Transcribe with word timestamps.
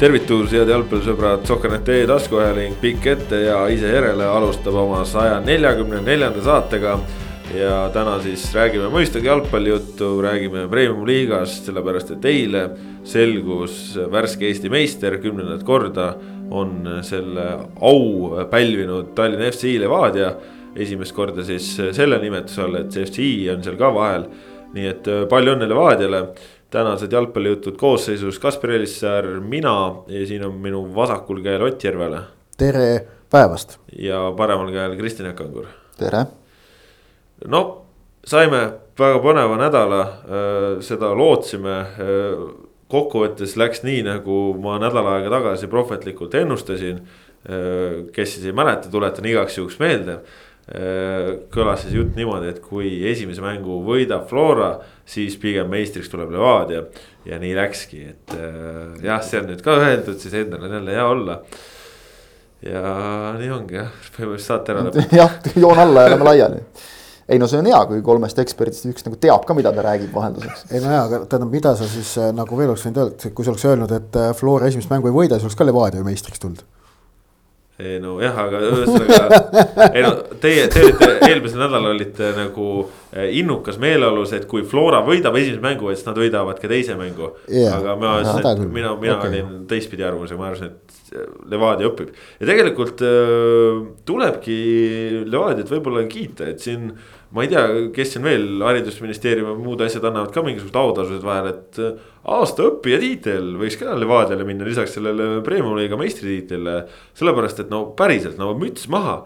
tervitus, 0.00 0.48
head 0.56 0.70
jalgpallisõbrad, 0.72 1.42
Sohker.ee 1.44 2.06
taskuhääling 2.08 2.78
pikk 2.80 3.04
ette 3.10 3.42
ja 3.42 3.58
ise 3.68 3.90
järele 3.92 4.24
alustab 4.24 4.78
oma 4.80 5.02
saja 5.04 5.42
neljakümne 5.44 5.98
neljanda 6.06 6.40
saatega. 6.44 6.94
ja 7.52 7.90
täna 7.92 8.14
siis 8.22 8.44
räägime 8.54 8.86
mõistagi 8.94 9.26
jalgpallijuttu, 9.26 10.08
räägime 10.22 10.68
premium-liigast, 10.70 11.66
sellepärast 11.66 12.14
et 12.14 12.24
eile 12.30 12.62
selgus 13.04 13.98
värske 14.12 14.46
Eesti 14.48 14.70
meister 14.70 15.18
kümnendat 15.20 15.64
korda 15.68 16.14
on 16.50 17.02
selle 17.02 17.48
au 17.80 18.46
pälvinud 18.50 19.12
Tallinna 19.14 19.50
FC 19.50 19.76
Levadia. 19.82 20.32
esimest 20.76 21.12
korda 21.12 21.44
siis 21.44 21.74
selle 21.92 22.18
nimetuse 22.22 22.62
all, 22.62 22.76
et 22.76 22.92
see 22.92 23.04
FC 23.04 23.28
on 23.52 23.62
seal 23.62 23.76
ka 23.76 23.92
vahel. 23.94 24.24
nii 24.72 24.86
et 24.86 25.12
palju 25.28 25.58
õnne 25.58 25.68
Levadiale 25.68 26.24
tänased 26.70 27.12
jalgpallijutud 27.12 27.76
koosseisus 27.76 28.38
Kaspar 28.38 28.70
Elissaar, 28.70 29.26
mina 29.40 29.94
ja 30.08 30.26
siin 30.26 30.44
on 30.46 30.54
minu 30.54 30.84
vasakul 30.94 31.42
käel 31.42 31.62
Ott 31.62 31.84
Järvele. 31.84 32.20
tere 32.58 33.06
päevast. 33.30 33.78
ja 33.98 34.32
paremal 34.36 34.72
käel 34.72 34.96
Kristjan 34.96 35.26
Jakangur. 35.26 35.66
tere. 35.98 36.26
no 37.46 37.82
saime 38.24 38.72
väga 38.98 39.18
põneva 39.18 39.56
nädala, 39.58 40.02
äh, 40.02 40.82
seda 40.82 41.14
lootsime. 41.14 41.78
Äh, 41.80 42.66
kokkuvõttes 42.90 43.54
läks 43.56 43.84
nii, 43.86 44.02
nagu 44.02 44.36
ma 44.58 44.74
nädal 44.82 45.06
aega 45.06 45.30
tagasi 45.30 45.68
prohvetlikult 45.70 46.34
ennustasin. 46.34 47.02
Äh, 47.46 48.06
kes 48.12 48.34
siis 48.34 48.46
ei 48.46 48.52
mäleta, 48.52 48.90
tuletan 48.90 49.26
igaks 49.26 49.58
juhuks 49.58 49.78
meelde 49.78 50.20
kõlas 51.50 51.82
siis 51.82 51.96
jutt 51.98 52.14
niimoodi, 52.14 52.52
et 52.52 52.60
kui 52.62 52.92
esimese 53.10 53.42
mängu 53.42 53.80
võidab 53.82 54.28
Flora, 54.30 54.76
siis 55.08 55.34
pigem 55.42 55.66
meistriks 55.70 56.10
tuleb 56.12 56.30
Levadia. 56.30 56.84
ja 57.26 57.38
nii 57.42 57.56
läkski, 57.56 58.04
et 58.12 58.36
äh, 58.36 59.02
jah, 59.04 59.18
see 59.22 59.40
on 59.40 59.50
nüüd 59.50 59.64
ka 59.66 59.74
öeldud, 59.80 60.16
siis 60.22 60.36
endal 60.38 60.68
on 60.68 60.78
jälle 60.78 60.94
hea 60.94 61.08
olla. 61.08 61.40
ja 62.62 63.34
nii 63.40 63.50
ongi 63.50 63.80
jah, 63.80 63.90
põhimõtteliselt 64.14 64.46
saate 64.46 64.72
ära 64.72 64.86
lõpetada. 64.86 65.18
jah, 65.22 65.36
joon 65.56 65.82
alla 65.82 66.06
ja 66.06 66.14
lähme 66.14 66.30
laiali 66.30 66.64
ei 67.30 67.38
no 67.38 67.46
see 67.46 67.60
on 67.62 67.66
hea, 67.70 67.78
kui 67.86 68.00
kolmest 68.02 68.38
eksperdist 68.42 68.86
üks 68.90 69.06
nagu 69.06 69.18
teab 69.22 69.44
ka, 69.46 69.54
mida 69.54 69.70
ta 69.74 69.84
räägib 69.86 70.14
vahelduseks. 70.14 70.68
ei 70.70 70.82
no 70.82 70.90
jaa, 70.94 71.04
aga 71.06 71.24
tähendab, 71.26 71.50
mida 71.50 71.74
sa 71.78 71.86
siis 71.90 72.16
äh, 72.18 72.30
nagu 72.34 72.58
veel 72.58 72.70
oleks 72.72 72.86
võinud 72.86 73.02
öelda, 73.04 73.18
et 73.18 73.34
kui 73.34 73.46
sa 73.46 73.52
oleks 73.54 73.66
öelnud, 73.66 73.98
et 73.98 74.18
äh, 74.22 74.32
Flora 74.38 74.70
esimest 74.70 74.90
mängu 74.90 75.10
ei 75.10 75.18
võida, 75.18 75.38
siis 75.38 75.50
oleks 75.50 75.58
ka 75.58 75.66
Levadia 75.66 76.06
meistriks 76.06 76.42
tulnud 76.42 76.62
ei 77.80 77.98
nojah, 78.02 78.38
aga 78.44 78.60
ühesõnaga, 78.68 79.40
ei 79.88 80.04
no 80.04 80.12
teie, 80.42 80.66
te 80.72 80.84
olite 80.84 81.10
eelmisel 81.28 81.62
nädalal 81.62 81.94
olite 81.94 82.30
nagu 82.36 82.66
eh, 83.12 83.30
innukas 83.40 83.80
meeleolus, 83.82 84.34
et 84.36 84.46
kui 84.50 84.64
Flora 84.68 85.02
võidab 85.06 85.36
esimese 85.40 85.62
mängu, 85.64 85.90
et 85.90 86.00
siis 86.00 86.08
nad 86.08 86.20
võidavad 86.20 86.60
ka 86.60 86.70
teise 86.70 86.96
mängu 86.98 87.32
yeah.. 87.48 87.78
aga 87.78 87.96
ma 88.00 88.16
ütlesin, 88.22 88.64
et 88.66 88.74
mina, 88.78 88.94
mina 89.00 89.18
okay. 89.18 89.32
olin 89.32 89.64
teistpidi 89.70 90.06
arvamusel, 90.06 90.40
ma 90.40 90.50
arvasin, 90.50 90.74
et 90.74 90.98
Levadia 91.50 91.88
õpib. 91.90 92.12
ja 92.38 92.46
tegelikult 92.46 93.00
äh, 93.02 93.80
tulebki 94.06 94.58
Levadiat 95.26 95.72
võib-olla 95.72 96.04
kiita, 96.10 96.50
et 96.52 96.62
siin 96.62 96.92
ma 97.30 97.44
ei 97.44 97.50
tea, 97.50 97.64
kes 97.94 98.14
siin 98.14 98.24
veel, 98.26 98.46
haridusministeerium 98.66 99.52
ja 99.52 99.58
muud 99.58 99.82
asjad 99.84 100.06
annavad 100.08 100.32
ka 100.34 100.42
mingisugused 100.42 100.78
autasud 100.80 101.22
vahel, 101.22 101.50
et 101.52 101.78
äh, 101.78 101.98
aasta 102.34 102.66
õppija 102.66 102.98
tiitel 103.02 103.52
võiks 103.60 103.76
ka 103.78 103.94
Levadiale 103.98 104.46
minna 104.46 104.66
lisaks 104.66 104.96
sellele 104.96 105.36
premium-liiga 105.46 105.98
meistritiitlile. 106.00 106.80
sellepärast, 107.18 107.60
et 107.62 107.68
no 107.70 107.84
päriselt 107.98 108.40
no 108.40 108.50
müts 108.58 108.88
maha. 108.90 109.20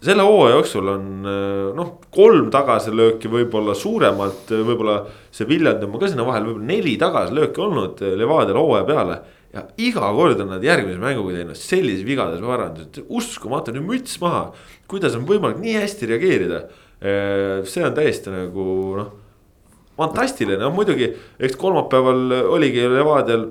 selle 0.00 0.22
hooaja 0.24 0.54
jooksul 0.54 0.86
on 0.88 1.08
äh, 1.26 1.64
noh, 1.76 1.88
kolm 2.14 2.46
tagasilööki 2.54 3.28
võib-olla 3.28 3.74
suuremalt, 3.74 4.52
võib-olla 4.52 5.02
see 5.34 5.48
Viljandi 5.48 5.88
oma 5.88 5.98
ka 5.98 6.10
sinna 6.12 6.24
vahele, 6.28 6.46
võib-olla 6.46 6.68
neli 6.68 6.94
tagasilööki 7.00 7.64
olnud 7.64 8.04
Levadial 8.22 8.60
hooaja 8.60 8.86
peale 8.86 9.16
ja 9.50 9.64
iga 9.82 10.12
kord 10.14 10.44
on 10.44 10.54
nad 10.54 10.62
järgmise 10.62 11.02
mänguga 11.02 11.34
teinud 11.40 11.58
sellise 11.58 12.06
vigades 12.06 12.38
parandused, 12.38 13.02
uskumatu, 13.10 13.74
nüüd 13.74 13.88
müts 13.88 14.14
maha. 14.22 14.52
kuidas 14.86 15.18
on 15.18 15.26
võimalik 15.26 15.58
nii 15.58 15.74
hästi 15.82 16.06
reageerida 16.12 16.62
Äh, 16.62 16.78
see 17.00 17.84
on 17.86 17.94
täiesti 17.96 18.32
nagu 18.32 18.64
noh, 18.98 19.12
fantastiline, 19.96 20.60
no 20.60 20.70
muidugi, 20.74 21.08
eks 21.40 21.56
kolmapäeval 21.60 22.34
oligi 22.52 22.84
Levadial 22.88 23.48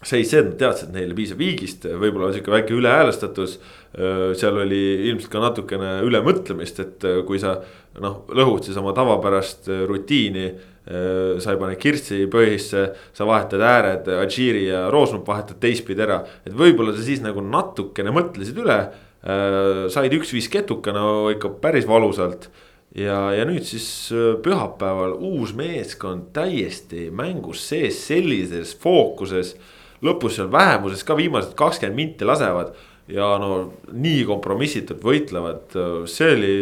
seis 0.00 0.30
see, 0.30 0.40
et 0.40 0.48
nad 0.48 0.56
teadsid, 0.60 0.88
et 0.88 0.96
neile 0.96 1.16
piisab 1.16 1.40
viigist, 1.42 1.84
võib-olla 1.84 2.30
sihuke 2.32 2.52
väike 2.54 2.72
ülehäälestatus. 2.72 3.58
Äh, 3.92 4.30
seal 4.38 4.56
oli 4.62 4.80
ilmselt 5.10 5.32
ka 5.32 5.42
natukene 5.42 5.98
ülemõtlemist, 6.06 6.80
et 6.80 7.04
äh, 7.04 7.20
kui 7.28 7.40
sa 7.42 7.58
noh, 8.00 8.22
lõhud 8.32 8.64
siis 8.64 8.78
oma 8.80 8.94
tavapärast 8.96 9.72
rutiini. 9.88 10.50
sa 10.90 11.52
ei 11.52 11.58
pane 11.60 11.74
kirtsi 11.78 12.24
põhisse, 12.32 12.80
sa 13.14 13.26
vahetad 13.28 13.60
ääred, 13.62 14.08
Adžiri 14.16 14.64
ja 14.64 14.86
Roosnup 14.90 15.28
vahetad 15.28 15.60
teistpidi 15.60 16.02
ära, 16.02 16.16
et 16.42 16.56
võib-olla 16.56 16.94
sa 16.96 17.04
siis 17.04 17.20
nagu 17.22 17.44
natukene 17.44 18.10
mõtlesid 18.10 18.56
üle 18.58 18.78
said 19.20 20.14
üks-viis 20.16 20.48
ketukana 20.52 21.00
no, 21.04 21.28
ikka 21.32 21.52
päris 21.60 21.86
valusalt. 21.88 22.48
ja, 22.96 23.30
ja 23.36 23.44
nüüd 23.46 23.66
siis 23.68 23.86
äh, 24.16 24.32
pühapäeval 24.42 25.12
uus 25.14 25.52
meeskond 25.54 26.32
täiesti 26.34 27.10
mängus 27.14 27.62
sees 27.68 28.00
sellises 28.08 28.72
fookuses. 28.80 29.56
lõpus 30.02 30.38
seal 30.38 30.48
vähemuses 30.52 31.04
ka 31.04 31.16
viimased 31.16 31.52
kakskümmend 31.54 31.96
minti 31.96 32.24
lasevad 32.24 32.72
ja 33.10 33.34
no 33.42 33.72
nii 33.92 34.24
kompromissitult 34.24 35.02
võitlevad, 35.04 35.74
see 36.08 36.30
oli 36.36 36.54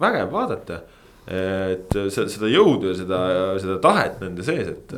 vägev 0.00 0.32
vaadata 0.32 0.80
et 1.30 1.94
seda 2.10 2.48
jõudu 2.50 2.90
ja 2.90 2.94
seda, 2.98 3.18
seda 3.62 3.76
tahet 3.84 4.16
nende 4.24 4.42
sees, 4.42 4.72
et. 4.72 4.94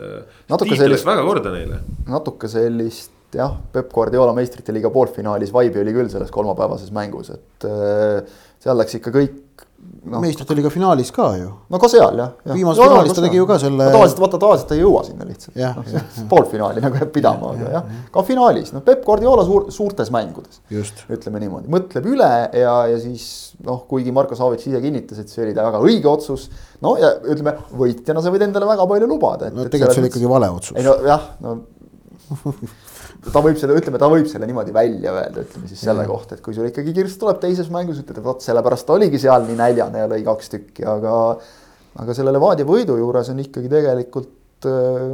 natuke 0.49 0.79
sellist, 0.79 1.05
väga 1.05 1.25
korda 1.27 1.53
neile. 1.53 1.83
natuke 2.09 2.49
sellist 2.49 3.12
jah, 3.38 3.54
Peep 3.72 3.93
Guardiola 3.93 4.34
meistrite 4.37 4.75
liiga 4.75 4.91
poolfinaalis 4.93 5.53
vaibi 5.54 5.82
oli 5.82 5.94
küll 5.97 6.10
selles 6.12 6.32
kolmapäevases 6.34 6.93
mängus, 6.94 7.32
et 7.34 7.69
äh, 7.69 8.41
seal 8.62 8.78
läks 8.78 8.98
ikka 8.98 9.12
kõik 9.15 9.65
no,. 10.04 10.20
meistrite 10.22 10.54
liiga 10.56 10.70
finaalis 10.72 11.10
ka 11.15 11.28
ju. 11.38 11.48
no 11.72 11.81
ka 11.82 11.88
seal 11.91 12.19
jah 12.20 12.31
ja.. 12.44 12.54
viimases 12.54 12.82
finaalis 12.84 13.16
ta 13.16 13.25
tegi 13.25 13.41
ju 13.41 13.47
ka 13.48 13.59
selle. 13.62 13.87
no 13.87 13.94
tavaliselt 13.94 14.22
vaata, 14.22 14.41
tavaliselt 14.44 14.69
ta 14.70 14.76
ei 14.76 14.82
jõua 14.82 15.03
sinna 15.06 15.26
lihtsalt. 15.28 15.56
No, 15.59 16.03
poolfinaali 16.31 16.84
nagu 16.84 17.00
jääb 17.00 17.12
pidama, 17.15 17.53
aga 17.56 17.72
jah, 17.76 17.91
ka 18.15 18.25
finaalis, 18.26 18.72
noh, 18.76 18.84
Peep 18.87 19.04
Guardiola 19.06 19.47
suur, 19.49 19.69
suurtes 19.75 20.12
mängudes. 20.14 20.62
ütleme 20.72 21.43
niimoodi, 21.43 21.72
mõtleb 21.72 22.09
üle 22.12 22.31
ja, 22.60 22.76
ja 22.93 23.03
siis 23.03 23.26
noh, 23.66 23.82
kuigi 23.91 24.14
Marko 24.14 24.38
Savits 24.38 24.69
ise 24.70 24.82
kinnitas, 24.84 25.22
et 25.22 25.32
see 25.32 25.44
oli 25.47 25.56
väga 25.56 25.82
õige 25.82 26.10
otsus. 26.12 26.49
no 26.84 26.97
ja 27.00 27.14
ütleme, 27.22 27.56
võitjana 27.82 28.25
sa 28.25 28.34
võid 28.34 28.47
endale 28.49 28.70
väga 28.70 28.88
palju 28.94 29.10
lubada. 29.10 29.53
no 29.54 29.66
tegelikult 29.66 29.99
see 29.99 30.06
oli 30.06 30.12
ikkagi 30.12 30.34
vale 30.37 30.50
otsus. 30.54 30.76
ei 30.78 30.87
no 30.87 30.99
jah, 31.06 31.31
no 31.43 31.60
ta 33.31 33.43
võib 33.44 33.59
seda, 33.60 33.77
ütleme, 33.78 34.00
ta 34.03 34.10
võib 34.10 34.27
selle 34.31 34.49
niimoodi 34.49 34.75
välja 34.75 35.15
öelda, 35.15 35.44
ütleme 35.47 35.71
siis 35.71 35.83
selle 35.84 36.03
mm. 36.03 36.10
kohta, 36.10 36.37
et 36.37 36.44
kui 36.44 36.55
sul 36.56 36.66
ikkagi 36.69 36.94
kirst 36.97 37.21
tuleb 37.22 37.38
teises 37.43 37.71
mängus, 37.72 38.00
ütled, 38.03 38.19
et 38.19 38.27
vot 38.27 38.43
sellepärast 38.43 38.88
ta 38.88 38.97
oligi 38.97 39.21
seal 39.22 39.47
nii 39.47 39.59
näljane 39.59 40.03
ja 40.03 40.10
lõi 40.10 40.22
kaks 40.27 40.55
tükki, 40.56 40.87
aga. 40.88 41.16
aga 42.03 42.16
selle 42.16 42.32
Levadia 42.34 42.66
võidu 42.66 42.97
juures 42.99 43.28
on 43.31 43.43
ikkagi 43.43 43.71
tegelikult 43.71 44.32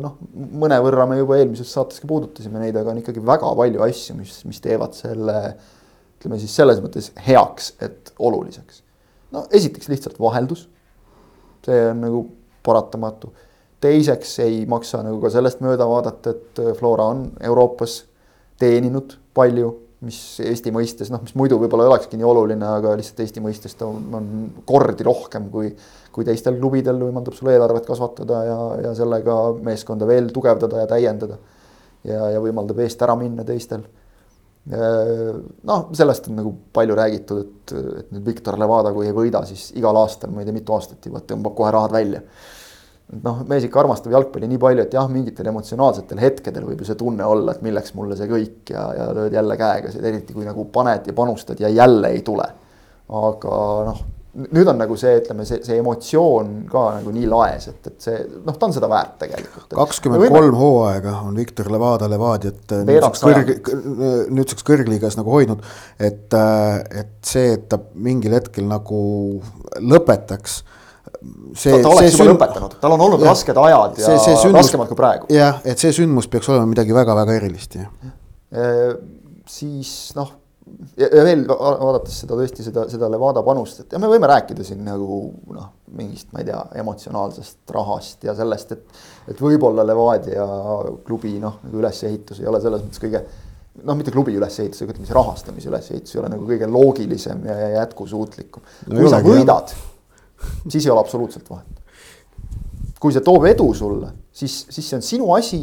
noh, 0.02 0.16
mõnevõrra 0.62 1.06
me 1.08 1.18
juba 1.20 1.38
eelmises 1.41 1.70
saateski 1.72 2.08
puudutasime 2.08 2.60
neid, 2.62 2.76
aga 2.76 2.92
on 2.92 3.00
ikkagi 3.02 3.22
väga 3.24 3.50
palju 3.58 3.84
asju, 3.86 4.16
mis, 4.18 4.38
mis 4.48 4.60
teevad 4.65 4.97
selle. 4.97 5.38
ütleme 6.18 6.38
siis 6.41 6.54
selles 6.59 6.80
mõttes 6.83 7.12
heaks, 7.27 7.72
et 7.80 8.12
oluliseks. 8.18 8.83
no 9.33 9.47
esiteks 9.50 9.88
lihtsalt 9.88 10.21
vaheldus. 10.21 10.68
see 11.65 11.91
on 11.91 12.00
nagu 12.00 12.24
paratamatu 12.65 13.33
teiseks 13.80 14.39
ei 14.45 14.63
maksa 14.66 15.03
nagu 15.07 15.21
ka 15.22 15.30
sellest 15.33 15.60
mööda 15.65 15.86
vaadata, 15.89 16.34
et 16.34 16.63
äh, 16.63 16.72
Flora 16.78 17.10
on 17.15 17.28
Euroopas 17.51 18.01
teeninud 18.59 19.15
palju, 19.39 19.71
mis 20.07 20.19
Eesti 20.45 20.71
mõistes 20.75 21.10
noh, 21.10 21.22
mis 21.25 21.34
muidu 21.39 21.59
võib-olla 21.59 21.86
ei 21.86 21.92
olekski 21.92 22.19
nii 22.19 22.27
oluline, 22.27 22.66
aga 22.78 22.95
lihtsalt 22.98 23.22
Eesti 23.25 23.42
mõistes 23.42 23.75
ta 23.78 23.86
on, 23.86 24.03
on 24.15 24.27
kordi 24.66 25.07
rohkem 25.07 25.48
kui, 25.51 25.72
kui 26.15 26.27
teistel 26.27 26.59
klubidel 26.59 27.01
võimaldab 27.03 27.34
sul 27.34 27.51
eelarvet 27.51 27.86
kasvatada 27.86 28.42
ja, 28.47 28.59
ja 28.86 28.92
sellega 28.98 29.39
meeskonda 29.66 30.07
veel 30.07 30.31
tugevdada 30.34 30.84
ja 30.84 30.91
täiendada. 30.91 31.39
ja, 32.07 32.28
ja 32.34 32.42
võimaldab 32.42 32.78
eest 32.84 33.03
ära 33.03 33.16
minna 33.19 33.47
teistel. 33.47 33.83
Äh, 34.71 35.34
noh, 35.66 35.89
sellest 35.98 36.31
on 36.31 36.39
nagu 36.39 36.54
palju 36.74 36.95
räägitud, 36.98 37.42
et, 37.42 37.74
et 38.03 38.15
nüüd 38.15 38.27
Viktor 38.27 38.59
Levada, 38.59 38.95
kui 38.95 39.10
ei 39.10 39.16
võida, 39.16 39.42
siis 39.51 39.72
igal 39.78 39.98
aastal, 39.98 40.31
ma 40.31 40.42
ei 40.42 40.47
tea, 40.47 40.54
mitu 40.54 40.78
aastat 40.78 41.10
juba 41.10 41.22
tõmbab 41.27 41.59
kohe 41.59 41.74
rahad 41.74 41.95
välja 41.95 42.22
noh, 43.25 43.41
mees 43.49 43.65
ikka 43.65 43.83
armastab 43.83 44.13
jalgpalli 44.13 44.51
nii 44.51 44.60
palju, 44.60 44.84
et 44.84 44.99
jah, 44.99 45.09
mingitel 45.13 45.49
emotsionaalsetel 45.53 46.21
hetkedel 46.22 46.66
võib 46.69 46.83
ju 46.83 46.91
see 46.91 47.01
tunne 47.01 47.25
olla, 47.25 47.55
et 47.55 47.65
milleks 47.65 47.95
mulle 47.97 48.19
see 48.19 48.28
kõik 48.31 48.75
ja, 48.75 48.84
ja 48.99 49.09
lööd 49.16 49.37
jälle 49.37 49.57
käega, 49.60 49.93
eriti 50.03 50.37
kui 50.37 50.47
nagu 50.49 50.69
paned 50.72 51.09
ja 51.09 51.16
panustad 51.16 51.60
ja 51.63 51.72
jälle 51.72 52.13
ei 52.13 52.22
tule. 52.27 52.49
aga 53.09 53.59
noh, 53.89 54.01
nüüd 54.53 54.69
on 54.69 54.77
nagu 54.78 54.97
see, 55.01 55.15
ütleme, 55.22 55.47
see, 55.49 55.63
see 55.65 55.78
emotsioon 55.81 56.51
ka 56.69 56.83
nagu 56.99 57.13
nii 57.15 57.28
laes, 57.31 57.71
et, 57.72 57.89
et 57.89 58.05
see 58.05 58.19
noh, 58.45 58.55
ta 58.55 58.69
on 58.69 58.77
seda 58.77 58.91
väärt 58.93 59.16
tegelikult. 59.25 59.72
kakskümmend 59.72 60.28
kolm 60.34 60.59
hooaega 60.60 61.15
on 61.25 61.39
Viktor 61.41 61.72
Levada 61.72 62.10
Levadiat 62.13 62.77
nüüdseks 62.84 63.25
kõrg, 63.25 63.55
nüüdseks 64.37 64.69
kõrgliigas 64.69 65.16
nagu 65.19 65.33
hoidnud. 65.33 65.65
et, 65.97 66.37
et 66.37 67.15
see, 67.25 67.55
et 67.57 67.65
ta 67.72 67.81
mingil 67.97 68.37
hetkel 68.37 68.69
nagu 68.69 69.01
lõpetaks 69.81 70.60
see, 71.54 71.74
ta, 71.82 71.88
oleks 71.91 72.15
juba 72.15 72.24
sünd... 72.24 72.32
lõpetanud, 72.34 72.78
tal 72.82 72.97
on 72.97 73.06
olnud 73.09 73.24
ja, 73.24 73.32
rasked 73.32 73.62
ajad 73.65 74.00
ja 74.00 74.10
see, 74.10 74.18
see 74.24 74.41
sündmus, 74.42 74.60
raskemad 74.62 74.91
kui 74.91 74.98
praegu. 74.98 75.30
jah, 75.34 75.62
et 75.68 75.82
see 75.82 75.94
sündmus 75.97 76.30
peaks 76.30 76.50
olema 76.53 76.68
midagi 76.70 76.97
väga-väga 76.97 77.38
erilist, 77.41 77.78
jah 77.78 78.98
siis 79.48 79.91
noh 80.16 80.36
ja, 80.98 81.09
veel 81.24 81.44
vaadates 81.48 82.20
seda 82.22 82.36
tõesti 82.38 82.65
seda, 82.66 82.84
seda 82.91 83.09
Levada 83.10 83.42
panust, 83.47 83.82
et 83.82 83.94
ja 83.94 84.00
me 84.03 84.10
võime 84.10 84.28
rääkida 84.30 84.66
siin 84.66 84.84
nagu 84.86 85.20
noh, 85.54 85.68
mingist, 85.98 86.30
ma 86.34 86.42
ei 86.42 86.48
tea, 86.48 86.60
emotsionaalsest 86.82 87.74
rahast 87.74 88.24
ja 88.28 88.34
sellest, 88.38 88.74
et. 88.76 89.04
et 89.32 89.42
võib-olla 89.42 89.84
Levadia 89.86 90.47
klubi 91.06 91.36
noh, 91.42 91.60
nagu 91.64 91.82
ülesehitus 91.82 92.42
ei 92.42 92.50
ole 92.50 92.62
selles 92.64 92.84
mõttes 92.84 93.03
kõige. 93.03 93.22
noh, 93.82 93.98
mitte 93.98 94.14
klubi 94.14 94.34
ülesehitus, 94.38 94.82
aga 94.82 94.94
ütleme 94.94 95.06
siis 95.06 95.16
rahastamise 95.16 95.71
ülesehitus 95.71 96.16
ei 96.16 96.22
ole 96.22 96.32
nagu 96.34 96.48
kõige 96.48 96.71
loogilisem 96.71 97.47
ja, 97.47 97.59
jätkusuutlikum 97.78 98.64
kui 98.88 99.12
sa 99.12 99.22
võidad, 99.24 99.74
siis 100.68 100.86
ei 100.86 100.90
ole 100.90 101.00
absoluutselt 101.00 101.50
vahet. 101.50 101.66
kui 103.00 103.14
see 103.14 103.22
toob 103.22 103.44
edu 103.46 103.72
sulle, 103.74 104.12
siis, 104.32 104.66
siis 104.70 104.88
see 104.88 104.98
on 104.98 105.06
sinu 105.06 105.32
asi 105.34 105.62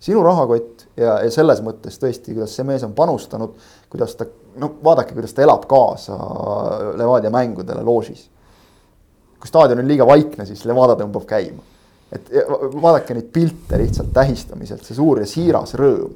sinu 0.00 0.22
rahakott 0.22 0.86
ja, 0.96 1.18
ja 1.24 1.30
selles 1.32 1.60
mõttes 1.64 1.98
tõesti, 1.98 2.34
kuidas 2.34 2.54
see 2.54 2.66
mees 2.66 2.84
on 2.86 2.94
panustanud, 2.96 3.56
kuidas 3.90 4.14
ta, 4.18 4.28
no 4.60 4.70
vaadake, 4.84 5.16
kuidas 5.16 5.34
ta 5.34 5.42
elab 5.46 5.66
kaasa 5.70 6.18
Levadia 6.98 7.32
mängudele 7.34 7.82
loožis. 7.86 8.28
kui 9.38 9.50
staadion 9.50 9.82
on 9.82 9.90
liiga 9.90 10.06
vaikne, 10.06 10.46
siis 10.46 10.64
Levadia 10.66 10.98
tõmbab 11.02 11.26
käima. 11.26 11.62
et 12.12 12.30
vaadake 12.82 13.14
neid 13.14 13.28
pilte 13.32 13.78
lihtsalt 13.78 14.14
tähistamiselt, 14.14 14.84
see 14.86 14.96
suur 14.96 15.20
ja 15.20 15.26
siiras 15.26 15.74
rõõm. 15.74 16.14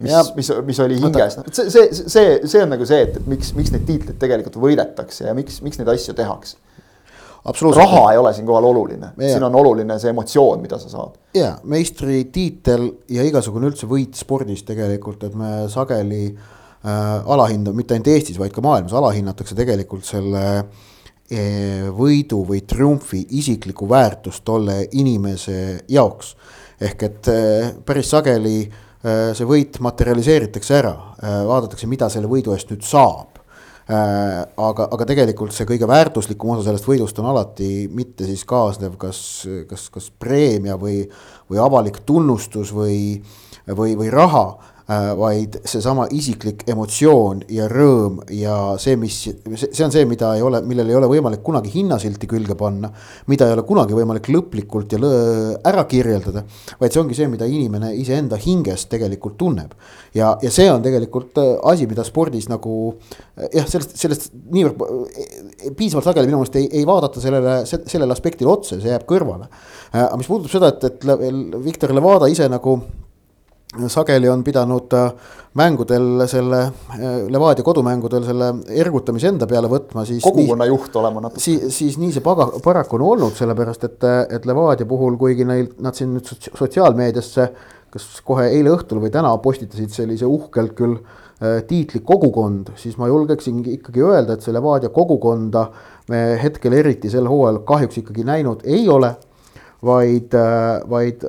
mis, 0.00 0.32
mis, 0.36 0.52
mis 0.64 0.80
oli 0.80 1.00
hinges, 1.00 1.40
see, 1.50 1.70
see, 1.70 1.88
see, 2.06 2.38
see 2.44 2.62
on 2.62 2.70
nagu 2.70 2.86
see, 2.86 3.02
et, 3.02 3.18
et 3.18 3.26
miks, 3.26 3.50
miks 3.56 3.74
neid 3.74 3.86
tiitleid 3.88 4.18
tegelikult 4.22 4.60
võidetakse 4.62 5.26
ja 5.26 5.34
miks, 5.34 5.58
miks 5.64 5.80
neid 5.80 5.90
asju 5.90 6.14
tehakse 6.14 6.56
raha 7.76 8.12
ei 8.12 8.18
ole 8.18 8.32
siinkohal 8.34 8.64
oluline, 8.64 9.12
siin 9.20 9.44
on 9.46 9.54
oluline 9.54 9.98
see 10.02 10.10
emotsioon, 10.10 10.60
mida 10.62 10.78
sa 10.78 10.90
saad. 10.90 11.14
ja 11.34 11.54
meistritiitel 11.64 12.88
ja 13.12 13.24
igasugune 13.26 13.70
üldse 13.70 13.88
võit 13.90 14.18
spordis 14.18 14.64
tegelikult, 14.66 15.24
et 15.28 15.34
me 15.34 15.68
sageli 15.72 16.24
äh, 16.32 17.30
alahindame, 17.34 17.76
mitte 17.82 17.94
ainult 17.94 18.10
Eestis, 18.14 18.38
vaid 18.40 18.54
ka 18.54 18.64
maailmas 18.64 18.96
alahinnatakse 18.96 19.58
tegelikult 19.58 20.04
selle 20.08 20.44
äh, 20.56 21.86
võidu 21.96 22.42
või 22.46 22.62
triumfi 22.66 23.24
isiklikku 23.38 23.88
väärtust 23.90 24.44
tolle 24.44 24.84
inimese 24.92 25.84
jaoks. 25.88 26.36
ehk 26.80 27.02
et 27.02 27.28
äh, 27.32 27.72
päris 27.84 28.10
sageli 28.10 28.58
äh, 28.66 29.32
see 29.34 29.46
võit 29.46 29.80
materialiseeritakse 29.80 30.74
ära. 30.76 30.94
Äh,, 31.22 31.40
vaadatakse, 31.46 31.86
mida 31.86 32.08
selle 32.08 32.28
võidu 32.28 32.52
eest 32.52 32.70
nüüd 32.70 32.84
saab 32.84 33.35
aga, 33.86 34.88
aga 34.90 35.06
tegelikult 35.06 35.54
see 35.54 35.66
kõige 35.68 35.86
väärtuslikum 35.86 36.54
osa 36.54 36.64
sellest 36.66 36.88
võidust 36.88 37.18
on 37.22 37.28
alati 37.30 37.86
mitte 37.94 38.26
siis 38.26 38.42
kaasnev, 38.48 38.96
kas, 38.98 39.20
kas, 39.70 39.88
kas 39.94 40.08
preemia 40.10 40.74
või, 40.80 41.04
või 41.50 41.60
avalik 41.62 42.00
tunnustus 42.06 42.74
või, 42.74 43.20
või, 43.70 43.94
või 43.98 44.10
raha. 44.10 44.48
Äh, 44.56 44.75
vaid 44.86 45.56
seesama 45.66 46.04
isiklik 46.14 46.60
emotsioon 46.70 47.40
ja 47.50 47.64
rõõm 47.66 48.20
ja 48.30 48.54
see, 48.78 48.94
mis, 49.00 49.16
see 49.26 49.82
on 49.82 49.90
see, 49.90 50.04
mida 50.06 50.28
ei 50.38 50.44
ole, 50.46 50.60
millel 50.62 50.92
ei 50.92 50.98
ole 50.98 51.08
võimalik 51.10 51.40
kunagi 51.46 51.72
hinnasilti 51.72 52.28
külge 52.30 52.54
panna. 52.54 52.92
mida 53.26 53.48
ei 53.48 53.56
ole 53.56 53.64
kunagi 53.66 53.96
võimalik 53.98 54.28
lõplikult 54.30 54.92
ja 54.94 55.00
lõõ, 55.02 55.56
ära 55.66 55.82
kirjeldada, 55.90 56.44
vaid 56.78 56.94
see 56.94 57.00
ongi 57.02 57.18
see, 57.18 57.26
mida 57.32 57.48
inimene 57.50 57.90
iseenda 57.98 58.38
hinges 58.38 58.86
tegelikult 58.92 59.34
tunneb. 59.40 59.74
ja, 60.14 60.36
ja 60.42 60.50
see 60.54 60.68
on 60.70 60.84
tegelikult 60.84 61.40
äh, 61.42 61.56
asi, 61.72 61.88
mida 61.90 62.04
spordis 62.06 62.46
nagu 62.48 62.94
jah, 63.52 63.66
sellest, 63.66 63.96
sellest 63.98 64.30
niivõrd 64.54 65.74
piisavalt 65.76 66.06
sageli 66.12 66.30
minu 66.30 66.44
meelest 66.44 66.60
ei, 66.60 66.68
ei 66.70 66.86
vaadata 66.86 67.20
sellele, 67.24 67.56
sellele 67.66 68.14
aspektile 68.14 68.54
otsa, 68.54 68.78
see 68.78 68.94
jääb 68.94 69.08
kõrvale. 69.10 69.50
Äh, 69.90 70.04
aga 70.04 70.20
mis 70.22 70.30
puudutab 70.30 70.54
seda, 70.54 70.70
et, 70.70 71.02
et 71.02 71.58
Viktor 71.66 71.90
Levada 71.96 72.30
ise 72.30 72.46
nagu 72.52 72.78
sageli 73.92 74.28
on 74.28 74.42
pidanud 74.44 74.94
äh, 74.96 75.10
mängudel 75.56 76.26
selle, 76.28 76.60
äh, 76.96 77.16
Levadia 77.32 77.64
kodumängudel 77.64 78.24
selle 78.26 78.52
ergutamise 78.68 79.30
enda 79.32 79.48
peale 79.50 79.70
võtma, 79.72 80.04
siis. 80.08 80.22
kogukonna 80.24 80.68
juht 80.68 80.96
olema 80.96 81.24
natuke. 81.26 81.42
siis, 81.42 81.68
siis 81.76 81.98
nii 82.00 82.12
see 82.16 82.24
paga, 82.24 82.48
paraku 82.64 82.98
on 82.98 83.06
olnud, 83.12 83.36
sellepärast 83.38 83.88
et, 83.88 84.08
et 84.38 84.48
Levadia 84.48 84.88
puhul, 84.88 85.18
kuigi 85.20 85.46
neil, 85.48 85.70
nad 85.84 85.96
siin 85.98 86.14
nüüd 86.16 86.28
sotsiaalmeediasse, 86.46 87.48
kas 87.92 88.08
kohe 88.26 88.48
eile 88.52 88.74
õhtul 88.74 89.00
või 89.04 89.12
täna 89.14 89.30
postitasid 89.42 89.94
sellise 89.94 90.28
uhkelt 90.28 90.74
küll 90.78 90.98
äh, 90.98 91.62
tiitli 91.68 92.02
kogukond, 92.04 92.74
siis 92.80 92.98
ma 93.00 93.08
julgeksin 93.10 93.62
ikkagi 93.76 94.04
öelda, 94.04 94.36
et 94.36 94.44
see 94.44 94.54
Levadia 94.56 94.92
kogukonda 94.94 95.68
me 96.12 96.26
hetkel 96.42 96.76
eriti 96.76 97.10
sel 97.10 97.28
hooajal 97.30 97.62
kahjuks 97.66 98.02
ikkagi 98.02 98.26
näinud 98.26 98.66
ei 98.68 98.84
ole 98.92 99.16
vaid, 99.84 100.32
vaid, 100.88 101.24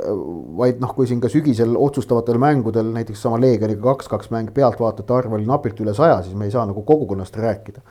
vaid 0.58 0.80
noh, 0.80 0.94
kui 0.96 1.08
siin 1.10 1.20
ka 1.24 1.30
sügisel 1.32 1.76
otsustavatel 1.76 2.40
mängudel 2.42 2.94
näiteks 2.96 3.26
sama 3.26 3.40
Leegioniga 3.44 3.84
kaks-kaks 3.90 4.32
mäng 4.34 4.54
pealtvaatajate 4.56 5.14
arv 5.14 5.38
oli 5.38 5.48
napilt 5.50 5.82
üle 5.84 5.96
saja, 5.98 6.22
siis 6.24 6.36
me 6.36 6.48
ei 6.48 6.54
saa 6.56 6.66
nagu 6.70 6.84
kogukonnast 6.88 7.36
rääkida. 7.36 7.84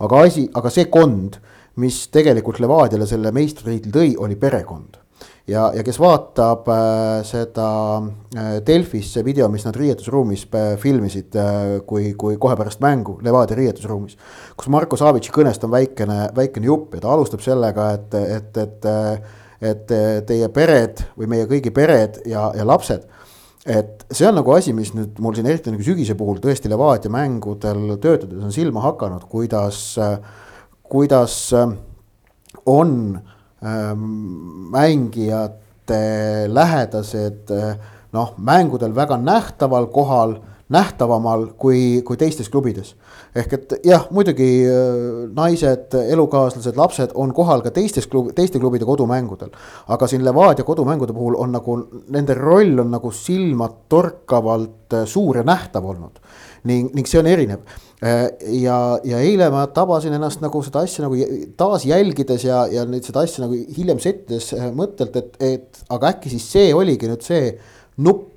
aga 0.00 0.20
asi, 0.26 0.48
aga 0.54 0.70
see 0.70 0.86
kond, 0.90 1.40
mis 1.82 2.04
tegelikult 2.14 2.60
Levadiale 2.62 3.06
selle 3.10 3.34
meistritiitli 3.34 3.92
tõi, 3.94 4.14
oli 4.22 4.36
perekond 4.38 5.02
ja, 5.48 5.68
ja 5.76 5.84
kes 5.84 5.98
vaatab 6.00 6.68
äh, 6.72 7.20
seda 7.26 7.68
äh, 8.00 8.56
Delfis 8.66 9.12
see 9.14 9.24
video, 9.26 9.48
mis 9.52 9.66
nad 9.66 9.76
riietusruumis 9.76 10.46
äh, 10.48 10.74
filmisid 10.80 11.36
kui, 11.88 12.12
kui 12.18 12.38
kohe 12.40 12.56
pärast 12.58 12.82
mängu 12.84 13.18
Levadia 13.24 13.58
riietusruumis. 13.58 14.16
kus 14.56 14.70
Marko 14.72 14.98
Savitši 15.00 15.34
kõnest 15.34 15.64
on 15.66 15.74
väikene, 15.74 16.28
väikene 16.36 16.70
jupp 16.70 16.96
ja 16.96 17.04
ta 17.04 17.14
alustab 17.14 17.44
sellega, 17.44 17.90
et, 17.98 18.20
et, 18.38 18.62
et 18.64 18.88
et 19.60 19.90
eh, 19.94 20.20
teie 20.26 20.48
pered 20.54 21.02
või 21.18 21.30
meie 21.30 21.48
kõigi 21.50 21.72
pered 21.74 22.22
ja, 22.30 22.50
ja 22.56 22.66
lapsed. 22.66 23.06
et 23.66 24.04
see 24.10 24.26
on 24.28 24.36
nagu 24.40 24.52
asi, 24.52 24.74
mis 24.76 24.92
nüüd 24.96 25.20
mul 25.24 25.36
siin 25.36 25.48
eriti 25.48 25.72
nagu 25.72 25.84
sügise 25.84 26.16
puhul 26.18 26.40
tõesti 26.42 26.68
Levadia 26.68 27.12
mängudel 27.12 27.96
töötades 27.96 28.42
on 28.44 28.52
silma 28.52 28.82
hakanud, 28.84 29.24
kuidas, 29.30 29.96
kuidas 30.82 31.38
on 32.66 32.92
ähm, 33.64 34.08
mängijate 34.74 36.02
lähedased 36.48 37.52
noh, 38.14 38.34
mängudel 38.38 38.94
väga 38.94 39.18
nähtaval 39.18 39.88
kohal 39.92 40.38
nähtavamal 40.68 41.46
kui, 41.58 42.02
kui 42.04 42.16
teistes 42.16 42.48
klubides. 42.48 42.94
ehk 43.36 43.52
et 43.52 43.72
jah, 43.84 44.06
muidugi 44.14 44.64
äh, 44.64 45.28
naised, 45.36 45.92
elukaaslased, 46.08 46.76
lapsed 46.76 47.12
on 47.14 47.34
kohal 47.36 47.60
ka 47.62 47.70
teistes 47.74 48.06
klub, 48.08 48.30
teiste 48.34 48.58
klubide 48.58 48.84
kodumängudel. 48.88 49.52
aga 49.88 50.08
siin 50.08 50.24
Levadia 50.24 50.64
kodumängude 50.64 51.12
puhul 51.12 51.36
on 51.36 51.52
nagu 51.52 51.76
nende 52.08 52.34
roll 52.34 52.78
on 52.80 52.90
nagu 52.96 53.10
silmatorkavalt 53.12 54.96
äh, 54.96 55.04
suur 55.04 55.36
ja 55.36 55.44
nähtav 55.44 55.84
olnud. 55.84 56.20
ning, 56.64 56.94
ning 56.94 57.06
see 57.06 57.20
on 57.20 57.26
erinev 57.28 57.60
äh, 58.00 58.30
ja, 58.62 58.98
ja 59.04 59.20
eile 59.20 59.50
ma 59.52 59.66
tabasin 59.66 60.16
ennast 60.16 60.40
nagu 60.40 60.62
seda 60.64 60.86
asja 60.88 61.04
nagu 61.04 61.18
taas 61.60 61.84
jälgides 61.84 62.48
ja, 62.48 62.64
ja 62.72 62.88
nüüd 62.88 63.04
seda 63.04 63.26
asja 63.28 63.44
nagu 63.44 63.58
hiljem 63.76 64.00
settides 64.00 64.54
mõttelt, 64.72 65.16
et, 65.20 65.36
et 65.44 65.84
aga 65.92 66.14
äkki 66.14 66.32
siis 66.32 66.48
see 66.56 66.72
oligi 66.72 67.10
nüüd 67.10 67.26
see 67.26 67.58
nupp 68.00 68.30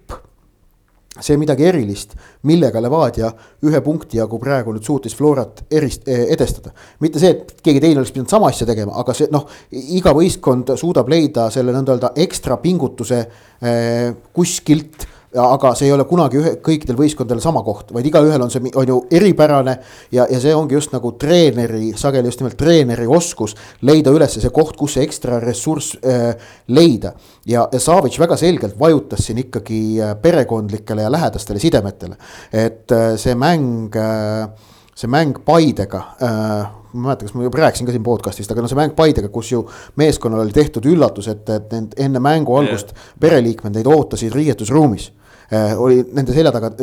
see 1.24 1.38
midagi 1.40 1.66
erilist, 1.68 2.16
millega 2.50 2.82
Levadia 2.84 3.32
ühe 3.66 3.82
punkti 3.86 4.20
jagu 4.20 4.40
praegu 4.40 4.74
nüüd 4.76 4.86
suutis 4.86 5.16
Florat 5.18 5.64
erist- 5.72 6.08
eh,, 6.08 6.28
edestada. 6.34 6.72
mitte 7.00 7.20
see, 7.20 7.30
et 7.30 7.62
keegi 7.64 7.82
teine 7.84 8.02
oleks 8.02 8.14
pidanud 8.16 8.30
sama 8.30 8.52
asja 8.52 8.68
tegema, 8.70 8.96
aga 9.02 9.14
see 9.18 9.28
noh, 9.32 9.48
iga 9.72 10.14
võistkond 10.14 10.76
suudab 10.78 11.10
leida 11.10 11.50
selle 11.54 11.76
nõnda 11.76 11.96
öelda 11.96 12.12
ekstra 12.16 12.58
pingutuse 12.64 13.20
eh, 13.62 14.14
kuskilt 14.34 15.08
aga 15.36 15.74
see 15.76 15.90
ei 15.90 15.94
ole 15.94 16.06
kunagi 16.08 16.40
ühe, 16.40 16.54
kõikidel 16.64 16.98
võistkondadel 17.00 17.42
sama 17.44 17.62
koht, 17.66 17.92
vaid 17.96 18.06
igalühel 18.08 18.42
on 18.46 18.52
see, 18.52 18.72
on 18.80 18.88
ju 18.88 19.00
eripärane. 19.12 19.78
ja, 20.12 20.28
ja 20.32 20.40
see 20.40 20.54
ongi 20.56 20.78
just 20.78 20.94
nagu 20.96 21.12
treeneri, 21.20 21.92
sageli 22.00 22.32
just 22.32 22.40
nimelt 22.42 22.58
treeneri 22.58 23.08
oskus 23.08 23.56
leida 23.82 24.14
üles 24.16 24.38
see 24.38 24.54
koht, 24.54 24.78
kus 24.80 24.96
see 24.96 25.04
ekstra 25.04 25.42
ressurss 25.44 25.98
äh, 26.00 26.32
leida. 26.68 27.14
ja, 27.46 27.68
ja 27.72 27.80
Savic 27.80 28.20
väga 28.20 28.38
selgelt 28.40 28.80
vajutas 28.80 29.26
siin 29.28 29.44
ikkagi 29.44 29.82
äh, 30.02 30.16
perekondlikele 30.22 31.04
ja 31.04 31.12
lähedastele 31.12 31.60
sidemetele. 31.60 32.18
et 32.52 32.92
äh, 32.92 33.16
see 33.20 33.36
mäng 33.36 33.96
äh,, 33.96 34.48
see 34.98 35.12
mäng 35.12 35.38
Paidega 35.46 36.02
äh, 36.18 36.74
ma 36.98 36.98
ei 36.98 37.04
mäleta, 37.04 37.28
kas 37.28 37.36
ma 37.38 37.46
juba 37.46 37.62
rääkisin 37.62 37.86
ka 37.86 37.94
siin 37.94 38.06
podcast'ist, 38.06 38.52
aga 38.52 38.64
no 38.64 38.72
see 38.72 38.80
mäng 38.80 38.96
Paidega, 38.98 39.30
kus 39.34 39.52
ju 39.52 39.62
meeskonnal 40.00 40.42
oli 40.46 40.56
tehtud 40.56 40.88
üllatus, 40.90 41.30
et, 41.30 41.50
et 41.54 42.00
enne 42.02 42.24
mängu 42.24 42.58
algust 42.58 42.96
pereliikmed 43.22 43.78
neid 43.78 43.90
ootasid 43.94 44.34
riietusruumis 44.34 45.12
Äh, 45.54 45.80
oli 45.80 46.02
nende 46.12 46.34
selja 46.36 46.52
taga, 46.52 46.74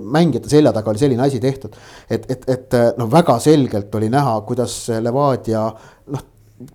mängijate 0.00 0.48
selja 0.48 0.70
taga 0.72 0.88
oli 0.88 1.00
selline 1.00 1.20
asi 1.26 1.36
tehtud. 1.40 1.74
et, 2.08 2.24
et, 2.30 2.46
et 2.48 2.76
noh, 2.96 3.10
väga 3.12 3.36
selgelt 3.44 3.94
oli 3.94 4.08
näha, 4.08 4.38
kuidas 4.48 4.78
Levadia 5.04 5.66
noh 6.14 6.22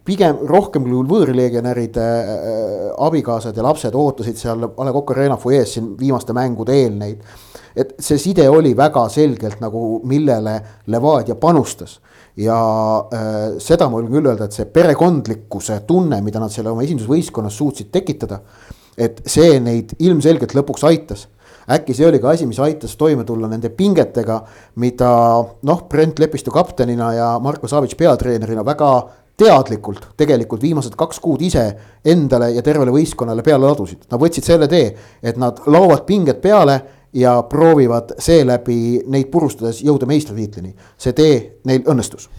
pigem 0.05 0.43
rohkem 0.45 0.86
kui 0.86 1.01
võõrleegionäride 1.10 2.03
äh, 2.05 2.91
abikaasad 3.07 3.57
ja 3.57 3.65
lapsed 3.65 3.98
ootasid 3.98 4.38
seal 4.38 4.67
A 4.69 4.86
Le 4.86 4.93
Coq 4.93 5.15
Arena 5.15 5.39
fuajees 5.41 5.74
siin 5.74 5.95
viimaste 5.98 6.36
mängude 6.38 6.77
eel 6.77 6.93
neid. 7.00 7.25
Et 7.75 7.96
see 8.00 8.20
side 8.20 8.48
oli 8.50 8.74
väga 8.78 9.08
selgelt 9.10 9.62
nagu, 9.62 10.01
millele 10.04 10.60
Levadia 10.88 11.36
panustas. 11.36 12.00
ja 12.36 12.58
äh, 13.13 13.58
seda 13.60 13.90
ma 13.90 14.00
julgen 14.00 14.13
küll 14.16 14.30
öelda, 14.32 14.46
et 14.48 14.56
see 14.56 14.66
perekondlikkuse 14.66 15.82
tunne, 15.88 16.22
mida 16.24 16.40
nad 16.40 16.51
selle 16.51 16.72
oma 16.72 16.86
esindusvõistkonnas 16.86 17.58
suutsid 17.58 17.92
tekitada 17.92 18.40
et 18.98 19.22
see 19.30 19.60
neid 19.63 19.96
ilmselgelt 20.00 20.56
lõpuks 20.58 20.84
aitas. 20.90 21.28
äkki 21.72 21.94
see 21.96 22.08
oli 22.08 22.20
ka 22.20 22.34
asi, 22.34 22.46
mis 22.50 22.60
aitas 22.60 22.98
toime 22.98 23.24
tulla 23.24 23.48
nende 23.48 23.70
pingetega, 23.70 24.42
mida 24.82 25.10
noh, 25.63 25.84
Brent 25.90 26.20
Lepistu 26.20 26.51
kaptenina 26.51 27.13
ja 27.13 27.28
Marko 27.40 27.68
Savic 27.68 27.94
peatreenerina 27.98 28.66
väga 28.66 28.92
teadlikult 29.38 30.10
tegelikult 30.18 30.62
viimased 30.62 30.96
kaks 30.98 31.22
kuud 31.22 31.42
ise 31.42 31.63
endale 32.06 32.51
ja 32.56 32.63
tervele 32.66 32.92
võistkonnale 32.92 33.46
peale 33.46 33.70
ladusid. 33.70 34.04
Nad 34.12 34.20
võtsid 34.22 34.46
selle 34.46 34.68
tee, 34.70 34.92
et 35.24 35.38
nad 35.40 35.62
laovad 35.66 36.04
pinged 36.06 36.42
peale 36.44 36.82
ja 37.13 37.44
proovivad 37.50 38.15
seeläbi 38.20 39.01
neid 39.12 39.32
purustades 39.32 39.82
jõuda 39.84 40.08
meistritiitlini. 40.08 40.75
see 40.98 41.13
tee 41.13 41.36
neil 41.68 41.84
õnnestus. 41.84 42.30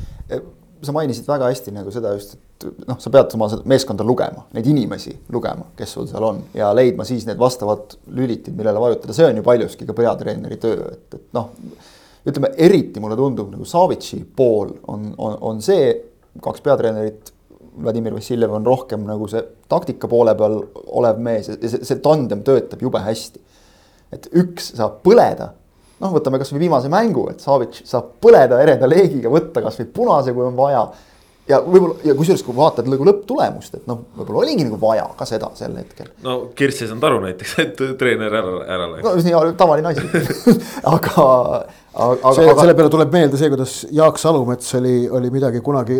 sa 0.83 0.93
mainisid 0.93 1.29
väga 1.29 1.47
hästi 1.47 1.71
nagu 1.71 1.91
seda 1.95 2.11
just, 2.17 2.35
et 2.64 2.87
noh, 2.88 2.99
sa 2.99 3.11
pead 3.11 3.35
oma 3.37 3.47
meeskonda 3.71 4.05
lugema, 4.05 4.47
neid 4.52 4.67
inimesi 4.67 5.12
lugema, 5.33 5.69
kes 5.76 5.93
sul 5.93 6.09
seal 6.11 6.25
on 6.26 6.41
ja 6.55 6.73
leidma 6.75 7.05
siis 7.05 7.26
need 7.26 7.38
vastavad 7.38 7.95
lülitid, 8.11 8.57
millele 8.57 8.81
vajutada, 8.81 9.14
see 9.14 9.29
on 9.29 9.38
ju 9.38 9.45
paljuski 9.47 9.87
ka 9.87 9.95
peatreeneri 9.95 10.59
töö, 10.62 10.88
et, 10.93 11.14
et 11.14 11.29
noh. 11.38 11.52
ütleme 12.26 12.50
eriti 12.57 13.00
mulle 13.00 13.17
tundub 13.17 13.52
nagu 13.52 13.64
Savitsi 13.64 14.25
pool 14.37 14.73
on, 14.88 15.12
on, 15.19 15.38
on 15.41 15.62
see 15.62 15.93
kaks 16.41 16.64
peatreenerit, 16.64 17.33
Vladimir 17.83 18.14
Vassiljev 18.14 18.52
on 18.52 18.67
rohkem 18.67 19.05
nagu 19.09 19.26
see 19.31 19.43
taktika 19.69 20.09
poole 20.09 20.35
peal 20.37 20.59
olev 20.87 21.21
mees 21.25 21.49
ja 21.49 21.57
see, 21.57 21.81
see 21.81 22.00
tandem 22.05 22.43
töötab 22.45 22.83
jube 22.85 23.00
hästi. 23.00 23.41
Et 24.12 24.28
üks 24.38 24.73
saab 24.76 25.00
põleda, 25.07 25.52
noh, 26.02 26.12
võtame 26.12 26.40
kasvõi 26.42 26.64
viimase 26.64 26.90
mängu, 26.92 27.28
et 27.33 27.42
Savitš 27.45 27.87
saab 27.88 28.14
põleda 28.23 28.61
ereda 28.62 28.88
leegiga, 28.90 29.33
võtta 29.33 29.62
kasvõi 29.64 29.88
punase, 29.95 30.35
kui 30.37 30.45
on 30.47 30.59
vaja 30.59 30.85
ja 31.50 31.58
võib-olla 31.64 31.99
ja 32.06 32.14
kusjuures, 32.14 32.42
kui 32.46 32.54
vaatad 32.54 32.87
nagu 32.90 33.06
lõpptulemust, 33.06 33.75
et 33.80 33.87
noh, 33.90 34.04
võib-olla 34.18 34.44
oligi 34.44 34.66
nagu 34.66 34.78
vaja 34.80 35.08
ka 35.18 35.26
seda 35.26 35.50
sel 35.58 35.75
hetkel. 35.80 36.12
no 36.22 36.38
Kirss 36.58 36.84
ei 36.84 36.90
saanud 36.90 37.06
aru 37.08 37.20
näiteks, 37.25 37.54
et 37.64 37.80
treener 37.99 38.34
ära, 38.40 38.58
ära 38.62 38.90
läks. 38.92 39.06
no 39.06 39.14
nii 39.26 39.54
tavaline 39.58 39.90
asi 39.90 40.04
aga 40.94 41.26
aga 41.92 42.34
see, 42.37 42.46
aga... 42.46 42.54
selle 42.61 42.76
peale 42.78 42.92
tuleb 42.94 43.16
meelde 43.16 43.40
see, 43.40 43.50
kuidas 43.52 43.75
Jaak 43.92 44.20
Salumets 44.22 44.70
oli, 44.78 44.94
oli 45.11 45.32
midagi 45.34 45.61
kunagi 45.64 45.99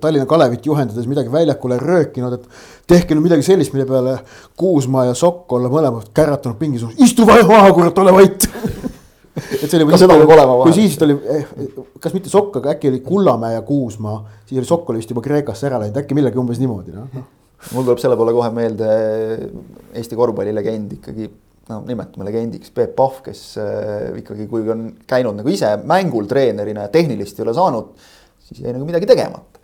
Tallinna 0.00 0.28
Kalevit 0.30 0.68
juhendades 0.70 1.08
midagi 1.10 1.32
väljakule 1.32 1.80
röökinud, 1.82 2.38
et 2.38 2.86
tehke 2.88 3.16
nüüd 3.16 3.26
midagi 3.26 3.44
sellist, 3.46 3.74
mille 3.74 3.88
peale 3.90 4.20
Kuusmaa 4.58 5.08
ja 5.10 5.18
Sokk 5.18 5.58
olla 5.58 5.72
mõlemad 5.72 6.12
käratanud 6.16 6.60
pingis, 6.62 6.86
istu 7.02 7.26
maha, 7.26 7.66
kurat, 7.74 8.00
ole 8.06 8.14
vait 8.20 8.48
et 9.62 9.66
see 9.66 9.78
oli. 9.80 9.88
ka 9.90 10.02
seda 10.04 10.18
peab 10.18 10.34
olema 10.36 10.58
vahel. 10.58 10.68
kui 10.68 10.76
siis 10.76 11.00
oli, 11.06 11.18
eh, 11.38 11.56
kas 12.02 12.14
mitte 12.16 12.32
Sokk, 12.32 12.60
aga 12.60 12.76
äkki 12.76 12.92
oli 12.92 13.02
Kullamäe 13.06 13.56
ja 13.56 13.64
Kuusmaa, 13.66 14.20
siis 14.46 14.60
oli 14.62 14.70
Sokk 14.70 14.92
oli 14.92 15.02
vist 15.02 15.10
juba 15.14 15.24
Kreekasse 15.24 15.70
ära 15.70 15.82
läinud, 15.82 16.00
äkki 16.02 16.18
millegi 16.18 16.40
umbes 16.40 16.62
niimoodi 16.62 16.96
noh 16.96 17.26
mul 17.74 17.84
tuleb 17.84 18.00
selle 18.00 18.16
peale 18.18 18.34
kohe 18.36 18.50
meelde 18.54 18.88
Eesti 19.98 20.18
korvpallilegend 20.18 20.92
ikkagi 20.98 21.28
no 21.68 21.80
nimetame 21.86 22.26
legendiks 22.28 22.72
Peep 22.74 22.94
Pahv, 22.96 23.20
kes 23.26 23.42
äh, 23.60 24.20
ikkagi, 24.22 24.46
kui 24.50 24.68
on 24.72 24.88
käinud 25.08 25.36
nagu 25.38 25.52
ise 25.52 25.74
mängul 25.88 26.28
treenerina 26.30 26.86
ja 26.86 26.92
tehnilist 26.92 27.38
ei 27.38 27.44
ole 27.44 27.54
saanud, 27.56 27.90
siis 28.46 28.62
jäi 28.62 28.72
nagu 28.72 28.86
midagi 28.88 29.08
tegemata 29.10 29.58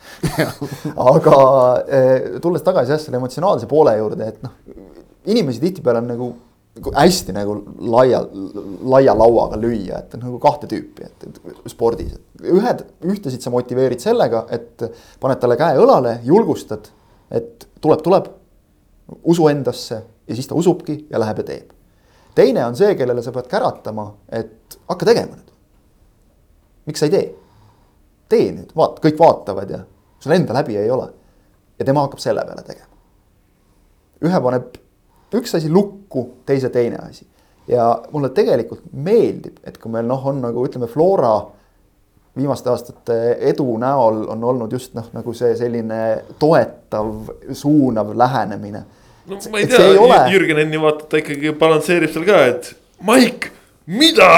aga 1.12 1.38
äh, 1.86 2.26
tulles 2.44 2.64
tagasi 2.66 2.92
jah 2.92 3.00
selle 3.00 3.20
emotsionaalse 3.22 3.70
poole 3.70 3.96
juurde, 3.96 4.28
et 4.34 4.42
noh, 4.44 4.58
inimesi 5.32 5.62
tihtipeale 5.62 6.02
on 6.02 6.10
nagu 6.12 6.28
hästi 6.94 7.34
nagu 7.36 7.58
laia, 7.78 8.22
laia 8.94 9.14
lauaga 9.14 9.58
lüüa, 9.60 10.00
et 10.00 10.16
nagu 10.18 10.40
kahte 10.42 10.66
tüüpi, 10.70 11.06
et, 11.06 11.28
et 11.28 11.70
spordis, 11.70 12.16
et 12.16 12.48
ühed, 12.50 12.82
ühtesid 13.14 13.44
sa 13.44 13.52
motiveerid 13.54 14.02
sellega, 14.02 14.46
et 14.54 14.82
paned 15.22 15.42
talle 15.42 15.58
käe 15.60 15.78
õlale, 15.78 16.18
julgustad, 16.26 16.90
et 17.30 17.68
tuleb, 17.80 18.02
tuleb, 18.02 18.28
usu 19.22 19.46
endasse 19.52 20.00
ja 20.02 20.34
siis 20.34 20.48
ta 20.50 20.58
usubki 20.58 21.04
ja 21.10 21.20
läheb 21.20 21.42
ja 21.44 21.48
teeb 21.52 21.72
teine 22.34 22.66
on 22.66 22.76
see, 22.76 22.94
kellele 22.98 23.22
sa 23.22 23.32
pead 23.32 23.48
käratama, 23.50 24.06
et 24.32 24.78
hakka 24.88 25.06
tegema 25.06 25.36
nüüd. 25.36 25.50
miks 26.86 27.00
sa 27.00 27.08
ei 27.08 27.14
tee? 27.14 27.26
tee 28.28 28.48
nüüd, 28.52 28.72
vaat-, 28.76 29.00
kõik 29.04 29.18
vaatavad 29.20 29.70
ja 29.70 29.84
sul 30.22 30.34
endal 30.34 30.58
häbi 30.62 30.78
ei 30.80 30.90
ole. 30.90 31.10
ja 31.78 31.84
tema 31.84 32.06
hakkab 32.06 32.22
selle 32.22 32.44
peale 32.46 32.66
tegema. 32.66 32.90
ühe 34.24 34.40
paneb 34.46 34.80
üks 35.40 35.54
asi 35.58 35.70
lukku, 35.72 36.28
teise 36.46 36.70
teine 36.74 37.00
asi. 37.02 37.26
ja 37.68 37.88
mulle 38.12 38.28
tegelikult 38.36 38.84
meeldib, 38.92 39.60
et 39.64 39.78
kui 39.80 39.92
meil 39.92 40.06
noh, 40.08 40.26
on 40.26 40.42
nagu 40.44 40.64
ütleme, 40.66 40.88
Flora 40.90 41.36
viimaste 42.36 42.70
aastate 42.70 43.16
edu 43.48 43.66
näol 43.78 44.24
on 44.34 44.44
olnud 44.44 44.72
just 44.72 44.94
noh, 44.98 45.06
nagu 45.14 45.32
see 45.36 45.54
selline 45.56 46.00
toetav, 46.38 47.12
suunav 47.52 48.10
lähenemine 48.18 48.84
no 49.30 49.38
ma 49.50 49.60
ei 49.60 49.68
tea, 49.70 49.92
ole... 50.00 50.18
Jürgen 50.32 50.60
Enni 50.64 50.80
vaata, 50.80 51.06
ta 51.08 51.20
ikkagi 51.20 51.54
balansseerib 51.58 52.12
seal 52.12 52.26
ka, 52.28 52.40
et 52.50 52.72
Maik, 53.04 53.50
mida 53.90 54.30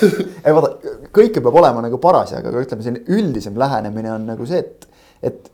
ei 0.46 0.54
vaata, 0.54 0.96
kõike 1.14 1.42
peab 1.42 1.58
olema 1.60 1.84
nagu 1.84 1.98
parasjagu, 2.02 2.50
aga 2.50 2.64
ütleme, 2.64 2.84
selline 2.86 3.18
üldisem 3.18 3.58
lähenemine 3.58 4.12
on 4.14 4.26
nagu 4.32 4.46
see, 4.48 4.62
et, 4.62 4.88
et, 5.30 5.52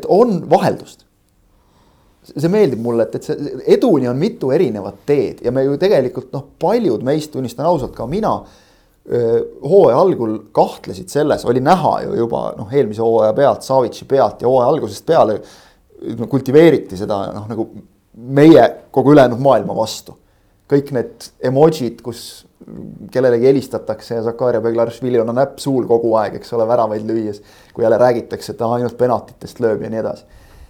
et 0.00 0.08
on 0.12 0.40
vaheldust. 0.50 1.04
See 2.32 2.50
meeldib 2.52 2.80
mulle, 2.80 3.06
et, 3.06 3.18
et 3.18 3.26
see 3.26 3.54
eduni 3.76 4.08
on 4.08 4.18
mitu 4.18 4.50
erinevat 4.54 5.02
teed 5.06 5.42
ja 5.44 5.52
me 5.52 5.64
ju 5.66 5.76
tegelikult 5.80 6.30
noh, 6.32 6.46
paljud 6.60 7.04
meist, 7.04 7.32
tunnistan 7.32 7.66
ausalt, 7.68 7.94
ka 7.96 8.06
mina 8.10 8.38
hooaja 9.04 9.98
algul 10.00 10.38
kahtlesid 10.56 11.12
selles, 11.12 11.44
oli 11.44 11.60
näha 11.60 11.98
ju 12.06 12.14
juba 12.22 12.46
noh, 12.56 12.70
eelmise 12.72 13.02
hooaja 13.04 13.34
pealt, 13.36 13.62
Savitsi 13.66 14.06
pealt 14.08 14.40
ja 14.40 14.48
hooaja 14.48 14.70
algusest 14.72 15.04
peale 15.06 15.40
kultiveeriti 16.28 16.96
seda 16.96 17.18
noh, 17.34 17.44
nagu 17.50 17.68
meie 18.14 18.64
kogu 18.94 19.12
ülejäänud 19.12 19.42
maailma 19.44 19.76
vastu. 19.76 20.16
kõik 20.70 20.94
need 20.96 21.26
emotsid, 21.44 21.98
kus 22.00 22.46
kellelegi 23.12 23.46
helistatakse 23.50 24.14
ja 24.16 24.22
Zakaria 24.24 24.62
Beglaršvili 24.64 25.20
on 25.20 25.34
näpp 25.36 25.58
suul 25.60 25.84
kogu 25.86 26.14
aeg, 26.16 26.38
eks 26.38 26.54
ole, 26.56 26.64
väravaid 26.68 27.04
lüües. 27.04 27.42
kui 27.74 27.84
jälle 27.84 27.98
räägitakse, 27.98 28.52
et 28.52 28.58
ta 28.58 28.72
ainult 28.72 28.96
penaltitest 28.98 29.60
lööb 29.60 29.82
ja 29.82 29.90
nii 29.90 30.00
edasi. 30.00 30.24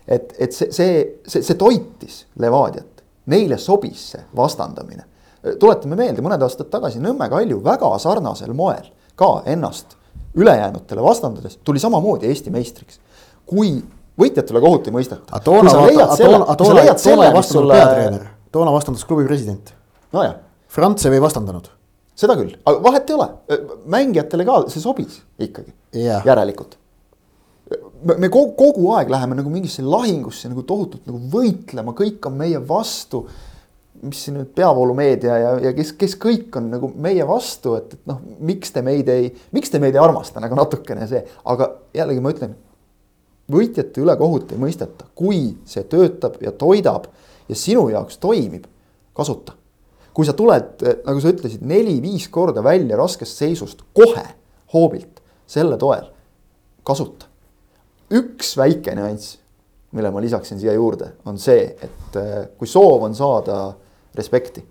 Et, 0.09 0.35
et 0.39 0.53
see, 0.53 0.71
see, 0.73 1.01
see, 1.27 1.43
see 1.43 1.59
toitis 1.59 2.25
Levadiat, 2.39 3.03
neile 3.27 3.59
sobis 3.59 4.11
see 4.13 4.23
vastandamine. 4.37 5.05
tuletame 5.61 5.97
meelde, 5.97 6.23
mõned 6.25 6.43
aastad 6.43 6.71
tagasi 6.73 7.03
Nõmme 7.05 7.29
Kalju 7.29 7.61
väga 7.65 7.91
sarnasel 8.01 8.55
moel 8.57 8.89
ka 9.17 9.43
ennast 9.47 9.97
ülejäänutele 10.35 11.03
vastandades 11.03 11.59
tuli 11.65 11.79
samamoodi 11.79 12.27
Eesti 12.27 12.51
meistriks. 12.51 12.99
kui 13.47 13.83
võitjatele 14.21 14.61
kohut 14.61 14.89
ei 14.89 14.95
mõisteta. 14.95 15.41
toona, 15.45 15.71
toona, 15.71 16.07
toona, 16.17 16.57
toona 16.57 16.85
ei 16.85 17.35
vastanud 17.35 17.45
sulle... 17.45 17.79
peatreener, 17.79 18.27
toona 18.53 18.73
vastandas 18.73 19.05
klubi 19.05 19.25
president. 19.25 19.75
nojah. 20.13 20.37
Frantsev 20.69 21.13
ei 21.15 21.23
vastandanud. 21.23 21.69
seda 22.15 22.37
küll, 22.39 22.55
aga 22.65 22.83
vahet 22.83 23.11
ei 23.11 23.17
ole, 23.17 23.29
mängijatele 23.91 24.47
ka 24.47 24.61
see 24.71 24.83
sobis 24.83 25.21
ikkagi 25.39 25.73
yeah., 25.95 26.23
järelikult. 26.27 26.79
Me, 28.05 28.29
kogu, 28.29 28.53
kogu 28.59 28.93
aeg 28.97 29.11
läheme 29.13 29.39
nagu 29.39 29.51
mingisse 29.53 29.83
lahingusse 29.83 30.51
nagu 30.53 30.65
tohutult 30.67 31.07
nagu 31.09 31.21
võitlema, 31.33 31.97
kõik 31.97 32.25
on 32.29 32.39
meie 32.39 32.61
vastu 32.69 33.25
mis 34.05 34.21
siin 34.27 34.37
nüüd 34.37 34.51
peavoolumeedia 34.57 35.37
ja, 35.39 35.51
ja 35.69 35.73
kes, 35.77 35.95
kes 35.99 36.17
kõik 36.21 36.55
on 36.59 36.69
nagu 36.75 36.91
meie 37.01 37.25
vastu, 37.29 37.77
et, 37.79 37.95
et 37.97 38.11
noh, 38.11 38.21
miks 38.45 38.75
te 38.75 38.83
meid 38.85 39.09
ei, 39.09 39.31
miks 39.55 39.73
te 39.73 39.81
meid 39.83 39.97
ei 39.97 40.03
armasta 40.03 40.43
nagu 40.43 40.59
natukene 40.59 41.07
see, 41.09 41.23
aga 41.51 41.71
jällegi 41.97 42.25
ma 42.25 42.33
ütlen, 42.35 42.55
võitjate 43.51 44.03
üle 44.03 44.17
kohut 44.21 44.53
ei 44.53 44.61
mõisteta, 44.61 45.09
kui 45.17 45.43
see 45.69 45.85
töötab 45.91 46.41
ja 46.45 46.53
toidab 46.53 47.09
ja 47.49 47.59
sinu 47.59 47.87
jaoks 47.93 48.19
toimib, 48.23 48.67
kasuta. 49.17 49.57
kui 50.15 50.27
sa 50.27 50.33
tuled, 50.37 50.83
nagu 51.05 51.21
sa 51.21 51.33
ütlesid, 51.33 51.65
neli-viis 51.67 52.29
korda 52.31 52.63
välja 52.63 52.97
raskest 52.97 53.41
seisust 53.41 53.83
kohe 53.97 54.25
hoobilt 54.75 55.23
selle 55.47 55.79
toel, 55.79 56.07
kasuta. 56.87 57.27
Üks 58.11 58.57
väike 58.59 58.95
nüanss, 58.97 59.39
mille 59.95 60.11
ma 60.11 60.21
lisaksin 60.21 60.59
siia 60.61 60.75
juurde, 60.75 61.13
on 61.25 61.39
see, 61.39 61.65
et 61.83 62.19
eh, 62.21 62.35
kui 62.59 62.69
soov 62.69 63.07
on 63.07 63.15
saada 63.15 63.73
respekti, 64.15 64.65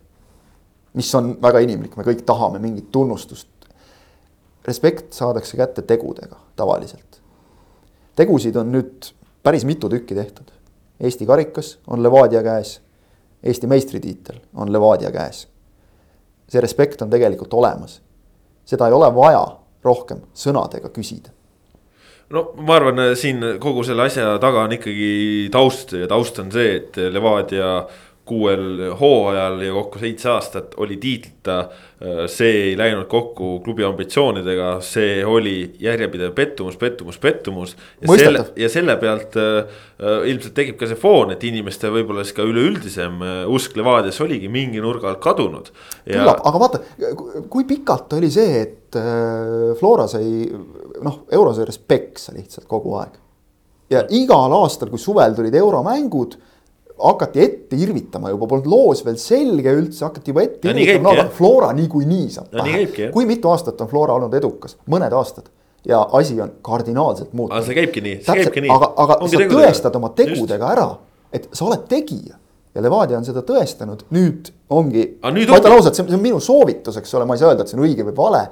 mis 0.93 1.09
on 1.15 1.33
väga 1.41 1.63
inimlik, 1.63 1.97
me 1.97 2.05
kõik 2.05 2.25
tahame 2.27 2.59
mingit 2.59 2.91
tunnustust. 2.91 3.47
respekt 4.63 5.13
saadakse 5.13 5.57
kätte 5.57 5.81
tegudega 5.81 6.37
tavaliselt 6.55 7.13
tegusid 8.15 8.55
on 8.55 8.71
nüüd 8.73 9.09
päris 9.43 9.65
mitu 9.65 9.89
tükki 9.89 10.15
tehtud. 10.15 10.51
Eesti 10.99 11.25
karikas 11.25 11.77
on 11.87 12.03
Levadia 12.03 12.43
käes, 12.43 12.79
Eesti 13.43 13.67
meistritiitel 13.67 14.39
on 14.55 14.73
Levadia 14.73 15.11
käes. 15.11 15.47
see 16.47 16.61
respekt 16.61 17.01
on 17.01 17.09
tegelikult 17.09 17.53
olemas. 17.53 18.01
seda 18.65 18.87
ei 18.87 18.93
ole 18.93 19.15
vaja 19.15 19.57
rohkem 19.83 20.21
sõnadega 20.33 20.89
küsida 20.89 21.29
no 22.33 22.47
ma 22.65 22.77
arvan, 22.79 23.03
siin 23.19 23.43
kogu 23.61 23.83
selle 23.85 24.07
asja 24.07 24.37
taga 24.41 24.65
on 24.65 24.73
ikkagi 24.77 25.49
taust 25.53 25.93
ja 25.97 26.09
taust 26.09 26.39
on 26.41 26.51
see, 26.53 26.79
et 26.79 26.97
Levadia 27.13 27.75
kuuel 28.25 28.93
hooajal 28.99 29.61
ja 29.61 29.73
kokku 29.75 29.99
seitse 29.99 30.29
aastat 30.31 30.77
oli 30.77 30.95
tiitlita. 30.97 31.57
see 32.27 32.51
ei 32.67 32.71
läinud 32.75 33.05
kokku 33.07 33.61
klubi 33.63 33.83
ambitsioonidega, 33.87 34.81
see 34.83 35.21
oli 35.25 35.75
järjepidev 35.79 36.33
pettumus, 36.35 36.75
pettumus, 36.77 37.17
pettumus. 37.17 37.75
ja 38.01 38.17
selle, 38.17 38.41
ja 38.59 38.69
selle 38.69 38.95
pealt 38.99 39.37
äh, 39.39 39.77
ilmselt 40.27 40.53
tekib 40.57 40.75
ka 40.81 40.89
see 40.89 40.99
foon, 40.99 41.31
et 41.31 41.43
inimeste 41.47 41.87
võib-olla 41.91 42.25
siis 42.25 42.35
ka 42.35 42.43
üleüldisem 42.47 43.23
äh, 43.23 43.39
usk 43.47 43.77
Levadiasse 43.79 44.23
oligi 44.25 44.51
mingi 44.51 44.83
nurga 44.83 45.13
alt 45.13 45.23
kadunud. 45.23 45.71
küllap, 46.03 46.43
aga 46.43 46.63
vaata, 46.65 46.83
kui 47.49 47.67
pikalt 47.71 48.17
oli 48.19 48.31
see, 48.31 48.63
et 48.65 48.99
äh, 48.99 49.71
Flora 49.79 50.07
sai 50.11 50.49
noh, 51.03 51.23
eurosarjas 51.31 51.79
peksa 51.87 52.35
lihtsalt 52.35 52.67
kogu 52.67 52.97
aeg. 52.99 53.15
ja 53.95 54.03
igal 54.11 54.59
aastal, 54.59 54.91
kui 54.91 54.99
suvel 54.99 55.39
tulid 55.39 55.55
euromängud 55.55 56.35
hakati 57.03 57.41
ette 57.43 57.79
irvitama 57.79 58.31
juba, 58.31 58.47
polnud 58.47 58.69
loos 58.71 59.03
veel 59.05 59.17
selge 59.21 59.73
üldse, 59.73 60.05
hakati 60.05 60.31
juba 60.31 60.45
ette 60.45 60.69
no, 60.69 60.77
irvitama, 60.77 61.09
no 61.09 61.15
aga 61.17 61.27
Flora 61.35 61.73
niikuinii 61.77 62.29
saab 62.33 62.53
no, 62.53 62.63
pähe. 62.63 63.09
kui 63.13 63.27
mitu 63.29 63.51
aastat 63.51 63.81
on 63.83 63.91
Flora 63.91 64.15
olnud 64.19 64.33
edukas, 64.39 64.77
mõned 64.91 65.15
aastad 65.17 65.49
ja 65.87 65.99
asi 66.15 66.39
on 66.41 66.53
kardinaalselt 66.61 67.33
muutunud. 67.33 67.57
aga 67.57 67.65
see 67.67 67.75
käibki 67.75 68.03
nii, 68.03 68.21
see 68.23 68.37
käibki 68.39 68.63
nii. 68.63 68.71
aga, 68.71 68.93
aga 69.03 69.19
Ongi 69.25 69.35
sa 69.35 69.49
tõestad 69.51 69.99
oma 69.99 70.13
tegudega 70.15 70.63
Just. 70.63 70.71
ära, 70.71 70.87
et 71.35 71.49
sa 71.51 71.67
oled 71.67 71.83
tegija 71.91 72.39
ja 72.73 72.81
Levadia 72.81 73.19
on 73.19 73.25
seda 73.27 73.43
tõestanud, 73.45 74.05
nüüd 74.13 74.49
ongi. 74.73 75.05
ma 75.21 75.33
ütlen 75.33 75.75
ausalt, 75.75 75.97
see 75.97 76.05
on 76.07 76.23
minu 76.23 76.39
soovitus, 76.41 76.97
eks 77.01 77.13
ole, 77.19 77.27
ma 77.29 77.35
ei 77.35 77.43
saa 77.43 77.51
öelda, 77.51 77.65
et 77.65 77.73
see 77.73 77.77
on 77.77 77.85
õige 77.85 78.07
või 78.07 78.15
vale. 78.17 78.43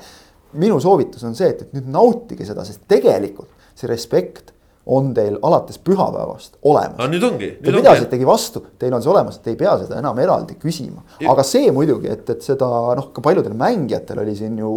minu 0.61 0.79
soovitus 0.83 1.23
on 1.23 1.35
see, 1.37 1.49
et, 1.53 1.61
et 1.63 1.77
nüüd 1.77 1.87
nautige 1.91 2.45
seda, 2.45 2.65
sest 2.67 2.83
tegelikult 2.91 3.49
see 3.77 3.87
respekt 3.89 4.51
on 4.91 5.13
teil 5.15 5.37
alates 5.41 5.79
pühapäevast 5.79 6.57
olemas. 6.67 6.97
aga 6.99 7.07
nüüd 7.11 7.23
ongi. 7.23 7.49
Te 7.63 7.73
pidasitegi 7.73 8.27
vastu, 8.27 8.63
teil 8.79 8.93
on 8.95 9.03
see 9.03 9.11
olemas, 9.13 9.39
te 9.43 9.53
ei 9.53 9.59
pea 9.59 9.77
seda 9.79 9.99
enam 10.01 10.19
eraldi 10.19 10.57
küsima, 10.59 11.05
aga 11.31 11.45
see 11.47 11.71
muidugi, 11.75 12.11
et, 12.11 12.27
et 12.33 12.43
seda 12.45 12.67
noh, 12.97 13.11
ka 13.15 13.23
paljudel 13.23 13.55
mängijatel 13.57 14.23
oli 14.25 14.35
siin 14.37 14.57
ju. 14.59 14.71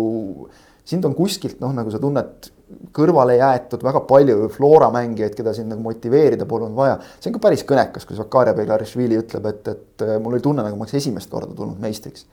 sind 0.84 1.04
on 1.08 1.14
kuskilt 1.16 1.60
noh, 1.64 1.72
nagu 1.72 1.90
sa 1.90 1.98
tunned 1.98 2.50
kõrvale 2.94 3.38
jäetud 3.38 3.82
väga 3.84 4.02
palju 4.08 4.48
Flora 4.52 4.90
mängijaid, 4.92 5.34
keda 5.36 5.54
siin 5.56 5.68
nagu 5.72 5.82
motiveerida 5.82 6.46
polnud 6.46 6.76
vaja. 6.76 6.98
see 7.18 7.30
on 7.30 7.36
ka 7.38 7.42
päris 7.48 7.64
kõnekas, 7.66 8.06
kui 8.06 8.16
Zakaria 8.16 8.54
Beglarišvili 8.54 9.18
ütleb, 9.18 9.50
et, 9.50 9.68
et 9.68 10.06
mul 10.22 10.36
oli 10.36 10.44
tunne, 10.44 10.62
nagu 10.62 10.78
ma 10.78 10.86
oleks 10.86 11.00
esimest 11.00 11.30
korda 11.30 11.54
tulnud 11.54 11.80
meistriks. 11.80 12.26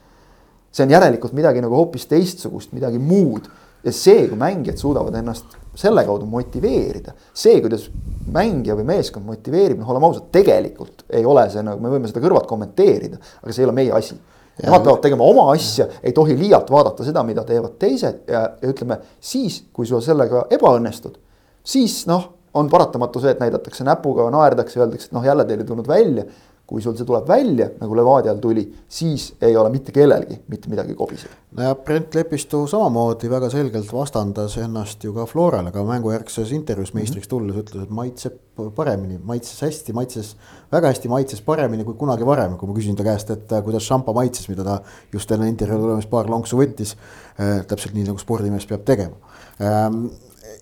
see 0.72 0.86
on 0.86 0.94
järelikult 0.94 1.34
midagi 1.34 1.64
nagu 1.64 1.76
hoopis 1.76 2.06
teistsugust, 2.12 2.76
midagi 2.78 3.00
muud 3.00 3.50
ja 3.84 3.94
see, 3.96 4.28
kui 4.30 4.38
mängijad 4.40 4.80
suudavad 4.82 5.16
ennast 5.18 5.58
selle 5.78 6.04
kaudu 6.06 6.28
motiveerida, 6.30 7.14
see, 7.34 7.62
kuidas 7.64 7.88
mängija 8.32 8.76
või 8.78 8.86
meeskond 8.92 9.26
motiveerib, 9.26 9.80
noh, 9.82 9.90
oleme 9.94 10.10
ausad, 10.10 10.28
tegelikult 10.34 11.06
ei 11.10 11.26
ole 11.26 11.48
see 11.52 11.64
nagu, 11.66 11.82
me 11.82 11.94
võime 11.94 12.12
seda 12.12 12.22
kõrvalt 12.24 12.50
kommenteerida, 12.50 13.22
aga 13.42 13.56
see 13.56 13.64
ei 13.64 13.70
ole 13.70 13.78
meie 13.78 13.96
asi. 13.96 14.18
Nemad 14.62 14.84
peavad 14.84 15.00
tegema 15.02 15.26
oma 15.26 15.48
asja, 15.56 15.88
ei 16.04 16.12
tohi 16.14 16.36
liialt 16.38 16.70
vaadata 16.70 17.06
seda, 17.08 17.24
mida 17.26 17.42
teevad 17.48 17.80
teised 17.82 18.28
ja, 18.30 18.44
ja 18.62 18.70
ütleme 18.70 19.00
siis, 19.24 19.62
kui 19.74 19.88
sul 19.90 20.04
sellega 20.06 20.44
ebaõnnestud, 20.54 21.16
siis 21.64 22.04
noh, 22.12 22.28
on 22.54 22.70
paratamatu 22.70 23.22
see, 23.24 23.32
et 23.32 23.42
näidatakse 23.42 23.86
näpuga, 23.88 24.28
naerdakse, 24.34 24.82
öeldakse, 24.82 25.08
et 25.08 25.16
noh, 25.16 25.24
jälle 25.26 25.48
teil 25.48 25.64
ei 25.64 25.70
tulnud 25.70 25.88
välja 25.88 26.28
kui 26.72 26.80
sul 26.80 26.96
see 26.96 27.08
tuleb 27.08 27.28
välja, 27.28 27.68
nagu 27.82 27.96
Levadial 28.00 28.38
tuli, 28.40 28.64
siis 28.88 29.34
ei 29.44 29.58
ole 29.60 29.70
mitte 29.74 29.92
kellelgi 29.92 30.38
mitte 30.48 30.70
midagi 30.72 30.96
kobiseda. 30.96 31.36
no 31.58 31.66
ja 31.66 31.76
Brent 31.76 32.16
Lepistu 32.16 32.62
samamoodi 32.72 33.30
väga 33.30 33.50
selgelt 33.52 33.92
vastandas 33.94 34.56
ennast 34.62 35.04
ju 35.04 35.12
ka 35.14 35.26
Florale, 35.28 35.74
ka 35.76 35.84
mängujärgses 35.84 36.54
intervjuus 36.56 36.94
meistriks 36.96 37.28
mhm. 37.28 37.34
tulles 37.34 37.60
ütles, 37.64 37.84
et 37.84 37.92
maitseb 38.00 38.40
paremini, 38.76 39.20
maitses 39.26 39.60
hästi, 39.66 39.94
maitses 39.98 40.32
väga 40.72 40.94
hästi, 40.94 41.12
maitses 41.12 41.44
paremini 41.44 41.84
kui 41.88 41.98
kunagi 42.00 42.28
varem, 42.28 42.56
kui 42.60 42.72
ma 42.72 42.78
küsin 42.78 42.96
ta 42.96 43.04
käest, 43.04 43.36
et 43.36 43.52
äh, 43.52 43.64
kuidas 43.66 43.88
šampa 43.88 44.16
maitses, 44.16 44.48
mida 44.52 44.64
ta 44.68 44.80
just 45.12 45.32
enne 45.36 45.52
intervjuu 45.52 45.84
tulemist 45.84 46.12
paar 46.12 46.32
lonksu 46.32 46.60
võttis 46.62 46.96
äh,. 47.36 47.66
täpselt 47.68 47.98
nii 47.98 48.08
nagu 48.08 48.22
spordimees 48.22 48.68
peab 48.70 48.88
tegema 48.88 49.18
ähm, 49.60 50.06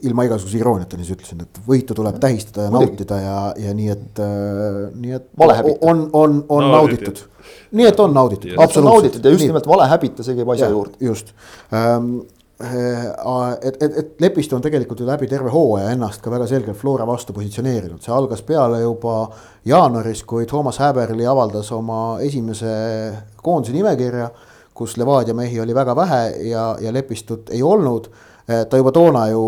ilma 0.08 0.26
igasuguse 0.28 0.60
irooniata 0.60 0.98
nii 1.00 1.12
ütlesin, 1.16 1.44
et 1.44 1.60
võitu 1.68 1.96
tuleb 1.98 2.20
tähistada 2.22 2.68
ja 2.68 2.74
Muidugi. 2.74 2.96
nautida 2.96 3.20
ja, 3.22 3.38
ja 3.68 3.76
nii, 3.76 3.92
et 3.94 4.22
äh,, 4.24 4.82
nii 4.96 5.16
et 5.18 5.30
on, 5.44 6.04
on, 6.14 6.42
on 6.48 6.66
no, 6.66 6.72
nauditud. 6.72 7.24
nii 7.76 7.88
et 7.90 8.00
on 8.00 8.14
nauditud, 8.16 8.58
absoluutselt. 8.58 9.24
ja 9.24 9.32
just 9.36 9.48
nimelt 9.48 9.68
valehäbita, 9.68 10.26
see 10.26 10.38
käib 10.40 10.52
asja 10.56 10.68
ja, 10.68 10.76
juurde. 10.76 11.00
just 11.04 11.34
ähm,. 11.74 12.20
et, 13.62 13.84
et, 13.84 13.98
et 14.04 14.22
Lepistu 14.22 14.58
on 14.58 14.64
tegelikult 14.64 15.00
ju 15.00 15.08
läbi 15.08 15.28
terve 15.32 15.52
hooaja 15.54 15.94
ennast 15.96 16.24
ka 16.24 16.32
väga 16.32 16.48
selgelt 16.48 16.78
Flora 16.78 17.08
vastu 17.08 17.36
positsioneerinud, 17.36 18.02
see 18.04 18.16
algas 18.16 18.44
peale 18.44 18.82
juba 18.84 19.22
jaanuaris, 19.68 20.24
kui 20.28 20.48
Toomas 20.48 20.80
Häberli 20.84 21.28
avaldas 21.28 21.72
oma 21.76 22.20
esimese 22.24 22.72
koondise 23.44 23.76
nimekirja 23.76 24.32
kus 24.80 24.96
Levadia 24.98 25.36
mehi 25.36 25.60
oli 25.60 25.76
väga 25.76 25.96
vähe 25.96 26.24
ja, 26.48 26.64
ja 26.80 26.94
Lepistut 26.94 27.50
ei 27.52 27.64
olnud 27.64 28.08
ta 28.50 28.80
juba 28.80 28.92
toona 28.96 29.26
ju 29.30 29.44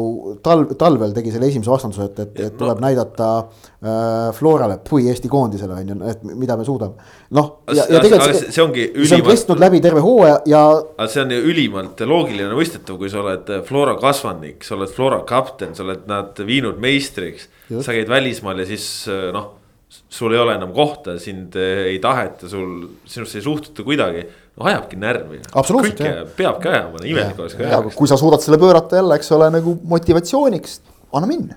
talv, 0.45 0.75
talvel 0.79 1.13
tegi 1.15 1.33
selle 1.33 1.47
esimese 1.49 1.71
vastanduse, 1.71 2.07
et, 2.11 2.19
et, 2.23 2.41
et 2.47 2.57
tuleb 2.57 2.79
no. 2.79 2.85
näidata 2.85 3.29
äh, 3.41 4.27
Florale, 4.37 4.77
või 4.89 5.07
Eesti 5.11 5.31
koondisele 5.31 5.77
on 5.79 5.93
ju, 5.93 5.97
et 6.11 6.25
mida 6.27 6.57
me 6.59 6.65
suudame. 6.67 7.07
noh, 7.37 7.53
ja, 7.73 7.87
ja 7.89 8.01
tegelikult 8.03 8.37
see, 8.41 8.51
see 8.57 8.63
ongi 8.63 8.85
ülimalt. 8.89 9.13
see 9.13 9.21
on 9.21 9.29
kestnud 9.29 9.63
läbi 9.63 9.81
terve 9.83 10.03
hooaja 10.05 10.41
ja. 10.51 10.65
aga 10.97 11.09
see 11.11 11.23
on 11.23 11.33
ju 11.33 11.39
ülimalt 11.53 12.03
loogiline 12.11 12.57
mõistetav, 12.57 12.99
kui 13.01 13.09
sa 13.13 13.23
oled 13.23 13.49
Flora 13.67 13.95
kasvandik, 14.01 14.61
sa 14.67 14.77
oled 14.77 14.93
Flora 14.93 15.23
kapten, 15.27 15.73
sa 15.77 15.85
oled 15.87 16.05
nad 16.11 16.37
viinud 16.45 16.77
meistriks. 16.81 17.49
sa 17.71 17.95
käid 17.95 18.11
välismaal 18.11 18.61
ja 18.61 18.69
siis 18.69 18.85
noh 19.33 19.57
sul 19.91 20.31
ei 20.31 20.39
ole 20.39 20.55
enam 20.55 20.71
kohta, 20.75 21.17
sind 21.19 21.55
ei 21.59 21.97
taheta, 22.03 22.47
sul, 22.47 22.85
sinusse 23.03 23.39
ei 23.39 23.43
suhtuta 23.43 23.83
kuidagi 23.83 24.23
ajabki 24.59 24.99
närvi. 24.99 25.41
kõike 25.53 26.13
peabki 26.37 26.71
ajama, 26.71 27.03
imelik 27.07 27.39
oleks 27.39 27.55
ka 27.57 27.67
ajama. 27.67 27.93
kui 27.95 28.09
sa 28.09 28.17
suudad 28.19 28.43
selle 28.43 28.59
pöörata 28.61 28.99
jälle, 28.99 29.15
eks 29.19 29.31
ole, 29.37 29.49
nagu 29.53 29.77
motivatsiooniks, 29.93 30.81
anna 31.13 31.29
minna. 31.29 31.55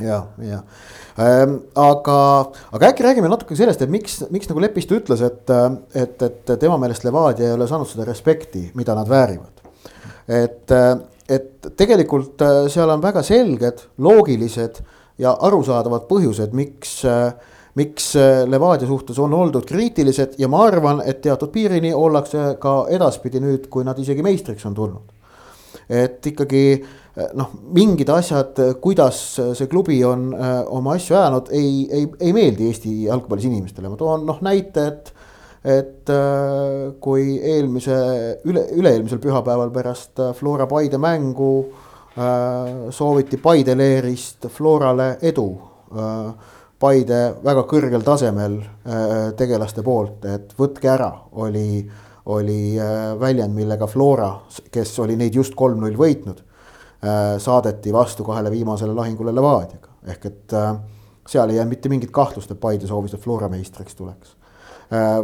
ja, 0.00 0.22
ja 0.42 0.60
ähm,. 1.18 1.58
aga, 1.74 2.18
aga 2.72 2.92
äkki 2.92 3.06
räägime 3.06 3.30
natuke 3.32 3.56
sellest, 3.56 3.82
et 3.82 3.90
miks, 3.90 4.20
miks 4.30 4.50
nagu 4.50 4.62
Lepistu 4.62 5.00
ütles, 5.00 5.24
et, 5.26 5.50
et, 5.94 6.22
et 6.22 6.54
tema 6.60 6.78
meelest 6.78 7.04
Levadia 7.04 7.48
ei 7.50 7.56
ole 7.56 7.68
saanud 7.68 7.90
seda 7.90 8.06
respekti, 8.08 8.68
mida 8.74 8.94
nad 8.94 9.08
väärivad. 9.08 9.64
et, 10.28 10.76
et 11.28 11.72
tegelikult 11.76 12.42
seal 12.72 12.90
on 12.92 13.02
väga 13.02 13.22
selged, 13.26 13.82
loogilised 13.98 14.82
ja 15.18 15.32
arusaadavad 15.48 16.06
põhjused, 16.10 16.52
miks 16.56 16.98
äh, 17.08 17.32
miks 17.76 18.14
äh, 18.16 18.44
Levadia 18.48 18.88
suhtes 18.88 19.18
on 19.22 19.34
oldud 19.36 19.66
kriitilised 19.68 20.38
ja 20.40 20.48
ma 20.48 20.64
arvan, 20.66 21.02
et 21.04 21.20
teatud 21.24 21.52
piirini 21.52 21.92
ollakse 21.94 22.54
ka 22.60 22.78
edaspidi 22.92 23.42
nüüd, 23.44 23.68
kui 23.72 23.84
nad 23.84 23.98
isegi 24.00 24.24
meistriks 24.24 24.66
on 24.68 24.74
tulnud. 24.74 25.12
et 25.86 26.24
ikkagi 26.26 26.64
äh, 26.72 27.28
noh, 27.38 27.52
mingid 27.76 28.10
asjad, 28.10 28.58
kuidas 28.82 29.20
see 29.36 29.68
klubi 29.70 30.00
on 30.04 30.32
öö, 30.34 30.56
oma 30.78 30.96
asju 30.96 31.14
ajanud, 31.16 31.52
ei, 31.54 31.86
ei, 31.92 32.08
ei 32.20 32.32
meeldi 32.34 32.66
Eesti 32.66 32.96
jalgpallis 33.04 33.46
inimestele, 33.46 33.92
ma 33.92 34.00
toon 34.00 34.26
noh 34.26 34.42
näite, 34.44 34.86
et 34.86 35.14
et 35.66 36.10
äh, 36.14 36.92
kui 37.02 37.40
eelmise, 37.42 37.96
üle, 38.46 38.62
üle-eelmisel 38.78 39.18
pühapäeval 39.18 39.72
pärast 39.74 40.20
Flora 40.38 40.68
Paide 40.70 40.98
mängu 41.02 41.50
äh, 42.14 42.86
sooviti 42.94 43.40
Paide 43.42 43.74
leerist 43.74 44.46
Florale 44.54 45.16
edu 45.26 45.48
äh, 45.90 46.54
Paide 46.76 47.20
väga 47.40 47.62
kõrgel 47.64 48.02
tasemel 48.04 48.58
äh, 48.60 49.12
tegelaste 49.36 49.80
poolt, 49.84 50.26
et 50.28 50.50
võtke 50.58 50.90
ära, 50.92 51.08
oli, 51.40 51.80
oli 52.32 52.76
äh, 52.76 53.14
väljend, 53.16 53.56
millega 53.56 53.88
Flora, 53.88 54.28
kes 54.72 54.92
oli 55.00 55.16
neid 55.16 55.38
just 55.38 55.56
kolm-null 55.56 55.96
võitnud, 55.96 56.42
äh, 57.00 57.38
saadeti 57.40 57.94
vastu 57.96 58.26
kahele 58.28 58.52
viimasele 58.52 58.92
lahingule 58.92 59.32
Levadiaga. 59.32 59.94
ehk 60.06 60.26
et 60.28 60.52
seal 61.26 61.50
ei 61.50 61.56
jäänud 61.56 61.72
mitte 61.72 61.88
mingit 61.88 62.12
kahtlust, 62.14 62.50
et 62.52 62.60
Paide 62.60 62.86
soovis, 62.86 63.14
et 63.14 63.20
Flora 63.20 63.48
meistriks 63.48 63.96
tuleks. 63.96 64.36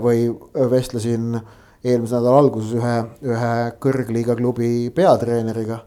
või 0.03 0.25
vestlesin 0.71 1.37
eelmise 1.85 2.17
nädala 2.17 2.39
alguses 2.41 2.73
ühe, 2.75 2.97
ühe 3.23 3.53
kõrgliiga 3.79 4.35
klubi 4.35 4.91
peatreeneriga 4.91 5.79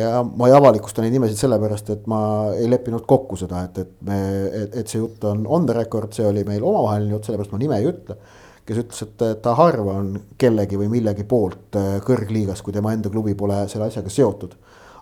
ja 0.00 0.22
ma 0.24 0.48
ei 0.48 0.54
avalikusta 0.54 1.02
neid 1.02 1.14
nimesid 1.16 1.38
sellepärast, 1.40 1.90
et 1.94 2.08
ma 2.10 2.20
ei 2.56 2.68
leppinud 2.70 3.06
kokku 3.08 3.38
seda, 3.40 3.62
et, 3.66 3.78
et 3.82 3.94
me, 4.06 4.18
et, 4.66 4.82
see 4.84 5.00
jutt 5.00 5.24
on 5.28 5.44
on 5.46 5.66
the 5.68 5.76
record, 5.76 6.12
see 6.16 6.26
oli 6.26 6.44
meil 6.48 6.64
omavaheline 6.64 7.14
jutt, 7.14 7.28
sellepärast 7.28 7.54
ma 7.54 7.62
nime 7.62 7.78
ei 7.80 7.88
ütle. 7.90 8.18
kes 8.66 8.80
ütles, 8.82 9.02
et 9.04 9.42
ta 9.44 9.52
harva 9.54 9.92
on 10.00 10.08
kellegi 10.38 10.78
või 10.78 10.88
millegi 10.90 11.22
poolt 11.28 11.78
äh, 11.78 12.00
kõrgliigas, 12.02 12.64
kui 12.66 12.74
tema 12.74 12.90
enda 12.96 13.12
klubi 13.12 13.36
pole 13.38 13.60
selle 13.70 13.86
asjaga 13.86 14.10
seotud. 14.10 14.56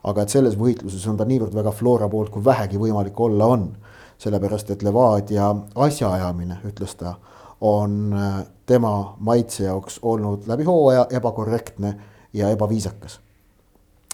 aga 0.05 0.23
et 0.23 0.29
selles 0.29 0.59
võitluses 0.61 1.07
on 1.09 1.17
ta 1.17 1.25
niivõrd 1.25 1.55
väga 1.57 1.73
Flora 1.73 2.09
poolt, 2.13 2.31
kui 2.31 2.45
vähegi 2.45 2.79
võimalik 2.79 3.21
olla 3.21 3.47
on. 3.57 3.71
sellepärast, 4.19 4.71
et 4.71 4.83
Levadia 4.83 5.49
asjaajamine, 5.75 6.61
ütles 6.69 6.95
ta, 6.95 7.17
on 7.61 8.13
äh, 8.13 8.45
tema 8.67 9.17
maitse 9.19 9.65
jaoks 9.65 9.99
olnud 10.03 10.47
läbi 10.47 10.65
hooaja 10.65 11.07
ebakorrektne 11.11 11.97
ja 12.33 12.51
ebaviisakas 12.51 13.24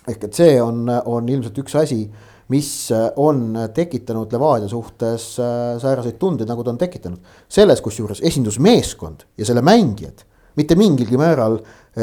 ehk 0.09 0.25
et 0.25 0.37
see 0.37 0.57
on, 0.63 0.87
on 0.89 1.29
ilmselt 1.29 1.59
üks 1.63 1.77
asi, 1.81 2.05
mis 2.51 2.71
on 3.21 3.53
tekitanud 3.75 4.33
Levadia 4.33 4.69
suhtes 4.69 5.37
sääraseid 5.39 6.19
tundeid, 6.19 6.49
nagu 6.51 6.65
ta 6.65 6.73
on 6.73 6.81
tekitanud. 6.81 7.21
selles 7.49 7.81
kusjuures 7.81 8.25
esindusmeeskond 8.27 9.29
ja 9.39 9.47
selle 9.47 9.63
mängijad 9.63 10.25
mitte 10.59 10.75
mingilgi 10.75 11.17
määral 11.17 11.61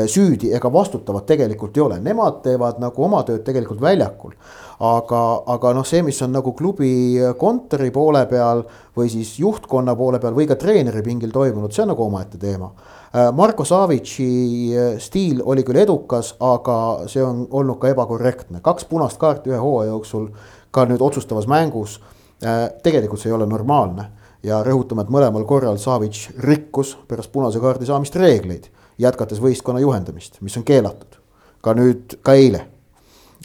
süüdi 0.07 0.53
ega 0.55 0.71
vastutavad 0.73 1.25
tegelikult 1.27 1.77
ei 1.77 1.83
ole, 1.83 1.99
nemad 1.99 2.39
teevad 2.43 2.79
nagu 2.79 3.03
oma 3.03 3.19
tööd 3.27 3.43
tegelikult 3.43 3.81
väljakul 3.83 4.33
aga, 4.79 5.21
aga 5.55 5.73
noh, 5.77 5.85
see, 5.87 6.03
mis 6.05 6.19
on 6.25 6.35
nagu 6.35 6.53
klubi 6.57 7.17
kontori 7.39 7.89
poole 7.93 8.23
peal 8.29 8.63
või 8.97 9.09
siis 9.11 9.35
juhtkonna 9.41 9.95
poole 9.97 10.21
peal 10.21 10.37
või 10.37 10.47
ka 10.49 10.57
treeneri 10.59 11.01
pingil 11.05 11.33
toimunud, 11.33 11.73
see 11.73 11.85
on 11.85 11.93
nagu 11.93 12.05
omaette 12.05 12.39
teema. 12.41 12.69
Äh, 13.17 13.31
Marko 13.33 13.65
Savitsi 13.65 14.77
äh, 14.77 14.99
stiil 14.99 15.39
oli 15.45 15.63
küll 15.65 15.79
edukas, 15.81 16.35
aga 16.43 17.07
see 17.09 17.23
on 17.23 17.45
olnud 17.49 17.79
ka 17.81 17.89
ebakorrektne, 17.89 18.59
kaks 18.61 18.85
punast 18.85 19.17
kaarti 19.17 19.49
ühe 19.49 19.57
hooaja 19.61 19.89
jooksul 19.89 20.27
ka 20.75 20.83
nüüd 20.85 21.01
otsustavas 21.01 21.47
mängus. 21.49 21.97
Äh, 22.43 22.67
tegelikult 22.83 23.23
see 23.23 23.31
ei 23.31 23.37
ole 23.37 23.47
normaalne 23.49 24.09
ja 24.45 24.59
rõhutame, 24.65 25.07
et 25.07 25.13
mõlemal 25.13 25.47
korral 25.49 25.79
Savits 25.81 26.27
rikkus 26.45 26.93
pärast 27.07 27.31
punase 27.33 27.63
kaardi 27.63 27.89
saamist 27.89 28.19
reegleid, 28.19 28.67
jätkates 29.01 29.41
võistkonna 29.41 29.81
juhendamist, 29.81 30.37
mis 30.45 30.57
on 30.59 30.67
keelatud. 30.67 31.17
ka 31.61 31.73
nüüd, 31.73 32.19
ka 32.23 32.35
eile 32.37 32.67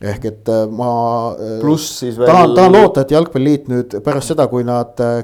ehk 0.02 0.24
et 0.28 0.50
ma. 0.70 0.90
Tahan, 2.26 2.54
tahan 2.54 2.72
loota, 2.74 3.06
et 3.06 3.14
jalgpalliliit 3.14 3.70
nüüd 3.72 3.96
pärast 4.04 4.34
seda, 4.34 4.46
kui 4.52 4.66
nad 4.68 5.00
äh, 5.00 5.22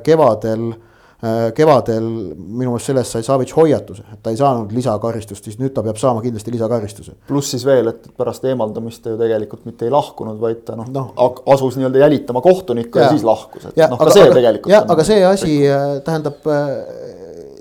kevadel, 1.18 1.52
kevadel 1.56 2.04
minu 2.38 2.72
meelest 2.72 2.90
sellest 2.90 3.16
sai 3.16 3.26
Savits 3.26 3.54
hoiatuse, 3.56 4.04
et 4.12 4.22
ta 4.22 4.30
ei 4.30 4.38
saanud 4.38 4.72
lisakaristust, 4.74 5.48
siis 5.48 5.58
nüüd 5.58 5.74
ta 5.74 5.82
peab 5.86 5.98
saama 6.00 6.22
kindlasti 6.24 6.54
lisakaristuse. 6.54 7.16
pluss 7.28 7.54
siis 7.54 7.66
veel, 7.66 7.90
et 7.92 8.08
pärast 8.16 8.46
eemaldamist 8.48 9.02
ta 9.02 9.14
ju 9.14 9.20
tegelikult 9.20 9.66
mitte 9.68 9.88
ei 9.88 9.94
lahkunud, 9.94 10.38
vaid 10.40 10.64
ta 10.68 10.78
noh 10.78 10.90
no. 10.94 11.08
asus 11.54 11.78
nii-öelda 11.78 12.04
jälitama 12.04 12.42
kohtunikku 12.44 13.02
ja, 13.02 13.08
ja 13.08 13.16
siis 13.16 13.26
lahkus, 13.26 13.70
et 13.70 13.82
noh, 13.84 13.98
ka 13.98 14.10
see 14.14 14.26
aga, 14.26 14.38
tegelikult. 14.40 14.72
jah, 14.72 14.86
aga 14.94 15.08
see 15.10 15.24
asi 15.26 15.54
tähendab 16.06 16.42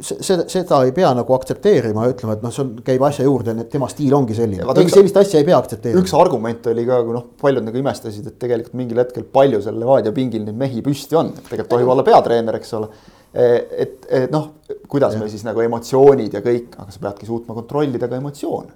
seda, 0.01 0.45
seda 0.49 0.79
ei 0.85 0.93
pea 0.95 1.09
nagu 1.17 1.35
aktsepteerima 1.35 2.05
ja 2.05 2.13
ütlema, 2.13 2.37
et 2.37 2.45
noh, 2.45 2.53
see 2.53 2.63
on, 2.63 2.71
käib 2.85 3.03
asja 3.07 3.25
juurde, 3.25 3.55
tema 3.71 3.89
stiil 3.91 4.13
ongi 4.17 4.37
selline. 4.37 4.65
ei, 4.77 4.89
sellist 4.93 5.17
asja 5.19 5.41
ei 5.41 5.47
pea 5.47 5.57
aktsepteerima. 5.57 6.03
üks 6.03 6.13
argument 6.17 6.69
oli 6.71 6.85
ka, 6.87 7.01
kui 7.05 7.17
noh, 7.17 7.27
paljud 7.41 7.65
nagu 7.67 7.81
imestasid, 7.81 8.29
et 8.29 8.39
tegelikult 8.41 8.77
mingil 8.77 9.01
hetkel 9.01 9.25
palju 9.33 9.61
seal 9.65 9.79
Levadia 9.81 10.13
pingil 10.15 10.45
neid 10.45 10.57
mehi 10.59 10.83
püsti 10.85 11.17
on, 11.19 11.33
tegelikult 11.39 11.73
tohib 11.75 11.93
olla 11.93 12.05
peatreener, 12.07 12.59
eks 12.59 12.75
ole. 12.77 12.91
Et, 13.37 14.09
et 14.09 14.33
noh, 14.33 14.49
kuidas 14.89 15.15
ja. 15.15 15.21
me 15.21 15.29
siis 15.29 15.45
nagu 15.45 15.61
emotsioonid 15.61 16.33
ja 16.33 16.41
kõik, 16.45 16.73
aga 16.81 16.91
sa 16.93 17.05
peadki 17.07 17.29
suutma 17.29 17.55
kontrollida 17.57 18.09
ka 18.09 18.19
emotsioone. 18.19 18.75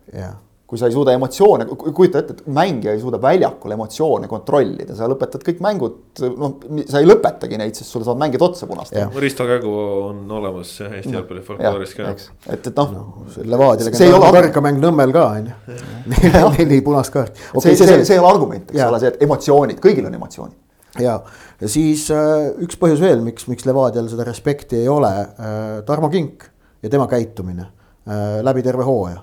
kui 0.71 0.80
sa 0.80 0.88
ei 0.88 0.93
suuda 0.95 1.12
emotsioone, 1.12 1.65
kujuta 1.67 2.21
ette, 2.21 2.32
et 2.38 2.45
mängija 2.56 2.93
ei 2.95 3.02
suuda 3.02 3.17
väljakul 3.19 3.74
emotsioone 3.76 4.30
kontrollida, 4.32 4.95
sa 4.95 5.10
lõpetad 5.12 5.43
kõik 5.43 5.60
mängud, 5.65 5.97
noh, 6.39 6.54
sa 6.88 7.02
ei 7.02 7.10
lõpetagi 7.10 7.60
neid, 7.60 7.76
sest 7.76 7.91
sul 7.91 8.06
saavad 8.06 8.21
mängid 8.21 8.45
otsa 8.47 8.69
punastada. 8.69 9.10
Risto 9.19 9.43
Kägu 9.50 9.74
on 9.82 10.21
olemas 10.39 10.71
Eesti 10.86 11.12
jalgpalli 11.17 11.43
folklooris 11.43 11.97
ka. 11.97 12.13
et, 12.15 12.56
et 12.56 12.71
noh 12.80 12.95
no,. 12.95 13.04
Levadia 13.43 13.89
legendaarne 13.89 14.32
karikamäng 14.38 14.80
Nõmmel 14.86 15.12
ka 15.12 15.28
on 15.34 15.52
ju, 15.52 15.76
neli 16.56 16.80
punast 16.86 17.12
kaarti 17.17 17.50
okay,. 17.52 17.76
see, 17.76 17.84
see, 17.84 18.06
see 18.08 18.15
ei 18.15 18.24
ole 18.24 18.32
argument, 18.32 18.71
eks 18.71 18.88
ole, 18.88 19.04
see, 19.04 19.12
et 19.12 19.28
emotsioonid, 19.28 19.84
kõigil 19.84 20.08
on 20.08 20.15
emotsioonid. 20.21 20.61
Ja, 20.99 21.19
siis 21.65 22.10
äh, 22.12 22.51
üks 22.65 22.80
põhjus 22.82 23.04
veel, 23.04 23.21
miks, 23.25 23.47
miks 23.51 23.67
Levadial 23.69 24.10
seda 24.12 24.27
respekti 24.27 24.82
ei 24.82 24.89
ole 24.91 25.12
äh,, 25.21 25.82
Tarmo 25.88 26.10
Kink 26.12 26.47
ja 26.84 26.89
tema 26.89 27.08
käitumine 27.12 27.67
äh, 28.08 28.39
läbi 28.43 28.63
terve 28.65 28.88
hooaja 28.88 29.21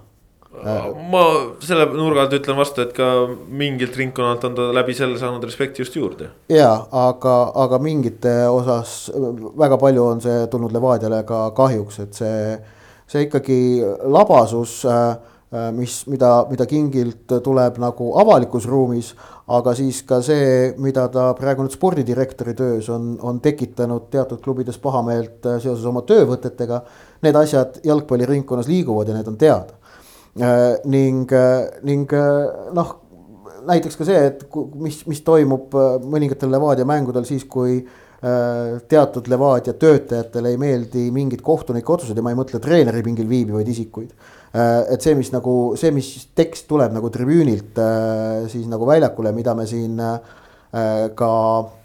ma 1.11 1.23
selle 1.63 1.87
nurga 1.93 2.25
alt 2.25 2.35
ütlen 2.39 2.57
vastu, 2.59 2.83
et 2.83 2.93
ka 2.97 3.07
mingilt 3.61 3.97
ringkonnalt 3.99 4.45
on 4.49 4.57
ta 4.57 4.69
läbi 4.75 4.95
selle 4.97 5.19
saanud 5.21 5.45
respekti 5.45 5.83
just 5.83 5.97
juurde. 5.97 6.31
ja 6.51 6.71
aga, 6.91 7.37
aga 7.55 7.79
mingite 7.83 8.33
osas 8.51 9.11
väga 9.59 9.79
palju 9.79 10.05
on 10.15 10.23
see 10.25 10.47
tulnud 10.51 10.75
Levadiale 10.75 11.23
ka 11.29 11.49
kahjuks, 11.57 12.01
et 12.05 12.15
see, 12.19 12.59
see 13.07 13.27
ikkagi 13.29 13.61
labasus, 14.11 14.81
äh, 14.89 15.17
mis, 15.73 16.03
mida, 16.13 16.31
mida 16.51 16.67
Kingilt 16.69 17.33
tuleb 17.45 17.79
nagu 17.81 18.11
avalikus 18.21 18.67
ruumis, 18.69 19.15
aga 19.49 19.73
siis 19.75 20.03
ka 20.05 20.19
see, 20.21 20.75
mida 20.77 21.07
ta 21.09 21.31
praegu 21.39 21.65
nüüd 21.65 21.73
spordidirektori 21.73 22.53
töös 22.59 22.91
on, 22.93 23.15
on 23.25 23.41
tekitanud 23.41 24.11
teatud 24.13 24.43
klubides 24.45 24.77
pahameelt 24.83 25.49
äh, 25.49 25.57
seoses 25.65 25.87
oma 25.89 26.05
töövõtetega. 26.09 26.83
Need 27.25 27.41
asjad 27.41 27.81
jalgpalliringkonnas 27.89 28.69
liiguvad 28.69 29.09
ja 29.09 29.17
need 29.17 29.33
on 29.33 29.41
teada 29.41 29.79
Äh, 30.41 30.79
ning, 30.85 31.27
äh, 31.33 31.67
ning 31.83 32.07
äh, 32.15 32.71
noh, 32.71 32.91
näiteks 33.67 33.97
ka 33.99 34.05
see, 34.07 34.19
et 34.29 34.45
mis, 34.79 35.01
mis 35.11 35.23
toimub 35.27 35.73
mõningatel 36.07 36.53
Levadia 36.53 36.87
mängudel 36.89 37.27
siis, 37.27 37.43
kui 37.51 37.81
teatud 38.19 39.29
Levadia 39.31 39.77
töötajatele 39.79 40.51
ei 40.51 40.57
meeldi 40.59 41.05
mingid 41.15 41.43
kohtunike 41.47 41.93
otsused 41.95 42.19
ja 42.19 42.23
ma 42.27 42.33
ei 42.33 42.39
mõtle 42.39 42.59
treeneri 42.59 43.03
pingil 43.07 43.29
viibivaid 43.31 43.69
isikuid. 43.71 44.09
Et 44.55 45.05
see, 45.05 45.15
mis 45.19 45.31
nagu, 45.35 45.55
see, 45.77 45.91
mis 45.93 46.11
tekst 46.37 46.69
tuleb 46.71 46.95
nagu 46.97 47.11
tribüünilt 47.13 47.81
siis 48.49 48.69
nagu 48.71 48.87
väljakule, 48.89 49.33
mida 49.37 49.53
me 49.55 49.67
siin 49.69 50.01
ka 51.17 51.33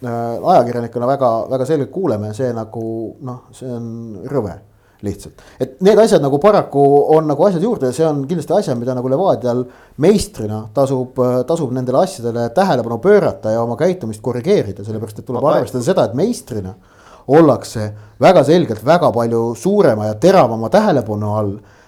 ajakirjanikuna 0.07 1.07
väga, 1.07 1.31
väga 1.51 1.67
selgelt 1.67 1.91
kuuleme, 1.91 2.33
see 2.35 2.51
nagu 2.55 2.85
noh, 3.23 3.41
see 3.55 3.67
on 3.71 3.89
rõve 4.31 4.55
lihtsalt. 5.03 5.43
et 5.59 5.75
need 5.83 5.99
asjad 5.99 6.23
nagu 6.23 6.39
paraku 6.39 6.83
on 7.15 7.27
nagu 7.27 7.45
asjad 7.47 7.63
juurde 7.63 7.91
ja 7.91 7.95
see 7.95 8.07
on 8.07 8.23
kindlasti 8.27 8.55
asjad, 8.55 8.79
mida 8.79 8.95
nagu 8.95 9.11
Levadial 9.11 9.63
meistrina 10.03 10.63
tasub, 10.75 11.19
tasub 11.47 11.71
nendele 11.75 11.99
asjadele 12.03 12.49
tähelepanu 12.55 12.99
pöörata 13.03 13.51
ja 13.51 13.63
oma 13.63 13.75
käitumist 13.79 14.23
korrigeerida, 14.23 14.83
sellepärast 14.83 15.19
et 15.19 15.27
tuleb 15.27 15.43
arvestada 15.47 15.83
seda, 15.83 16.07
et 16.07 16.15
meistrina 16.17 16.73
ollakse 17.27 17.89
väga 18.19 18.43
selgelt 18.47 18.83
väga 18.85 19.11
palju 19.15 19.43
suurema 19.59 20.09
ja 20.09 20.15
teravama 20.19 20.71
tähelepanu 20.71 21.35
all 21.35 21.53
äh, 21.55 21.82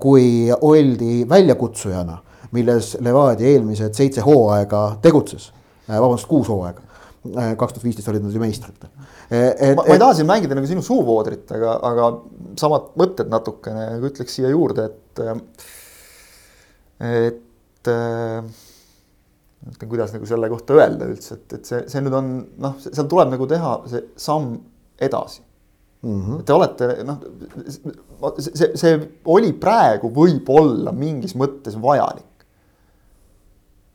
kui 0.00 0.50
oldi 0.52 1.24
väljakutsujana, 1.28 2.18
milles 2.52 2.96
Levadia 3.00 3.48
eelmised 3.54 3.96
seitse 3.96 4.24
hooaega 4.26 4.82
tegutses 5.02 5.48
äh,, 5.88 5.96
vabandust, 5.96 6.28
kuus 6.28 6.50
hooaega 6.50 6.82
äh,. 6.82 7.54
kaks 7.56 7.76
tuhat 7.76 7.86
viisteist 7.86 8.10
olid 8.12 8.26
nad 8.26 8.34
ju 8.36 8.42
meistrid 8.42 8.88
et, 9.30 9.76
ma, 9.76 9.84
ma 9.84 9.94
ei 9.94 10.02
taha 10.02 10.16
siin 10.18 10.28
mängida 10.28 10.56
nagu 10.58 10.68
sinu 10.68 10.82
suuvoodrit, 10.84 11.46
aga, 11.56 11.76
aga 11.86 12.08
samad 12.60 12.90
mõtted 13.00 13.30
natukene 13.30 13.86
nagu 13.94 14.10
ütleks 14.10 14.34
siia 14.36 14.50
juurde, 14.50 14.88
et, 14.90 15.22
et 17.06 17.92
mõtlen, 19.60 19.90
kuidas 19.90 20.14
nagu 20.16 20.28
selle 20.28 20.50
kohta 20.52 20.76
öelda 20.78 21.08
üldse, 21.10 21.38
et, 21.38 21.54
et 21.58 21.70
see, 21.70 21.84
see 21.92 22.02
nüüd 22.04 22.16
on 22.16 22.32
noh, 22.64 22.76
seal 22.82 23.08
tuleb 23.10 23.32
nagu 23.34 23.48
teha 23.50 23.76
see 23.90 24.02
samm 24.20 24.56
edasi 25.00 25.44
mm. 26.02 26.22
-hmm. 26.22 26.42
Te 26.44 26.52
olete 26.52 26.88
noh, 27.04 27.20
see, 28.38 28.72
see 28.74 28.96
oli 29.24 29.52
praegu 29.52 30.10
võib-olla 30.14 30.92
mingis 30.92 31.34
mõttes 31.34 31.78
vajalik. 31.80 32.26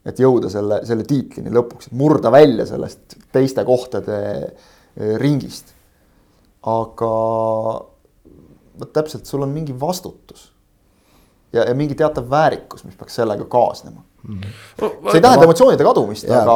et 0.05 0.19
jõuda 0.19 0.49
selle, 0.49 0.85
selle 0.85 1.03
tiitlini 1.03 1.49
lõpuks, 1.49 1.87
et 1.87 1.93
murda 1.97 2.31
välja 2.31 2.65
sellest 2.65 3.15
teiste 3.33 3.63
kohtade 3.65 4.17
Eh, 4.95 5.17
ringist. 5.19 5.73
aga 6.65 7.07
vot 8.79 8.91
täpselt, 8.95 9.27
sul 9.27 9.43
on 9.43 9.51
mingi 9.51 9.73
vastutus. 9.79 10.51
ja, 11.53 11.65
ja 11.67 11.73
mingi 11.75 11.95
teatav 11.95 12.29
väärikus, 12.29 12.83
mis 12.87 12.95
peaks 12.95 13.15
sellega 13.15 13.45
kaasnema 13.45 14.01
mm. 14.23 14.39
-hmm. 14.39 15.11
see 15.11 15.19
ei 15.19 15.21
tähenda 15.21 15.43
emotsioonide 15.43 15.83
kadumist, 15.83 16.29
aga 16.31 16.55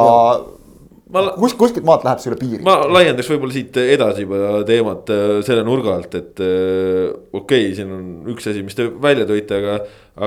ma... 1.12 1.24
kus, 1.38 1.54
kuskilt 1.58 1.86
maalt 1.86 2.06
läheb 2.06 2.22
see 2.22 2.30
üle 2.30 2.38
piiri. 2.40 2.62
ma 2.66 2.78
laiendaks 2.88 3.30
võib-olla 3.32 3.56
siit 3.56 3.76
edasi 3.82 4.24
juba 4.26 4.62
teemat 4.68 5.12
äh, 5.14 5.34
selle 5.46 5.64
nurga 5.66 5.96
alt, 5.98 6.16
et 6.18 6.42
äh, 6.44 7.10
okei 7.32 7.68
okay,, 7.68 7.76
siin 7.78 7.92
on 7.96 8.08
üks 8.34 8.48
asi, 8.50 8.64
mis 8.66 8.78
te 8.78 8.88
välja 9.02 9.28
tõite, 9.28 9.60
aga, 9.60 9.78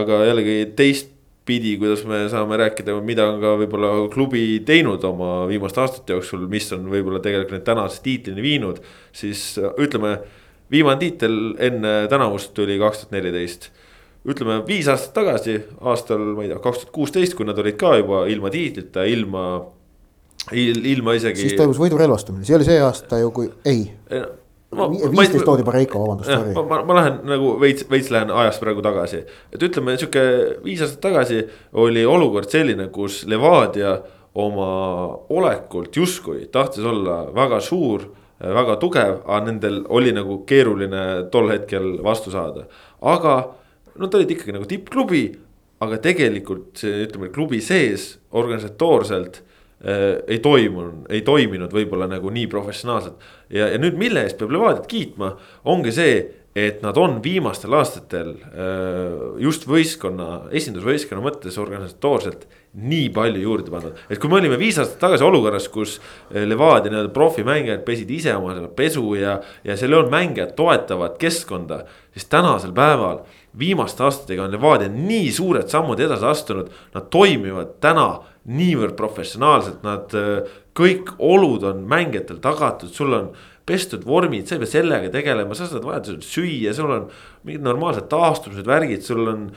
aga 0.02 0.24
jällegi 0.30 0.58
teist 0.78 1.12
pidi, 1.44 1.76
kuidas 1.80 2.06
me 2.08 2.22
saame 2.32 2.58
rääkida, 2.62 2.96
mida 3.04 3.26
on 3.34 3.42
ka 3.42 3.56
võib-olla 3.60 3.92
klubi 4.14 4.62
teinud 4.68 5.04
oma 5.08 5.44
viimaste 5.50 5.82
aastate 5.84 6.16
jooksul, 6.16 6.46
mis 6.52 6.70
on 6.76 6.88
võib-olla 6.92 7.20
tegelikult 7.24 7.58
need 7.58 7.68
tänase 7.68 8.00
tiitlini 8.06 8.46
viinud. 8.46 8.80
siis 9.12 9.58
ütleme, 9.60 10.18
viimane 10.72 11.02
tiitel 11.02 11.40
enne 11.60 11.96
tänavust 12.12 12.54
tuli 12.56 12.80
kaks 12.80 13.04
tuhat 13.04 13.18
neliteist. 13.18 13.72
ütleme 14.24 14.62
viis 14.68 14.88
aastat 14.88 15.14
tagasi, 15.18 15.60
aastal, 15.82 16.24
ma 16.38 16.46
ei 16.46 16.54
tea, 16.54 16.64
kaks 16.64 16.86
tuhat 16.86 16.96
kuusteist, 16.96 17.36
kui 17.36 17.46
nad 17.46 17.60
olid 17.60 17.76
ka 17.76 17.98
juba 18.00 18.24
ilma 18.32 18.52
tiitlita, 18.54 19.04
ilma 19.04 19.44
il,, 19.60 19.83
ilma 20.52 21.18
isegi. 21.18 21.48
siis 21.48 21.60
toimus 21.60 21.80
võidurelvastumine, 21.80 22.46
see 22.48 22.58
oli 22.58 22.68
see 22.68 22.80
aasta 22.84 23.22
ju, 23.22 23.32
kui, 23.36 23.52
ei 23.70 23.86
viisteist 24.74 25.46
toodi 25.46 25.64
Pareiko, 25.66 26.02
vabandust, 26.04 26.32
sorry. 26.32 26.54
ma, 26.70 26.82
ma 26.88 26.98
lähen 26.98 27.20
nagu 27.30 27.54
veits, 27.62 27.86
veits 27.90 28.10
lähen 28.14 28.32
ajas 28.34 28.60
praegu 28.62 28.84
tagasi. 28.86 29.24
et 29.54 29.64
ütleme, 29.64 29.96
sihuke 30.00 30.24
viis 30.66 30.82
aastat 30.84 31.02
tagasi 31.04 31.44
oli 31.80 32.06
olukord 32.06 32.50
selline, 32.52 32.90
kus 32.94 33.24
Levadia 33.30 33.98
oma 34.34 34.70
olekult 35.30 35.96
justkui 35.96 36.48
tahtis 36.52 36.86
olla 36.90 37.24
väga 37.36 37.60
suur, 37.62 38.08
väga 38.44 38.78
tugev, 38.82 39.20
aga 39.26 39.46
nendel 39.46 39.84
oli 39.94 40.14
nagu 40.16 40.42
keeruline 40.50 41.30
tol 41.32 41.52
hetkel 41.54 41.98
vastu 42.04 42.34
saada. 42.34 42.68
aga 43.02 43.38
nad 44.00 44.16
olid 44.16 44.32
ikkagi 44.32 44.56
nagu 44.56 44.66
tippklubi, 44.66 45.26
aga 45.84 46.00
tegelikult 46.02 46.80
see, 46.82 47.04
ütleme 47.06 47.30
klubi 47.34 47.62
sees 47.62 48.18
organisatoorselt 48.32 49.44
ei 49.84 50.40
toimunud, 50.40 51.10
ei 51.12 51.22
toiminud 51.28 51.74
võib-olla 51.76 52.08
nagu 52.08 52.30
nii 52.32 52.48
professionaalselt. 52.48 53.20
ja, 53.50 53.68
ja 53.74 53.82
nüüd, 53.82 53.98
mille 54.00 54.24
eest 54.24 54.38
peab 54.40 54.54
Levadiat 54.56 54.88
kiitma, 54.88 55.34
ongi 55.68 55.92
see, 55.92 56.16
et 56.56 56.84
nad 56.86 56.98
on 57.02 57.18
viimastel 57.24 57.74
aastatel 57.74 58.36
äh, 58.38 59.22
just 59.42 59.66
võistkonna, 59.66 60.52
esindusvõistkonna 60.54 61.24
mõttes 61.26 61.58
organisatoorselt 61.58 62.46
nii 62.78 63.08
palju 63.14 63.42
juurde 63.42 63.74
pannud. 63.74 63.98
et 64.10 64.22
kui 64.22 64.30
me 64.30 64.38
olime 64.38 64.60
viis 64.62 64.78
aastat 64.78 65.00
tagasi 65.02 65.26
olukorras, 65.26 65.66
kus 65.74 65.98
äh, 65.98 66.44
Levadia 66.46 66.94
nii-öelda 66.94 67.14
profimängijad 67.14 67.82
pesid 67.88 68.12
ise 68.14 68.36
oma 68.38 68.54
selle 68.54 68.70
pesu 68.70 69.16
ja, 69.18 69.40
ja 69.66 69.78
seal 69.78 69.96
ei 69.96 70.00
olnud 70.00 70.14
mängijad 70.14 70.54
toetavat 70.58 71.18
keskkonda, 71.22 71.84
siis 72.14 72.30
tänasel 72.30 72.76
päeval 72.78 73.24
viimaste 73.58 74.06
aastatega 74.06 74.46
on 74.46 74.54
Levadia 74.54 74.94
nii 74.94 75.32
suured 75.34 75.74
sammud 75.74 76.06
edasi 76.06 76.30
astunud, 76.30 76.70
nad 76.94 77.10
toimivad 77.14 77.80
täna 77.82 78.08
niivõrd 78.50 78.98
professionaalselt, 79.00 79.84
nad 79.86 80.14
äh, 80.18 80.56
kõik 80.76 81.14
olud 81.24 81.64
on 81.70 81.84
mängijatel 81.90 82.42
tagatud, 82.44 82.92
sul 82.96 83.16
on 83.16 83.30
pestud 83.68 84.04
vormid, 84.08 84.48
sa 84.48 84.58
ei 84.58 84.64
pea 84.64 84.74
sellega 84.74 85.12
tegelema, 85.14 85.56
sa 85.56 85.70
saad 85.70 85.86
vajadusel 85.88 86.20
süüa, 86.28 86.74
sul 86.76 86.92
on 86.92 87.08
mingid 87.48 87.64
normaalsed 87.64 88.10
taastumised, 88.12 88.68
värgid, 88.68 89.06
sul 89.06 89.24
on 89.32 89.48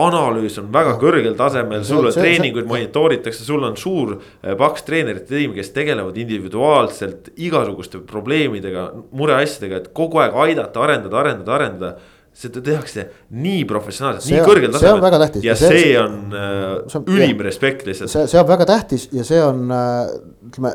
analüüs 0.00 0.56
on 0.58 0.72
väga 0.74 0.96
kõrgel 0.98 1.36
tasemel, 1.38 1.84
sul 1.86 2.08
on 2.08 2.16
treeninguid 2.16 2.66
monitooritakse, 2.66 3.44
sul 3.46 3.62
on 3.62 3.76
suur 3.78 4.16
eh, 4.16 4.56
paks 4.58 4.82
treenerite 4.88 5.30
tiim, 5.30 5.54
kes 5.54 5.70
tegelevad 5.76 6.18
individuaalselt 6.18 7.30
igasuguste 7.38 8.02
probleemidega, 8.08 8.88
mureasjadega, 9.14 9.78
et 9.78 9.92
kogu 9.94 10.18
aeg 10.24 10.34
aidata, 10.48 10.82
arendada, 10.82 11.20
arendada, 11.22 11.54
arendada 11.60 11.92
seda 12.34 12.62
tehakse 12.64 13.06
nii 13.30 13.62
professionaalselt, 13.70 14.26
nii 14.32 14.42
kõrgel 14.42 14.74
tasemel. 14.74 14.82
see 14.82 14.96
on 14.96 15.04
väga 15.04 15.22
tähtis. 15.22 15.44
ja 15.46 15.54
see, 15.58 15.70
see 15.70 15.94
on 16.00 16.34
äh, 16.34 17.14
ülim 17.14 17.46
respekt 17.46 17.86
lihtsalt. 17.86 18.10
see, 18.10 18.26
see 18.32 18.42
on 18.42 18.50
väga 18.50 18.66
tähtis 18.72 19.08
ja 19.14 19.26
see 19.26 19.40
on 19.44 19.64
äh, 19.70 20.12
ütleme 20.50 20.74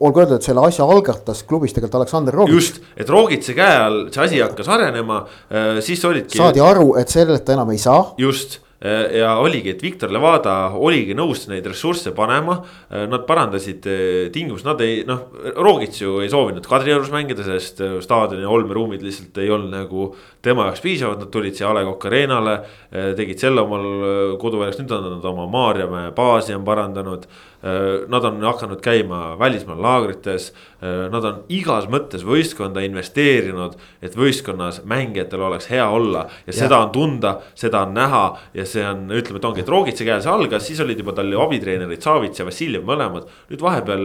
olgu 0.00 0.20
öeldud, 0.20 0.36
et 0.40 0.44
selle 0.44 0.64
asja 0.66 0.84
algatas 0.84 1.40
klubis 1.48 1.72
tegelikult 1.72 2.02
Aleksander 2.02 2.36
Rogits. 2.36 2.58
just, 2.58 2.82
et 2.96 3.08
Rogitsi 3.12 3.56
käe 3.56 3.78
all 3.86 4.02
see 4.10 4.26
asi 4.26 4.42
hakkas 4.42 4.68
arenema, 4.76 5.22
äh, 5.48 5.78
siis 5.84 6.04
olidki. 6.04 6.38
saadi 6.42 6.64
aru, 6.64 6.94
et 7.00 7.12
sellelt 7.12 7.54
enam 7.54 7.70
ei 7.72 7.80
saa. 7.80 8.02
just 8.18 8.60
Äh, 8.84 9.18
ja 9.18 9.38
oligi, 9.40 9.70
et 9.72 9.80
Viktor 9.80 10.10
Levada 10.12 10.52
oligi 10.76 11.14
nõus 11.16 11.46
neid 11.48 11.64
ressursse 11.64 12.12
panema. 12.16 12.58
Äh, 12.90 13.06
nad 13.08 13.24
parandasid 13.28 13.86
äh, 13.88 14.00
tingimusi, 14.34 14.66
nad 14.66 14.82
ei 14.84 15.00
noh, 15.08 15.30
Rogits 15.56 16.02
ju 16.02 16.18
ei 16.20 16.28
soovinud 16.28 16.66
Kadriorus 16.68 17.08
mängida, 17.14 17.46
sest 17.46 17.80
staadioni 18.04 18.44
olmeruumid 18.44 19.04
lihtsalt 19.06 19.40
ei 19.40 19.48
olnud 19.54 19.72
nagu 19.72 20.10
tema 20.46 20.68
jaoks 20.68 20.84
piisavad, 20.84 21.24
nad 21.24 21.32
tulid 21.34 21.58
siia 21.58 21.70
A 21.70 21.74
Le 21.76 21.84
Coq 21.88 22.08
Arena'le. 22.10 22.56
tegid 23.18 23.42
selle 23.42 23.60
omal 23.66 24.38
koduväljaks, 24.40 24.80
nüüd 24.80 24.94
on 24.94 25.10
nad 25.16 25.28
oma 25.32 25.46
Maarjamäe 25.50 26.14
baasi 26.16 26.54
on 26.54 26.64
parandanud 26.64 27.26
Äh, 27.66 28.08
nad 28.08 28.24
on 28.24 28.42
hakanud 28.42 28.80
käima 28.80 29.38
välismaal 29.38 29.82
laagrites, 29.82 30.52
nad 31.10 31.24
on 31.24 31.38
igas 31.48 31.86
mõttes 31.88 32.20
võistkonda 32.22 32.82
investeerinud, 32.84 33.78
et 34.04 34.12
võistkonnas 34.14 34.82
mängijatel 34.86 35.40
oleks 35.40 35.70
hea 35.72 35.86
olla 35.90 36.26
ja, 36.28 36.42
ja 36.50 36.54
seda 36.58 36.82
on 36.84 36.90
tunda, 36.92 37.32
seda 37.56 37.80
on 37.86 37.94
näha 37.96 38.20
ja 38.54 38.66
see 38.68 38.84
on, 38.86 39.06
ütleme, 39.08 39.40
et 39.40 39.48
ongi, 39.48 39.64
et 39.64 39.72
Roogitsa 39.72 40.04
käe 40.06 40.20
see 40.20 40.30
algas, 40.30 40.66
siis 40.68 40.82
olid 40.84 41.00
juba 41.00 41.14
tal 41.16 41.32
ju 41.32 41.40
abitreenerid 41.42 42.04
Savits 42.04 42.42
ja 42.42 42.46
Vassiljev 42.46 42.84
mõlemad. 42.86 43.24
nüüd 43.48 43.64
vahepeal 43.64 44.04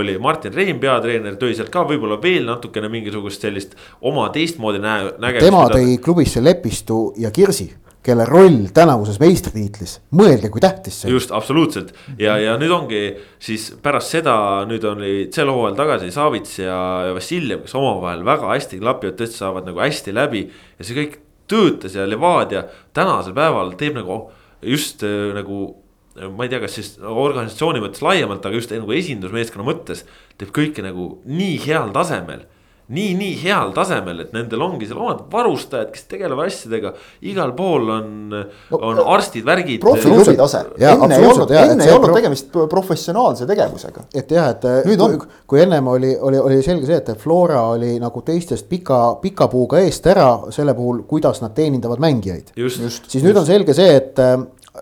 oli 0.00 0.16
Martin 0.18 0.56
Reim 0.56 0.80
peatreener, 0.80 1.36
tõi 1.38 1.52
sealt 1.54 1.70
ka 1.74 1.84
võib-olla 1.86 2.16
veel 2.22 2.48
natukene 2.48 2.88
mingisugust 2.90 3.44
sellist 3.44 3.76
oma 4.00 4.30
teistmoodi 4.32 4.80
näe-, 4.82 5.12
nägemist. 5.20 5.44
tema 5.44 5.67
tõi 5.72 5.98
klubisse 6.02 6.42
Lepistu 6.44 7.12
ja 7.20 7.30
Kirsi 7.34 7.68
kelle 8.08 8.24
roll 8.28 8.68
tänavuses 8.74 9.18
meistritiitlis, 9.20 9.98
mõelge, 10.16 10.48
kui 10.52 10.62
tähtis 10.62 11.02
see 11.02 11.12
just, 11.12 11.32
absoluutselt. 11.34 11.90
Ja, 12.20 12.38
ja 12.40 12.54
nüüd 12.60 12.72
ongi 12.72 13.02
siis 13.42 13.68
pärast 13.84 14.14
seda, 14.14 14.36
nüüd 14.68 14.84
oli 14.88 15.14
sel 15.34 15.50
hooajal 15.52 15.76
tagasi 15.76 16.12
Savits 16.14 16.60
ja, 16.62 16.78
ja 17.08 17.16
Vassiljev, 17.16 17.64
kes 17.66 17.74
omavahel 17.78 18.24
väga 18.26 18.52
hästi 18.54 18.80
klapivad, 18.80 19.18
tõesti 19.18 19.42
saavad 19.42 19.68
nagu 19.68 19.82
hästi 19.82 20.14
läbi. 20.16 20.46
ja 20.78 20.86
see 20.86 20.96
kõik 20.96 21.18
töötas 21.48 21.96
ja 21.98 22.06
Levadia 22.08 22.64
tänasel 22.96 23.36
päeval 23.36 23.74
teeb 23.80 23.98
nagu 23.98 24.22
just 24.62 25.04
äh, 25.06 25.32
nagu 25.36 25.76
ma 26.18 26.46
ei 26.46 26.50
tea, 26.50 26.62
kas 26.62 26.74
siis 26.78 26.94
organisatsiooni 26.98 27.82
mõttes 27.82 28.02
laiemalt, 28.02 28.46
aga 28.46 28.58
just 28.58 28.72
nagu 28.74 28.94
esindusmeeskonna 28.94 29.66
mõttes 29.66 30.04
teeb 30.38 30.50
kõike 30.54 30.82
nagu 30.82 31.18
nii 31.28 31.58
heal 31.66 31.92
tasemel 31.94 32.46
nii, 32.88 33.12
nii 33.18 33.34
heal 33.42 33.72
tasemel, 33.76 34.22
et 34.24 34.30
nendel 34.32 34.62
ongi 34.64 34.86
seal 34.88 35.00
omad 35.02 35.20
varustajad, 35.32 35.90
kes 35.92 36.06
tegelevad 36.08 36.48
asjadega. 36.48 36.92
igal 37.28 37.52
pool 37.56 37.90
on 37.92 38.08
no,, 38.32 38.42
on 38.78 39.00
arstid, 39.14 39.44
värgid. 39.44 39.80
profiklubi 39.82 40.36
tase, 40.38 40.62
enne 40.80 41.18
ei 41.18 41.28
olnud, 41.28 41.52
enne 41.52 41.84
ei 41.84 41.92
olnud 41.92 42.16
tegemist 42.16 42.58
professionaalse 42.70 43.46
tegevusega. 43.50 44.06
et 44.14 44.32
jah, 44.32 44.50
et 44.54 44.66
Nüüd 44.88 45.04
kui, 45.04 45.20
on... 45.20 45.38
kui 45.46 45.62
ennem 45.64 45.92
oli, 45.92 46.14
oli, 46.16 46.40
oli 46.40 46.60
selge 46.64 46.88
see, 46.88 47.00
et 47.02 47.12
Flora 47.20 47.66
oli 47.74 47.96
nagu 48.00 48.24
teistest 48.24 48.68
pika, 48.70 49.02
pika 49.22 49.50
puuga 49.52 49.82
eest 49.84 50.08
ära 50.08 50.30
selle 50.54 50.76
puhul, 50.78 51.04
kuidas 51.08 51.42
nad 51.44 51.52
teenindavad 51.56 52.00
mängijaid. 52.00 52.54
siis 52.56 52.80
just. 52.88 53.18
nüüd 53.20 53.36
on 53.36 53.48
selge 53.48 53.76
see, 53.76 53.96
et 54.00 54.16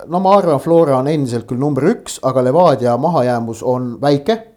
no 0.07 0.23
ma 0.23 0.39
arvan, 0.39 0.63
Flora 0.63 1.01
on 1.01 1.11
endiselt 1.11 1.49
küll 1.51 1.59
number 1.59 1.91
üks, 1.91 2.21
aga 2.23 2.45
Levadia 2.47 2.95
mahajäämus 3.01 3.67
on 3.67 3.97
väike 4.03 4.45
Äh, 4.47 4.56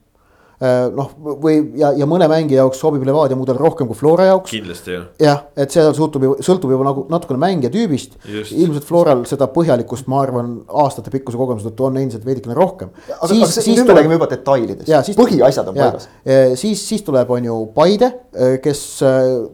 noh, 0.60 1.12
või 1.39 1.56
ja, 1.80 1.93
ja 1.95 2.04
mõne 2.10 2.28
mängija 2.28 2.65
jaoks 2.65 2.82
sobib 2.82 3.06
Levadia 3.08 3.38
mudel 3.39 3.56
rohkem 3.56 3.88
kui 3.88 3.95
Flora 3.95 4.26
jaoks. 4.28 4.52
kindlasti 4.52 4.91
jah. 4.91 5.06
jah, 5.24 5.43
et 5.56 5.72
see 5.72 5.86
sõltub 5.95 6.26
sõltub 6.43 6.74
juba 6.74 6.88
nagu 6.89 7.06
natukene 7.12 7.39
mängija 7.39 7.72
tüübist. 7.72 8.17
ilmselt 8.28 8.88
Floral 8.88 9.24
seda 9.30 9.48
põhjalikkust, 9.54 10.10
ma 10.12 10.19
arvan, 10.26 10.58
aastatepikkuse 10.84 11.39
kogemuse 11.39 11.69
tõttu 11.69 11.88
on 11.88 12.00
endiselt 12.02 12.28
veidikene 12.28 12.58
rohkem. 12.58 12.91
aga, 13.08 13.30
aga 13.30 13.48
siis, 13.54 13.69
nüüd 13.72 13.88
me 13.88 13.95
räägime 14.02 14.17
juba 14.19 14.28
detailidest, 14.34 15.15
põhiasjad 15.19 15.72
on 15.72 15.80
paigas. 15.80 16.10
Äh, 16.28 16.56
siis, 16.60 16.84
siis 16.91 17.06
tuleb, 17.08 17.32
on 17.32 17.48
ju 17.48 17.60
Paide, 17.76 18.12
äh, 18.36 18.58
kes 18.63 18.82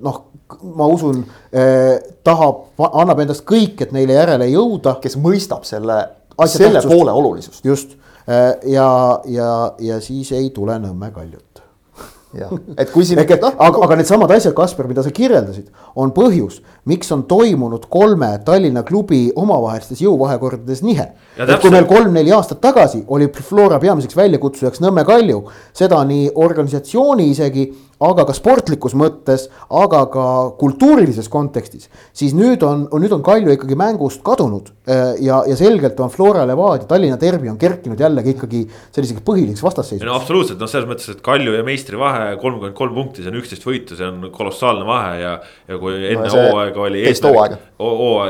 noh 0.02 0.24
ma 0.76 0.86
usun 0.89 1.24
eh,, 1.52 1.98
tahab, 2.26 2.68
annab 2.86 3.22
endast 3.24 3.46
kõik, 3.50 3.80
et 3.82 3.94
neile 3.96 4.18
järele 4.18 4.50
jõuda. 4.52 4.98
kes 5.02 5.18
mõistab 5.22 5.65
selle, 5.65 5.98
selle 6.46 6.80
tähtsust. 6.80 6.91
poole 6.94 7.13
olulisust. 7.13 7.65
just, 7.65 7.96
Äh, 7.98 8.05
ja, 8.28 9.20
ja, 9.26 9.50
ja 9.80 10.00
siis 10.02 10.32
ei 10.32 10.50
tule 10.50 10.80
Nõmme 10.82 11.12
Kaljut. 11.14 11.62
et 12.78 12.90
kui 12.92 13.06
siin. 13.06 13.22
No, 13.42 13.52
aga, 13.64 13.80
aga 13.86 13.96
needsamad 14.00 14.32
asjad, 14.36 14.54
Kaspar, 14.58 14.90
mida 14.90 15.04
sa 15.06 15.12
kirjeldasid, 15.14 15.70
on 15.96 16.12
põhjus, 16.16 16.58
miks 16.90 17.12
on 17.16 17.24
toimunud 17.30 17.86
kolme 17.92 18.28
Tallinna 18.46 18.84
klubi 18.84 19.30
omavahelistes 19.36 20.02
jõuvahekordades 20.04 20.82
nihe. 20.84 21.06
et 21.38 21.54
kui 21.62 21.72
meil 21.72 21.88
kolm-neli 21.88 22.34
aastat 22.36 22.60
tagasi 22.64 23.04
oli 23.08 23.30
Flora 23.40 23.80
peamiseks 23.80 24.18
väljakutsujaks 24.18 24.84
Nõmme 24.84 25.06
Kalju, 25.08 25.46
seda 25.74 26.02
nii 26.04 26.32
organisatsiooni 26.36 27.30
isegi 27.32 27.70
aga 28.03 28.25
ka 28.27 28.36
sportlikus 28.36 28.95
mõttes, 28.97 29.47
aga 29.71 30.01
ka 30.12 30.25
kultuurilises 30.60 31.29
kontekstis, 31.31 31.88
siis 32.15 32.36
nüüd 32.36 32.63
on, 32.67 32.86
nüüd 32.99 33.13
on 33.15 33.23
Kalju 33.25 33.53
ikkagi 33.55 33.77
mängust 33.79 34.23
kadunud. 34.25 34.71
Äh, 34.86 35.15
ja, 35.25 35.39
ja 35.47 35.55
selgelt 35.58 35.99
on 36.03 36.12
Flora 36.13 36.43
Levadia, 36.45 36.86
Tallinna 36.89 37.17
Derbi 37.21 37.49
on 37.49 37.58
kerkinud 37.62 37.99
jällegi 37.99 38.36
ikkagi 38.36 38.62
selliseks 38.93 39.23
põhiliseks 39.25 39.63
vastasseisuks. 39.65 40.05
no 40.05 40.17
absoluutselt, 40.17 40.60
noh, 40.62 40.69
selles 40.69 40.89
mõttes, 40.89 41.10
et 41.15 41.23
Kalju 41.25 41.55
ja 41.55 41.63
meistri 41.65 41.97
vahe 41.97 42.36
kolmkümmend 42.41 42.75
kolm 42.77 42.93
punkti, 42.97 43.23
see 43.23 43.31
on 43.31 43.39
üksteist 43.39 43.65
võitu, 43.65 43.97
see 43.97 44.05
on 44.05 44.29
kolossaalne 44.36 44.86
vahe 44.86 45.15
ja. 45.23 45.34
ja 45.69 45.79
kui 45.81 45.95
enne 46.12 46.27
no, 46.27 46.43
hooaega 46.51 46.86
oli. 46.86 47.01
teist 47.08 47.25
hooaega. 47.25 47.58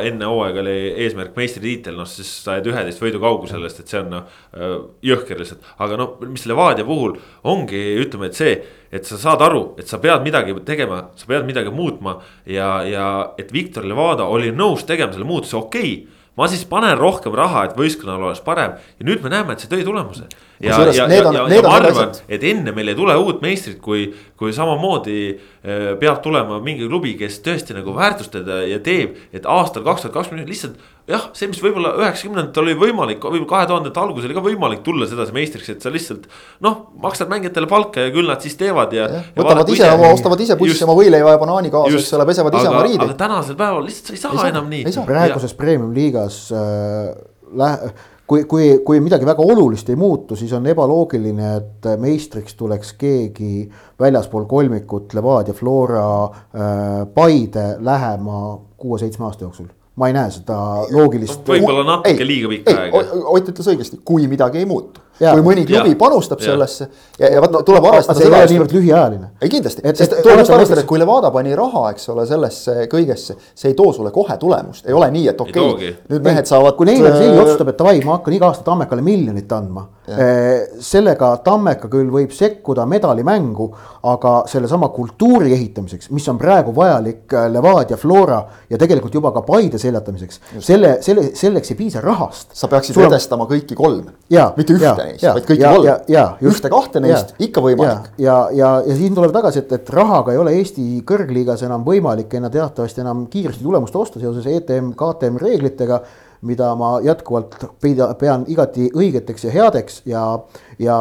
enne 0.08 0.32
hooaega 0.32 0.63
oli 0.63 0.78
eesmärk 1.06 1.36
meistritiitel, 1.36 1.97
noh 1.99 2.08
siis 2.10 2.32
sa 2.45 2.60
jääd 2.60 2.71
üheteist 2.71 3.04
võidu 3.04 3.19
kaugusel 3.23 3.60
sellest, 3.60 3.82
et 3.82 3.91
see 3.91 3.99
on 4.04 4.10
noh 4.13 4.39
äh, 4.56 4.80
jõhker 5.12 5.41
lihtsalt. 5.41 5.67
aga 5.82 5.99
noh, 5.99 6.15
mis 6.30 6.47
Levadia 6.47 6.88
puhul 6.88 7.17
ongi, 7.43 7.84
ütleme, 8.06 8.32
et 8.32 8.39
see 8.39 8.56
et 8.91 9.08
sa 9.08 9.17
saad 9.21 9.41
aru, 9.45 9.63
et 9.82 9.88
sa 9.89 10.00
pead 10.02 10.26
midagi 10.26 10.56
tegema, 10.65 11.06
sa 11.15 11.30
pead 11.30 11.48
midagi 11.48 11.74
muutma 11.74 12.19
ja, 12.45 12.84
ja 12.88 13.08
et 13.39 13.54
Viktor 13.54 13.88
Levada 13.88 14.28
oli 14.30 14.52
nõus 14.56 14.86
tegema 14.88 15.13
selle 15.13 15.28
muutuse, 15.28 15.58
okei 15.58 15.93
okay, 15.93 16.15
ma 16.36 16.48
siis 16.52 16.65
panen 16.67 16.98
rohkem 17.00 17.36
raha, 17.36 17.63
et 17.69 17.78
võistkonnal 17.80 18.28
oleks 18.28 18.41
parem 18.43 18.76
ja 18.76 19.08
nüüd 19.08 19.24
me 19.24 19.32
näeme, 19.32 19.56
et 19.56 19.63
see 19.63 19.71
tõi 19.71 19.86
tulemuse. 19.88 20.28
ja, 20.60 20.76
ja, 20.84 20.91
ja, 20.91 21.06
ja, 21.08 21.45
ja 21.52 21.62
ma 21.63 21.76
arvan, 21.78 22.12
et 22.28 22.43
enne 22.52 22.74
meil 22.76 22.91
ei 22.91 22.98
tule 22.98 23.15
uut 23.19 23.41
meistrit, 23.43 23.80
kui, 23.84 24.10
kui 24.39 24.54
samamoodi 24.56 25.19
äh, 25.32 25.93
peab 26.00 26.21
tulema 26.24 26.60
mingi 26.63 26.88
klubi, 26.89 27.15
kes 27.19 27.39
tõesti 27.45 27.78
nagu 27.78 27.95
väärtustab 27.95 28.52
ja 28.67 28.82
teeb, 28.84 29.15
et 29.36 29.48
aastal 29.48 29.88
kaks 29.88 30.06
tuhat 30.06 30.17
kakskümmend 30.19 30.52
lihtsalt 30.52 30.80
jah, 31.10 31.28
see, 31.38 31.50
mis 31.52 31.60
võib-olla 31.62 31.91
üheksakümnendatel 32.00 32.63
oli 32.63 32.76
võimalik, 32.80 33.22
võib-olla 33.22 33.50
kahe 33.52 33.68
tuhandete 33.70 34.02
alguses 34.02 34.30
oli 34.30 34.38
ka 34.38 34.44
võimalik 34.46 34.82
tulla 34.86 35.08
sedasi 35.10 35.36
meistriks, 35.36 35.70
et 35.76 35.86
sa 35.86 35.94
lihtsalt. 35.94 36.26
noh, 36.65 36.80
maksad 37.02 37.30
mängijatele 37.32 37.70
palka 37.70 38.08
ja 38.08 38.13
küll 38.15 38.30
nad 38.30 38.41
siis 38.41 38.58
teevad 38.60 38.96
ja, 38.96 39.06
ja. 39.12 39.22
võtavad 39.38 39.70
ise 39.74 39.91
oma, 39.91 40.10
ostavad 40.15 40.41
ise 40.41 40.58
bussi 40.60 40.88
oma 40.88 40.98
võileiva 40.98 41.36
ja 41.36 41.41
banaani 41.41 41.72
kaasa, 41.74 42.02
eks 42.02 42.18
ole, 42.18 42.28
pesevad 42.32 42.58
ise 42.58 42.72
oma 42.72 42.82
riideid. 42.88 43.06
aga 43.06 43.20
tänasel 43.22 43.60
päeval 43.60 43.86
lihtsalt 43.86 44.10
sa 44.10 44.18
ei 44.18 44.24
saa, 44.24 44.34
ei 44.34 44.41
saa 44.41 44.52
enam 44.56 44.74
nii. 44.74 44.98
praeguses 45.06 45.56
premium 45.60 45.94
liigas 45.94 46.41
äh, 46.56 47.13
lähe 47.54 47.94
kui, 48.26 48.44
kui, 48.50 48.72
kui 48.82 49.00
midagi 49.06 49.30
väga 49.30 49.46
olulist 49.46 49.89
ei 49.94 50.00
muutu, 50.00 50.34
siis 50.39 50.54
on 50.58 50.65
ebaloogiline, 50.74 51.52
et 51.60 51.89
meistriks 52.02 52.58
tuleks 52.58 52.96
keegi 52.98 53.68
väljaspool 54.02 54.50
kolmikut 54.50 55.13
Levadia, 55.13 55.54
Flora 55.54 56.10
äh,, 56.26 57.06
Paide 57.13 57.76
lähema 57.86 58.46
kuue-seitsme 58.82 59.30
aasta 59.30 59.46
jooksul 59.46 59.70
ma 59.96 60.10
ei 60.10 60.16
näe 60.18 60.32
seda 60.34 60.58
loogilist. 60.92 61.46
võib-olla 61.48 61.86
natuke 61.88 62.24
ei, 62.24 62.28
liiga 62.28 62.52
pikka 62.52 62.78
aega. 62.82 63.04
Ott 63.32 63.52
ütles 63.54 63.72
õigesti, 63.72 64.02
kui 64.06 64.28
midagi 64.32 64.60
ei 64.62 64.70
muutu 64.70 65.05
kui 65.19 65.41
mõni 65.41 65.65
klubi 65.65 65.89
Ja. 65.89 65.95
panustab 65.95 66.39
Ja. 66.39 66.45
sellesse 66.45 66.88
ja, 67.19 67.30
ja 67.34 67.41
vaata 67.41 67.63
tuleb 67.63 67.86
arvestada 67.86 68.19
see 68.19 68.28
ei 68.28 68.34
ole 68.34 68.45
niivõrd 68.45 68.73
lühiajaline. 68.75 69.28
ei 69.41 69.49
kindlasti, 69.49 69.82
Et- 69.84 69.97
sest 69.97 70.12
tuleb 70.21 70.38
oletame 70.39 70.56
arvestada, 70.56 70.82
et 70.82 70.88
kui 70.88 70.99
Levada 70.99 71.32
pani 71.32 71.56
raha, 71.56 71.89
eks 71.91 72.10
ole, 72.10 72.25
sellesse 72.25 72.88
kõigesse, 72.91 73.36
see 73.56 73.69
ei 73.69 73.73
too 73.73 73.93
sulle 73.93 74.12
kohe 74.12 74.38
tulemust, 74.38 74.88
ei 74.88 74.93
ole 74.93 75.12
nii, 75.12 75.28
et 75.30 75.41
okei 75.41 75.69
okay,, 75.73 75.95
nüüd 76.10 76.23
mehed 76.23 76.45
saavad. 76.45 76.75
kui 76.75 76.86
Neimar 76.86 77.17
Sill 77.17 77.34
äh, 77.34 77.41
otsustab, 77.41 77.69
et 77.69 77.78
davai, 77.78 78.01
ma 78.06 78.17
hakkan 78.17 78.34
iga 78.34 78.47
aasta 78.47 78.63
Tammekale 78.63 79.01
miljonit 79.01 79.51
andma. 79.51 79.88
sellega 80.80 81.38
Tammeka 81.43 81.88
küll 81.88 82.12
võib 82.13 82.34
sekkuda 82.36 82.86
medalimängu, 82.86 83.69
aga 84.04 84.43
sellesama 84.47 84.89
kultuuri 84.93 85.54
ehitamiseks, 85.54 86.12
mis 86.12 86.28
on 86.30 86.38
praegu 86.38 86.75
vajalik 86.75 87.34
äh, 87.34 87.47
Levadia, 87.51 87.97
Flora 87.97 88.43
ja 88.69 88.78
tegelikult 88.78 89.13
juba 89.13 89.32
ka 89.32 89.41
Paide 89.41 89.78
seljatamiseks. 89.82 90.39
selle, 90.60 90.97
selle, 91.01 91.30
selleks 91.34 91.71
ei 91.71 91.75
piisa 91.78 92.01
rahast. 92.01 92.47
sa 92.54 92.67
peaksid 92.67 92.97
edestama 92.97 93.45
kõiki 93.49 93.75
kolme, 93.75 94.12
mitte 94.58 94.73
ühte 94.73 95.05
neist, 95.06 95.26
vaid 95.26 95.48
kõiki 95.48 95.63
just. 95.63 96.52
ühte-kahte 96.52 97.02
neist 97.04 97.34
Jaa, 97.34 97.46
ikka 97.48 97.63
võimalik. 97.65 98.12
ja, 98.22 98.38
ja, 98.56 98.72
ja 98.86 98.98
siin 98.98 99.15
tuleb 99.18 99.34
tagasi, 99.36 99.63
et, 99.63 99.74
et 99.80 99.89
rahaga 99.96 100.36
ei 100.36 100.41
ole 100.41 100.56
Eesti 100.60 100.86
kõrgliigas 101.08 101.63
enam 101.68 101.86
võimalik 101.88 102.34
enne 102.38 102.52
teatavasti 102.54 103.04
enam 103.06 103.26
kiiresti 103.32 103.63
tulemust 103.63 103.96
osta 103.96 104.22
seoses 104.22 104.48
ETM, 104.50 104.94
KTM 104.98 105.41
reeglitega. 105.41 106.02
Mida 106.46 106.72
ma 106.80 106.96
jätkuvalt 107.06 107.58
peida, 107.84 108.10
pean 108.20 108.46
igati 108.52 108.90
õigeteks 108.94 109.48
ja 109.48 109.54
headeks 109.54 110.02
ja, 110.10 110.24
ja 110.82 110.98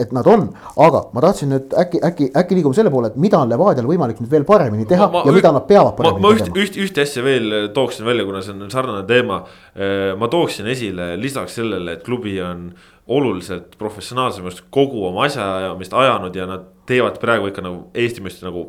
et 0.00 0.12
nad 0.16 0.26
on, 0.30 0.48
aga 0.76 1.04
ma 1.14 1.24
tahtsin 1.24 1.52
nüüd 1.54 1.76
äkki, 1.78 2.02
äkki, 2.10 2.30
äkki 2.42 2.58
liigume 2.58 2.76
selle 2.76 2.92
poole, 2.94 3.12
et 3.12 3.20
mida 3.20 3.40
on 3.42 3.52
Levadial 3.52 3.88
võimalik 3.88 4.20
nüüd 4.22 4.32
veel 4.32 4.46
paremini 4.48 4.88
teha 4.88 5.08
Ma- 5.08 5.22
ma 5.22 5.24
ja 5.28 5.36
mida 5.38 5.54
nad 5.54 5.66
peavad 5.70 5.94
ma, 5.94 6.10
ma 6.10 6.12
paremini 6.12 6.34
üht, 6.34 6.44
tegema. 6.48 6.66
üht, 6.66 6.80
ühte 6.86 7.06
asja 7.06 7.24
veel 7.26 7.56
tooksin 7.76 8.08
välja, 8.08 8.26
kuna 8.28 8.42
see 8.44 8.56
on 8.56 8.70
sarnane 8.72 9.06
teema. 9.08 9.42
ma 10.18 10.28
tooksin 10.28 10.66
esile 10.66 11.12
lisaks 11.20 11.54
sellele, 11.60 11.98
et 11.98 12.04
klubi 12.06 12.38
on 12.42 12.72
oluliselt 13.08 13.78
professionaalsemaks 13.80 14.64
kogu 14.70 15.06
oma 15.08 15.24
asjaajamist 15.24 15.94
ajanud 15.96 16.36
ja 16.36 16.46
nad 16.50 16.66
teevad 16.88 17.16
praegu 17.22 17.48
ikka 17.48 17.64
nagu 17.64 17.86
Eesti 17.96 18.24
meest 18.24 18.44
nagu 18.44 18.66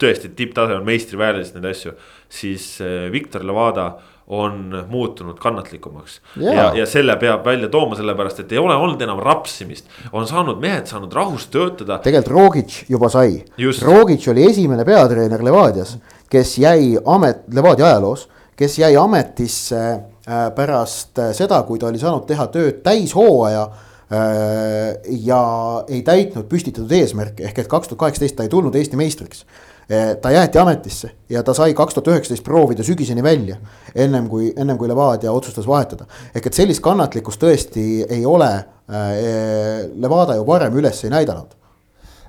tõesti 0.00 0.30
tipptasemel 0.36 0.84
meistrivääriliselt 0.86 1.58
neid 1.58 1.70
asju. 1.74 1.92
siis 2.28 2.80
eh, 2.80 3.10
Viktor 3.12 3.44
Levada 3.44 3.96
on 4.30 4.84
muutunud 4.88 5.38
kannatlikumaks 5.42 6.20
Jaa. 6.36 6.54
ja, 6.54 6.66
ja 6.78 6.86
selle 6.86 7.16
peab 7.18 7.44
välja 7.44 7.68
tooma, 7.68 7.96
sellepärast 7.98 8.44
et 8.44 8.52
ei 8.54 8.58
ole 8.62 8.76
olnud 8.78 9.02
enam 9.02 9.18
rapsimist. 9.18 9.88
on 10.12 10.26
saanud 10.26 10.60
mehed 10.62 10.86
saanud 10.86 11.12
rahus 11.12 11.48
töötada 11.50 11.98
tegelikult 11.98 12.36
Rogic 12.36 12.84
juba 12.88 13.08
sai. 13.10 13.42
Rogic 13.82 14.28
oli 14.30 14.46
esimene 14.46 14.84
peatreener 14.86 15.42
Levadias, 15.44 15.96
kes 16.30 16.58
jäi 16.62 16.94
amet, 17.04 17.42
Levadia 17.54 17.86
ajaloos, 17.86 18.28
kes 18.56 18.78
jäi 18.78 18.96
ametisse 18.96 19.80
äh, 19.90 20.46
pärast 20.54 21.18
äh, 21.18 21.32
seda, 21.34 21.62
kui 21.66 21.78
ta 21.78 21.88
oli 21.90 21.98
saanud 21.98 22.26
teha 22.28 22.46
tööd 22.54 22.82
täishooaja 22.86 23.64
äh, 23.66 25.10
ja 25.26 25.42
ei 25.88 26.04
täitnud 26.06 26.46
püstitatud 26.50 26.92
eesmärke, 27.00 27.48
ehk 27.48 27.64
et 27.64 27.70
kaks 27.70 27.90
tuhat 27.90 28.04
kaheksateist 28.06 28.38
ta 28.38 28.46
ei 28.46 28.52
tulnud 28.52 28.78
Eesti 28.78 29.00
meistriks. 29.00 29.42
Äh, 29.90 30.16
ta 30.22 30.30
jäeti 30.30 30.58
ametisse 30.58 31.10
ja 31.28 31.42
ta 31.42 31.54
sai 31.54 31.74
kaks 31.74 31.96
tuhat 31.96 32.12
üheksateist 32.12 32.44
proovida 32.46 32.84
sügiseni 32.86 33.22
välja, 33.26 33.56
ennem 33.94 34.28
kui, 34.30 34.52
ennem 34.56 34.78
kui 34.78 34.88
Levadia 34.88 35.32
otsustas 35.32 35.66
vahetada. 35.66 36.06
ehk 36.34 36.46
et 36.46 36.54
sellist 36.54 36.82
kannatlikkust 36.84 37.42
tõesti 37.42 37.86
ei 38.06 38.26
ole 38.26 38.50
äh, 38.54 39.88
Levada 39.98 40.36
ju 40.38 40.46
varem 40.46 40.78
üles 40.78 41.02
ei 41.04 41.10
näidanud 41.10 41.56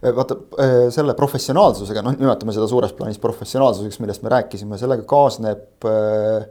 vaata 0.01 0.37
eh, 0.57 0.87
selle 0.93 1.13
professionaalsusega, 1.17 2.01
noh, 2.05 2.15
nimetame 2.17 2.53
seda 2.55 2.67
suures 2.69 2.93
plaanis 2.97 3.19
professionaalsuseks, 3.21 3.99
millest 4.01 4.23
me 4.25 4.31
rääkisime, 4.33 4.79
sellega 4.81 5.05
kaasneb 5.09 5.85
äh, 5.85 6.47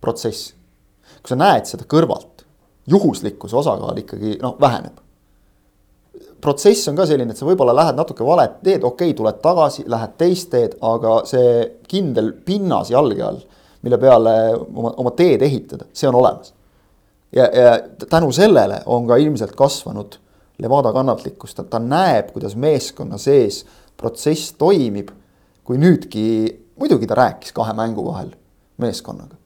protsess. 0.00 0.52
kui 1.22 1.32
sa 1.32 1.38
näed 1.38 1.68
seda 1.70 1.86
kõrvalt, 1.88 2.44
juhuslikkuse 2.90 3.56
osakaal 3.56 4.00
ikkagi 4.02 4.36
noh, 4.42 4.56
väheneb. 4.60 5.00
Protsess 6.42 6.88
on 6.90 6.98
ka 6.98 7.06
selline, 7.06 7.32
et 7.32 7.38
sa 7.38 7.46
võib-olla 7.46 7.74
lähed 7.76 7.98
natuke 7.98 8.24
valet 8.26 8.58
teed, 8.64 8.82
okei 8.82 9.12
okay,, 9.12 9.18
tuled 9.18 9.38
tagasi, 9.44 9.84
lähed 9.90 10.16
teist 10.20 10.50
teed, 10.52 10.74
aga 10.82 11.20
see 11.28 11.52
kindel 11.90 12.32
pinnas 12.46 12.90
jalge 12.90 13.22
all, 13.26 13.38
mille 13.82 13.98
peale 14.02 14.34
oma, 14.56 14.92
oma 15.02 15.14
teed 15.18 15.44
ehitada, 15.46 15.86
see 15.94 16.10
on 16.10 16.18
olemas. 16.18 16.52
ja, 17.32 17.46
ja 17.46 17.78
tänu 18.08 18.32
sellele 18.32 18.82
on 18.86 19.06
ka 19.06 19.16
ilmselt 19.16 19.56
kasvanud 19.56 20.18
Levada 20.62 20.92
kannatlikkus, 20.92 21.56
ta, 21.56 21.64
ta 21.64 21.80
näeb, 21.82 22.28
kuidas 22.34 22.52
meeskonna 22.60 23.18
sees 23.18 23.64
protsess 23.98 24.52
toimib. 24.58 25.10
kui 25.62 25.78
nüüdki, 25.78 26.22
muidugi 26.74 27.06
ta 27.06 27.14
rääkis 27.14 27.52
kahe 27.54 27.70
mängu 27.72 28.02
vahel 28.02 28.32
meeskonnaga. 28.82 29.36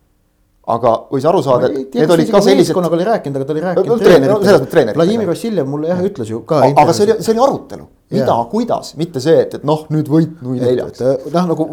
Aga 0.66 0.92
võis 1.12 1.26
aru 1.30 1.40
saada, 1.46 1.68
et 1.70 1.94
need 1.94 2.10
olid 2.10 2.30
ka 2.32 2.40
sellised. 2.42 2.72
meeskonnaga 2.72 2.96
oli 2.96 3.04
rääkinud, 3.06 3.38
aga 3.38 3.46
ta 3.46 3.54
oli 3.54 3.62
rääkinud. 3.62 4.00
treener- 4.02 4.32
no 4.32 4.38
selles 4.42 4.62
mõttes 4.64 4.72
treeneritega. 4.72 4.98
Vladimir 4.98 5.30
Vassiljev 5.30 5.68
mulle 5.70 5.92
jah 5.92 6.02
ütles 6.08 6.32
ju 6.32 6.40
ka. 6.42 6.62
aga 6.66 6.96
see 6.96 7.06
oli, 7.06 7.16
see 7.22 7.34
oli 7.34 7.42
arutelu, 7.44 7.86
mida 8.16 8.36
kuidas, 8.50 8.90
mitte 8.98 9.22
see, 9.22 9.36
et, 9.44 9.54
et 9.60 9.66
noh, 9.68 9.84
nüüd 9.94 10.10
võit 10.10 10.42
nui 10.42 10.58
neljaks. 10.58 11.04
noh, 11.30 11.46
nagu 11.52 11.68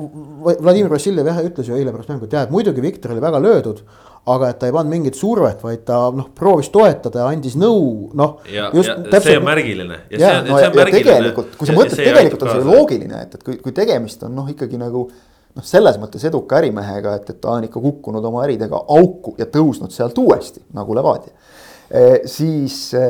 Vladimir 0.59 0.93
Vassiljev 0.93 1.31
jah 1.31 1.41
ütles 1.41 1.71
ju 1.71 1.79
eile 1.79 1.95
pärast 1.95 2.13
mängu, 2.13 2.29
et 2.29 2.37
jah, 2.37 2.45
et 2.45 2.53
muidugi 2.53 2.85
Viktor 2.85 3.15
oli 3.17 3.25
väga 3.25 3.41
löödud. 3.41 3.81
aga 4.25 4.53
et 4.53 4.59
ta 4.59 4.67
ei 4.69 4.71
pannud 4.71 4.93
mingit 4.93 5.17
survet, 5.19 5.59
vaid 5.59 5.81
ta 5.83 5.97
noh, 6.15 6.29
proovis 6.31 6.69
toetada 6.71 7.25
ja 7.25 7.25
andis 7.33 7.57
nõu, 7.59 8.07
noh. 8.15 8.37
ja, 8.47 8.69
ja 8.71 9.19
see 9.19 9.35
on 9.35 9.43
märgiline. 9.43 9.97
ja, 10.13 10.37
no 10.45 10.59
ja, 10.61 10.69
ja 10.69 10.85
tegelikult, 10.85 11.57
kui 11.57 11.67
sa 11.67 11.73
mõtled, 11.75 11.97
tegelikult 11.97 12.45
on 12.45 12.53
see 12.53 12.63
loogiline, 12.69 13.25
et, 13.25 13.35
et 13.35 13.43
kui, 13.43 13.57
kui 13.57 13.75
tegemist 13.75 14.23
on 14.23 14.37
noh, 14.37 14.47
ikkagi 14.47 14.79
nagu 14.79 15.09
noh, 15.57 15.65
selles 15.65 15.99
mõttes 16.01 16.25
eduka 16.29 16.59
ärimehega, 16.61 17.17
et, 17.19 17.29
et 17.29 17.41
ta 17.41 17.57
on 17.57 17.67
ikka 17.67 17.81
kukkunud 17.83 18.25
oma 18.25 18.43
äridega 18.47 18.83
auku 18.97 19.35
ja 19.37 19.47
tõusnud 19.49 19.93
sealt 19.93 20.17
uuesti 20.17 20.63
nagu 20.73 20.95
Levadia. 20.97 21.33
E,. 21.93 22.23
siis 22.29 22.77
e, 22.97 23.05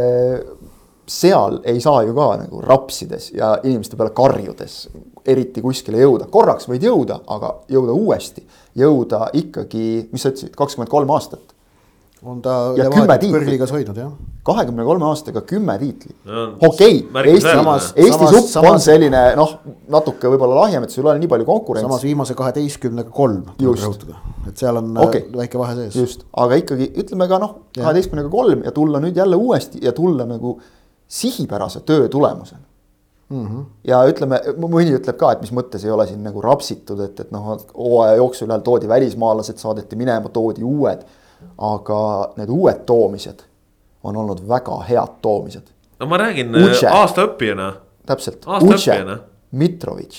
seal 1.08 1.62
ei 1.70 1.80
saa 1.84 2.04
ju 2.04 2.16
ka 2.18 2.30
nagu 2.42 2.62
rapsides 2.64 3.32
ja 3.36 3.56
inimeste 3.64 4.00
peale 4.00 4.12
karjudes 4.16 4.88
eriti 5.26 5.64
kuskile 5.64 6.02
jõuda, 6.02 6.28
korraks 6.32 6.68
võid 6.68 6.84
jõuda, 6.84 7.22
aga 7.32 7.54
jõuda 7.72 7.96
uuesti, 7.96 8.44
jõuda 8.76 9.30
ikkagi, 9.40 10.10
mis 10.12 10.26
sa 10.26 10.34
ütlesid, 10.34 10.56
kakskümmend 10.58 10.92
kolm 10.92 11.14
aastat 11.16 11.53
on 12.26 12.42
ta 12.42 12.50
Ja 12.78 12.84
kümme 12.90 13.02
Levadiat 13.04 13.20
tiitlit. 13.22 13.42
kõrgliigas 13.42 13.72
hoidnud 13.72 13.98
jah. 13.98 14.12
kahekümne 14.44 14.84
kolme 14.84 15.06
aastaga 15.06 15.42
kümme 15.42 15.78
tiitlit 15.80 16.16
No, 16.26 16.44
okei 16.68 16.98
okay. 17.10 17.32
Eesti, 17.32 17.50
Samas- 17.50 17.94
Eesti 17.96 18.12
samas- 18.18 18.30
supp 18.36 18.44
on 18.44 18.64
samas- 18.64 18.86
selline 18.86 19.22
noh, 19.36 19.56
natuke 19.90 20.28
võib-olla 20.28 20.56
lahjem, 20.64 20.84
et 20.84 20.90
sul 20.92 21.06
ei 21.06 21.12
ole 21.12 21.20
nii 21.20 21.28
palju 21.28 21.46
konkurentsi. 21.46 21.88
samas 21.90 22.04
viimase 22.04 22.34
kaheteistkümnega 22.34 23.10
kolm 23.10 23.44
tuleb 23.58 23.76
rõhutada, 23.76 24.16
et 24.48 24.58
seal 24.58 24.78
on 24.78 24.98
Okei. 24.98 25.22
okay. 25.22 25.38
väike 25.42 25.58
vahe 25.60 25.76
sees. 25.76 25.96
just, 25.96 26.24
aga 26.38 26.56
ikkagi 26.56 26.92
ütleme 27.04 27.28
ka 27.28 27.40
noh, 27.40 27.56
kaheteistkümnega 27.78 28.30
kolm 28.30 28.64
ja 28.64 28.72
tulla 28.72 29.00
nüüd 29.00 29.16
jälle 29.16 29.36
uuesti 29.36 29.80
ja 29.82 29.92
tulla 29.92 30.26
nagu 30.26 30.60
sihipärase 31.08 31.80
töö 31.86 32.08
tulemusena 32.10 32.60
Mm 33.30 33.48
-hmm. 33.48 33.64
ja 33.84 34.04
ütleme, 34.06 34.38
mõni 34.60 34.92
ütleb 34.94 35.16
ka, 35.18 35.32
et 35.32 35.42
mis 35.42 35.52
mõttes 35.52 35.84
ei 35.86 35.92
ole 35.92 36.06
siin 36.08 36.24
nagu 36.24 36.42
rapsitud, 36.42 37.00
et, 37.00 37.20
et 37.20 37.32
noh, 37.32 37.58
hooaja 37.78 38.16
jooksul 38.16 38.48
jälle 38.50 38.62
toodi 38.64 38.88
välismaalased, 38.88 39.58
saadeti 39.58 39.96
minema, 39.96 40.30
toodi 40.30 40.64
uued. 40.64 41.02
Aga 41.58 42.00
need 42.38 42.50
uued 42.50 42.84
toomised 42.86 43.44
on 44.04 44.18
olnud 44.18 44.44
väga 44.48 44.82
head 44.90 45.20
toomised, 45.22 45.72
no 46.00 46.06
ma 46.12 46.18
räägin 46.18 46.56
Uche. 46.56 46.88
äh, 46.88 46.96
aasta 46.96 47.28
õppijana. 47.28 47.74
täpselt. 48.06 48.46
Uche. 48.62 49.00
Mitrovic, 49.54 50.16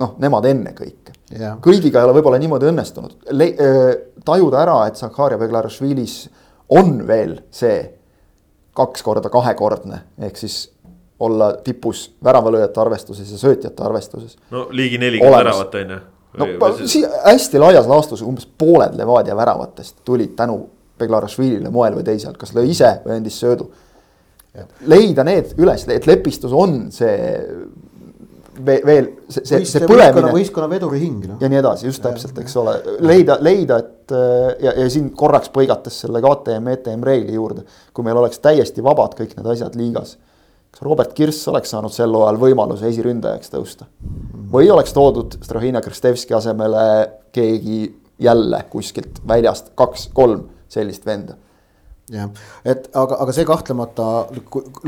noh, 0.00 0.14
nemad 0.18 0.46
ennekõike 0.48 1.12
Jah. 1.38 1.58
kõigiga 1.60 2.00
ei 2.00 2.06
ole 2.08 2.14
võib-olla 2.16 2.38
niimoodi 2.40 2.68
õnnestunud 2.70 3.32
Le, 3.36 3.48
äh, 3.52 3.90
tajuda 4.24 4.62
ära, 4.62 4.78
et 4.88 4.96
Zakaria 4.96 5.38
Beglarashvilis 5.38 6.28
on 6.72 7.06
veel 7.06 7.38
see 7.50 7.82
kaks 8.76 9.02
korda 9.04 9.28
kahekordne, 9.28 9.98
ehk 10.24 10.36
siis 10.40 10.70
olla 11.22 11.52
tipus 11.64 12.06
väravalööjate 12.24 12.80
arvestuses 12.80 13.30
ja 13.32 13.38
söötjate 13.38 13.84
arvestuses. 13.84 14.36
no 14.50 14.66
ligi 14.70 14.98
nelikümmend 14.98 15.36
väravat 15.44 15.74
on 15.74 15.90
ju. 15.96 16.00
No 16.38 16.46
pa- 16.60 16.72
si- 16.86 17.04
hästi 17.24 17.58
laias 17.60 17.86
laastus 17.90 18.22
umbes 18.22 18.46
pooled 18.58 18.96
Levadia 18.98 19.36
väravatest 19.36 20.00
tulid 20.04 20.36
tänu 20.38 20.62
Beglarashvilile 20.98 21.70
moel 21.70 21.96
või 21.98 22.04
teisel, 22.06 22.36
kas 22.38 22.52
lõi 22.54 22.68
ise 22.70 23.00
või 23.04 23.16
andis 23.18 23.38
söödu. 23.40 23.70
leida 24.86 25.24
need 25.24 25.54
üles, 25.58 25.86
et 25.88 26.06
lepistus 26.06 26.52
on 26.52 26.90
see 26.92 27.14
ve- 28.66 28.82
veel 28.84 29.06
see, 29.28 29.44
see, 29.48 29.64
see 29.64 29.86
põlemine 29.88 30.32
võistkonna 30.34 30.68
veduri 30.70 31.00
hing 31.00 31.24
noh. 31.30 31.38
ja 31.40 31.48
nii 31.48 31.60
edasi, 31.62 31.86
just 31.88 32.02
täpselt, 32.04 32.36
eks 32.42 32.56
ole, 32.60 32.74
leida, 33.00 33.38
leida, 33.40 33.78
et 33.80 34.12
ja, 34.62 34.74
ja 34.76 34.88
siin 34.92 35.08
korraks 35.16 35.48
põigates 35.54 36.02
selle 36.04 36.20
KTM, 36.24 36.68
ETM 36.76 37.06
reegli 37.08 37.38
juurde. 37.38 37.64
kui 37.94 38.04
meil 38.04 38.20
oleks 38.20 38.42
täiesti 38.44 38.84
vabad 38.84 39.16
kõik 39.18 39.32
need 39.38 39.48
asjad 39.54 39.78
liigas. 39.78 40.18
Kas 40.72 40.82
Robert 40.82 41.12
Kirss 41.16 41.48
oleks 41.52 41.72
saanud 41.74 41.92
sel 41.92 42.14
hooajal 42.16 42.40
võimaluse 42.40 42.88
esiründajaks 42.88 43.52
tõusta? 43.52 43.88
või 44.52 44.70
oleks 44.72 44.92
toodud 44.92 45.38
Strahina 45.44 45.80
Kristevski 45.84 46.34
asemele 46.36 46.86
keegi 47.32 47.84
jälle 48.22 48.64
kuskilt 48.70 49.20
väljast 49.28 49.72
kaks-kolm 49.78 50.46
sellist 50.72 51.06
venda? 51.06 51.36
jah, 52.12 52.32
et 52.64 52.88
aga, 52.98 53.18
aga 53.24 53.34
see 53.34 53.46
kahtlemata, 53.48 54.08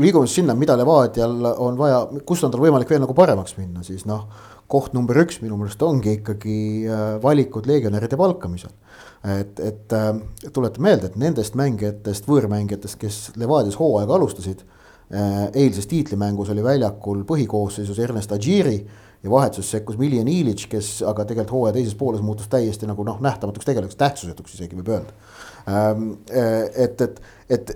liigume 0.01 0.29
sinna, 0.29 0.55
mida 0.57 0.75
Levadial 0.77 1.37
on 1.53 1.77
vaja, 1.79 2.03
kus 2.27 2.43
on 2.45 2.53
tal 2.53 2.61
võimalik 2.63 2.91
veel 2.91 3.01
nagu 3.01 3.15
paremaks 3.17 3.55
minna, 3.59 3.85
siis 3.87 4.05
noh. 4.09 4.27
koht 4.67 4.93
number 4.97 5.17
üks 5.21 5.41
minu 5.43 5.57
meelest 5.59 5.81
ongi 5.85 6.15
ikkagi 6.19 6.57
äh, 6.89 7.03
valikud 7.21 7.67
legionäride 7.69 8.17
palkamisel. 8.17 8.73
et, 9.37 9.59
et 9.59 9.93
äh, 9.93 10.11
tuletan 10.53 10.85
meelde, 10.85 11.11
et 11.11 11.19
nendest 11.21 11.57
mängijatest, 11.57 12.27
võõrmängijatest, 12.29 12.99
kes 13.01 13.19
Levadias 13.41 13.77
hooaega 13.79 14.17
alustasid 14.17 14.65
eilses 15.53 15.87
tiitlimängus 15.87 16.49
oli 16.49 16.63
väljakul 16.63 17.23
põhikoosseisus 17.29 17.99
Ernest 18.01 18.31
Adjiri 18.33 18.77
ja 19.23 19.31
vahetuses 19.31 19.71
sekkus 19.71 19.97
Miljan 19.97 20.27
Ilic, 20.27 20.67
kes 20.69 20.99
aga 21.05 21.25
tegelikult 21.25 21.53
hooaja 21.57 21.75
teises 21.77 21.95
pooles 21.97 22.21
muutus 22.25 22.49
täiesti 22.49 22.89
nagu 22.89 23.05
noh, 23.05 23.19
nähtamatuks 23.21 23.65
tegelaseks, 23.65 23.97
tähtsusetuks 24.01 24.57
isegi 24.57 24.77
võib 24.77 24.91
öelda. 24.95 25.15
Ähm, 25.69 26.11
et, 26.29 27.01
et, 27.01 27.21
et 27.49 27.73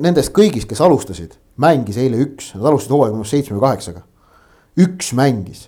nendest 0.00 0.32
kõigist, 0.36 0.68
kes 0.68 0.80
alustasid, 0.84 1.36
mängis 1.60 2.00
eile 2.00 2.20
üks, 2.20 2.52
nad 2.56 2.68
alustasid 2.68 2.96
hooaega 2.96 3.16
arust 3.16 3.36
seitsme 3.36 3.56
või 3.56 3.66
kaheksaga. 3.68 4.04
üks 4.80 5.12
mängis, 5.16 5.66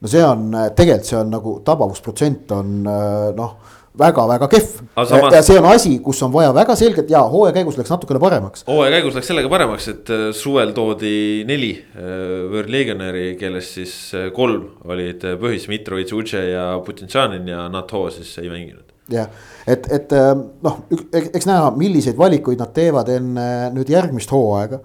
no 0.00 0.08
see 0.12 0.24
on 0.24 0.50
tegelikult 0.76 1.08
see 1.08 1.18
on 1.18 1.32
nagu 1.32 1.56
tabavusprotsent 1.64 2.52
on 2.56 2.76
noh 3.36 3.56
väga-väga 3.98 4.48
kehv. 4.52 4.72
Samas... 4.96 5.34
ja 5.34 5.42
see 5.44 5.58
on 5.60 5.68
asi, 5.70 5.94
kus 6.04 6.22
on 6.26 6.32
vaja 6.34 6.54
väga 6.56 6.76
selgelt 6.78 7.10
ja 7.12 7.22
hooaja 7.30 7.54
käigus 7.56 7.78
läks 7.80 7.92
natukene 7.92 8.20
paremaks. 8.22 8.66
hooaja 8.68 8.96
käigus 8.96 9.16
läks 9.18 9.30
sellega 9.32 9.52
paremaks, 9.52 9.88
et 9.92 10.12
äh, 10.14 10.26
suvel 10.36 10.74
toodi 10.76 11.44
neli 11.48 11.72
äh, 11.76 12.10
Võrlegionäri, 12.52 13.28
kellest 13.40 13.80
siis 13.80 13.94
äh, 14.16 14.28
kolm 14.36 14.68
olid 14.88 15.24
põhis, 15.40 15.68
Mitrovic, 15.72 16.12
Uche 16.16 16.42
ja 16.52 16.68
Putinšanin 16.84 17.48
ja 17.50 17.68
NATO 17.72 18.06
siis 18.14 18.36
ei 18.42 18.52
mänginud 18.52 18.95
jah, 19.12 19.30
et, 19.66 19.86
et 19.92 20.14
noh, 20.62 20.78
eks 21.14 21.46
näha, 21.46 21.70
milliseid 21.78 22.18
valikuid 22.18 22.60
nad 22.62 22.72
teevad 22.74 23.10
enne 23.14 23.48
nüüd 23.74 23.90
järgmist 23.90 24.32
hooaega. 24.34 24.80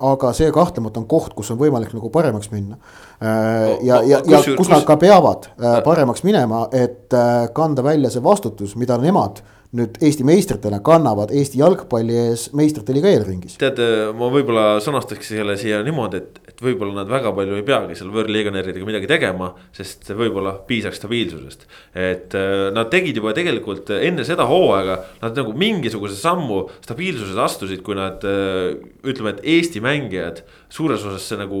aga 0.00 0.30
see 0.32 0.48
kahtlemata 0.54 1.02
on 1.02 1.06
koht, 1.06 1.34
kus 1.36 1.50
on 1.52 1.58
võimalik 1.60 1.90
nagu 1.92 2.08
paremaks 2.10 2.48
minna. 2.50 2.78
Äh, 3.20 3.76
ja, 3.84 3.98
ja, 4.02 4.22
ja 4.24 4.38
kus, 4.56 4.70
nad 4.72 4.86
ka 4.88 4.96
peavad 4.96 5.50
äh, 5.60 5.82
paremaks 5.84 6.22
minema, 6.24 6.62
et 6.72 7.12
äh, 7.12 7.50
kanda 7.52 7.84
välja 7.84 8.08
see 8.08 8.22
vastutus, 8.24 8.72
mida 8.80 8.96
nemad 8.96 9.42
nüüd 9.76 10.00
Eesti 10.02 10.24
meistritena 10.26 10.80
kannavad 10.82 11.30
Eesti 11.34 11.60
jalgpalli 11.60 12.16
ees 12.24 12.48
meistrite 12.58 12.94
liiga 12.94 13.10
eelringis. 13.12 13.54
tead, 13.60 13.78
ma 14.18 14.30
võib-olla 14.32 14.64
sõnastaks 14.82 15.30
selle 15.30 15.54
siia 15.60 15.78
niimoodi, 15.86 16.18
et, 16.18 16.40
et 16.50 16.62
võib-olla 16.64 16.96
nad 17.00 17.10
väga 17.10 17.30
palju 17.36 17.58
ei 17.58 17.66
peagi 17.66 17.98
seal 17.98 18.10
võõrliiganäridega 18.14 18.88
midagi 18.88 19.10
tegema, 19.10 19.52
sest 19.76 20.10
võib-olla 20.10 20.56
piisaks 20.66 20.98
stabiilsusest. 20.98 21.66
et 21.94 22.34
nad 22.74 22.90
tegid 22.90 23.20
juba 23.20 23.34
tegelikult 23.36 23.92
enne 24.00 24.26
seda 24.26 24.48
hooaega, 24.50 24.98
nad 25.22 25.38
nagu 25.38 25.54
mingisuguse 25.54 26.18
sammu 26.18 26.64
stabiilsuses 26.82 27.38
astusid, 27.38 27.84
kui 27.86 27.98
nad 27.98 28.24
ütleme, 28.26 29.36
et 29.36 29.44
Eesti 29.54 29.82
mängijad 29.84 30.42
suures 30.70 31.04
osas 31.06 31.26
see 31.26 31.38
nagu 31.38 31.60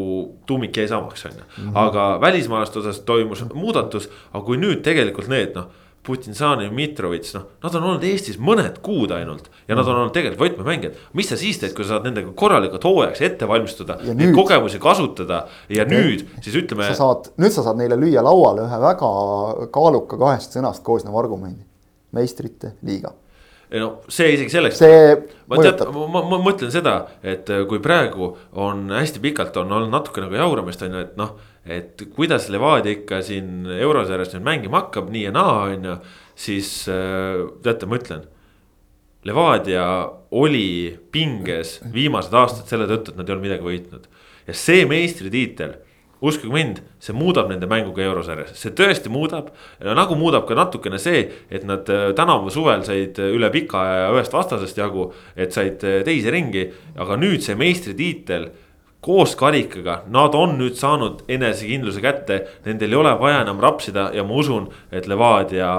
tuumik 0.50 0.76
jäi 0.76 0.88
samaks, 0.90 1.24
on 1.26 1.38
ju. 1.38 1.44
Mhm. 1.58 1.76
aga 1.76 2.08
välismaalaste 2.22 2.78
osas 2.82 3.00
toimus 3.06 3.44
muudatus, 3.54 4.10
aga 4.32 4.44
kui 4.44 4.58
nüüd 4.58 4.82
tegelikult 4.86 5.30
need 5.30 5.54
noh. 5.54 5.70
Putinsan 6.06 6.62
ja 6.64 6.70
Mitrovitš, 6.72 7.34
noh, 7.36 7.46
nad 7.60 7.74
on 7.76 7.86
olnud 7.90 8.04
Eestis 8.08 8.38
mõned 8.40 8.78
kuud 8.84 9.12
ainult 9.12 9.50
ja 9.68 9.76
nad 9.76 9.84
on 9.84 9.98
olnud 9.98 10.14
tegelikult 10.16 10.56
võtmemängijad. 10.56 10.98
mis 11.12 11.28
sa 11.28 11.36
siis 11.36 11.60
teed, 11.60 11.74
kui 11.76 11.84
sa 11.84 11.96
saad 11.96 12.08
nendega 12.08 12.32
korralikult 12.32 12.84
hooajaks 12.88 13.20
ette 13.28 13.48
valmistuda, 13.48 13.98
neid 14.08 14.32
kogemusi 14.34 14.80
kasutada 14.80 15.42
ja 15.68 15.84
nüüd 15.88 16.24
siis 16.40 16.56
ütleme. 16.62 16.88
sa 16.88 16.96
saad, 17.02 17.32
nüüd 17.36 17.52
sa 17.52 17.66
saad 17.66 17.80
neile 17.80 18.00
lüüa 18.00 18.24
lauale 18.24 18.64
ühe 18.64 18.82
väga 18.86 19.10
kaaluka 19.74 20.20
kahest 20.20 20.56
sõnast 20.56 20.84
koosneva 20.86 21.20
argumendi. 21.20 21.66
meistrite 22.16 22.74
liiga 22.82 23.12
ei 23.70 23.80
no 23.80 23.90
see 24.10 24.32
isegi 24.34 24.50
selleks. 24.50 24.80
see 24.80 25.12
ma 25.50 25.60
tead, 25.62 25.84
ma, 25.94 26.24
ma 26.26 26.38
mõtlen 26.42 26.72
seda, 26.74 26.96
et 27.22 27.50
äh, 27.52 27.62
kui 27.70 27.82
praegu 27.82 28.32
on 28.58 28.88
hästi 28.96 29.22
pikalt 29.22 29.56
on 29.62 29.70
olnud 29.78 29.92
natuke 29.94 30.24
nagu 30.24 30.34
jauramist 30.38 30.82
on 30.86 30.96
ju, 30.96 31.06
et 31.06 31.16
noh. 31.20 31.36
Et 31.66 32.02
kuidas 32.16 32.48
Levadia 32.52 32.94
ikka 32.96 33.20
siin 33.24 33.66
eurosarjas 33.78 34.32
nüüd 34.34 34.46
mängima 34.46 34.84
hakkab, 34.84 35.10
nii 35.12 35.26
ja 35.26 35.34
naa, 35.34 35.56
on 35.74 35.84
ju, 35.90 35.96
siis 36.40 36.70
äh, 36.88 37.44
teate, 37.64 37.88
ma 37.90 38.00
ütlen. 38.00 38.24
Levadia 39.28 39.84
oli 40.32 40.96
pinges 41.12 41.78
viimased 41.92 42.32
aastad 42.32 42.70
selle 42.70 42.88
tõttu, 42.88 43.12
et 43.12 43.20
nad 43.20 43.28
ei 43.28 43.34
olnud 43.34 43.48
midagi 43.50 43.66
võitnud 43.66 44.08
ja 44.48 44.56
see 44.56 44.86
meistritiitel 44.88 45.76
uskuge 46.20 46.52
mind, 46.52 46.80
see 47.00 47.14
muudab 47.16 47.48
nende 47.48 47.68
mängu 47.68 47.94
ka 47.96 48.02
eurosarjas, 48.04 48.52
see 48.60 48.74
tõesti 48.76 49.12
muudab. 49.12 49.52
nagu 49.80 50.16
muudab 50.20 50.46
ka 50.48 50.56
natukene 50.56 50.98
see, 51.00 51.22
et 51.50 51.64
nad 51.64 51.88
äh, 51.88 52.10
tänavu 52.16 52.52
suvel 52.52 52.84
said 52.84 53.18
äh, 53.18 53.32
üle 53.36 53.48
pika 53.52 53.80
aja 53.80 54.10
ühest 54.14 54.32
vastasest 54.36 54.80
jagu, 54.80 55.10
et 55.36 55.52
said 55.52 55.80
teise 55.80 56.32
ringi, 56.32 56.66
aga 56.96 57.16
nüüd 57.16 57.44
see 57.44 57.56
meistritiitel 57.56 58.50
koos 59.00 59.32
karikaga, 59.36 60.02
nad 60.12 60.34
on 60.36 60.58
nüüd 60.60 60.76
saanud 60.76 61.24
enesekindluse 61.28 62.02
kätte, 62.04 62.40
nendel 62.66 62.92
ei 62.92 63.00
ole 63.00 63.14
vaja 63.20 63.40
enam 63.46 63.60
rapsida 63.62 64.10
ja 64.14 64.24
ma 64.28 64.36
usun, 64.42 64.68
et 64.92 65.08
Levadia 65.08 65.72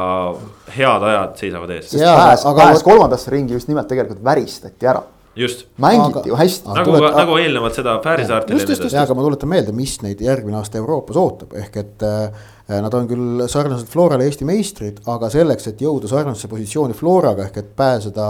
head 0.73 1.09
ajad 1.11 1.35
seisavad 1.37 1.73
ees. 1.77 1.93
pääs, 2.01 2.45
pääs 2.57 2.83
kolmandasse 2.83 3.31
ringi 3.31 3.53
just 3.53 3.69
nimelt 3.69 3.87
tegelikult 3.91 4.23
väristati 4.25 4.89
ära 4.89 5.03
just. 5.35 5.67
mängiti 5.77 6.19
aga, 6.19 6.27
ju 6.27 6.35
hästi. 6.35 6.69
nagu 6.75 6.95
tulet..., 6.95 7.15
nagu 7.15 7.37
eelnevalt 7.37 7.77
seda 7.77 7.99
Fäärisaartel. 8.03 8.57
just, 8.57 8.69
just, 8.69 8.83
just, 8.83 8.97
aga 8.97 9.15
ma 9.15 9.25
tuletan 9.27 9.49
meelde, 9.49 9.75
mis 9.75 9.99
neid 10.01 10.21
järgmine 10.21 10.57
aasta 10.59 10.81
Euroopas 10.81 11.19
ootab, 11.21 11.53
ehk 11.61 11.77
et 11.83 12.05
äh, 12.07 12.49
nad 12.79 12.93
on 12.95 13.07
küll 13.09 13.43
sarnaselt 13.51 13.89
Florale 13.91 14.25
Eesti 14.29 14.45
meistrid, 14.47 15.01
aga 15.11 15.29
selleks, 15.33 15.67
et 15.71 15.81
jõuda 15.83 16.07
sarnasesse 16.07 16.47
positsiooni 16.51 16.95
Floraga 16.95 17.49
ehk 17.49 17.57
et 17.59 17.71
pääseda 17.75 18.27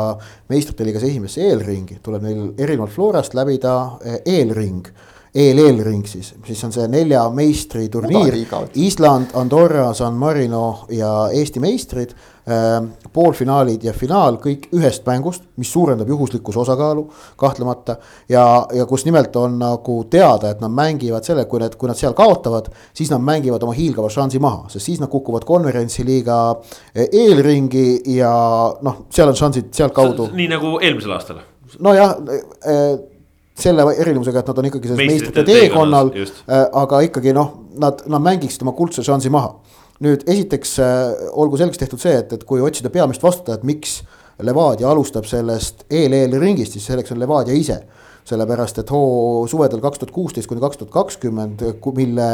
meistrite 0.49 0.87
liigas 0.87 1.05
esimesse 1.05 1.43
eelringi, 1.45 1.99
tuleb 2.03 2.25
neil 2.25 2.43
erinevalt 2.57 2.95
Florast 2.95 3.37
läbida 3.37 3.75
äh, 4.01 4.21
eelring 4.25 4.87
eel-eelring 5.31 6.03
siis, 6.07 6.33
siis 6.43 6.63
on 6.67 6.73
see 6.75 6.87
nelja 6.91 7.23
meistri 7.31 7.87
turniir. 7.91 8.35
Island, 8.75 9.31
Andorra, 9.39 9.93
San 9.95 10.17
Marino 10.19 10.85
ja 10.91 11.29
Eesti 11.31 11.61
meistrid 11.63 12.11
äh,. 12.11 12.81
poolfinaalid 13.13 13.83
ja 13.83 13.93
finaal 13.95 14.37
kõik 14.43 14.69
ühest 14.75 15.05
mängust, 15.07 15.43
mis 15.59 15.71
suurendab 15.71 16.09
juhuslikkuse 16.09 16.59
osakaalu 16.59 17.05
kahtlemata. 17.39 17.95
ja, 18.29 18.67
ja 18.73 18.85
kus 18.85 19.05
nimelt 19.05 19.35
on 19.35 19.59
nagu 19.59 20.03
teada, 20.09 20.51
et 20.51 20.59
nad 20.61 20.71
mängivad 20.71 21.23
selle, 21.23 21.45
kui 21.45 21.59
need, 21.59 21.77
kui 21.79 21.87
nad 21.87 21.99
seal 21.99 22.15
kaotavad, 22.17 22.67
siis 22.93 23.11
nad 23.11 23.23
mängivad 23.23 23.63
oma 23.63 23.75
hiilgava 23.77 24.09
šansi 24.09 24.39
maha, 24.39 24.65
sest 24.67 24.85
siis 24.85 24.99
nad 24.99 25.09
kukuvad 25.09 25.47
konverentsiliiga 25.47 26.41
äh, 26.51 27.07
eelringi 27.07 28.01
ja 28.17 28.33
noh, 28.81 29.05
seal 29.09 29.31
on 29.31 29.39
šansid 29.39 29.71
sealtkaudu. 29.71 30.27
nii 30.35 30.51
nagu 30.51 30.75
eelmisel 30.81 31.15
aastal. 31.15 31.39
nojah 31.79 32.17
äh, 32.19 33.10
selle 33.57 33.85
erinevusega, 33.93 34.41
et 34.41 34.51
nad 34.51 34.61
on 34.61 34.69
ikkagi 34.69 34.91
selles 34.91 35.11
meistrite 35.11 35.43
teekonnal, 35.47 36.13
äh, 36.15 36.63
aga 36.83 37.01
ikkagi 37.07 37.35
noh, 37.35 37.53
nad, 37.81 38.03
nad 38.11 38.23
mängiksid 38.23 38.63
oma 38.65 38.75
kuldse 38.77 39.05
šansi 39.05 39.31
maha. 39.33 39.55
nüüd 40.01 40.23
esiteks 40.25 40.79
äh, 40.81 41.11
olgu 41.37 41.59
selgeks 41.61 41.77
tehtud 41.77 42.01
see, 42.01 42.15
et, 42.23 42.31
et 42.33 42.43
kui 42.47 42.61
otsida 42.63 42.89
peamist 42.89 43.21
vastutajat, 43.21 43.65
miks 43.67 43.99
Levadia 44.41 44.87
alustab 44.89 45.27
sellest 45.29 45.83
eel-eel 45.93 46.33
ringist, 46.41 46.73
siis 46.73 46.87
selleks 46.89 47.13
on 47.13 47.19
Levadia 47.21 47.53
ise 47.53 47.83
sellepärast, 48.25 48.81
et 48.81 48.91
hoo 48.93 49.45
suvedel 49.49 49.81
kaks 49.81 50.01
tuhat 50.01 50.13
kuusteist 50.13 50.49
kuni 50.49 50.61
kaks 50.61 50.79
tuhat 50.79 50.93
kakskümmend, 50.93 51.63
mille 51.97 52.27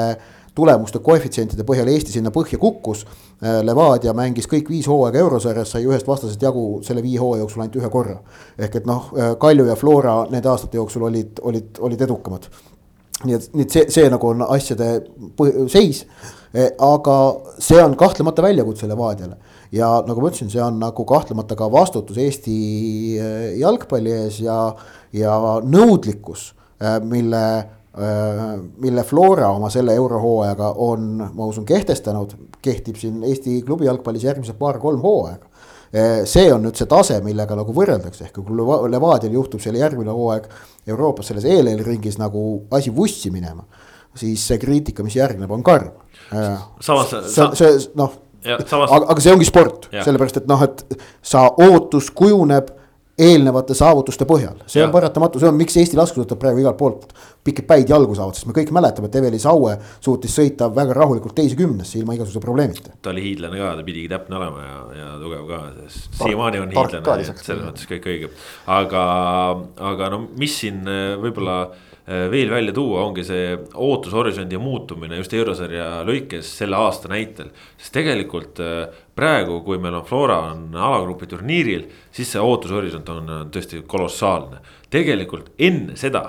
tulemuste 0.57 1.01
koefitsientide 1.05 1.65
põhjal 1.67 1.89
Eesti 1.91 2.15
sinna 2.15 2.31
põhja 2.33 2.59
kukkus. 2.61 3.03
Äh, 3.37 3.59
Levadia 3.65 4.13
mängis 4.17 4.49
kõik 4.49 4.71
viis 4.73 4.87
hooaega 4.89 5.21
eurosarjas, 5.21 5.75
sai 5.75 5.85
ühest 5.85 6.07
vastasest 6.09 6.41
jagu 6.43 6.81
selle 6.85 7.03
viie 7.05 7.19
hooaja 7.21 7.43
jooksul 7.43 7.65
ainult 7.65 7.77
ühe 7.81 7.91
korra. 7.93 8.17
ehk 8.57 8.79
et 8.81 8.89
noh, 8.89 9.11
äh, 9.17 9.35
Kalju 9.39 9.67
ja 9.67 9.75
Flora 9.75 10.15
nende 10.31 10.49
aastate 10.49 10.79
jooksul 10.79 11.05
olid, 11.09 11.43
olid, 11.43 11.77
olid 11.79 12.01
edukamad. 12.01 12.49
nii 13.25 13.33
et, 13.33 13.45
nii 13.53 13.65
et 13.65 13.73
see, 13.73 13.85
see 13.89 14.09
nagu 14.13 14.27
on 14.29 14.43
asjade 14.47 14.89
seis. 15.73 16.05
Äh, 16.55 16.71
aga 16.79 17.17
see 17.59 17.79
on 17.83 17.95
kahtlemata 17.99 18.41
väljakutse 18.45 18.89
Levadiale 18.89 19.37
ja 19.71 19.89
nagu 20.07 20.21
ma 20.21 20.29
ütlesin, 20.31 20.49
see 20.49 20.63
on 20.63 20.79
nagu 20.81 21.05
kahtlemata 21.05 21.57
ka 21.59 21.69
vastutus 21.71 22.17
Eesti 22.17 22.57
jalgpalli 23.59 24.13
ees 24.15 24.39
ja, 24.39 24.61
ja 25.13 25.33
nõudlikkus, 25.61 26.53
mille 27.03 27.41
mille 27.97 29.03
Flora 29.03 29.47
oma 29.49 29.71
selle 29.73 29.95
eurohooajaga 29.97 30.67
on, 30.85 31.07
ma 31.33 31.47
usun, 31.49 31.65
kehtestanud, 31.65 32.35
kehtib 32.61 32.99
siin 33.01 33.23
Eesti 33.25 33.61
klubi 33.65 33.87
jalgpallis 33.87 34.27
järgmised 34.27 34.59
paar-kolm 34.59 35.01
hooaega. 35.01 35.49
Äh, 35.95 36.25
see 36.27 36.49
on 36.51 36.65
nüüd 36.67 36.75
see 36.75 36.87
tase, 36.89 37.15
millega 37.23 37.55
nagu 37.55 37.71
võrreldakse, 37.73 38.27
ehk 38.27 38.41
kui 38.43 38.89
Levadial 38.91 39.37
juhtub 39.37 39.61
selle 39.63 39.79
järgmine 39.79 40.11
hooaeg 40.11 40.49
Euroopas 40.91 41.31
selles 41.31 41.47
ELL-ringis 41.47 42.19
nagu 42.19 42.41
asi 42.75 42.91
vussi 42.93 43.31
minema, 43.31 43.63
siis 44.17 44.43
see 44.49 44.59
kriitika, 44.59 45.05
mis 45.05 45.15
järgneb, 45.15 45.51
on 45.51 45.63
karm. 45.63 45.93
Äh, 46.35 46.57
samas. 46.83 47.13
see, 47.31 47.47
see 47.55 47.71
noh, 47.95 48.19
aga, 48.43 48.99
aga 48.99 49.23
see 49.23 49.31
ongi 49.31 49.47
sport, 49.47 49.87
sellepärast 49.95 50.41
et 50.41 50.51
noh, 50.51 50.67
et 50.67 50.83
sa 51.23 51.47
ootus 51.55 52.11
kujuneb 52.11 52.73
eelnevate 53.17 53.73
saavutuste 53.77 54.27
põhjal, 54.29 54.59
see 54.69 54.81
ja. 54.81 54.85
on 54.85 54.93
paratamatu, 54.93 55.39
see 55.41 55.49
on, 55.49 55.55
miks 55.57 55.77
Eesti 55.81 55.97
laskesuusatajad 55.97 56.41
praegu 56.41 56.61
igalt 56.61 56.77
poolt 56.77 57.07
pikki 57.47 57.63
päid 57.65 57.89
jalgu 57.89 58.13
saavad, 58.17 58.37
sest 58.37 58.45
me 58.49 58.53
kõik 58.53 58.69
mäletame, 58.75 59.09
et 59.09 59.17
Eveli 59.17 59.39
Saue 59.41 59.73
suutis 60.03 60.35
sõita 60.37 60.67
väga 60.73 60.93
rahulikult 60.97 61.33
teise 61.37 61.57
kümnesse 61.57 61.97
ilma 61.97 62.13
igasuguse 62.17 62.43
probleemita. 62.43 62.93
ta 63.01 63.13
oli 63.13 63.23
hiidlane 63.25 63.57
ka, 63.61 63.73
ta 63.79 63.85
pidigi 63.87 64.11
täpne 64.11 64.37
olema 64.37 64.65
ja, 64.67 64.77
ja 64.99 65.09
tugev 65.23 65.49
ka, 65.49 65.61
siiamaani 66.19 66.61
on 66.61 66.75
hiidlane, 66.75 67.35
selles 67.41 67.65
mõttes 67.65 67.89
kõik 67.89 68.07
õige. 68.13 68.31
aga, 68.77 69.03
aga 69.93 70.11
no 70.13 70.23
mis 70.37 70.59
siin 70.61 70.83
eh, 70.85 71.15
võib-olla 71.23 71.59
eh, 71.65 71.86
veel 72.07 72.49
välja 72.49 72.71
tuua, 72.73 73.01
ongi 73.03 73.23
see 73.27 73.51
ootushorisondi 73.75 74.59
muutumine 74.61 75.17
just 75.19 75.33
eurosarja 75.35 76.05
lõikes 76.07 76.47
selle 76.61 76.79
aasta 76.79 77.11
näitel. 77.11 77.49
sest 77.77 77.93
tegelikult 77.97 78.61
eh, 78.63 78.87
praegu, 79.15 79.59
kui 79.65 79.77
meil 79.77 79.99
on 79.99 80.05
Flora 80.07 80.39
on 80.53 80.69
alagrupi 80.71 81.27
turniiril, 81.27 81.87
siis 82.11 82.31
see 82.31 82.43
ootushorisont 82.43 83.09
on 83.11 83.31
tõesti 83.51 83.83
kolossaalne. 83.87 84.61
tegelikult 84.89 85.51
enne 85.59 85.97
seda, 85.99 86.23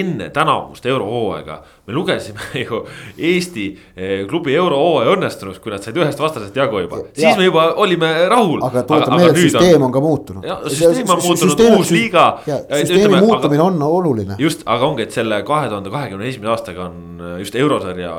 enne 0.00 0.30
tänavust 0.34 0.86
eurohooaega 0.86 1.60
me 1.86 1.94
lugesime 1.94 2.40
ju 2.64 2.80
Eesti 3.18 3.66
eh, 3.96 4.26
klubi 4.28 4.54
eurohooaja 4.54 5.14
õnnestunuks, 5.14 5.60
kui 5.62 5.72
nad 5.72 5.84
said 5.84 5.96
ühest 5.98 6.20
vastasest 6.20 6.56
jagu 6.56 6.80
juba, 6.82 7.02
siis 7.16 7.38
me 7.38 7.46
juba 7.48 7.68
olime 7.82 8.10
rahul. 8.32 8.62
aga 8.66 8.82
tuletan 8.88 9.16
meelde, 9.16 9.32
et 9.38 9.46
süsteem 9.46 9.80
on, 9.80 9.88
on 9.88 9.94
ka 9.94 10.02
muutunud. 10.04 10.48
süsteem 10.66 11.14
on 11.14 11.22
muutunud, 11.22 11.64
uus 11.76 11.92
liiga. 11.94 12.26
süsteemi 12.46 13.22
muutumine 13.22 13.62
on 13.62 13.82
oluline. 13.82 14.38
just, 14.42 14.66
aga 14.66 14.90
ongi, 14.90 15.06
et 15.06 15.16
selle 15.16 15.42
kahe 15.46 15.70
tuhande 15.72 15.92
kahekümne 15.94 16.28
esimese 16.28 16.54
aastaga 16.56 16.88
on 16.90 17.02
eh, 17.20 17.38
just 17.44 17.58
eurosarja 17.58 18.14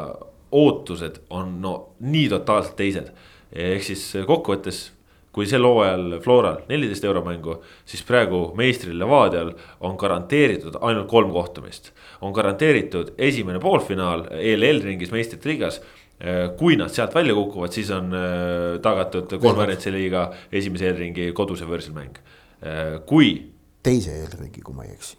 ootused 0.52 1.24
on 1.30 1.58
no 1.62 1.74
nii 2.00 2.30
totaalselt 2.32 2.78
teised. 2.80 3.12
ehk 3.52 3.84
siis 3.84 4.04
kokkuvõttes 4.28 4.88
kui 5.38 5.46
sel 5.46 5.66
hooajal 5.68 6.18
Floral 6.24 6.64
neliteist 6.70 7.06
euromängu, 7.06 7.60
siis 7.86 8.02
praegu 8.08 8.40
meistril 8.58 8.98
Levadial 8.98 9.52
on 9.86 9.94
garanteeritud 10.00 10.80
ainult 10.82 11.10
kolm 11.12 11.30
kohtumist. 11.36 11.92
on 12.22 12.34
garanteeritud 12.34 13.14
esimene 13.18 13.60
poolfinaal 13.62 14.26
ELL 14.34 14.82
ringis 14.82 15.12
meistrite 15.14 15.50
liigas. 15.50 15.82
kui 16.58 16.76
nad 16.76 16.90
sealt 16.90 17.14
välja 17.14 17.36
kukuvad, 17.38 17.70
siis 17.72 17.92
on 17.94 18.10
äh, 18.10 18.80
tagatud 18.82 19.36
konverentsi 19.38 19.92
liiga 19.94 20.32
esimese 20.52 20.88
eelringi 20.90 21.28
koduse 21.38 21.68
võõrsilmäng, 21.70 22.18
äh, 22.66 22.98
kui. 23.06 23.52
teise 23.86 24.18
eelringi, 24.24 24.66
kui 24.66 24.74
ma 24.74 24.88
ei 24.88 24.96
eksi. 24.98 25.18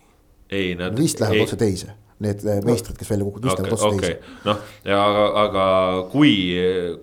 ei, 0.51 0.75
nad. 0.75 0.99
vist 0.99 1.23
läheb 1.23 1.47
otse 1.47 1.57
teise 1.57 1.95
need 2.25 2.43
eh, 2.47 2.59
meistrid, 2.66 2.99
kes 2.99 3.12
välja 3.12 3.29
kukuvad, 3.29 3.47
vist 3.47 3.62
lähevad 3.62 3.79
otse 3.79 4.03
teise. 4.03 4.35
noh, 4.49 4.66
aga, 4.97 5.29
aga 5.45 5.69
kui, 6.12 6.35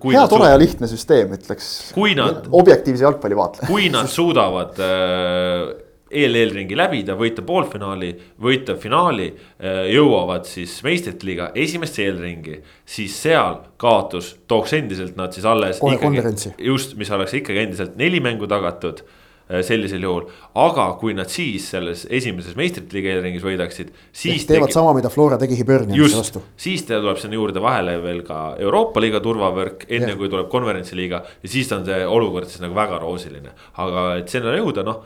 kui. 0.02 0.14
hea, 0.16 0.26
tore 0.30 0.52
ja 0.52 0.60
lihtne 0.60 0.90
süsteem, 0.90 1.34
ütleks. 1.38 1.72
kui 1.96 2.14
nad. 2.18 2.46
objektiivse 2.60 3.06
jalgpallivaatleja. 3.06 3.70
kui 3.70 3.88
nad 3.92 4.10
suudavad 4.12 4.80
äh, 4.84 5.74
EL-ringi 6.06 6.76
läbida, 6.78 7.16
võita 7.18 7.42
poolfinaali, 7.46 8.12
võita 8.42 8.76
finaali, 8.78 9.32
äh, 9.32 9.82
jõuavad 9.96 10.46
siis 10.48 10.78
meistrite 10.86 11.26
liiga 11.28 11.50
esimesse 11.58 12.04
eelringi, 12.06 12.60
siis 12.86 13.16
seal 13.26 13.62
kaotus 13.80 14.34
tooks 14.48 14.76
endiselt 14.78 15.16
nad 15.18 15.34
siis 15.34 15.48
alles. 15.48 15.80
kohe 15.82 15.98
konverentsi. 16.02 16.54
just, 16.58 16.98
mis 17.00 17.10
oleks 17.10 17.40
ikkagi 17.40 17.64
endiselt 17.66 17.96
neli 18.00 18.22
mängu 18.24 18.48
tagatud 18.50 19.02
Äh, 19.02 19.15
sellisel 19.46 20.02
juhul. 20.02 20.24
aga 20.58 20.86
kui 21.00 21.14
nad 21.14 21.30
siis 21.30 21.68
selles 21.70 22.06
esimeses 22.10 22.56
meistrite 22.58 22.96
liiga 22.96 23.12
eelringis 23.14 23.44
võidaksid, 23.46 23.92
siis. 24.10 24.46
teevad 24.48 24.70
tegi... 24.70 24.78
sama, 24.78 24.94
mida 24.96 25.10
Flora 25.12 25.38
tegi 25.38 25.58
Hibernianisse 25.60 26.18
vastu. 26.18 26.42
siis 26.56 26.82
tuleb 26.88 27.20
sinna 27.22 27.38
juurde 27.38 27.62
vahele 27.62 27.98
veel 28.02 28.24
ka 28.26 28.40
Euroopa 28.62 29.02
liiga 29.04 29.20
turvavõrk, 29.22 29.86
enne 29.88 30.14
ja. 30.14 30.18
kui 30.18 30.32
tuleb 30.32 30.50
konverentsi 30.52 30.98
liiga. 30.98 31.22
ja 31.42 31.52
siis 31.52 31.70
on 31.76 31.86
see 31.86 32.00
olukord 32.06 32.50
siis 32.50 32.64
nagu 32.64 32.74
väga 32.74 32.98
roosiline, 33.02 33.54
aga 33.84 34.08
et 34.20 34.32
sinna 34.32 34.56
jõuda, 34.58 34.86
noh 34.86 35.04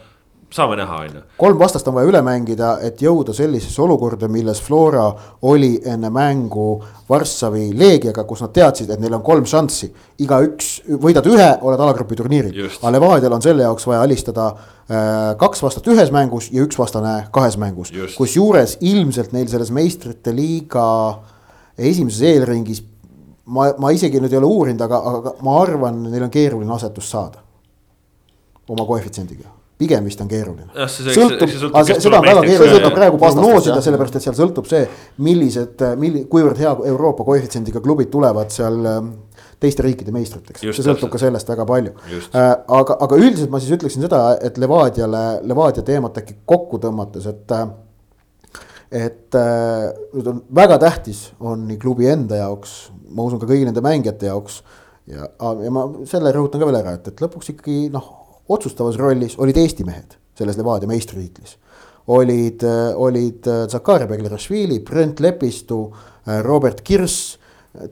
saame 0.54 0.76
näha, 0.76 0.96
on 1.04 1.14
ju. 1.14 1.20
kolm 1.38 1.58
vastast 1.58 1.88
on 1.88 1.94
vaja 1.94 2.08
üle 2.10 2.20
mängida, 2.26 2.72
et 2.86 3.02
jõuda 3.02 3.34
sellisesse 3.36 3.82
olukorda, 3.82 4.28
milles 4.28 4.60
Flora 4.62 5.06
oli 5.46 5.76
enne 5.86 6.10
mängu 6.10 6.66
Varssavi 7.08 7.70
Leegiaga, 7.78 8.24
kus 8.26 8.42
nad 8.44 8.52
teadsid, 8.54 8.90
et 8.90 9.00
neil 9.02 9.14
on 9.14 9.22
kolm 9.26 9.46
šanssi. 9.46 9.90
igaüks, 10.24 10.70
võidad 11.02 11.26
ühe, 11.30 11.48
oled 11.62 11.80
alagrupi 11.80 12.18
turniiril. 12.18 12.70
aga 12.80 12.92
Levadial 12.96 13.36
on 13.38 13.42
selle 13.42 13.62
jaoks 13.62 13.86
vaja 13.86 14.02
alistada 14.06 14.48
äh, 14.50 15.36
kaks 15.38 15.62
vastat 15.62 15.86
ühes 15.86 16.10
mängus 16.14 16.50
ja 16.52 16.64
üks 16.66 16.78
vastane 16.78 17.28
kahes 17.32 17.56
mängus. 17.56 17.92
kusjuures 18.16 18.78
ilmselt 18.80 19.32
neil 19.32 19.48
selles 19.48 19.70
meistrite 19.70 20.34
liiga 20.34 21.20
esimeses 21.78 22.22
eelringis 22.26 22.82
ma, 23.46 23.70
ma 23.78 23.94
isegi 23.94 24.20
nüüd 24.20 24.34
ei 24.34 24.42
ole 24.42 24.50
uurinud, 24.50 24.82
aga, 24.82 24.98
aga 25.14 25.36
ma 25.46 25.56
arvan, 25.62 26.02
neil 26.10 26.26
on 26.26 26.34
keeruline 26.34 26.74
asetust 26.74 27.14
saada 27.14 27.46
oma 28.70 28.84
koefitsiendiga 28.86 29.59
pigem 29.80 30.04
vist 30.06 30.20
on 30.20 30.28
keeruline. 30.30 30.68
sõltub, 30.90 31.50
seda 31.50 32.20
on 32.20 32.26
väga 32.26 32.44
keeruline 32.44 32.92
praegu 32.94 33.20
prognoosida, 33.20 33.80
sellepärast 33.84 34.20
et 34.20 34.26
seal 34.26 34.36
sõltub 34.36 34.68
see, 34.68 34.84
millised, 35.24 35.84
milli-, 36.00 36.26
kuivõrd 36.30 36.60
hea 36.60 36.74
Euroopa 36.92 37.26
koefitsiendiga 37.28 37.82
klubid 37.84 38.12
tulevad 38.12 38.52
seal 38.54 38.80
ähm, 38.90 39.12
teiste 39.60 39.84
riikide 39.84 40.12
meistriteks, 40.14 40.62
see 40.62 40.72
sõltub 40.84 41.06
täpselt. 41.06 41.14
ka 41.14 41.22
sellest 41.24 41.52
väga 41.52 41.66
palju. 41.68 41.94
Äh, 42.10 42.50
aga, 42.80 42.98
aga 43.06 43.20
üldiselt 43.20 43.52
ma 43.52 43.60
siis 43.62 43.76
ütleksin 43.76 44.04
seda, 44.04 44.24
et 44.44 44.60
Levadiale, 44.60 45.24
Levadia 45.48 45.84
teemat 45.86 46.20
äkki 46.22 46.40
kokku 46.48 46.80
tõmmates, 46.82 47.28
et 47.30 47.56
äh, 47.56 47.66
et 48.90 49.36
äh, 49.38 49.88
nüüd 50.16 50.30
on 50.32 50.44
väga 50.56 50.80
tähtis, 50.82 51.28
on 51.40 51.68
nii 51.68 51.78
klubi 51.80 52.08
enda 52.10 52.40
jaoks, 52.40 52.78
ma 53.14 53.26
usun 53.26 53.40
ka 53.40 53.48
kõigi 53.48 53.68
nende 53.68 53.82
mängijate 53.84 54.26
jaoks 54.26 54.60
ja, 55.10 55.28
ja 55.38 55.70
ma 55.74 55.84
selle 56.10 56.32
rõhutan 56.34 56.62
ka 56.62 56.68
veel 56.68 56.80
ära, 56.80 56.96
et, 56.98 57.12
et 57.12 57.22
lõpuks 57.22 57.52
ikkagi 57.54 57.84
noh 57.94 58.19
otsustavas 58.50 58.98
rollis 59.00 59.38
olid 59.38 59.58
Eesti 59.60 59.86
mehed 59.86 60.16
selles 60.38 60.58
Levadia 60.58 60.88
meistritiitlis. 60.88 61.58
olid, 62.10 62.62
äh, 62.64 62.96
olid 62.96 63.46
äh, 63.46 63.68
Zakaria 63.68 64.06
Beglerašvili, 64.08 64.80
Brent 64.80 65.20
Lepistu, 65.20 65.92
äh, 66.26 66.42
Robert 66.42 66.80
Kirss, 66.80 67.38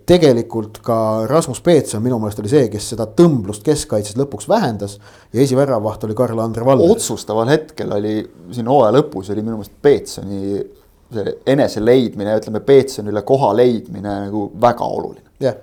tegelikult 0.06 0.80
ka 0.82 1.26
Rasmus 1.30 1.60
Peetson 1.62 2.02
minu 2.02 2.16
meelest 2.18 2.40
oli 2.42 2.50
see, 2.50 2.64
kes 2.72 2.88
seda 2.94 3.06
tõmblust 3.06 3.62
keskkaitses 3.62 4.16
lõpuks 4.18 4.48
vähendas 4.50 4.96
ja 5.30 5.44
esiväravaht 5.44 6.02
oli 6.08 6.16
Karl-Andre 6.18 6.66
Valver. 6.66 6.96
otsustaval 6.96 7.52
hetkel 7.52 7.92
oli 7.94 8.16
siin 8.56 8.66
hooaja 8.66 8.96
lõpus 8.96 9.30
oli 9.30 9.44
minu 9.44 9.60
meelest 9.60 9.76
Peetsoni 9.82 10.58
see 11.14 11.34
enese 11.48 11.80
leidmine, 11.84 12.34
ütleme 12.40 12.60
Peetsonile 12.64 13.22
koha 13.26 13.52
leidmine 13.56 14.14
nagu 14.26 14.48
väga 14.60 14.84
oluline. 14.84 15.24
jah, 15.40 15.54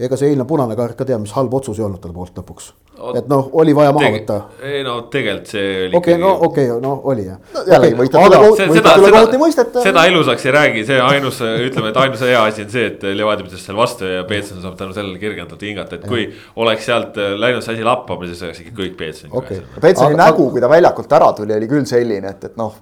ega 0.00 0.16
see 0.16 0.32
eilne 0.32 0.46
punane 0.48 0.76
kaart 0.78 0.98
ka 0.98 1.08
tea, 1.08 1.18
mis 1.18 1.34
halb 1.36 1.54
otsus 1.60 1.78
ei 1.78 1.86
olnud 1.86 2.02
tal 2.02 2.14
poolt 2.16 2.38
lõpuks 2.40 2.72
et 3.16 3.28
noh, 3.30 3.48
oli 3.60 3.72
vaja 3.76 3.92
maha 3.96 4.10
võtta. 4.12 4.36
ei 4.66 4.82
no 4.84 4.96
tegelikult 5.12 5.50
see 5.52 5.68
oli. 5.86 5.96
okei 5.96 6.14
okay,, 6.16 6.20
no 6.20 6.30
okei 6.46 6.66
okay,, 6.68 6.82
no 6.84 6.92
oli 7.10 7.24
jah. 7.26 7.38
jällegi 7.54 7.94
okay, 7.94 8.00
võite 8.00 8.16
tulla, 8.16 8.40
võite 8.74 8.84
tulla 8.86 9.12
kohati 9.14 9.40
mõisteta. 9.40 9.84
seda 9.86 10.04
ilusaks 10.10 10.46
ei 10.46 10.54
räägi, 10.56 10.84
see 10.90 11.00
ainus, 11.04 11.40
ütleme, 11.68 11.92
et 11.92 12.00
ainus 12.04 12.24
hea 12.26 12.42
asi 12.50 12.66
on 12.66 12.72
see, 12.74 12.86
et 12.92 13.06
Levadia 13.16 13.46
pidas 13.46 13.64
seal 13.66 13.78
vastu 13.80 14.08
ja 14.10 14.24
Peetson 14.28 14.60
saab 14.64 14.76
tänu 14.80 14.96
sellele 14.96 15.20
kergendavalt 15.22 15.64
hingata, 15.64 16.00
et 16.00 16.08
kui 16.10 16.26
ja. 16.26 16.42
oleks 16.64 16.88
sealt 16.90 17.20
läinud 17.40 17.64
see 17.64 17.78
asi 17.78 17.86
lappama, 17.86 18.28
siis 18.28 18.44
oleks 18.48 18.64
ikka 18.66 18.76
kõik 18.82 18.98
Peetsoni 19.00 19.32
okay.. 19.40 19.62
Peetsoni 19.80 20.20
nägu, 20.20 20.50
kui 20.52 20.62
ta 20.62 20.70
väljakult 20.72 21.16
ära 21.20 21.32
tuli, 21.38 21.56
oli 21.56 21.70
küll 21.70 21.88
selline, 21.88 22.36
et, 22.36 22.50
et 22.50 22.60
noh, 22.60 22.76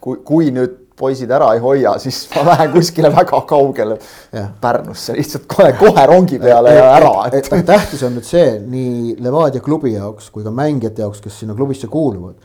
kui, 0.00 0.18
kui 0.24 0.50
nüüd 0.54 0.84
poisid 0.98 1.30
ära 1.34 1.50
ei 1.56 1.62
hoia, 1.62 1.96
siis 2.02 2.20
ma 2.34 2.44
lähen 2.50 2.72
kuskile 2.74 3.10
väga 3.14 3.40
kaugele 3.48 3.96
ja. 4.32 4.46
Pärnusse 4.60 5.16
lihtsalt 5.16 5.48
kohe, 5.50 5.72
kohe 5.78 6.04
rongi 6.10 6.38
peale 6.42 6.76
ja 6.76 6.90
ära 6.98 7.14
et.... 7.34 7.48
tähtis 7.66 8.04
on 8.06 8.14
nüüd 8.18 8.28
see 8.28 8.58
nii 8.60 9.16
Levadia 9.24 9.62
klubi 9.64 9.94
jaoks 9.96 10.30
kui 10.34 10.46
ka 10.46 10.52
mängijate 10.54 11.02
jaoks, 11.02 11.22
kes 11.24 11.40
sinna 11.42 11.56
klubisse 11.58 11.90
kuuluvad. 11.90 12.38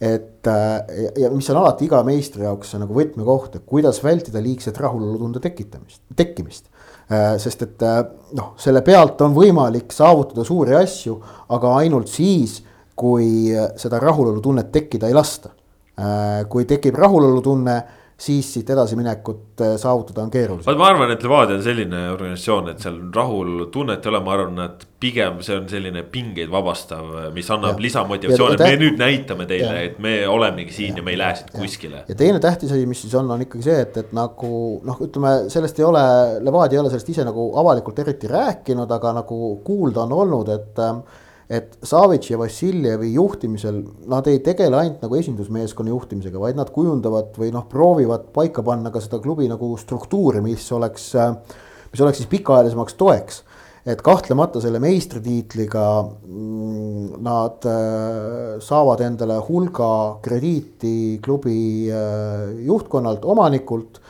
et 0.00 0.46
äh, 0.46 1.10
ja 1.18 1.32
mis 1.32 1.50
on 1.50 1.58
alati 1.62 1.88
iga 1.88 2.02
meistri 2.06 2.46
jaoks 2.46 2.76
nagu 2.78 2.94
võtmekoht, 2.94 3.58
et 3.58 3.66
kuidas 3.66 4.02
vältida 4.04 4.42
liigset 4.44 4.78
rahulolutunde 4.78 5.40
tekitamist, 5.40 6.02
tekkimist. 6.16 6.66
Äh, 7.10 7.34
sest 7.42 7.62
et 7.64 7.82
äh, 7.86 8.02
noh, 8.36 8.52
selle 8.60 8.84
pealt 8.86 9.22
on 9.24 9.34
võimalik 9.34 9.94
saavutada 9.96 10.44
suuri 10.46 10.76
asju, 10.78 11.16
aga 11.56 11.78
ainult 11.80 12.12
siis, 12.12 12.60
kui 12.96 13.52
seda 13.76 13.98
rahulolutunnet 14.00 14.70
tekkida 14.72 15.08
ei 15.08 15.16
lasta 15.16 15.55
kui 16.48 16.66
tekib 16.68 16.94
rahulolutunne, 17.00 17.76
siis 18.16 18.48
siit 18.54 18.70
edasiminekut 18.70 19.60
äh, 19.60 19.74
saavutada 19.76 20.22
on 20.22 20.30
keerulisem. 20.30 20.78
ma 20.78 20.86
arvan, 20.88 21.10
et 21.12 21.22
Levadia 21.22 21.58
on 21.58 21.62
selline 21.62 21.98
organisatsioon, 22.10 22.70
et 22.72 22.80
seal 22.80 22.96
rahultunnet 23.14 24.06
ei 24.06 24.10
ole, 24.10 24.20
ma 24.24 24.32
arvan, 24.32 24.62
et 24.64 24.86
pigem 25.00 25.42
see 25.44 25.58
on 25.58 25.66
selline 25.68 26.00
pingeid 26.12 26.48
vabastav, 26.52 27.10
mis 27.34 27.50
annab 27.52 27.80
lisamotivatsiooni, 27.84 28.56
me 28.62 28.78
nüüd 28.80 28.96
näitame 29.02 29.44
teile, 29.50 29.82
et 29.90 29.98
me 30.00 30.14
olemegi 30.32 30.72
siin 30.78 30.94
ja, 30.94 31.02
ja 31.02 31.04
me 31.04 31.12
ei 31.12 31.20
lähe 31.20 31.36
siit 31.42 31.52
kuskile. 31.58 32.02
ja 32.08 32.16
teine 32.16 32.40
tähtis 32.40 32.72
asi, 32.72 32.88
mis 32.88 33.04
siis 33.04 33.14
on, 33.20 33.28
on 33.36 33.44
ikkagi 33.44 33.68
see, 33.68 33.84
et, 33.84 34.00
et 34.00 34.16
nagu 34.16 34.50
noh, 34.88 35.04
ütleme 35.04 35.36
sellest 35.52 35.82
ei 35.82 35.88
ole, 35.90 36.06
Levadia 36.40 36.80
ei 36.80 36.84
ole 36.86 36.94
sellest 36.94 37.12
ise 37.12 37.28
nagu 37.28 37.50
avalikult 37.60 38.00
eriti 38.06 38.32
rääkinud, 38.32 38.96
aga 38.96 39.12
nagu 39.20 39.58
kuulda 39.66 40.06
on 40.08 40.16
olnud, 40.22 40.56
et 40.56 40.84
äh, 40.88 41.22
et 41.46 41.76
Savitš 41.86 42.32
ja 42.32 42.38
Vassiljevi 42.40 43.12
juhtimisel 43.14 43.78
nad 44.10 44.26
ei 44.26 44.40
tegele 44.44 44.80
ainult 44.80 45.02
nagu 45.04 45.18
esindusmeeskonna 45.18 45.92
juhtimisega, 45.92 46.40
vaid 46.42 46.58
nad 46.58 46.72
kujundavad 46.74 47.36
või 47.38 47.52
noh, 47.54 47.68
proovivad 47.70 48.32
paika 48.34 48.64
panna 48.66 48.90
ka 48.94 49.02
seda 49.02 49.20
klubi 49.22 49.46
nagu 49.50 49.70
struktuuri, 49.78 50.42
mis 50.42 50.66
oleks, 50.74 51.12
mis 51.92 52.02
oleks 52.02 52.22
siis 52.22 52.32
pikaajalisemaks 52.32 52.98
toeks. 52.98 53.44
et 53.86 54.00
kahtlemata 54.02 54.58
selle 54.58 54.80
meistritiitliga 54.82 55.82
mm, 56.02 57.20
nad 57.22 57.68
äh, 57.70 58.56
saavad 58.58 59.04
endale 59.06 59.36
hulga 59.46 60.18
krediiti 60.24 61.20
klubi 61.22 61.86
äh, 61.86 62.64
juhtkonnalt, 62.66 63.22
omanikult 63.22 64.00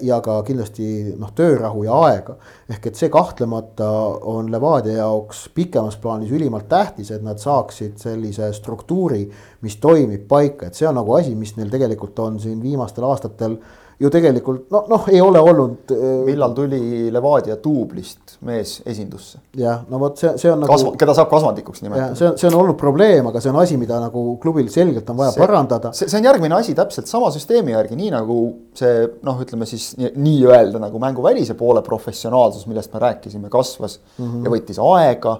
ja 0.00 0.20
ka 0.24 0.38
kindlasti 0.46 1.14
noh, 1.18 1.32
töörahu 1.36 1.84
ja 1.84 1.96
aega. 2.06 2.36
ehk 2.70 2.86
et 2.86 2.96
see 2.96 3.10
kahtlemata 3.12 3.88
on 4.32 4.50
Levadia 4.52 5.02
jaoks 5.02 5.48
pikemas 5.54 5.96
plaanis 6.00 6.30
ülimalt 6.32 6.68
tähtis, 6.68 7.10
et 7.10 7.22
nad 7.22 7.38
saaksid 7.42 7.98
sellise 8.00 8.52
struktuuri, 8.52 9.26
mis 9.60 9.76
toimib 9.76 10.28
paika, 10.28 10.66
et 10.66 10.78
see 10.78 10.88
on 10.88 10.96
nagu 11.00 11.14
asi, 11.18 11.34
mis 11.34 11.56
neil 11.56 11.70
tegelikult 11.70 12.18
on 12.18 12.40
siin 12.40 12.62
viimastel 12.62 13.04
aastatel 13.08 13.58
ju 14.02 14.10
tegelikult 14.12 14.70
noh, 14.74 14.86
noh 14.90 15.06
ei 15.12 15.20
ole 15.22 15.40
olnud. 15.42 15.92
millal 16.26 16.54
tuli 16.56 17.10
Levadia 17.12 17.56
duublist 17.62 18.36
mees 18.48 18.80
esindusse? 18.88 19.38
jah, 19.58 19.82
no 19.90 20.00
vot 20.02 20.18
see, 20.18 20.32
see 20.40 20.50
on 20.52 20.64
nagu. 20.64 20.92
keda 20.98 21.14
saab 21.16 21.30
kasvandikuks 21.30 21.84
nimetada. 21.84 22.16
see 22.18 22.28
on, 22.30 22.38
see 22.40 22.48
on 22.50 22.58
olnud 22.62 22.78
probleem, 22.80 23.28
aga 23.30 23.42
see 23.42 23.52
on 23.52 23.60
asi, 23.62 23.78
mida 23.80 24.00
nagu 24.02 24.24
klubil 24.42 24.70
selgelt 24.72 25.08
on 25.12 25.20
vaja 25.20 25.36
see, 25.36 25.44
parandada. 25.44 25.92
see, 25.96 26.10
see 26.10 26.20
on 26.20 26.28
järgmine 26.30 26.58
asi 26.58 26.74
täpselt 26.78 27.10
sama 27.10 27.30
süsteemi 27.34 27.76
järgi, 27.76 27.98
nii 27.98 28.10
nagu 28.14 28.40
see 28.78 29.06
noh, 29.26 29.40
ütleme 29.44 29.68
siis 29.70 29.92
nii-öelda 29.98 30.82
nagu 30.82 31.02
mänguvälise 31.02 31.56
poole 31.58 31.84
professionaalsus, 31.86 32.66
millest 32.70 32.92
me 32.94 33.06
rääkisime, 33.06 33.52
kasvas 33.52 34.00
mm 34.18 34.26
-hmm. 34.26 34.44
ja 34.44 34.56
võttis 34.56 34.82
aega 34.82 35.38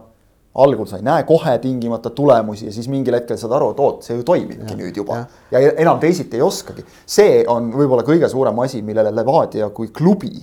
algul 0.54 0.86
sa 0.86 0.98
ei 1.00 1.04
näe 1.06 1.24
kohe 1.28 1.54
tingimata 1.58 2.10
tulemusi 2.10 2.66
ja 2.66 2.72
siis 2.72 2.88
mingil 2.92 3.14
hetkel 3.16 3.38
saad 3.40 3.54
aru, 3.56 3.70
et 3.72 3.80
oot, 3.80 4.02
see 4.04 4.18
ju 4.18 4.24
toimibki 4.26 4.74
ja, 4.74 4.78
nüüd 4.78 4.98
juba. 5.00 5.22
ja 5.50 5.62
enam 5.80 6.00
teisiti 6.00 6.36
ei 6.36 6.44
oskagi. 6.44 6.84
see 7.06 7.44
on 7.48 7.70
võib-olla 7.72 8.04
kõige 8.06 8.28
suurem 8.28 8.58
asi, 8.64 8.82
millele 8.82 9.14
Levadia 9.14 9.70
kui 9.70 9.88
klubi 9.88 10.34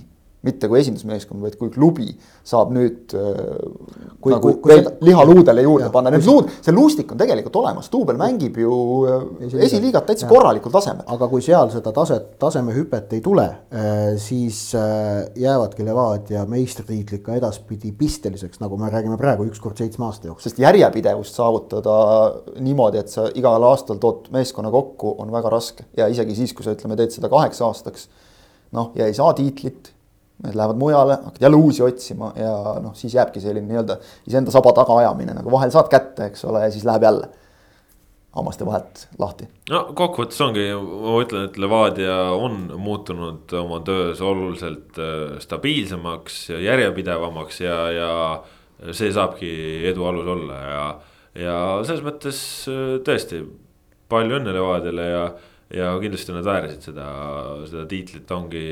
mitte 0.46 0.68
kui 0.70 0.80
esindusmeeskond, 0.80 1.42
vaid 1.44 1.56
kui 1.60 1.68
klubi 1.72 2.08
saab 2.48 2.70
nüüd 2.72 3.12
äh, 3.12 3.34
kui, 4.22 4.32
nagu 4.32 4.46
kui, 4.46 4.54
kui 4.62 4.72
veel 4.72 4.86
seda... 4.86 4.92
liha 5.04 5.24
luudele 5.28 5.64
juurde 5.66 5.84
ja, 5.84 5.92
panna, 5.92 6.12
need 6.14 6.24
luud, 6.24 6.48
see 6.64 6.72
luustik 6.72 7.12
on 7.12 7.20
tegelikult 7.20 7.58
olemas, 7.60 7.90
duubel 7.92 8.16
mängib 8.20 8.56
ju 8.62 8.78
äh, 9.04 9.26
esiliigat 9.66 10.08
täitsa 10.08 10.24
ja. 10.24 10.30
korralikul 10.30 10.72
tasemel. 10.72 11.04
aga 11.12 11.28
kui 11.28 11.44
seal 11.44 11.68
seda 11.74 11.92
taset, 11.96 12.32
tasemehüpet 12.40 13.12
ei 13.18 13.24
tule, 13.24 13.46
äh, 13.68 14.00
siis 14.20 14.62
jäävadki 14.72 15.84
Levadia 15.84 16.46
meistritiitlid 16.48 17.24
ka 17.26 17.36
edaspidi 17.36 17.92
pisteliseks, 17.96 18.62
nagu 18.64 18.80
me 18.80 18.88
räägime 18.92 19.20
praegu 19.20 19.44
üks 19.50 19.60
kord 19.60 19.76
seitsme 19.80 20.08
aasta 20.08 20.30
jooksul. 20.30 20.48
sest 20.48 20.64
järjepidevust 20.64 21.36
saavutada 21.36 22.00
niimoodi, 22.64 23.04
et 23.04 23.12
sa 23.12 23.28
igal 23.36 23.68
aastal 23.68 24.00
tood 24.00 24.32
meeskonna 24.32 24.72
kokku, 24.72 25.18
on 25.20 25.36
väga 25.36 25.52
raske 25.52 25.84
ja 26.00 26.08
isegi 26.08 26.40
siis, 26.40 26.56
kui 26.56 26.64
sa 26.64 26.72
ütleme, 26.72 26.96
teed 26.96 27.12
seda 27.12 27.28
kaheks 27.28 27.60
aastaks 27.68 28.08
noh, 28.72 28.94
ja 28.96 29.04
ei 29.04 29.14
saa 29.16 29.34
tiitlit 29.36 29.92
Need 30.40 30.56
lähevad 30.56 30.78
mujale, 30.80 31.18
hakkad 31.24 31.42
jälle 31.44 31.56
uusi 31.60 31.82
otsima 31.84 32.30
ja 32.36 32.52
noh, 32.80 32.94
siis 32.96 33.14
jääbki 33.14 33.42
selline 33.42 33.68
nii-öelda 33.68 33.98
iseenda 34.28 34.52
saba 34.54 34.72
tagaajamine 34.78 35.34
nagu 35.36 35.52
vahel 35.52 35.72
saad 35.74 35.90
kätte, 35.92 36.30
eks 36.30 36.46
ole, 36.48 36.62
ja 36.64 36.70
siis 36.72 36.86
läheb 36.88 37.04
jälle 37.04 37.28
hammaste 38.32 38.66
vahelt 38.66 39.06
lahti. 39.18 39.48
no 39.70 39.82
kokkuvõttes 39.98 40.40
ongi, 40.44 40.66
ma 40.76 41.16
ütlen, 41.24 41.48
et 41.48 41.58
Levadia 41.58 42.16
on 42.36 42.62
muutunud 42.78 43.52
oma 43.58 43.80
töös 43.86 44.22
oluliselt 44.22 44.98
äh, 45.02 45.38
stabiilsemaks 45.42 46.40
ja 46.54 46.60
järjepidevamaks 46.68 47.60
ja, 47.64 47.78
ja 47.94 48.92
see 48.96 49.10
saabki 49.12 49.50
edu 49.90 50.06
alus 50.08 50.30
olla 50.30 50.60
ja, 50.60 50.84
ja 51.42 51.56
selles 51.84 52.04
mõttes 52.06 52.40
äh, 52.70 53.00
tõesti 53.06 53.42
palju 54.10 54.38
õnne 54.38 54.54
Levadiale 54.54 55.08
ja 55.10 55.24
ja 55.74 55.90
kindlasti 56.02 56.34
nad 56.34 56.46
väärisid 56.46 56.86
seda, 56.90 57.08
seda 57.70 57.84
tiitlit, 57.90 58.30
ongi. 58.34 58.62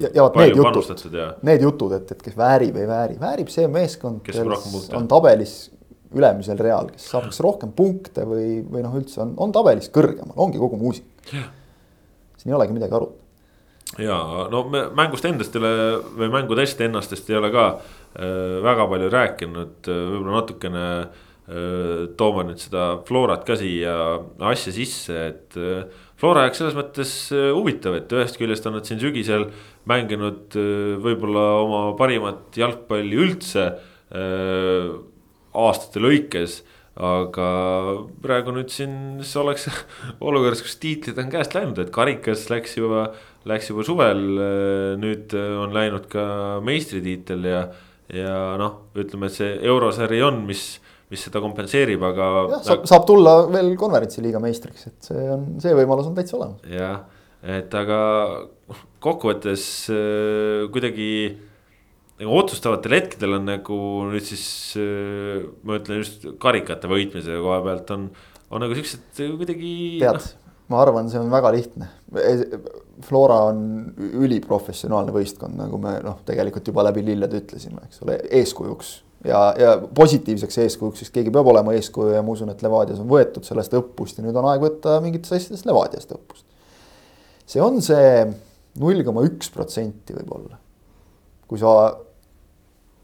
ja, 0.00 0.12
ja 0.16 0.24
vot 0.24 0.38
need 0.40 0.56
jutud, 0.56 1.18
need 1.44 1.64
jutud, 1.64 1.96
et, 1.98 2.14
et 2.14 2.22
kes 2.24 2.36
väärib, 2.38 2.78
ei 2.80 2.88
vääri, 2.88 3.18
väärib 3.20 3.52
see 3.52 3.68
meeskond, 3.72 4.22
kes 4.24 4.40
on 4.96 5.10
tabelis 5.10 5.58
ülemisel 6.16 6.60
real, 6.60 6.88
kes 6.94 7.10
saab 7.12 7.28
kas 7.28 7.40
rohkem 7.44 7.72
punkte 7.76 8.24
või, 8.28 8.62
või 8.64 8.84
noh, 8.84 8.96
üldse 8.96 9.20
on, 9.24 9.34
on 9.44 9.52
tabelis 9.52 9.90
kõrgemal, 9.92 10.36
ongi 10.40 10.60
kogu 10.60 10.80
muusika. 10.80 11.44
siin 12.38 12.52
ei 12.52 12.56
olegi 12.56 12.76
midagi 12.76 12.96
arutada. 12.96 13.24
ja 14.00 14.18
no 14.52 14.64
me 14.72 14.86
mängust 14.96 15.28
endast 15.28 15.56
ei 15.56 15.60
ole 15.62 15.72
või 16.16 16.32
mängudest 16.32 16.80
ennastest 16.84 17.28
ei 17.28 17.36
ole 17.36 17.52
ka 17.52 17.68
äh, 17.76 18.58
väga 18.64 18.88
palju 18.88 19.12
rääkinud, 19.12 19.78
võib-olla 19.84 20.40
natukene 20.40 20.88
äh, 21.04 22.08
toome 22.16 22.48
nüüd 22.48 22.64
seda 22.64 22.90
Florat 23.08 23.44
ka 23.44 23.58
siia 23.60 23.98
asja 24.48 24.72
sisse, 24.72 25.20
et 25.28 25.60
äh, 25.60 26.06
Flora 26.18 26.46
jaoks 26.46 26.58
selles 26.58 26.74
mõttes 26.74 27.10
äh, 27.30 27.50
huvitav, 27.54 27.94
et 27.94 28.10
ühest 28.14 28.40
küljest 28.40 28.66
on 28.66 28.74
nad 28.78 28.88
siin 28.88 28.98
sügisel 28.98 29.46
mänginud 29.88 30.56
äh, 30.58 30.96
võib-olla 31.02 31.44
oma 31.62 31.82
parimat 31.98 32.58
jalgpalli 32.58 33.20
üldse 33.22 33.68
äh, 33.70 34.88
aastate 35.54 36.02
lõikes 36.02 36.58
aga 36.98 37.48
praegu 38.24 38.50
nüüd 38.56 38.72
siin 38.74 39.20
oleks 39.38 39.68
olukorras, 40.26 40.64
kus 40.66 40.74
tiitlid 40.82 41.20
on 41.22 41.30
käest 41.30 41.54
läinud, 41.54 41.78
et 41.78 41.94
karikas 41.94 42.48
läks 42.50 42.74
juba, 42.80 43.12
läks 43.46 43.70
juba 43.70 43.86
suvel. 43.86 44.24
nüüd 44.98 45.36
on 45.38 45.70
läinud 45.76 46.10
ka 46.10 46.24
meistritiitel 46.66 47.46
ja, 47.46 47.62
ja 48.10 48.34
noh, 48.58 48.88
ütleme, 48.98 49.30
et 49.30 49.38
see 49.38 49.54
eurosari 49.70 50.18
on, 50.26 50.42
mis 50.50 50.80
mis 51.12 51.24
seda 51.24 51.40
kompenseerib, 51.44 52.02
aga. 52.10 52.28
jah, 52.52 52.64
saab, 52.66 52.86
saab 52.90 53.06
tulla 53.08 53.34
veel 53.52 53.72
konverentsiliiga 53.80 54.40
meistriks, 54.42 54.88
et 54.90 55.10
see 55.10 55.28
on, 55.34 55.46
see 55.62 55.74
võimalus 55.76 56.10
on 56.10 56.16
täitsa 56.18 56.36
olemas. 56.38 56.64
jah, 56.68 57.04
et 57.56 57.76
aga 57.78 58.00
kokkuvõttes 59.04 59.62
äh, 59.94 60.66
kuidagi 60.74 61.12
nagu 62.18 62.34
otsustavatel 62.40 62.96
hetkedel 62.98 63.38
on 63.38 63.46
nagu 63.48 63.78
nüüd 64.10 64.26
siis 64.26 64.44
äh, 64.80 65.46
ma 65.62 65.78
ütlen 65.78 66.02
just 66.02 66.28
karikate 66.42 66.90
võitmise 66.90 67.38
koha 67.44 67.62
pealt 67.64 67.94
on, 67.94 68.10
on 68.50 68.64
nagu 68.64 68.76
siuksed 68.76 69.24
kuidagi. 69.40 69.72
tead 70.02 70.20
no., 70.20 70.44
ma 70.68 70.82
arvan, 70.84 71.06
see 71.08 71.16
on 71.16 71.30
väga 71.32 71.48
lihtne. 71.54 71.86
Flora 73.08 73.38
on 73.48 73.60
üliprofessionaalne 73.96 75.14
võistkond, 75.14 75.56
nagu 75.56 75.78
me 75.80 75.94
noh, 76.04 76.18
tegelikult 76.28 76.68
juba 76.68 76.84
läbi 76.84 77.06
lillede 77.06 77.40
ütlesime, 77.40 77.86
eks 77.88 78.02
ole, 78.04 78.18
eeskujuks 78.36 78.90
ja, 79.24 79.40
ja 79.58 79.74
positiivseks 79.94 80.58
eeskujuks, 80.64 81.02
sest 81.02 81.14
keegi 81.14 81.32
peab 81.34 81.48
olema 81.50 81.74
eeskuju 81.76 82.14
ja 82.14 82.22
ma 82.24 82.34
usun, 82.34 82.52
et 82.52 82.62
Levadias 82.64 83.00
on 83.02 83.08
võetud 83.10 83.46
sellest 83.46 83.74
õppust 83.78 84.20
ja 84.20 84.26
nüüd 84.26 84.36
on 84.38 84.50
aeg 84.50 84.62
võtta 84.62 84.98
mingitest 85.04 85.36
asjadest 85.38 85.68
Levadiast 85.68 86.12
õppust. 86.14 86.44
see 87.48 87.62
on 87.64 87.80
see 87.84 88.26
null 88.78 89.02
koma 89.06 89.24
üks 89.26 89.50
protsenti 89.54 90.16
võib-olla. 90.16 90.58
kui 91.48 91.58
sa, 91.58 91.72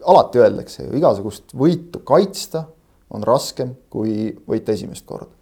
alati 0.05 0.43
öeldakse 0.43 0.85
ju 0.87 0.99
igasugust 0.99 1.57
võitu 1.57 2.05
kaitsta 2.05 2.67
on 3.15 3.25
raskem 3.25 3.75
kui 3.91 4.31
võita 4.47 4.75
esimest 4.77 5.07
korda. 5.07 5.33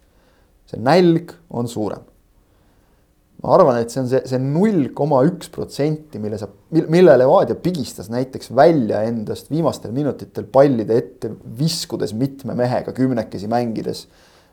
see 0.65 0.81
nälg 0.81 1.35
on 1.49 1.67
suurem 1.67 2.12
ma 3.43 3.55
arvan, 3.57 3.77
et 3.81 3.91
see 3.91 3.99
on 3.99 4.07
see, 4.07 4.21
see 4.29 4.39
null 4.39 4.85
koma 4.95 5.19
üks 5.27 5.49
protsenti, 5.51 6.19
mille 6.23 6.37
sa, 6.39 6.47
mille 6.71 7.15
Levadia 7.19 7.57
pigistas 7.59 8.07
näiteks 8.13 8.53
välja 8.55 9.01
endast 9.07 9.51
viimastel 9.51 9.91
minutitel 9.95 10.47
pallide 10.51 10.95
ette, 11.01 11.33
viskudes 11.59 12.15
mitme 12.15 12.55
mehega 12.55 12.95
kümnekesi 12.95 13.51
mängides 13.51 14.05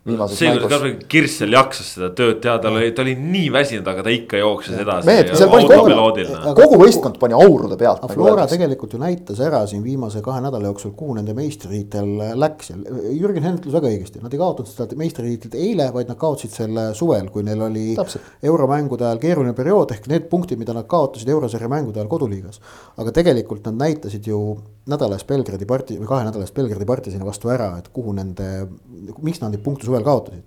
seekord 0.08 0.70
ka 0.70 0.78
Kirssel 1.10 1.52
jaksas 1.52 1.90
seda 1.96 2.08
tööd 2.16 2.38
teha, 2.40 2.54
ta 2.62 2.70
oli, 2.72 2.88
ta 2.96 3.02
oli 3.04 3.12
nii 3.20 3.50
väsinud, 3.52 3.88
aga 3.92 4.04
ta 4.06 4.12
ikka 4.14 4.40
jooksis 4.40 4.78
edasi. 4.80 5.06
mehed, 5.08 5.32
seal 5.36 5.50
pani 5.52 5.68
kogu, 5.68 6.54
kogu 6.56 6.78
võistkond 6.80 7.18
pani 7.20 7.36
aurude 7.36 7.76
pealt. 7.80 8.06
Flora 8.14 8.46
tegelikult 8.50 8.96
ju 8.96 9.00
näitas 9.02 9.42
ära 9.44 9.60
siin 9.68 9.82
viimase 9.84 10.22
kahe 10.24 10.40
nädala 10.40 10.70
jooksul, 10.70 10.94
kuhu 10.96 11.18
nende 11.18 11.34
meistritiitel 11.36 12.38
läks 12.40 12.72
ja 12.72 12.78
Jürgen 12.80 13.44
Henn 13.44 13.60
ütles 13.60 13.76
väga 13.76 13.92
õigesti, 13.92 14.22
nad 14.24 14.32
ei 14.32 14.40
kaotanud 14.40 14.72
seda 14.72 14.98
meistritiitlit 15.00 15.58
eile, 15.60 15.90
vaid 15.92 16.08
nad 16.08 16.18
kaotasid 16.20 16.56
selle 16.56 16.88
suvel, 16.96 17.28
kui 17.34 17.44
neil 17.46 17.60
oli 17.68 17.86
Täpselt. 17.98 18.32
euromängude 18.48 19.04
ajal 19.04 19.20
keeruline 19.20 19.54
periood 19.58 19.92
ehk 19.92 20.08
need 20.10 20.30
punktid, 20.32 20.60
mida 20.60 20.76
nad 20.76 20.88
kaotasid 20.88 21.28
eurosarja 21.28 21.68
mängude 21.68 22.00
ajal 22.00 22.10
koduliigas. 22.16 22.60
aga 22.96 23.12
tegelikult 23.20 23.68
nad 23.68 23.76
näitasid 23.84 24.32
ju 24.32 24.40
nädala 24.90 25.18
eest 25.18 25.28
Belgradi 25.28 25.68
parti 25.68 25.98
või 26.00 26.08
kahe 26.08 26.24
nädala 26.26 26.46
eest 26.46 26.56
Belgradi 26.56 26.88
partisani 26.88 27.26
vastu 27.26 27.52
ära, 27.52 27.74
et 27.78 27.90
kuhu 27.94 28.14
nende, 28.16 28.48
miks 29.22 29.42
nad 29.42 29.52
neid 29.52 29.62
punkte 29.64 29.89
suvel 29.90 30.06
kaotasid. 30.06 30.46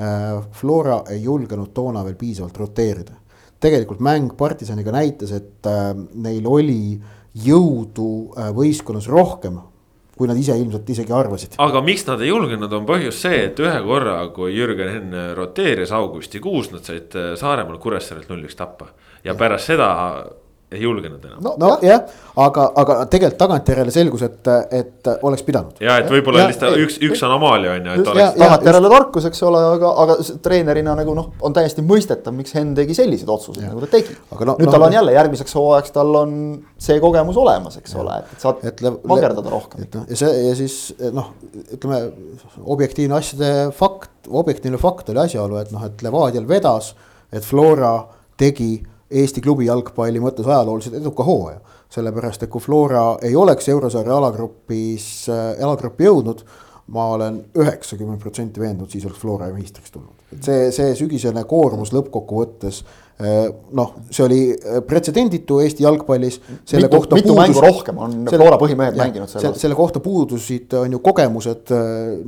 Äh, 0.00 0.42
Flora 0.56 1.02
ei 1.12 1.22
julgenud 1.22 1.72
toona 1.76 2.04
veel 2.06 2.18
piisavalt 2.18 2.58
roteerida. 2.58 3.16
tegelikult 3.60 4.00
mäng 4.00 4.30
partisaniga 4.36 4.92
näitas, 4.92 5.32
et 5.36 5.66
äh, 5.68 5.90
neil 6.14 6.46
oli 6.48 7.00
jõudu 7.44 8.32
äh, 8.32 8.54
võistkonnas 8.56 9.08
rohkem 9.08 9.58
kui 10.20 10.28
nad 10.28 10.36
ise 10.36 10.52
ilmselt 10.52 10.88
isegi 10.92 11.12
arvasid. 11.16 11.54
aga 11.58 11.80
miks 11.80 12.04
nad 12.08 12.20
ei 12.20 12.28
julgenud, 12.28 12.72
on 12.76 12.88
põhjus 12.88 13.22
see, 13.24 13.38
et 13.46 13.60
ühe 13.60 13.78
korra, 13.86 14.18
kui 14.36 14.52
Jürgen 14.52 14.90
Henn 14.92 15.14
roteeris 15.36 15.92
augustikuus, 15.96 16.68
nad 16.74 16.84
said 16.84 17.16
Saaremaal 17.40 17.78
Kuressaarelt 17.80 18.28
null-üks 18.28 18.58
tappa 18.58 18.90
ja, 18.90 19.30
ja 19.30 19.36
pärast 19.40 19.72
seda 19.72 19.90
ei 20.70 20.82
julgenud 20.82 21.24
enam. 21.24 21.38
no, 21.42 21.54
no 21.58 21.70
jah, 21.82 22.04
aga, 22.38 22.64
aga 22.78 22.96
tegelikult 23.10 23.38
tagantjärele 23.40 23.90
selgus, 23.94 24.22
et, 24.22 24.50
et 24.76 25.08
oleks 25.26 25.42
pidanud. 25.46 25.80
ja 25.82 25.96
et 25.98 26.10
võib-olla 26.12 26.44
lihtsalt 26.46 26.78
üks, 26.84 26.98
üks 27.08 27.22
anomaalia 27.26 27.72
on 27.74 27.88
ju, 27.88 27.94
et 27.98 28.10
oleks. 28.12 28.36
tagantjärele 28.38 28.92
tarkus, 28.92 29.26
eks 29.30 29.42
ole, 29.48 29.62
aga, 29.74 29.90
aga 30.04 30.16
treenerina 30.44 30.94
nagu 31.00 31.14
noh, 31.16 31.32
on 31.46 31.56
täiesti 31.56 31.82
mõistetav, 31.86 32.36
miks 32.36 32.54
Henn 32.54 32.76
tegi 32.78 32.94
selliseid 32.94 33.32
otsuseid, 33.34 33.66
nagu 33.66 33.82
ta 33.82 33.90
tegi. 33.96 34.14
No, 34.30 34.38
nüüd 34.52 34.68
no, 34.68 34.74
tal 34.76 34.86
on 34.86 34.94
jälle 34.94 35.16
järgmiseks 35.16 35.56
hooajaks, 35.58 35.94
tal 35.96 36.14
on 36.20 36.36
see 36.78 37.00
kogemus 37.02 37.40
olemas, 37.42 37.80
eks 37.80 37.96
ja. 37.96 38.04
ole, 38.04 38.20
et 38.22 38.46
saad 38.46 38.62
et 38.70 38.84
magerdada 39.10 39.50
rohkem. 39.50 39.82
et 39.88 39.98
noh, 39.98 40.06
ja 40.06 40.20
see 40.22 40.46
ja 40.46 40.54
siis 40.58 40.78
noh, 41.16 41.32
ütleme 41.74 42.04
objektiivne 42.62 43.18
asjade 43.18 43.50
fakt, 43.74 44.30
objektiivne 44.30 44.78
fakt 44.78 45.10
oli 45.10 45.24
asjaolu, 45.26 45.58
et 45.64 45.74
noh, 45.74 45.82
et 45.90 46.06
Levadial 46.06 46.46
vedas, 46.48 46.94
et 47.34 47.42
Flora 47.46 47.96
tegi 48.38 48.76
Eesti 49.10 49.42
klubi 49.42 49.66
jalgpalli 49.66 50.20
mõttes 50.22 50.46
ajalooliselt 50.46 51.00
eduka 51.00 51.24
hooaja. 51.26 51.60
sellepärast, 51.90 52.42
et 52.42 52.50
kui 52.50 52.60
Flora 52.62 53.18
ei 53.22 53.34
oleks 53.36 53.68
eurosarja 53.68 54.16
alagrupis, 54.16 55.28
äh, 55.28 55.58
alagruppi 55.64 56.06
jõudnud, 56.06 56.44
ma 56.94 57.08
olen 57.16 57.44
üheksakümmend 57.58 58.22
protsenti 58.22 58.60
veendunud, 58.60 58.90
siis 58.90 59.04
oleks 59.06 59.18
Flora 59.18 59.50
meistriks 59.50 59.90
tulnud 59.90 60.20
et 60.30 60.46
see, 60.46 60.66
see 60.74 60.92
sügisene 60.98 61.42
koormus 61.48 61.90
lõppkokkuvõttes 61.94 62.84
noh, 63.76 63.90
see 64.08 64.22
oli 64.24 64.38
pretsedenditu 64.88 65.58
Eesti 65.60 65.84
jalgpallis. 65.84 66.38
mitu, 66.70 67.00
mitu 67.18 67.34
puudus, 67.34 67.58
rohkem 67.60 67.98
on 68.00 68.14
selle, 68.22 68.38
Flora 68.38 68.60
põhimehed 68.60 68.96
jah, 68.96 69.10
mänginud 69.10 69.32
selle, 69.32 69.52
selle 69.60 69.76
kohta 69.76 70.00
puudusid 70.00 70.72
on 70.78 70.96
ju 70.96 71.02
kogemused 71.04 71.74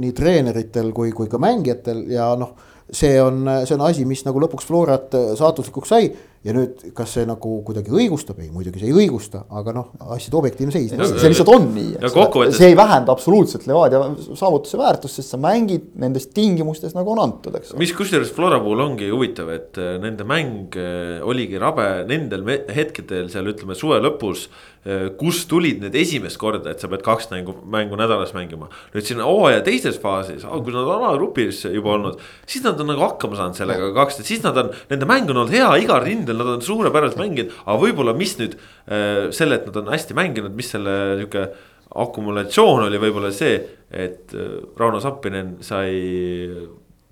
nii 0.03 0.13
treeneritel 0.19 0.91
kui, 0.93 1.15
kui 1.17 1.31
ka 1.33 1.41
mängijatel 1.43 2.05
ja 2.13 2.33
noh 2.37 2.53
see 2.93 3.15
on, 3.23 3.47
see 3.65 3.79
on 3.79 3.87
asi, 3.87 4.05
mis 4.05 4.27
nagu 4.27 4.43
lõpuks 4.43 4.69
Florat 4.69 5.17
saatuslikuks 5.39 5.95
sai 5.95 6.11
ja 6.43 6.55
nüüd, 6.57 6.81
kas 6.97 7.13
see 7.15 7.27
nagu 7.29 7.53
kuidagi 7.67 7.93
õigustab, 7.95 8.41
ei 8.43 8.49
muidugi 8.51 8.81
see 8.83 8.91
ei 8.91 8.97
õigusta, 9.05 9.45
aga 9.55 9.75
noh, 9.77 9.93
asjade 10.17 10.39
objektiivne 10.41 10.75
seis. 10.75 10.91
see 10.91 11.31
lihtsalt 11.31 11.53
on 11.55 11.69
nii, 11.77 11.93
see 12.57 12.73
ei 12.73 12.79
vähenda 12.79 13.15
absoluutselt 13.15 13.69
Levadia 13.71 14.03
saavutuse 14.39 14.81
väärtust, 14.81 15.21
sest 15.21 15.37
sa 15.37 15.41
mängid 15.43 15.93
nendes 16.03 16.27
tingimustes 16.35 16.97
nagu 16.99 17.15
on 17.15 17.23
antud, 17.23 17.55
eks. 17.61 17.77
mis 17.79 17.95
kusjuures 17.95 18.35
Flora 18.35 18.59
puhul 18.63 18.83
ongi 18.89 19.13
huvitav, 19.13 19.53
et 19.55 19.79
äh, 19.79 19.95
nende 20.03 20.27
mäng 20.27 20.75
äh, 20.75 21.23
oligi 21.23 21.63
rabe 21.63 21.89
nendel 22.11 22.43
hetkedel 22.75 23.31
seal 23.31 23.53
ütleme 23.55 23.79
suve 23.79 24.03
lõpus 24.03 24.49
kust 25.19 25.47
tulid 25.47 25.79
need 25.85 25.95
esimest 25.95 26.41
korda, 26.43 26.73
et 26.73 26.83
sa 26.83 26.89
pead 26.91 27.05
kaks 27.07 27.29
mängu, 27.31 27.55
mängu 27.71 27.99
nädalas 27.99 28.33
mängima. 28.35 28.67
nüüd 28.95 29.07
siin 29.07 29.21
hooaja 29.23 29.61
teises 29.63 30.01
faasis, 30.03 30.43
kui 30.43 30.75
nad 30.75 30.83
on 30.83 31.05
alagrupis 31.07 31.61
juba 31.71 31.95
olnud, 31.95 32.19
siis 32.51 32.65
nad 32.67 32.81
on 32.83 32.91
nagu 32.91 33.05
hakkama 33.05 33.39
saanud 33.39 33.61
sellega 33.61 33.93
kaks, 33.95 34.19
siis 34.27 34.43
nad 34.43 34.59
on, 34.59 34.73
nende 34.91 35.07
mäng 35.07 35.31
on 35.31 35.45
olnud 35.45 35.55
hea 35.55 35.69
igal 35.85 36.03
rindel, 36.03 36.41
nad 36.41 36.57
on 36.57 36.67
suurepäraselt 36.67 37.21
mänginud. 37.23 37.55
aga 37.63 37.79
võib-olla, 37.85 38.17
mis 38.19 38.35
nüüd 38.41 38.59
äh, 38.59 39.31
selle, 39.31 39.61
et 39.61 39.71
nad 39.71 39.79
on 39.85 39.93
hästi 39.95 40.19
mänginud, 40.19 40.59
mis 40.59 40.75
selle 40.75 40.99
nihuke 41.21 41.47
akumulatsioon 42.03 42.89
oli 42.89 42.99
võib-olla 42.99 43.31
see, 43.37 43.55
et 43.87 44.35
äh, 44.35 44.55
Rauno 44.81 44.99
Sappinen 45.05 45.61
sai 45.63 45.95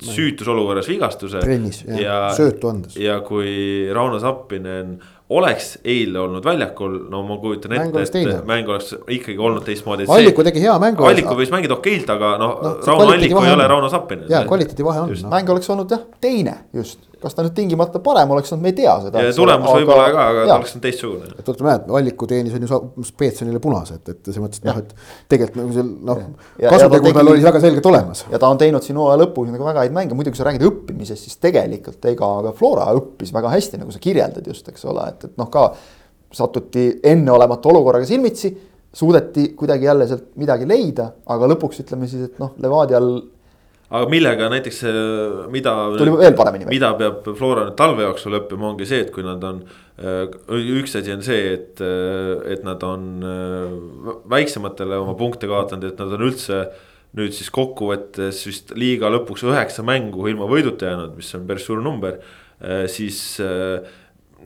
süütus 0.01 0.49
olukorras 0.49 0.89
vigastuse. 0.89 1.41
trennis 1.45 1.83
ja, 1.85 2.31
söötu 2.37 2.71
andes. 2.71 2.97
ja 2.99 3.21
kui 3.27 3.87
Rauno 3.95 4.21
Sappinen 4.23 4.99
oleks 5.31 5.79
eile 5.85 6.19
olnud 6.21 6.45
väljakul, 6.45 6.97
no 7.11 7.23
ma 7.27 7.37
kujutan 7.43 7.77
ette, 7.77 8.03
et 8.03 8.15
teine. 8.15 8.39
mäng 8.47 8.69
oleks 8.69 8.95
ikkagi 9.07 9.39
olnud 9.39 9.63
teistmoodi. 9.67 10.09
Alliku 10.11 10.45
tegi 10.47 10.63
hea 10.65 10.75
mängu. 10.83 11.07
Alliku 11.07 11.37
võis 11.39 11.53
mängida 11.55 11.77
okeilt, 11.77 12.11
aga 12.11 12.33
noh 12.41 12.57
no, 12.59 12.73
no, 12.73 12.87
Rauno 12.87 13.13
Alliku 13.15 13.45
ei 13.45 13.55
ole 13.55 13.69
Rauno 13.71 13.93
Sappinen. 13.93 14.27
jaa, 14.31 14.43
kvaliteedi 14.49 14.87
vahe 14.87 15.05
on. 15.07 15.15
Mäng 15.31 15.55
oleks 15.55 15.71
olnud 15.71 15.95
jah, 15.95 16.03
teine 16.21 16.57
just 16.75 17.10
kas 17.23 17.37
ta 17.37 17.45
nüüd 17.45 17.55
tingimata 17.57 18.01
parem 18.05 18.31
oleks 18.35 18.53
olnud, 18.53 18.65
me 18.65 18.73
ei 18.73 18.77
tea 18.79 18.95
seda. 19.05 19.23
ja 19.25 19.35
tulemus 19.37 19.73
võib-olla 19.77 20.07
ka, 20.15 20.27
aga 20.33 20.45
ta 20.47 20.57
oleks 20.57 20.75
olnud 20.75 20.85
teistsugune. 20.87 21.31
et 21.37 21.51
oota, 21.53 21.67
mäletad, 21.67 21.93
Alliku 22.01 22.29
teenis 22.31 22.57
on 22.57 22.67
ju 22.67 22.81
Peetsonile 23.21 23.61
punase, 23.63 23.99
et, 24.01 24.13
et 24.15 24.31
selles 24.31 24.43
mõttes, 24.45 24.63
et 24.63 24.69
noh, 24.71 24.81
et 24.81 24.95
tegelikult 25.35 25.61
nagu 25.61 25.77
seal 25.77 25.93
noh. 26.11 26.23
kasutegu 26.65 27.15
tal 27.17 27.33
oli 27.35 27.45
väga 27.45 27.63
selgelt 27.67 27.91
olemas. 27.93 28.25
ja 28.33 28.41
ta 28.43 28.51
on 28.53 28.61
teinud 28.61 28.87
siin 28.87 29.01
hooaja 29.01 29.21
lõpus 29.25 29.51
nagu 29.53 29.69
väga 29.69 29.85
häid 29.87 29.97
mänge, 29.97 30.17
muidugi 30.19 30.37
kui 30.37 30.43
sa 30.43 30.49
räägid 30.49 30.67
õppimisest, 30.71 31.29
siis 31.29 31.41
tegelikult 31.43 32.11
ega 32.11 32.31
ka 32.49 32.55
Flora 32.57 32.89
õppis 32.99 33.35
väga 33.37 33.53
hästi, 33.57 33.83
nagu 33.83 33.95
sa 33.95 34.03
kirjeldad 34.03 34.47
just, 34.51 34.69
eks 34.73 34.87
ole, 34.91 35.07
et, 35.13 35.29
et 35.31 35.41
noh, 35.41 35.51
ka 35.53 35.71
satuti 36.33 36.87
enneolematu 37.11 37.73
olukorraga 37.73 38.07
silmitsi 38.07 38.53
suudeti 38.93 39.49
kuidagi 39.59 39.85
jälle 39.85 40.07
sealt 40.09 40.33
midagi 40.41 40.67
leida, 40.69 41.11
aga 41.31 41.49
lõpuks 41.53 41.85
ütleme 41.85 42.09
siis, 42.11 42.31
et 42.31 42.41
noh, 42.43 42.55
Levadial 42.63 43.13
aga 43.91 44.07
millega 44.11 44.49
näiteks, 44.53 44.83
mida. 45.51 45.73
tuli 45.99 46.13
veel 46.21 46.35
paremini. 46.39 46.69
mida 46.71 46.93
peab 46.99 47.27
Flora 47.39 47.67
nüüd 47.67 47.77
talve 47.79 48.05
jooksul 48.07 48.39
õppima, 48.39 48.71
ongi 48.71 48.87
see, 48.87 49.03
et 49.07 49.11
kui 49.15 49.27
nad 49.27 49.43
on. 49.47 49.65
Äh, 50.01 50.31
üks 50.81 50.95
asi 50.97 51.13
on 51.13 51.25
see, 51.27 51.57
et, 51.57 51.83
äh, 51.85 52.31
et 52.55 52.63
nad 52.65 52.83
on 52.87 53.09
äh, 53.27 54.15
väiksematele 54.31 55.01
oma 55.03 55.17
punkte 55.19 55.51
kaotanud, 55.51 55.91
et 55.91 56.01
nad 56.01 56.17
on 56.17 56.29
üldse. 56.31 56.63
nüüd 57.11 57.35
siis 57.35 57.49
kokkuvõttes 57.51 58.45
vist 58.47 58.69
liiga 58.79 59.09
lõpuks 59.11 59.43
üheksa 59.43 59.83
mängu 59.83 60.29
ilma 60.31 60.47
võiduta 60.47 60.87
jäänud, 60.87 61.17
mis 61.19 61.33
on 61.35 61.49
päris 61.49 61.65
suur 61.67 61.81
number, 61.83 62.21
siis 62.87 63.41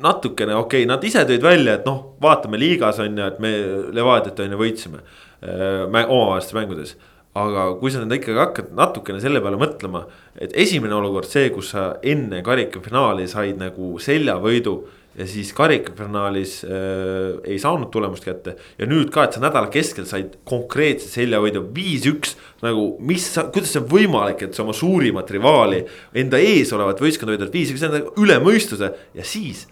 natukene 0.01 0.57
okei 0.57 0.87
okay,, 0.87 0.89
nad 0.89 1.05
ise 1.05 1.27
tõid 1.29 1.45
välja, 1.45 1.75
et 1.77 1.85
noh, 1.85 2.15
vaatame 2.25 2.57
liigas 2.57 3.03
on 3.05 3.21
ju, 3.21 3.27
et 3.27 3.37
me 3.45 3.51
Levadiat 3.93 4.41
on 4.41 4.57
ju 4.57 4.63
võitsime 4.63 5.03
omavahelistes 5.45 6.57
mängudes 6.57 6.95
aga 7.35 7.69
kui 7.81 7.91
sa 7.91 8.03
nüüd 8.03 8.21
ikkagi 8.21 8.39
hakkad 8.39 8.75
natukene 8.79 9.23
selle 9.23 9.43
peale 9.43 9.59
mõtlema, 9.59 10.05
et 10.39 10.55
esimene 10.65 10.95
olukord, 10.95 11.27
see, 11.31 11.49
kus 11.55 11.73
sa 11.75 11.95
enne 12.07 12.43
karikafinaali 12.47 13.27
said 13.31 13.59
nagu 13.59 13.97
seljavõidu 14.03 14.77
ja 15.19 15.27
siis 15.31 15.51
karikafinaalis 15.55 16.55
äh, 16.67 17.35
ei 17.47 17.59
saanud 17.63 17.91
tulemust 17.95 18.27
kätte. 18.27 18.57
ja 18.79 18.87
nüüd 18.91 19.11
ka, 19.15 19.27
et 19.27 19.37
sa 19.37 19.43
nädala 19.43 19.71
keskel 19.73 20.07
said 20.11 20.39
konkreetse 20.47 21.11
seljavõidu 21.11 21.63
viis-üks 21.75 22.35
nagu, 22.65 22.89
mis, 23.03 23.29
kuidas 23.55 23.75
see 23.75 23.83
on 23.83 23.91
võimalik, 23.91 24.43
et 24.47 24.55
sa 24.55 24.65
oma 24.67 24.75
suurimat 24.75 25.31
rivaali, 25.35 25.85
enda 26.23 26.43
ees 26.43 26.73
olevat 26.75 27.03
võistkonda 27.03 27.37
võidad 27.37 27.55
viis-üks, 27.55 27.83
see 27.83 27.91
on 27.91 27.99
nagu 27.99 28.15
üle 28.23 28.39
mõistuse 28.43 28.91
ja 29.15 29.27
siis 29.27 29.67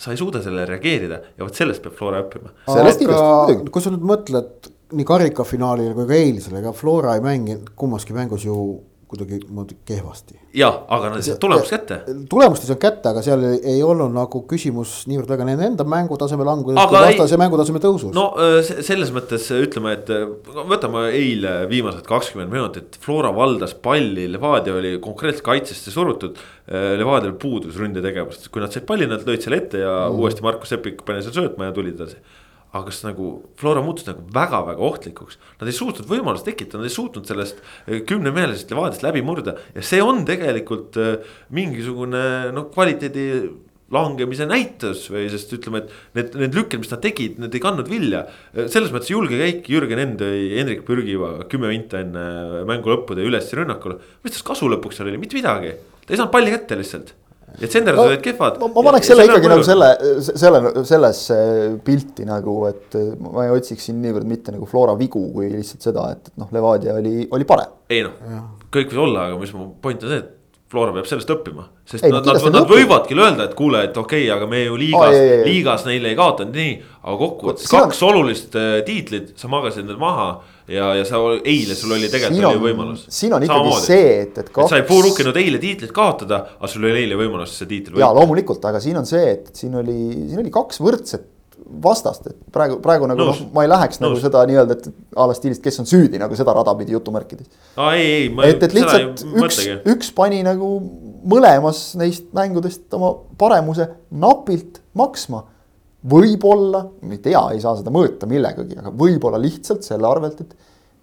sa 0.00 0.14
ei 0.14 0.20
suuda 0.20 0.42
sellele 0.42 0.66
reageerida 0.70 1.22
ja 1.36 1.44
vot 1.44 1.54
sellest 1.54 1.82
peab 1.84 1.98
Flora 1.98 2.22
õppima. 2.24 2.54
aga 2.66 3.70
kui 3.70 3.82
sa 3.82 3.92
nüüd 3.92 4.06
mõtled 4.06 4.70
nii 4.92 5.06
karikafinaalile 5.06 5.94
kui 5.96 6.06
ka 6.08 6.16
eilsele, 6.18 6.62
ega 6.62 6.72
Flora 6.76 7.16
ei 7.16 7.24
mänginud 7.24 7.74
kummaski 7.78 8.16
mängus 8.16 8.46
ju 8.46 8.56
kuidagi 9.10 9.40
kehvasti. 9.86 10.36
jah, 10.54 10.76
aga 10.88 11.08
nad 11.10 11.24
said 11.24 11.38
tulemust 11.42 11.72
kätte. 11.74 11.96
tulemust 12.30 12.62
ei 12.62 12.68
saanud 12.68 12.82
kätte, 12.82 13.10
aga 13.10 13.22
seal 13.26 13.42
ei, 13.48 13.56
ei 13.72 13.80
olnud 13.82 14.12
nagu 14.14 14.42
küsimus 14.50 14.92
niivõrd 15.10 15.32
väga 15.32 15.46
nende 15.48 15.66
enda 15.66 15.86
mängutaseme 15.88 16.46
languses 16.46 16.78
kui 16.78 17.00
vastase 17.02 17.34
ei... 17.34 17.40
mängutaseme 17.42 17.82
tõusus. 17.82 18.12
no 18.14 18.28
selles 18.70 19.10
mõttes 19.14 19.48
ütleme, 19.56 19.96
et 19.98 20.12
võtame 20.70 21.08
eile 21.08 21.54
viimased 21.70 22.06
kakskümmend 22.06 22.54
minutit, 22.54 23.00
Flora 23.02 23.32
valdas 23.34 23.74
palli, 23.74 24.28
Levadia 24.30 24.76
oli 24.78 24.96
konkreetselt 25.02 25.46
kaitsesse 25.46 25.94
surutud. 25.94 26.38
Levadial 26.70 27.32
puudus 27.40 27.74
ründetegevust, 27.80 28.46
kui 28.54 28.62
nad 28.62 28.70
said 28.70 28.84
palli, 28.86 29.08
nad 29.10 29.24
lõid 29.26 29.42
selle 29.42 29.58
ette 29.58 29.80
ja 29.82 29.94
mm. 30.04 30.20
uuesti 30.22 30.44
Markus 30.46 30.70
Sepik 30.70 31.02
pani 31.02 31.24
seal 31.24 31.34
söötma 31.34 31.66
ja 31.66 31.74
tulid 31.74 31.98
edasi 31.98 32.20
aga 32.70 32.86
kas 32.86 33.00
nagu 33.02 33.30
Flora 33.58 33.82
muutus 33.82 34.06
nagu 34.06 34.22
väga-väga 34.34 34.84
ohtlikuks. 34.86 35.38
Nad 35.60 35.70
ei 35.70 35.76
suutnud 35.76 36.06
võimalust 36.10 36.46
tekitada, 36.46 36.82
nad 36.82 36.90
ei 36.90 36.94
suutnud 36.94 37.26
sellest 37.26 37.58
eh, 37.86 38.02
kümnemehelisest 38.06 38.70
Levadiast 38.70 39.06
läbi 39.06 39.24
murda 39.26 39.56
ja 39.74 39.82
see 39.86 40.02
on 40.04 40.22
tegelikult 40.28 40.98
eh, 41.00 41.34
mingisugune 41.56 42.22
noh, 42.54 42.70
kvaliteedi 42.74 43.26
langemise 43.90 44.46
näitus 44.46 45.08
või 45.10 45.24
sest 45.32 45.50
ütleme, 45.56 45.82
et 45.82 45.94
need, 46.14 46.36
need 46.44 46.54
lükked, 46.54 46.78
mis 46.78 46.92
nad 46.92 47.02
tegid, 47.02 47.40
need 47.42 47.56
ei 47.58 47.62
kandnud 47.64 47.90
vilja. 47.90 48.22
Eh, 48.54 48.68
selles 48.70 48.94
mõttes 48.94 49.10
julge 49.10 49.40
käik, 49.40 49.66
Jürgen 49.72 50.02
End 50.04 50.20
tõi 50.22 50.52
Hendrik 50.54 50.84
Pürgiva 50.86 51.32
kümme 51.50 51.72
vinta 51.72 52.04
enne 52.04 52.62
mängu 52.70 52.94
lõppu 52.94 53.18
tõi 53.18 53.26
üles 53.26 53.50
rünnakule. 53.58 53.98
mis 54.22 54.36
tast 54.36 54.46
kasu 54.46 54.70
lõpuks 54.70 55.00
seal 55.00 55.10
oli, 55.10 55.18
mitte 55.18 55.38
midagi, 55.38 55.74
ta 56.04 56.14
ei 56.14 56.22
saanud 56.22 56.34
palli 56.36 56.54
kätte 56.54 56.78
lihtsalt 56.78 57.16
et 57.58 57.72
Senderid 57.72 57.98
no, 57.98 58.06
olid 58.10 58.22
kehvad. 58.24 58.58
ma 58.62 58.84
paneks 58.86 59.10
selle 59.10 59.26
ikkagi 59.28 59.50
nagu 59.50 59.64
selle, 59.66 59.90
selle, 60.30 60.62
sellesse 60.88 61.38
pilti 61.86 62.26
nagu, 62.28 62.56
et 62.70 62.98
ma 63.20 63.46
ei 63.46 63.54
otsiks 63.54 63.88
siin 63.88 64.00
niivõrd 64.04 64.28
mitte 64.28 64.54
nagu 64.54 64.68
Flora 64.70 64.96
vigu, 64.98 65.22
kui 65.34 65.50
lihtsalt 65.52 65.90
seda, 65.90 66.10
et, 66.14 66.32
et 66.32 66.40
noh, 66.40 66.50
Levadia 66.54 66.98
oli, 67.00 67.24
oli 67.30 67.48
parem. 67.48 67.78
ei 67.90 68.04
noh, 68.06 68.18
kõik 68.70 68.92
võib 68.92 69.06
olla, 69.08 69.30
aga 69.30 69.40
mis 69.40 69.54
mu 69.56 69.72
point 69.82 70.06
on 70.06 70.14
see, 70.14 70.22
et 70.22 70.36
Flora 70.70 70.92
peab 70.94 71.08
sellest 71.10 71.30
õppima, 71.34 71.64
sest 71.88 72.04
ei, 72.06 72.12
nad, 72.14 72.22
nad, 72.28 72.44
nad 72.54 72.68
võivadki 72.70 73.16
öelda, 73.18 73.48
et 73.48 73.56
kuule, 73.58 73.80
et 73.88 73.96
okei 73.98 74.28
okay,, 74.28 74.30
aga 74.36 74.46
me 74.46 74.60
ju 74.62 74.76
liigas 74.78 75.16
oh,, 75.16 75.42
liigas 75.48 75.82
neile 75.88 76.12
ei 76.12 76.18
kaotanud, 76.18 76.54
nii. 76.54 76.76
aga 77.00 77.14
kokkuvõttes 77.24 77.72
kaks 77.72 78.02
on... 78.06 78.12
olulist 78.12 78.54
tiitlit, 78.86 79.32
sa 79.40 79.50
magasid 79.50 79.88
need 79.88 79.98
maha 79.98 80.28
ja, 80.70 80.92
ja 80.94 81.08
sa 81.08 81.18
eile 81.42 81.74
sul 81.74 81.96
oli 81.96 82.06
tegelikult 82.12 82.44
on, 82.44 82.52
oli 82.52 82.62
võimalus. 82.68 83.02
siin 83.10 83.34
on 83.34 83.42
ikkagi 83.42 83.64
Samamoodi. 83.64 83.86
see, 83.88 84.14
et, 84.28 84.38
et 84.44 84.54
kaks. 84.54 84.70
sa 84.70 84.78
ei 84.78 84.86
puurukinud 84.86 85.42
eile 85.42 85.58
tiitlit 85.62 85.94
kaotada, 85.96 86.40
aga 86.60 86.70
sul 86.70 86.86
oli 86.86 87.02
eile 87.02 87.18
võimalus 87.18 87.58
see 87.58 87.70
tiitel 87.70 87.96
võita. 87.96 88.04
ja 88.04 88.14
loomulikult, 88.20 88.70
aga 88.70 88.82
siin 88.86 89.02
on 89.02 89.10
see, 89.10 89.26
et 89.34 89.50
siin 89.56 89.74
oli, 89.82 89.98
siin 90.30 90.44
oli 90.44 90.54
kaks 90.54 90.78
võrdset 90.86 91.26
vastast, 91.82 92.26
et 92.26 92.36
praegu, 92.52 92.78
praegu 92.82 93.06
nagu 93.10 93.26
noh, 93.30 93.42
ma 93.54 93.64
ei 93.64 93.70
läheks 93.70 94.00
nagu 94.00 94.14
Nõus. 94.14 94.22
nagu 94.22 94.26
seda 94.26 94.42
nii-öelda, 94.48 94.76
et 94.76 95.16
a 95.16 95.26
la 95.30 95.36
stiilist, 95.36 95.62
kes 95.64 95.80
on 95.82 95.88
süüdi 95.88 96.18
nagu 96.20 96.36
seda 96.38 96.54
rada 96.56 96.74
pidi 96.78 96.96
jutumärkides. 96.96 97.46
et, 98.48 98.64
et 98.66 98.74
lihtsalt 98.76 99.22
üks, 99.44 99.60
üks 99.94 100.10
pani 100.16 100.42
nagu 100.46 100.72
mõlemas 101.30 101.82
neist 102.00 102.30
mängudest 102.36 102.98
oma 102.98 103.12
paremuse 103.40 103.88
napilt 104.10 104.82
maksma. 104.98 105.44
võib-olla, 106.10 106.86
ma 107.04 107.12
ei 107.12 107.20
tea, 107.20 107.40
ei 107.52 107.60
saa 107.60 107.74
seda 107.76 107.92
mõõta 107.92 108.24
millegagi, 108.28 108.78
aga 108.80 108.88
võib-olla 108.88 109.36
lihtsalt 109.40 109.84
selle 109.84 110.08
arvelt, 110.08 110.40
et 110.40 110.54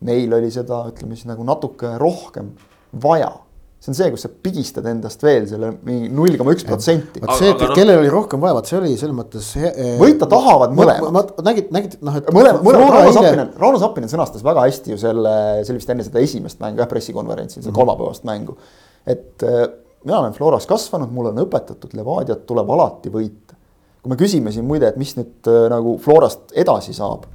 neil 0.10 0.34
oli 0.34 0.50
seda, 0.54 0.88
ütleme 0.90 1.14
siis 1.14 1.30
nagu 1.30 1.46
natuke 1.46 1.92
rohkem 2.02 2.56
vaja 3.04 3.30
see 3.78 3.92
on 3.92 3.98
see, 3.98 4.10
kus 4.10 4.24
sa 4.26 4.30
pigistad 4.44 4.86
endast 4.90 5.22
veel 5.24 5.46
selle 5.50 5.70
mingi 5.86 6.10
null 6.14 6.38
koma 6.40 6.54
üks 6.56 6.66
protsenti. 6.66 7.22
vot 7.22 7.38
see, 7.38 7.52
et 7.54 7.74
kellel 7.78 8.02
oli 8.02 8.10
rohkem 8.10 8.42
vaja, 8.42 8.56
vot 8.58 8.70
see 8.70 8.78
oli 8.80 8.96
selles 8.98 9.16
mõttes. 9.16 9.52
võita 10.00 10.28
tahavad 10.30 10.74
mõlemad. 10.78 11.36
nägid, 11.46 11.70
nägid 11.76 11.98
noh, 12.02 12.18
et. 12.18 12.32
mõlemad, 12.34 12.64
mõlemad, 12.66 12.96
Rauno 12.96 13.14
Sappinen, 13.14 13.52
Rauno 13.62 13.82
Sappinen 13.82 14.12
sõnastas 14.12 14.46
väga 14.46 14.64
hästi 14.66 14.96
ju 14.96 15.02
selle, 15.02 15.34
see 15.62 15.76
oli 15.76 15.84
vist 15.84 15.94
enne 15.94 16.08
seda 16.08 16.24
esimest 16.26 16.64
mängu 16.64 16.82
jah, 16.82 16.90
pressikonverentsil, 16.90 17.62
seda 17.62 17.70
mm 17.70 17.76
-hmm. 17.76 17.78
kolmapäevast 17.78 18.26
mängu. 18.26 18.58
et 19.06 19.46
äh, 19.46 19.68
mina 20.04 20.20
olen 20.24 20.34
Floras 20.34 20.66
kasvanud, 20.66 21.14
mulle 21.14 21.36
on 21.36 21.46
õpetatud, 21.46 21.94
Levadiat 21.94 22.46
tuleb 22.50 22.70
alati 22.70 23.14
võita. 23.14 23.54
kui 24.02 24.10
me 24.10 24.18
küsime 24.18 24.52
siin 24.52 24.66
muide, 24.66 24.88
et 24.88 24.98
mis 24.98 25.14
nüüd 25.20 25.54
äh, 25.54 25.70
nagu 25.70 25.98
Florast 26.02 26.52
edasi 26.56 26.94
saab. 26.94 27.30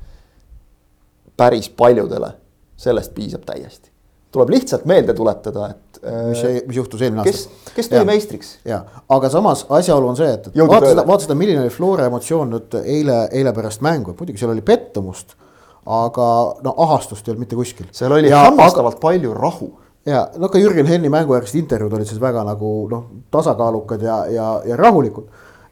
päris 1.36 1.70
paljudele 1.70 2.34
sellest 2.76 3.14
piisab 3.14 3.46
täiesti 3.46 3.91
tuleb 4.32 4.52
lihtsalt 4.54 4.84
meelde 4.88 5.14
tuletada, 5.14 5.68
et. 5.70 6.00
mis, 6.28 6.42
mis 6.66 6.76
juhtus 6.76 7.02
eelmine 7.04 7.24
kes, 7.26 7.44
aasta. 7.46 7.74
kes 7.76 7.90
tuli 7.92 8.08
meistriks. 8.08 8.54
ja, 8.64 8.80
aga 9.12 9.30
samas 9.30 9.66
asjaolu 9.68 10.08
on 10.08 10.18
see, 10.18 10.30
et, 10.32 10.48
et 10.48 10.58
vaata 10.58 10.88
seda, 10.94 11.04
vaata 11.06 11.26
seda, 11.26 11.36
milline 11.38 11.62
oli 11.66 11.74
Flora 11.74 12.08
emotsioon 12.10 12.50
nüüd 12.56 12.78
eile, 12.80 13.18
eile 13.32 13.52
pärast 13.56 13.84
mängu, 13.84 14.16
muidugi 14.18 14.40
seal 14.40 14.54
oli 14.54 14.64
pettumust. 14.66 15.36
aga 15.82 16.26
no 16.62 16.74
ahastust 16.78 17.26
ei 17.26 17.32
olnud 17.32 17.44
mitte 17.44 17.58
kuskil. 17.58 17.86
seal 17.92 18.12
oli 18.14 18.30
hämmastavalt 18.30 18.96
aga... 18.96 19.04
palju 19.06 19.34
rahu 19.34 19.72
ja 20.06 20.26
no 20.38 20.48
ka 20.48 20.58
Jürgen 20.58 20.86
Henni 20.86 21.10
mängujärgsed 21.12 21.58
intervjuud 21.58 21.96
olid 21.98 22.10
siis 22.10 22.20
väga 22.22 22.44
nagu 22.46 22.74
noh, 22.90 23.08
tasakaalukad 23.30 24.02
ja, 24.02 24.18
ja, 24.30 24.50
ja 24.66 24.76
rahulikud. 24.76 25.26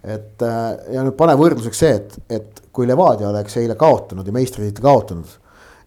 et 0.04 0.42
ja 0.92 1.02
nüüd 1.04 1.16
pane 1.16 1.34
võrdluseks 1.36 1.80
see, 1.84 1.94
et, 1.96 2.18
et 2.28 2.60
kui 2.72 2.86
Levadia 2.88 3.28
oleks 3.28 3.56
eile 3.60 3.74
kaotanud 3.78 4.26
ja 4.26 4.32
meistritiitli 4.32 4.82
kaotanud 4.82 5.39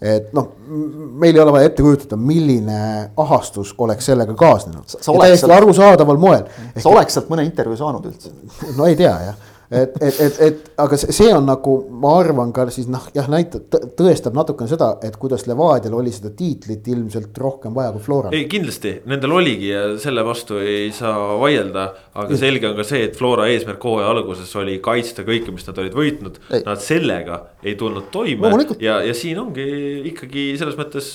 et 0.04 0.34
noh, 0.36 0.50
meil 0.68 1.36
ei 1.36 1.42
ole 1.42 1.54
vaja 1.56 1.70
ette 1.70 1.84
kujutada, 1.86 2.18
milline 2.20 2.80
ahastus 3.24 3.72
oleks 3.78 4.10
sellega 4.12 4.36
kaasnenud. 4.36 4.98
täiesti 5.00 5.52
arusaadaval 5.52 6.20
moel. 6.20 6.46
sa 6.78 6.92
oleks 6.92 7.16
sealt 7.18 7.32
mõne 7.32 7.48
intervjuu 7.48 7.80
saanud 7.80 8.12
üldse? 8.12 8.34
no 8.78 8.90
ei 8.90 9.00
tea 9.00 9.16
jah 9.30 9.50
et, 9.74 9.98
et, 10.02 10.20
et, 10.28 10.40
et 10.48 10.72
aga 10.84 10.98
see 11.00 11.30
on 11.34 11.46
nagu, 11.48 11.76
ma 12.04 12.14
arvan 12.22 12.54
ka 12.56 12.68
siis 12.74 12.88
noh, 12.92 13.08
jah, 13.16 13.28
näitab, 13.32 13.68
tõestab 13.98 14.36
natukene 14.38 14.72
seda, 14.72 14.94
et 15.06 15.18
kuidas 15.22 15.48
Levadial 15.50 15.98
oli 16.00 16.14
seda 16.14 16.32
tiitlit 16.38 16.88
ilmselt 16.94 17.38
rohkem 17.42 17.76
vaja 17.76 17.94
kui 17.96 18.04
Floral. 18.06 18.36
ei, 18.36 18.46
kindlasti, 18.52 18.96
nendel 19.10 19.36
oligi 19.38 19.72
ja 19.72 19.84
selle 20.02 20.26
vastu 20.26 20.60
ei 20.62 20.92
saa 20.96 21.38
vaielda. 21.42 21.88
aga 22.22 22.38
selge 22.38 22.70
on 22.70 22.78
ka 22.78 22.86
see, 22.88 23.04
et 23.08 23.18
Flora 23.18 23.48
eesmärk 23.52 23.84
hooaja 23.84 24.12
alguses 24.14 24.52
oli 24.62 24.78
kaitsta 24.84 25.26
kõike, 25.28 25.54
mis 25.54 25.66
nad 25.68 25.80
olid 25.82 25.96
võitnud. 25.98 26.40
Nad 26.64 26.82
sellega 26.84 27.40
ei 27.64 27.76
tulnud 27.80 28.10
toime. 28.14 28.52
Ja, 28.84 29.00
ja 29.06 29.14
siin 29.18 29.40
ongi 29.42 29.66
ikkagi 30.12 30.52
selles 30.60 30.78
mõttes 30.80 31.10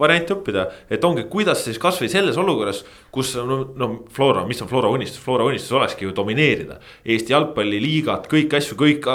variant 0.00 0.34
õppida, 0.34 0.66
et 0.90 1.04
ongi, 1.06 1.26
kuidas 1.30 1.64
siis 1.66 1.78
kasvõi 1.82 2.10
selles 2.12 2.38
olukorras, 2.40 2.82
kus 3.14 3.34
no, 3.38 3.60
no 3.78 3.90
Flora, 4.14 4.44
mis 4.48 4.60
on 4.64 4.70
Flora 4.70 4.90
unistus, 4.92 5.22
Flora 5.22 5.46
unistus 5.46 5.74
olekski 5.76 6.08
ju 6.08 6.14
domineerida. 6.16 6.80
Eesti 7.04 7.34
jalgpalliliiga 7.34 7.99
liigat, 8.00 8.26
kõiki 8.30 8.58
asju, 8.58 8.76
kõik 8.80 9.06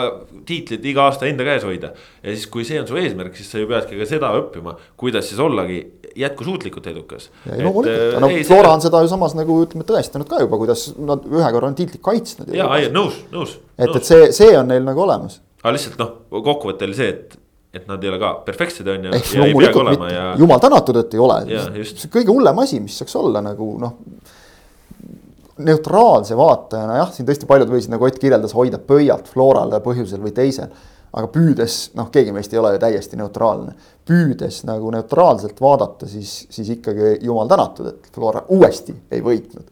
tiitlid 0.48 0.86
iga 0.86 1.10
aasta 1.10 1.28
enda 1.30 1.46
käes 1.48 1.66
hoida. 1.66 1.92
ja 2.24 2.34
siis, 2.34 2.48
kui 2.52 2.66
see 2.68 2.80
on 2.80 2.88
su 2.88 2.98
eesmärk, 3.02 3.36
siis 3.38 3.52
sa 3.52 3.62
ju 3.62 3.70
peadki 3.70 4.00
ka 4.00 4.08
seda 4.10 4.32
õppima, 4.40 4.76
kuidas 4.98 5.30
siis 5.30 5.42
ollagi 5.42 5.80
jätkusuutlikult 6.16 6.88
edukas. 6.88 7.30
loomulikult, 7.46 8.20
no 8.22 8.30
ei, 8.32 8.44
Flora 8.48 8.74
on 8.76 8.84
seda 8.84 9.02
ju 9.04 9.12
samas 9.12 9.36
nagu 9.38 9.58
ütleme 9.66 9.88
tõestanud 9.88 10.30
ka 10.30 10.42
juba, 10.44 10.60
kuidas 10.62 10.88
nad 10.98 11.26
ühe 11.28 11.50
korra 11.58 11.72
on 11.72 11.78
tiitlit 11.78 12.04
kaitsnud. 12.06 12.54
ja, 12.56 12.70
ei 12.80 12.92
nõus, 12.94 13.18
nõus. 13.34 13.58
et, 13.78 13.90
et 13.90 14.08
see, 14.08 14.30
see 14.36 14.54
on 14.58 14.72
neil 14.72 14.86
nagu 14.86 15.04
olemas. 15.06 15.42
aga 15.64 15.76
lihtsalt 15.76 16.00
noh, 16.02 16.16
kokkuvõte 16.36 16.88
oli 16.88 16.98
see, 16.98 17.10
et 17.16 17.42
et 17.76 17.90
nad 17.90 18.00
ei 18.00 18.08
ole 18.08 18.16
ka 18.22 18.30
perfektsed 18.46 18.88
on 18.88 19.10
ju. 19.10 19.12
ja 19.12 19.46
ei 19.50 19.56
peagi 19.58 19.80
olema 19.82 20.08
ja. 20.08 20.26
jumal 20.40 20.62
tänatud, 20.64 20.96
et 21.02 21.14
ei 21.14 21.20
ole. 21.20 21.42
see 21.84 22.12
kõige 22.14 22.32
hullem 22.32 22.64
asi, 22.64 22.80
mis 22.80 22.96
saaks 23.02 23.18
olla 23.20 23.42
nagu 23.44 23.74
noh 23.82 23.98
neutraalse 25.58 26.38
vaatajana 26.38 26.98
jah, 27.00 27.12
siin 27.16 27.28
tõesti 27.28 27.48
paljud 27.48 27.72
võisid, 27.72 27.94
nagu 27.94 28.08
Ott 28.08 28.20
kirjeldas, 28.20 28.56
hoida 28.58 28.80
pöialt 28.80 29.30
Florale 29.32 29.80
põhjusel 29.84 30.24
või 30.24 30.36
teisel. 30.36 30.74
aga 31.16 31.30
püüdes, 31.32 31.76
noh, 31.96 32.10
keegi 32.12 32.34
meist 32.36 32.52
ei 32.52 32.60
ole 32.60 32.74
ju 32.74 32.80
täiesti 32.80 33.16
neutraalne. 33.16 33.72
püüdes 34.08 34.64
nagu 34.68 34.92
neutraalselt 34.92 35.62
vaadata, 35.62 36.08
siis, 36.08 36.46
siis 36.50 36.70
ikkagi 36.76 37.20
jumal 37.22 37.48
tänatud, 37.48 37.88
et 37.88 38.12
Flora 38.16 38.44
uuesti 38.50 38.96
ei 39.12 39.22
võitnud. 39.22 39.72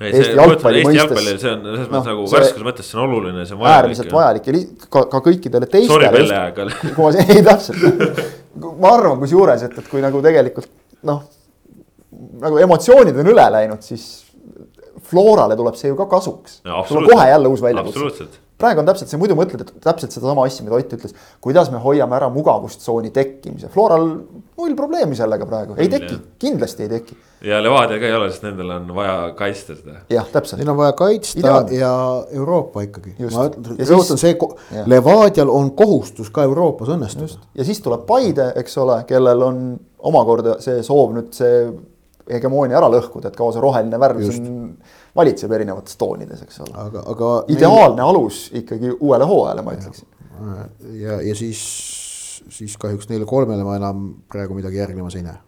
ei, 0.00 0.12
see, 0.12 0.34
jalgpalli 0.36 0.84
Eesti 0.84 1.00
jalgpallil, 1.00 1.40
see 1.40 1.54
on 1.54 1.64
selles 1.64 1.88
mõttes 1.88 2.04
no, 2.04 2.04
nagu 2.10 2.28
värskuse 2.34 2.68
mõttes, 2.68 2.90
see 2.90 3.00
on 3.00 3.06
oluline, 3.08 3.46
see 3.46 3.56
on 3.56 3.62
vajalik. 3.62 3.80
äärmiselt 3.80 4.12
vajalik 4.12 4.46
ja 4.46 4.60
ka, 4.88 5.06
ka 5.14 5.24
kõikidele 5.30 5.66
teistele. 5.66 5.94
Sorry 5.94 6.12
Pelle, 6.12 6.44
aga. 6.52 7.24
ei 7.34 7.42
täpselt, 7.48 8.22
ma 8.68 8.94
arvan 8.98 9.18
kusjuures, 9.24 9.64
et, 9.64 9.80
et 9.80 9.88
kui 9.88 10.04
nagu 10.04 10.20
tegelikult 10.22 10.70
noh, 11.08 11.24
nagu 12.42 12.60
emotsioonid 12.60 13.16
on 13.16 13.32
üle 13.32 13.50
läinud, 13.54 13.80
siis 13.84 14.27
Florale 15.04 15.56
tuleb 15.56 15.78
see 15.78 15.92
ju 15.92 15.96
ka 15.98 16.06
kasuks. 16.10 16.60
tuleb 16.64 17.10
kohe 17.12 17.30
jälle 17.30 17.48
uus 17.48 17.62
väljakutse. 17.62 18.28
praegu 18.58 18.80
on 18.82 18.88
täpselt 18.88 19.10
see, 19.10 19.18
muidu 19.20 19.36
mõtled, 19.38 19.60
et 19.62 19.72
täpselt 19.84 20.10
sedasama 20.10 20.42
asja, 20.48 20.64
mida 20.66 20.74
Ott 20.74 20.92
ütles. 20.96 21.14
kuidas 21.40 21.70
me 21.70 21.78
hoiame 21.78 22.16
ära 22.16 22.28
mugavustsooni 22.34 23.12
tekkimise, 23.14 23.68
Floral 23.70 24.06
null 24.08 24.74
probleemi 24.76 25.14
sellega 25.14 25.46
praegu, 25.46 25.76
ei 25.78 25.88
teki, 25.88 26.18
kindlasti 26.42 26.82
ei 26.82 26.88
teki. 26.88 27.16
ja 27.46 27.60
Levadia 27.62 28.00
ka 28.02 28.06
ei 28.06 28.16
ole, 28.16 28.30
sest 28.32 28.42
nendel 28.48 28.72
on 28.74 28.88
vaja 28.94 29.32
kaitsta 29.38 29.76
seda. 29.78 30.00
jah, 30.10 30.26
täpselt. 30.32 30.58
Neil 30.58 30.72
on 30.74 30.80
vaja 30.80 30.92
kaitsta 30.98 31.38
Ideaalne. 31.38 31.76
ja 31.78 31.92
Euroopa 32.30 32.82
ikkagi. 32.88 33.14
ma 33.30 33.46
rõhutan, 33.48 34.18
see. 34.18 34.34
Levadial 34.86 35.52
on 35.54 35.70
kohustus 35.78 36.30
ka 36.30 36.42
Euroopas 36.48 36.90
õnnestuda. 36.96 37.38
ja 37.54 37.64
siis 37.64 37.80
tuleb 37.84 38.06
Paide, 38.06 38.52
eks 38.56 38.78
ole, 38.78 39.04
kellel 39.06 39.42
on 39.42 39.62
omakorda 39.98 40.58
see 40.62 40.82
soov 40.82 41.14
nüüd 41.14 41.30
see 41.34 41.62
hegemoonia 42.32 42.78
ära 42.80 42.90
lõhkuda, 42.92 43.30
et 43.30 43.38
kaua 43.38 43.54
see 43.54 43.62
roheline 43.62 44.00
värv 44.00 44.20
siin 44.26 44.52
valitseb 45.16 45.54
erinevates 45.56 45.98
toonides, 46.00 46.44
eks 46.46 46.60
ole. 46.66 46.74
aga, 46.84 47.04
aga. 47.14 47.32
ideaalne 47.54 48.02
meil... 48.02 48.12
alus 48.12 48.42
ikkagi 48.58 48.92
uuele 48.98 49.28
hooajale, 49.28 49.64
ma 49.66 49.74
ütleksin. 49.78 50.08
ja, 51.00 51.18
ja 51.24 51.34
siis, 51.38 51.64
siis 52.60 52.76
kahjuks 52.80 53.10
neile 53.10 53.28
kolmele 53.28 53.66
ma 53.66 53.78
enam 53.80 54.06
praegu 54.30 54.56
midagi 54.58 54.80
järgnemas 54.82 55.18
ei 55.18 55.26
näe. 55.26 55.40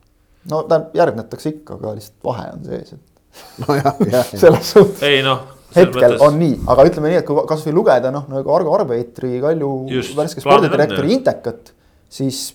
no 0.51 0.65
tähendab, 0.65 0.91
järgnetakse 0.97 1.55
ikka, 1.57 1.79
aga 1.81 1.95
lihtsalt 2.01 2.29
vahe 2.33 2.51
on 2.57 2.69
sees, 2.69 2.93
et. 2.99 3.07
nojah, 3.67 4.05
jah. 4.11 4.37
selles 4.37 4.75
suhtes. 4.75 5.03
ei 5.07 5.25
noh 5.27 5.61
hetkel 5.75 6.15
mõttes... 6.17 6.23
on 6.27 6.39
nii, 6.41 6.55
aga 6.73 6.87
ütleme 6.89 7.13
nii, 7.13 7.21
et 7.23 7.27
kui 7.29 7.43
kasvõi 7.49 7.75
lugeda 7.75 8.13
noh, 8.15 8.27
nagu 8.31 8.55
Argo 8.55 8.75
Arbeitri, 8.75 9.37
Kalju 9.43 9.73
värske 10.19 10.43
spordidirektori 10.43 11.15
intekat, 11.15 11.73
siis 12.11 12.49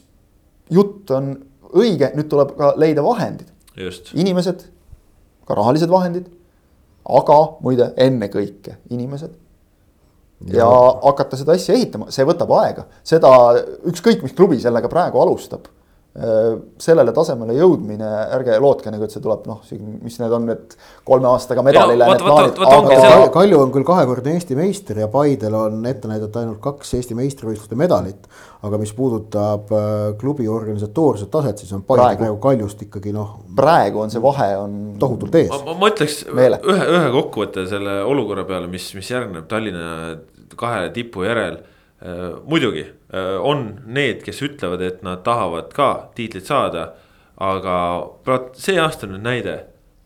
jutt 0.73 1.11
on 1.15 1.31
õige, 1.75 2.11
nüüd 2.15 2.29
tuleb 2.31 2.55
ka 2.57 2.73
leida 2.79 3.03
vahendid. 3.05 3.51
Inimesed, 4.15 4.65
ka 5.47 5.57
rahalised 5.57 5.91
vahendid 5.91 6.29
aga 7.05 7.39
muide, 7.61 7.91
ennekõike 8.01 8.79
inimesed. 8.93 9.33
ja 10.51 10.67
hakata 10.67 11.37
seda 11.39 11.55
asja 11.55 11.77
ehitama, 11.77 12.09
see 12.11 12.25
võtab 12.27 12.51
aega, 12.59 12.85
seda 13.07 13.29
ükskõik, 13.87 14.23
mis 14.25 14.33
klubi 14.35 14.59
sellega 14.61 14.89
praegu 14.91 15.21
alustab 15.21 15.69
sellele 16.15 17.11
tasemele 17.11 17.57
jõudmine, 17.57 18.07
ärge 18.37 18.55
lootke 18.63 18.91
nagu, 18.91 19.03
et 19.03 19.11
see 19.11 19.23
tuleb 19.23 19.43
noh, 19.49 19.57
mis 19.99 20.15
need 20.21 20.35
on 20.37 20.45
need 20.47 20.75
kolme 21.07 21.27
aastaga 21.27 21.63
medalile. 21.65 22.07
Aga... 22.07 23.25
Kalju 23.33 23.59
on 23.59 23.73
küll 23.73 23.83
kahekordne 23.87 24.37
Eesti 24.37 24.55
meister 24.55 25.01
ja 25.03 25.09
Paidel 25.11 25.57
on 25.59 25.83
ette 25.89 26.07
näidata 26.07 26.39
ainult 26.45 26.61
kaks 26.63 26.95
Eesti 27.01 27.19
meistrivõistluste 27.19 27.75
medalit. 27.79 28.29
aga 28.65 28.79
mis 28.81 28.95
puudutab 28.97 29.69
äh, 29.75 30.15
klubi 30.17 30.47
organisatoorset 30.49 31.29
taset, 31.29 31.59
siis 31.61 31.75
on 31.75 31.83
Paide 31.83 32.01
praegu, 32.01 32.23
praegu 32.23 32.39
Kaljust 32.47 32.81
ikkagi 32.87 33.11
noh. 33.13 33.35
praegu 33.55 33.99
on 34.01 34.09
see 34.09 34.23
vahe 34.23 34.49
on. 34.57 34.79
tohutult 34.99 35.35
ees. 35.35 35.51
ma, 35.51 35.91
ütleks 35.91 36.23
ühe, 36.31 36.49
ühe 36.63 37.05
kokkuvõtte 37.19 37.67
selle 37.69 37.99
olukorra 38.07 38.47
peale, 38.47 38.71
mis, 38.71 38.87
mis 38.95 39.11
järgneb 39.11 39.51
Tallinna 39.51 40.15
kahe 40.55 40.87
tipu 40.95 41.27
järel 41.27 41.59
Äh, 41.59 41.74
muidugi 42.45 42.83
äh, 43.13 43.37
on 43.39 43.79
need, 43.85 44.23
kes 44.25 44.41
ütlevad, 44.43 44.81
et 44.81 45.03
nad 45.03 45.23
tahavad 45.23 45.71
ka 45.73 46.09
tiitlit 46.15 46.45
saada. 46.45 46.93
aga 47.35 48.11
see 48.55 48.77
aasta 48.79 49.07
on 49.07 49.17
nüüd 49.17 49.25
näide, 49.25 49.55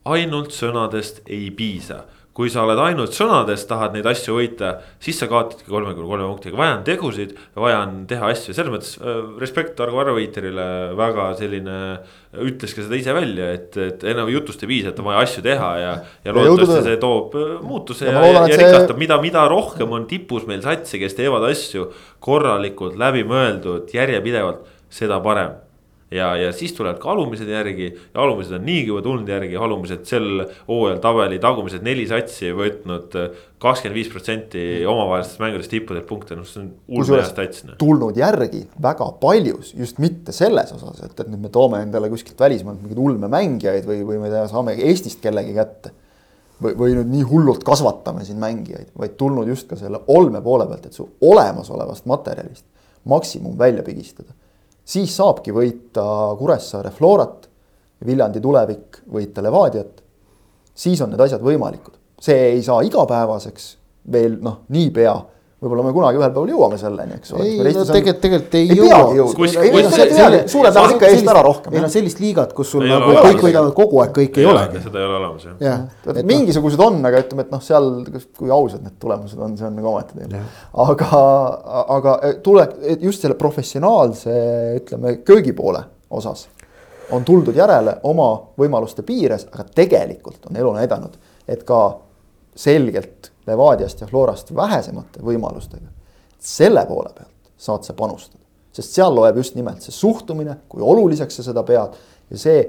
ainult 0.06 0.50
sõnadest 0.50 1.20
ei 1.30 1.52
piisa 1.54 2.08
kui 2.40 2.48
sa 2.48 2.62
oled 2.64 2.80
ainult 2.80 3.12
sõnades, 3.12 3.66
tahad 3.68 3.92
neid 3.98 4.06
asju 4.08 4.38
võita, 4.38 4.78
siis 5.04 5.18
sa 5.20 5.28
kaotadki 5.28 5.68
kolmekümne 5.68 6.08
kolme 6.08 6.24
punktiga, 6.30 6.56
vaja 6.56 6.78
on 6.78 6.86
tegusid 6.88 7.34
ja 7.36 7.60
vaja 7.60 7.82
on 7.84 7.98
teha 8.08 8.30
asju, 8.32 8.56
selles 8.56 8.72
mõttes 8.72 8.94
äh, 9.02 9.20
respekt 9.44 9.82
Argo 9.84 10.00
Arveiterile 10.06 10.70
väga 10.96 11.34
selline. 11.36 11.76
ütles 12.40 12.76
ka 12.78 12.86
seda 12.86 12.96
ise 12.96 13.14
välja, 13.18 13.52
et, 13.58 13.76
et 13.82 14.04
enam 14.08 14.30
jutust 14.32 14.64
ei 14.64 14.70
piisa, 14.72 14.94
et 14.94 15.00
on 15.02 15.10
vaja 15.10 15.24
asju 15.26 15.44
teha 15.44 15.70
ja, 15.82 15.94
ja 16.24 16.36
loodetavasti 16.38 16.88
see 16.88 17.00
toob 17.02 17.36
äh, 17.36 17.56
muutuse 17.66 18.08
ja, 18.08 18.16
ja, 18.16 18.28
ja, 18.32 18.44
ja 18.54 18.60
rikastab 18.64 18.94
see..., 18.94 19.04
mida, 19.04 19.20
mida 19.20 19.48
rohkem 19.52 20.00
on 20.00 20.08
tipus 20.08 20.48
meil 20.48 20.64
satsi, 20.64 21.02
kes 21.02 21.20
teevad 21.20 21.44
asju 21.50 21.90
korralikult, 22.24 22.96
läbimõeldud, 23.02 23.92
järjepidevalt, 24.00 24.64
seda 24.94 25.20
parem 25.26 25.58
ja, 26.12 26.30
ja 26.38 26.50
siis 26.56 26.74
tulevad 26.74 26.98
ka 27.02 27.12
alumised 27.14 27.50
järgi 27.50 27.90
ja 27.92 28.24
alumised 28.24 28.56
on 28.58 28.66
niigi 28.66 28.90
juba 28.90 29.02
tulnud 29.06 29.30
järgi, 29.30 29.58
alumised 29.58 30.08
sel 30.10 30.44
hooajal 30.68 31.00
tabeli 31.04 31.40
tagumised 31.42 31.86
neli 31.86 32.08
satsi 32.10 32.52
võtnud 32.56 33.16
kakskümmend 33.60 33.98
viis 33.98 34.10
protsenti 34.12 34.64
omavahelistest 34.88 35.42
mängudest 35.44 35.74
tippudelt 35.74 36.08
punkte, 36.10 36.38
noh 36.40 36.48
see 36.48 36.64
on 36.64 36.70
ulme 37.02 37.22
stats. 37.28 37.66
Noh. 37.68 37.78
tulnud 37.82 38.18
järgi 38.18 38.64
väga 38.82 39.10
paljus, 39.22 39.74
just 39.78 40.00
mitte 40.02 40.36
selles 40.36 40.74
osas, 40.76 41.02
et, 41.06 41.14
et 41.14 41.30
nüüd 41.30 41.46
me 41.46 41.54
toome 41.54 41.84
endale 41.86 42.12
kuskilt 42.12 42.40
välismaalt 42.40 42.82
mingeid 42.82 43.04
ulmemängijaid 43.06 43.90
või, 43.90 44.02
või 44.08 44.22
ma 44.22 44.30
ei 44.30 44.38
tea, 44.38 44.46
saame 44.52 44.78
Eestist 44.80 45.22
kellegi 45.24 45.54
kätte. 45.58 45.94
või, 46.64 46.74
või 46.76 46.96
nüüd 46.98 47.14
nii 47.14 47.28
hullult 47.28 47.64
kasvatame 47.68 48.26
siin 48.28 48.40
mängijaid, 48.40 48.90
vaid 48.98 49.14
tulnud 49.20 49.48
just 49.48 49.70
ka 49.70 49.78
selle 49.80 50.02
olme 50.12 50.42
poole 50.44 50.66
pealt, 50.68 50.90
et 50.90 50.96
su 50.96 51.06
olemasolevast 51.22 52.08
materjalist 52.10 52.66
maksimum 53.08 53.54
välja 53.60 53.84
pigistada 53.84 54.34
siis 54.90 55.14
saabki 55.18 55.54
võita 55.54 56.04
Kuressaare 56.40 56.92
Florat, 56.94 57.48
Viljandi 58.06 58.40
tulevik 58.42 59.02
võita 59.12 59.44
Levadiat. 59.44 60.04
siis 60.74 61.02
on 61.02 61.10
need 61.12 61.20
asjad 61.20 61.42
võimalikud, 61.44 61.98
see 62.22 62.54
ei 62.54 62.62
saa 62.64 62.82
igapäevaseks 62.88 63.66
veel 64.12 64.38
noh, 64.42 64.62
niipea, 64.72 65.16
võib-olla 65.60 65.84
me 65.84 65.92
kunagi 65.92 66.20
ühel 66.20 66.32
päeval 66.32 66.52
jõuame 66.54 66.78
selleni, 66.80 67.18
eks 67.20 67.34
ole. 67.36 67.46
ei 67.46 67.74
no 67.76 67.84
tegelikult, 67.88 68.20
tegelikult 68.24 68.54
ei, 68.56 68.68
ei 68.72 68.78
jõua. 68.80 70.44
Suured 70.54 70.76
lähevad 70.76 70.94
ikka 70.96 71.10
eest 71.10 71.32
ära 71.34 71.42
rohkem. 71.44 71.76
ei 71.76 71.84
no 71.84 71.90
sellist 71.92 72.22
liigat, 72.24 72.54
kus 72.56 72.72
sul 72.76 72.86
nagu 72.88 73.10
kõik 73.18 73.44
võidavad 73.44 73.74
kogu 73.78 74.00
aeg, 74.04 74.14
kõik 74.16 74.40
ei 74.40 74.48
olegi. 74.48 74.84
seda 74.86 75.02
ei 75.02 75.08
ole 75.10 75.18
olemas 75.18 75.48
jah. 75.50 75.58
jah, 75.66 76.22
mingisugused 76.32 76.84
on, 76.86 77.02
aga 77.10 77.24
ütleme, 77.26 77.44
et 77.48 77.52
noh, 77.56 77.64
seal, 77.64 77.90
kui 78.38 78.54
ausad 78.56 78.86
need 78.86 78.96
tulemused 79.04 79.42
on, 79.44 79.58
see 79.60 79.68
on 79.68 79.76
nagu 79.80 79.92
omaette 79.92 80.16
teema. 80.16 80.46
aga, 80.86 81.24
aga 81.98 82.16
tule, 82.46 82.68
et 82.96 83.04
just 83.04 83.26
selle 83.26 83.36
professionaalse, 83.40 84.38
ütleme, 84.80 85.18
köögipoole 85.28 85.84
osas 86.16 86.48
on 87.12 87.26
tuldud 87.26 87.58
järele 87.58 87.98
oma 88.08 88.30
võimaluste 88.60 89.04
piires, 89.04 89.48
aga 89.52 89.66
tegelikult 89.76 90.48
on 90.50 90.60
elu 90.62 90.72
näidanud, 90.78 91.20
et 91.50 91.66
ka 91.68 91.82
selgelt 92.56 93.29
Levadiast 93.48 94.02
ja 94.02 94.08
Florast 94.08 94.52
vähesemate 94.56 95.24
võimalustega, 95.26 95.88
selle 96.40 96.86
poole 96.86 97.14
pealt 97.16 97.52
saad 97.60 97.84
sa 97.84 97.94
panustada. 97.94 98.44
sest 98.72 98.94
seal 98.96 99.16
loeb 99.16 99.38
just 99.38 99.56
nimelt 99.56 99.82
see 99.84 99.92
suhtumine, 99.92 100.56
kui 100.70 100.82
oluliseks 100.82 101.40
sa 101.40 101.44
seda 101.44 101.64
pead 101.68 101.96
ja 102.30 102.38
see, 102.38 102.62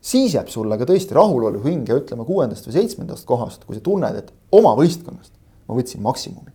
siis 0.00 0.34
jääb 0.34 0.48
sulle 0.48 0.78
ka 0.80 0.86
tõesti 0.88 1.14
rahulolu 1.14 1.60
hinge, 1.64 1.94
ütleme 2.00 2.24
kuuendast 2.24 2.66
või 2.66 2.78
seitsmendast 2.78 3.26
kohast, 3.28 3.64
kui 3.64 3.76
sa 3.76 3.84
tunned, 3.84 4.16
et 4.18 4.32
oma 4.56 4.74
võistkonnast 4.78 5.32
ma 5.68 5.76
võtsin 5.76 6.02
maksimumi. 6.02 6.50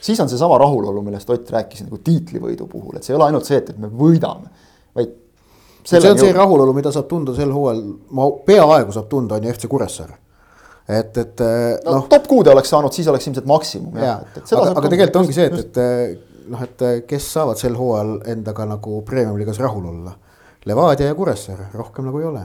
siis 0.00 0.20
on 0.20 0.28
seesama 0.28 0.58
rahulolu, 0.58 1.02
millest 1.02 1.30
Ott 1.30 1.50
rääkis 1.50 1.82
nagu 1.82 1.98
tiitlivõidu 1.98 2.66
puhul, 2.68 2.96
et 2.96 3.04
see 3.04 3.14
ei 3.14 3.16
ole 3.16 3.30
ainult 3.30 3.48
see, 3.48 3.56
et, 3.56 3.70
et 3.70 3.78
me 3.78 3.88
võidame, 3.88 4.50
vaid. 4.94 5.14
see 5.84 6.10
on 6.10 6.18
see 6.18 6.32
rahulolu, 6.32 6.72
mida 6.76 6.92
saab 6.92 7.08
tunda 7.08 7.34
sel 7.34 7.52
hooajal, 7.52 7.82
ma 8.10 8.28
peaaegu 8.46 8.92
saab 8.92 9.08
tunda, 9.08 9.34
on 9.40 9.48
ju 9.48 9.52
FC 9.52 9.68
Kuressaare. 9.68 10.18
Et, 10.88 11.16
et 11.18 11.42
no, 11.84 11.98
noh. 11.98 12.06
top 12.12 12.26
kuude 12.28 12.52
oleks 12.52 12.72
saanud, 12.74 12.92
siis 12.92 13.08
oleks 13.08 13.30
ilmselt 13.30 13.46
maksimum 13.48 13.96
jaa, 14.02 14.18
aga, 14.42 14.64
aga 14.74 14.88
tegelikult 14.88 15.22
ongi 15.22 15.36
see, 15.36 15.46
et, 15.48 15.78
et 15.78 16.50
noh, 16.50 16.66
et 16.66 16.84
kes 17.08 17.30
saavad 17.38 17.60
sel 17.60 17.78
hooajal 17.78 18.18
endaga 18.34 18.66
nagu 18.68 19.00
premium-liigas 19.06 19.62
rahul 19.62 19.88
olla. 19.92 20.12
Levadia 20.64 21.10
ja 21.10 21.16
Kuressaare, 21.16 21.70
rohkem 21.76 22.06
nagu 22.08 22.20
ei 22.20 22.28
ole. 22.28 22.44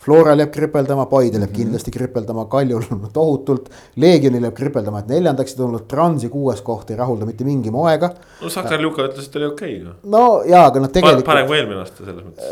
Floral 0.00 0.40
jääb 0.40 0.48
kripeldama, 0.48 1.04
Paidel 1.06 1.42
jääb 1.42 1.50
mm 1.50 1.52
-hmm. 1.52 1.56
kindlasti 1.56 1.90
kripeldama, 1.90 2.44
Kaljul 2.44 2.82
tohutult. 3.12 3.68
Leegionil 3.96 4.42
jääb 4.42 4.54
kripeldama, 4.56 4.98
et 4.98 5.08
neljandaks 5.08 5.54
tulnud 5.54 5.84
Transi 5.88 6.28
kuues 6.28 6.62
koht 6.62 6.90
ei 6.90 6.96
rahulda 6.96 7.26
mitte 7.26 7.44
mingi 7.44 7.70
moega. 7.70 8.10
no 8.42 8.48
Sakar 8.48 8.80
Luka 8.80 9.02
ütles, 9.02 9.26
et 9.28 9.36
oli 9.36 9.46
okei 9.46 9.82
okay, 9.82 9.84
noh. 9.84 9.94
no 10.04 10.42
jaa, 10.46 10.66
aga 10.66 10.80
noh, 10.80 10.88
tegelikult. 10.88 11.26
parem 11.26 11.46
kui 11.46 11.56
eelmine 11.56 11.80
aasta 11.80 12.04
selles 12.04 12.24
mõttes. 12.24 12.44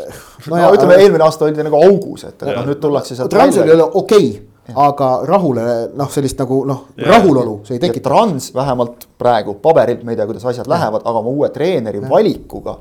no, 0.49 0.55
no 0.55 0.73
ütleme 0.73 0.93
aga..., 0.93 1.01
eelmine 1.01 1.23
aasta 1.23 1.45
oldi 1.45 1.63
nagu 1.63 1.75
augus, 1.75 2.23
et 2.23 2.41
noh, 2.41 2.65
nüüd 2.65 2.79
tullakse 2.79 3.15
sealt. 3.15 3.29
Transil 3.29 3.63
ei 3.63 3.73
ole 3.73 3.83
okei 3.83 4.29
okay, 4.29 4.48
aga 4.75 5.09
rahule 5.27 5.65
noh, 5.97 6.11
sellist 6.11 6.39
nagu 6.39 6.61
noh, 6.69 6.85
rahulolu 6.97 7.59
see 7.67 7.77
ei 7.77 7.83
tekita. 7.83 8.09
Trans 8.09 8.51
vähemalt 8.55 9.07
praegu 9.19 9.57
paberilt, 9.63 10.03
me 10.03 10.13
ei 10.13 10.19
tea, 10.19 10.27
kuidas 10.29 10.45
asjad 10.45 10.65
ja. 10.67 10.73
lähevad, 10.75 11.03
aga 11.05 11.21
oma 11.23 11.33
uue 11.33 11.49
treeneri 11.53 12.01
ja. 12.01 12.09
valikuga 12.09 12.79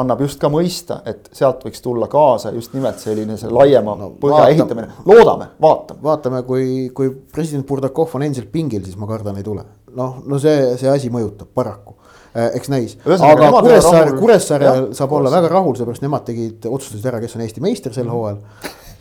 annab 0.00 0.22
just 0.24 0.40
ka 0.40 0.48
mõista, 0.52 1.00
et 1.08 1.28
sealt 1.36 1.64
võiks 1.66 1.82
tulla 1.84 2.08
kaasa 2.12 2.52
just 2.54 2.72
nimelt 2.72 3.00
selline 3.02 3.36
see 3.40 3.50
laiema 3.52 3.96
no, 3.98 4.08
põhja 4.20 4.38
vaatame, 4.38 4.54
ehitamine, 4.54 4.88
loodame, 5.08 5.48
vaatame. 5.60 6.00
vaatame, 6.06 6.42
kui, 6.48 6.66
kui 6.96 7.10
president 7.32 7.66
Burdakov 7.68 8.16
on 8.16 8.24
endiselt 8.24 8.48
pingil, 8.52 8.84
siis 8.86 8.96
ma 9.00 9.08
kardan, 9.10 9.36
ei 9.36 9.44
tule. 9.46 9.66
noh, 9.92 10.22
no 10.24 10.40
see, 10.40 10.72
see 10.80 10.88
asi 10.88 11.12
mõjutab 11.12 11.50
paraku 11.52 11.98
eh,, 12.32 12.54
eks 12.56 12.72
näis. 12.72 12.96
aga 13.04 13.50
Kuressaare, 13.58 14.14
Kuressaare 14.16 14.72
saab 14.96 15.12
olla 15.18 15.32
väga 15.34 15.52
rahul, 15.52 15.76
seepärast 15.76 16.04
nemad 16.06 16.24
tegid, 16.30 16.64
otsustasid 16.72 17.12
ära, 17.12 17.20
kes 17.20 17.36
on 17.36 17.44
Eesti 17.44 17.64
meister 17.64 17.92
sel 17.92 18.08
hooajal 18.08 18.40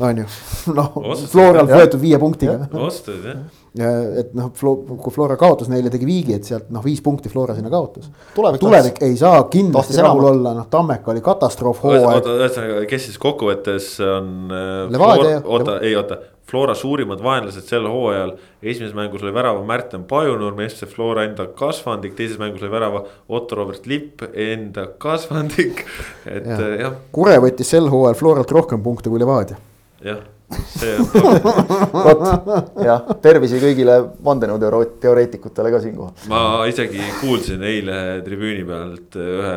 on 0.10 0.24
ju, 0.24 0.30
noh, 0.78 1.02
Floral 1.32 1.70
võetud 1.70 2.02
viie 2.02 2.20
punktiga. 2.22 2.60
otsustasid 2.72 3.28
jah 3.32 3.44
et 3.72 4.34
noh, 4.36 4.50
kui 4.52 5.14
Flora 5.16 5.38
kaotas 5.40 5.70
neile, 5.72 5.92
tegi 5.94 6.08
viigi, 6.08 6.36
et 6.36 6.48
sealt 6.48 6.68
noh, 6.76 6.84
viis 6.84 7.00
punkti 7.04 7.32
Flora 7.32 7.56
sinna 7.56 7.72
kaotas. 7.72 8.10
tulevik, 8.36 8.60
tulevik 8.60 9.00
ei 9.08 9.16
saa 9.20 9.46
kindlasti 9.52 9.96
rahul 10.02 10.28
olla, 10.34 10.52
noh, 10.58 10.68
Tammeka 10.72 11.14
oli 11.14 11.24
katastroof 11.24 11.80
hooaeg. 11.86 12.28
ühesõnaga, 12.34 12.84
kes 12.92 13.08
siis 13.08 13.22
kokkuvõttes 13.22 13.94
on. 14.04 14.52
Levadia. 14.92 15.40
oota, 15.46 15.80
ei 15.88 15.96
oota, 15.96 16.20
Flora 16.52 16.76
suurimad 16.76 17.24
vaenlased 17.24 17.64
sel 17.64 17.88
hooajal. 17.88 18.34
esimeses 18.60 18.92
mängus 18.96 19.24
oli 19.24 19.32
värava 19.32 19.64
Märten 19.64 20.04
Pajunurm, 20.04 20.60
FC 20.68 20.84
Flora 20.92 21.24
enda 21.24 21.48
kasvandik, 21.48 22.18
teises 22.20 22.40
mängus 22.44 22.66
oli 22.66 22.74
värava 22.76 23.06
Otto 23.30 23.56
Robert 23.56 23.88
Lipp, 23.88 24.26
enda 24.36 24.90
kasvandik, 25.00 25.86
et 26.26 26.46
ja. 26.46 26.72
jah. 26.76 27.02
Kure 27.16 27.40
võttis 27.40 27.72
sel 27.72 27.88
hooajal 27.88 28.20
Floralt 28.20 28.52
rohkem 28.52 28.84
punkte 28.84 29.08
kui 29.10 29.24
Levadia. 29.24 29.71
Jah 30.06 30.22
see 30.68 30.98
on 31.00 31.06
vot 32.06 32.84
jah, 32.84 33.06
tervisi 33.24 33.60
kõigile 33.62 33.98
vandenõuteoreetikutele 34.26 35.72
ka 35.72 35.80
siinkohal. 35.84 36.26
ma 36.32 36.42
isegi 36.70 37.06
kuulsin 37.22 37.64
eile 37.68 37.98
tribüüni 38.26 38.66
pealt 38.68 39.16
ühe 39.22 39.54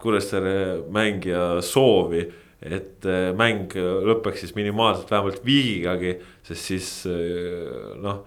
Kuressaare 0.00 0.56
mängija 0.92 1.58
soovi, 1.64 2.24
et 2.64 3.04
mäng 3.36 3.74
lõpeks 3.76 4.46
siis 4.46 4.56
minimaalselt 4.56 5.12
vähemalt 5.12 5.44
viigigagi, 5.44 6.16
sest 6.46 6.72
siis 6.72 6.90
noh 8.00 8.24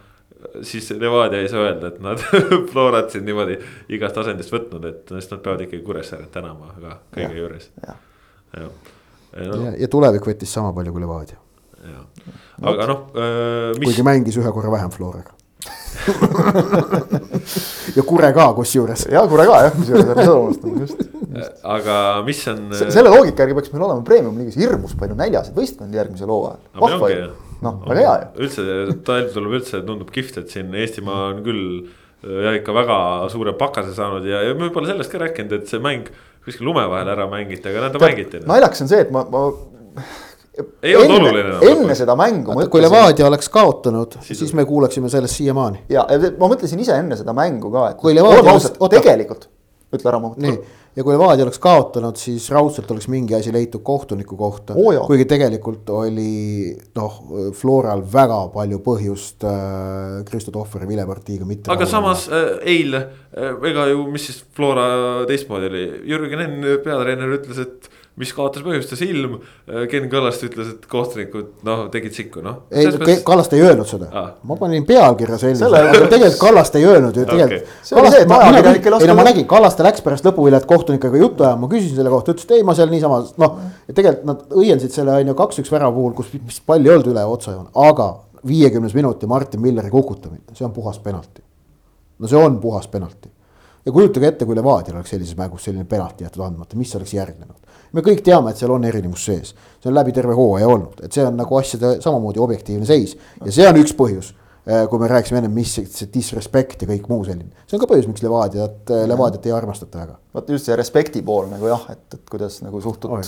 siis 0.61 0.91
Levadia 0.91 1.41
ei 1.41 1.49
saa 1.49 1.65
öelda, 1.65 1.87
et 1.87 1.99
nad 2.03 2.21
Florat 2.71 3.11
siin 3.11 3.25
niimoodi 3.27 3.57
igast 3.95 4.17
asendist 4.21 4.53
võtnud, 4.53 4.85
et 4.87 5.11
sest 5.17 5.33
nad 5.35 5.43
peavad 5.43 5.65
ikkagi 5.65 5.83
Kuressaaret 5.85 6.31
tänama 6.31 6.71
ka 6.77 6.95
kõige 7.15 7.33
ja, 7.33 7.41
juures. 7.41 7.67
ja, 7.83 7.97
ja, 8.55 8.69
no. 9.33 9.59
ja, 9.65 9.75
ja 9.83 9.91
tulevik 9.91 10.25
võttis 10.31 10.53
sama 10.53 10.73
palju 10.75 10.95
kui 10.95 11.03
Levadia 11.03 11.39
aga 12.59 12.87
noh 12.89 12.99
äh,. 13.15 13.75
Mis... 13.79 13.91
kuigi 13.91 14.05
mängis 14.05 14.39
ühe 14.39 14.51
korra 14.55 14.71
vähem 14.73 14.91
Floraga 14.93 15.35
ja 17.97 18.03
Kure 18.07 18.29
ka 18.33 18.45
kusjuures. 18.55 19.05
ja 19.11 19.23
Kure 19.27 19.45
ka 19.47 19.61
jah, 19.65 19.75
kusjuures 19.75 20.07
ärme 20.13 20.23
seda 20.23 20.37
unustame 20.37 20.83
just, 20.85 21.01
just.. 21.19 21.59
aga 21.75 21.95
mis 22.27 22.41
on. 22.51 22.61
selle 22.79 23.11
loogika 23.11 23.43
järgi 23.43 23.57
peaks 23.57 23.73
meil 23.73 23.85
olema 23.87 24.05
premium 24.07 24.39
liigas 24.39 24.57
hirmus 24.59 24.95
palju 24.99 25.17
näljaseid 25.19 25.57
võistkondi 25.57 25.99
järgmisel 25.99 26.31
hooajal. 26.31 27.31
noh, 27.65 27.81
väga 27.87 27.99
hea 28.05 28.15
ju. 28.21 28.29
üldse 28.45 28.61
talv 29.07 29.33
tuleb 29.35 29.57
üldse, 29.59 29.83
tundub 29.87 30.09
kihvt, 30.15 30.35
et 30.43 30.55
siin 30.55 30.71
Eestimaa 30.79 31.21
on 31.33 31.43
küll 31.43 31.65
jah, 32.23 32.55
ikka 32.59 32.75
väga 32.75 32.97
suure 33.31 33.53
pakase 33.59 33.93
saanud 33.97 34.27
ja, 34.27 34.43
ja 34.47 34.55
me 34.59 34.71
pole 34.75 34.87
sellest 34.89 35.11
ka 35.11 35.21
rääkinud, 35.25 35.59
et 35.59 35.71
see 35.71 35.83
mäng 35.83 36.07
kuskil 36.45 36.67
lume 36.69 36.85
vahel 36.89 37.13
ära 37.15 37.27
mängiti, 37.31 37.69
aga 37.69 37.85
näed, 37.85 37.95
ta 37.95 38.01
mängiti. 38.03 38.41
naljakas 38.47 38.83
on 38.85 38.91
see, 38.91 39.03
et 39.05 39.13
ma, 39.13 39.25
ma 39.29 39.45
ei 40.83 40.95
olnud 40.95 41.19
oluline 41.19 41.45
enam. 41.47 41.63
enne 41.71 41.95
seda 41.95 42.15
mängu. 42.19 42.55
kui 42.71 42.81
Levadia 42.83 43.27
oleks 43.27 43.49
kaotanud, 43.53 44.19
siis 44.25 44.53
me 44.57 44.65
kuuleksime 44.65 45.09
sellest 45.09 45.39
siiamaani. 45.39 45.85
ja, 45.89 46.05
ma 46.39 46.51
mõtlesin 46.51 46.81
ise 46.83 46.97
enne 46.99 47.17
seda 47.19 47.35
mängu 47.37 47.71
ka, 47.73 47.89
et. 47.93 48.01
kui 48.01 48.15
Levadia 48.15 48.43
oleks, 48.43 48.71
tegelikult, 48.89 49.49
ütle 49.95 50.11
ära 50.11 50.21
Mahmut. 50.21 50.41
nii, 50.43 50.57
ja 50.95 51.05
kui 51.05 51.13
Levadia 51.13 51.45
oleks 51.45 51.59
kaotanud, 51.61 52.17
siis 52.19 52.47
raudselt 52.53 52.89
oleks 52.91 53.07
mingi 53.11 53.35
asi 53.37 53.53
leitud 53.53 53.83
kohtuniku 53.85 54.37
kohta 54.39 54.75
oh,. 54.77 55.05
kuigi 55.07 55.27
tegelikult 55.29 55.89
oli 55.93 56.73
noh, 56.97 57.19
Floral 57.57 58.03
väga 58.13 58.39
palju 58.53 58.81
põhjust 58.85 59.45
äh, 59.47 60.19
Kristo 60.29 60.53
Tohveri 60.55 60.89
vilepartiiga 60.89 61.47
mitte. 61.49 61.71
aga 61.73 61.87
samas 61.89 62.27
äh, 62.31 62.57
eile 62.75 63.03
äh,, 63.35 63.53
ega 63.71 63.87
ju, 63.91 64.03
mis 64.13 64.29
siis 64.29 64.41
Flora 64.55 64.89
teistmoodi 65.29 65.71
oli, 65.71 65.85
Jürgen 66.09 66.45
Enn, 66.45 66.69
peatreener 66.83 67.37
ütles, 67.37 67.61
et 67.65 67.89
mis 68.19 68.31
kaotas 68.35 68.63
põhjustas 68.65 69.01
ilm. 69.05 69.37
Ken 69.91 70.07
Kallast 70.11 70.43
ütles, 70.43 70.73
et 70.75 70.85
kohtunikud 70.91 71.63
noh, 71.67 71.85
tegid 71.93 72.15
sikku 72.15 72.43
noh. 72.43 72.63
ei, 72.71 72.89
mõttes... 72.91 73.21
Kallast 73.27 73.55
ei 73.55 73.63
öelnud 73.63 73.87
seda 73.89 74.09
ah., 74.11 74.29
ma 74.47 74.57
panin 74.59 74.85
pealkirja 74.87 75.39
selliseks, 75.41 75.71
aga 75.79 76.09
tegelikult 76.11 76.41
Kallast 76.41 76.75
ei 76.79 76.87
öelnud 76.89 77.15
ju 77.19 77.25
tegelikult 77.29 77.63
okay.. 77.63 77.79
see 77.87 77.99
oli 78.01 78.13
see, 78.13 78.25
et 78.25 78.33
ajakirjanikel 78.37 78.97
oskas. 78.97 79.07
ei 79.07 79.11
no 79.11 79.17
ma 79.19 79.27
nägin, 79.29 79.47
Kallaste 79.49 79.87
läks 79.87 80.03
pärast 80.05 80.27
lõpuvilet 80.27 80.67
kohtunikega 80.69 81.23
juttu 81.23 81.47
ajama, 81.47 81.63
ma 81.63 81.71
küsisin 81.71 81.99
selle 81.99 82.13
kohta, 82.13 82.35
ütles, 82.35 82.49
et 82.49 82.55
ei, 82.59 82.67
ma 82.67 82.75
seal 82.77 82.91
niisama 82.91 83.21
noh. 83.43 83.57
ja 83.87 83.97
tegelikult 84.01 84.29
nad 84.29 84.59
õiendasid 84.59 84.99
selle 84.99 85.15
on 85.15 85.33
ju 85.33 85.39
kaks-üks 85.39 85.73
värava 85.73 85.95
puhul, 85.95 86.15
kus 86.19 86.31
vist 86.35 86.65
palli 86.67 86.91
ei 86.91 86.95
olnud 86.97 87.11
üle 87.13 87.25
otsajoone, 87.37 87.71
aga 87.87 88.11
viiekümnes 88.47 88.95
minuti 88.95 89.27
Martin 89.31 89.63
Milleri 89.63 89.91
kukutamine, 89.93 90.43
see 90.57 90.67
on 90.67 90.75
puhas 90.75 90.99
penalti. 91.03 91.43
no 92.19 92.27
see 92.27 92.39
on 92.39 92.59
puhas 92.59 92.87
penalti 92.91 93.31
ja 93.85 93.93
kujutage 93.95 94.27
ette, 94.29 94.45
kui 94.45 94.57
Levadial 94.57 94.99
oleks 94.99 95.13
sellises 95.15 95.37
mängus 95.37 95.65
selline 95.67 95.85
penalti 95.89 96.25
jäetud 96.25 96.43
andmata, 96.45 96.77
mis 96.79 96.91
oleks 96.97 97.13
järgnenud. 97.15 97.68
Me 97.93 98.03
kõik 98.05 98.21
teame, 98.25 98.51
et 98.51 98.61
seal 98.61 98.73
on 98.73 98.85
erinevus 98.85 99.25
sees, 99.29 99.53
see 99.79 99.91
on 99.91 99.97
läbi 99.97 100.13
terve 100.15 100.35
hooaja 100.37 100.67
olnud, 100.69 100.99
et 101.05 101.15
see 101.15 101.25
on 101.25 101.39
nagu 101.39 101.57
asjade 101.59 101.95
samamoodi 102.03 102.41
objektiivne 102.43 102.87
seis. 102.89 103.15
Ja 103.45 103.55
see 103.55 103.67
on 103.69 103.79
üks 103.81 103.95
põhjus 103.97 104.33
eh, 104.65 104.85
kui 104.91 105.01
me 105.01 105.09
rääkisime 105.11 105.41
ennem, 105.41 105.55
mis 105.57 105.75
see 105.77 106.09
disrespect 106.13 106.85
ja 106.85 106.89
kõik 106.91 107.09
muu 107.11 107.23
selline, 107.27 107.51
see 107.65 107.77
on 107.77 107.83
ka 107.83 107.89
põhjus, 107.91 108.09
miks 108.11 108.25
Levadiat, 108.25 108.93
Levadiat 109.09 109.49
ei 109.49 109.55
armastata 109.55 110.03
väga. 110.03 110.19
vot 110.33 110.53
just 110.55 110.69
see 110.69 110.77
respekti 110.79 111.23
pool 111.25 111.49
nagu 111.51 111.71
jah, 111.71 111.87
et, 111.95 112.05
et 112.13 112.25
kuidas 112.29 112.61
nagu 112.65 112.81
suhtud 112.83 113.15
oh, 113.15 113.23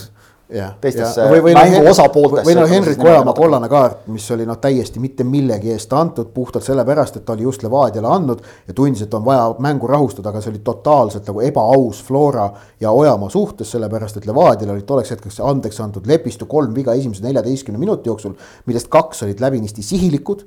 teistesse 0.81 1.25
või, 1.29 1.39
või 1.45 1.53
mängu 1.55 1.79
no, 1.83 1.91
osapooltesse. 1.91 2.45
või 2.49 2.55
no 2.59 2.67
Henrik 2.67 3.03
Ojamaa 3.03 3.33
kollane 3.33 3.69
kaart, 3.71 4.05
mis 4.11 4.25
oli 4.35 4.45
noh, 4.47 4.57
täiesti 4.61 4.99
mitte 4.99 5.23
millegi 5.23 5.71
eest 5.71 5.93
antud, 5.95 6.31
puhtalt 6.33 6.65
sellepärast, 6.67 7.17
et 7.17 7.25
ta 7.25 7.35
oli 7.35 7.45
just 7.47 7.63
Levadiale 7.63 8.07
andnud. 8.11 8.41
ja 8.67 8.73
tundis, 8.73 9.01
et 9.05 9.13
on 9.13 9.25
vaja 9.25 9.47
mängu 9.63 9.87
rahustada, 9.87 10.29
aga 10.29 10.41
see 10.41 10.51
oli 10.51 10.63
totaalselt 10.63 11.27
nagu 11.27 11.43
ebaaus 11.47 12.03
Flora 12.03 12.49
ja 12.81 12.91
Ojamaa 12.91 13.29
suhtes, 13.29 13.71
sellepärast 13.71 14.17
et 14.17 14.27
Levadiale 14.27 14.75
olid 14.75 14.87
tolleks 14.87 15.15
hetkeks 15.15 15.39
andeks 15.39 15.79
antud 15.79 16.07
Lepistu 16.07 16.45
kolm 16.45 16.75
viga 16.75 16.93
esimese 16.93 17.23
neljateistkümne 17.23 17.79
minuti 17.79 18.09
jooksul. 18.09 18.33
millest 18.65 18.87
kaks 18.87 19.23
olid 19.23 19.39
läbinisti 19.39 19.83
sihilikud 19.83 20.43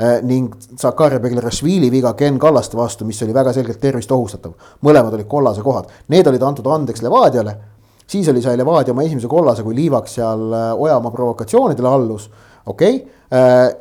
äh, 0.00 0.20
ning 0.22 0.54
Zakaria 0.76 1.20
Beglerašvili 1.20 1.90
viga 1.90 2.12
Ken 2.12 2.38
Kallaste 2.38 2.76
vastu, 2.76 3.04
mis 3.04 3.22
oli 3.22 3.34
väga 3.34 3.52
selgelt 3.52 3.80
tervist 3.80 4.12
ohustatav. 4.12 4.52
mõlemad 4.84 5.14
olid 5.14 5.26
kollase 5.26 5.62
kohad, 5.62 5.88
need 6.08 6.26
olid 6.26 6.42
antud 6.42 6.66
andeks 6.66 7.02
Levadiale. 7.02 7.77
Siis 8.08 8.28
oli, 8.32 8.42
sai 8.42 8.56
Levadia 8.58 8.94
oma 8.94 9.04
esimese 9.04 9.28
kollase, 9.28 9.62
kui 9.66 9.76
Liivak 9.76 10.08
seal 10.10 10.48
äh, 10.52 10.72
Ojamaa 10.74 11.14
provokatsioonidele 11.14 11.88
allus, 11.88 12.30
okei 12.66 12.96
okay 12.96 13.16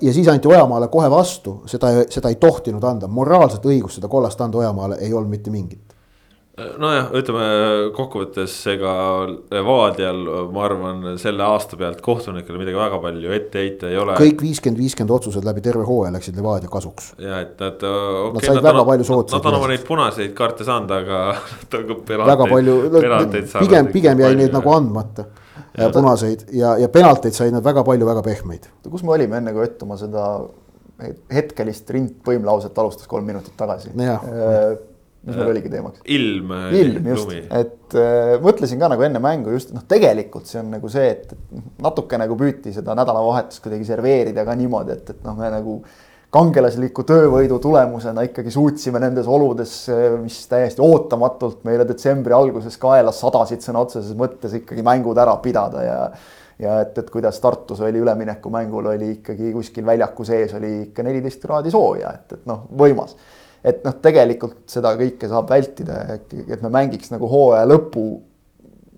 ja 0.01 0.11
siis 0.11 0.28
anti 0.28 0.49
Ojamaale 0.51 0.89
kohe 0.91 1.07
vastu, 1.07 1.61
seda, 1.71 1.93
seda 2.11 2.28
ei 2.28 2.36
tohtinud 2.36 2.84
anda, 2.84 3.07
moraalset 3.07 3.63
õigust 3.63 3.95
seda 3.95 4.09
kollast 4.11 4.41
anda 4.43 4.59
Ojamaale 4.59 4.97
ei 4.99 5.13
olnud 5.13 5.32
mitte 5.32 5.53
mingit 5.53 5.86
nojah, 6.58 7.12
ütleme 7.18 7.47
kokkuvõttes 7.95 8.53
ega 8.74 8.91
Levadial, 9.53 10.22
ma 10.53 10.64
arvan, 10.66 11.03
selle 11.22 11.45
aasta 11.45 11.78
pealt 11.78 12.01
kohtunikele 12.05 12.62
midagi 12.62 12.80
väga 12.80 12.99
palju 13.03 13.34
ette 13.36 13.62
heita 13.62 13.91
ei 13.91 13.99
ole. 14.01 14.18
kõik 14.18 14.41
viiskümmend, 14.41 14.82
viiskümmend 14.82 15.14
otsused 15.20 15.45
läbi 15.45 15.62
terve 15.66 15.86
hooaja 15.88 16.16
läksid 16.16 16.39
Levadia 16.39 16.72
kasuks. 16.74 17.12
ja 17.22 17.41
et 17.45 17.62
nad 17.62 17.86
okay,. 17.86 18.34
Nad 18.34 18.47
said 18.47 18.60
nad 18.60 18.70
väga 18.70 18.82
on, 18.82 18.89
palju 18.91 19.10
soodsaid. 19.12 19.38
Nad 19.38 19.51
on 19.51 19.60
oma 19.60 19.72
neid 19.72 19.86
punaseid 19.88 20.34
kaarte 20.38 20.68
saanud, 20.68 20.93
aga. 20.97 21.22
väga 22.34 22.49
palju, 22.49 22.78
pigem, 23.60 23.91
pigem 23.93 24.26
jäi 24.26 24.34
neid 24.41 24.55
nagu 24.55 24.74
andmata 24.74 25.30
ja 25.78 25.91
punaseid 25.93 26.47
ja, 26.58 26.74
ja 26.82 26.89
penalteid 26.89 27.38
said 27.38 27.53
nad 27.53 27.66
väga 27.66 27.86
palju, 27.86 28.08
väga 28.10 28.26
pehmeid. 28.26 28.70
kus 28.89 29.05
me 29.05 29.14
olime 29.18 29.38
enne, 29.41 29.53
kui 29.53 29.68
Õttumaa 29.68 30.01
seda 30.01 30.28
hetkelist 31.30 31.89
rindpõimlauset 31.93 32.78
alustas 32.82 33.10
kolm 33.10 33.28
minutit 33.30 33.53
tagasi 33.58 33.93
mis 35.28 35.38
meil 35.38 35.51
oligi 35.53 35.71
teemaks? 35.71 36.01
ilm. 36.17 36.53
ilm 36.80 37.11
just, 37.13 37.32
et 37.59 37.97
äh, 37.99 38.34
mõtlesin 38.43 38.82
ka 38.82 38.91
nagu 38.93 39.05
enne 39.07 39.21
mängu 39.23 39.53
just 39.55 39.73
noh, 39.75 39.86
tegelikult 39.89 40.49
see 40.49 40.61
on 40.63 40.73
nagu 40.78 40.91
see, 40.91 41.07
et, 41.13 41.32
et 41.36 41.80
natuke 41.84 42.19
nagu 42.19 42.38
püüti 42.39 42.73
seda 42.75 42.95
nädalavahetust 42.97 43.63
kuidagi 43.65 43.88
serveerida 43.88 44.45
ka 44.47 44.55
niimoodi, 44.57 44.97
et, 44.97 45.15
et 45.15 45.25
noh, 45.28 45.38
me 45.39 45.51
nagu 45.53 45.82
kangelasliku 46.34 47.05
töövõidu 47.07 47.59
tulemusena 47.63 48.25
ikkagi 48.28 48.51
suutsime 48.51 48.99
nendes 48.99 49.30
oludes, 49.32 49.75
mis 50.19 50.41
täiesti 50.51 50.84
ootamatult 50.84 51.63
meile 51.67 51.86
detsembri 51.88 52.36
alguses 52.36 52.75
kaela 52.82 53.13
sadasid 53.15 53.63
sõna 53.63 53.86
otseses 53.86 54.17
mõttes 54.17 54.57
ikkagi 54.59 54.84
mängud 54.86 55.17
ära 55.23 55.38
pidada 55.43 55.86
ja 55.86 56.01
ja 56.57 56.80
et, 56.82 56.95
et 56.97 57.09
kuidas 57.13 57.38
Tartus 57.39 57.82
oli 57.86 57.99
üleminekumängul 58.01 58.88
oli 58.93 59.11
ikkagi 59.19 59.51
kuskil 59.53 59.86
väljaku 59.86 60.25
sees 60.25 60.55
oli 60.57 60.71
ikka 60.88 61.05
neliteist 61.05 61.43
kraadi 61.43 61.69
sooja, 61.73 62.15
et, 62.17 62.34
et 62.34 62.47
noh, 62.49 62.63
võimas 62.80 63.13
et 63.64 63.84
noh, 63.86 63.95
tegelikult 64.03 64.66
seda 64.70 64.93
kõike 64.99 65.30
saab 65.32 65.49
vältida, 65.51 66.01
et 66.18 66.62
me 66.62 66.72
mängiks 66.74 67.12
nagu 67.14 67.30
hooaja 67.32 67.66
lõpu 67.70 68.08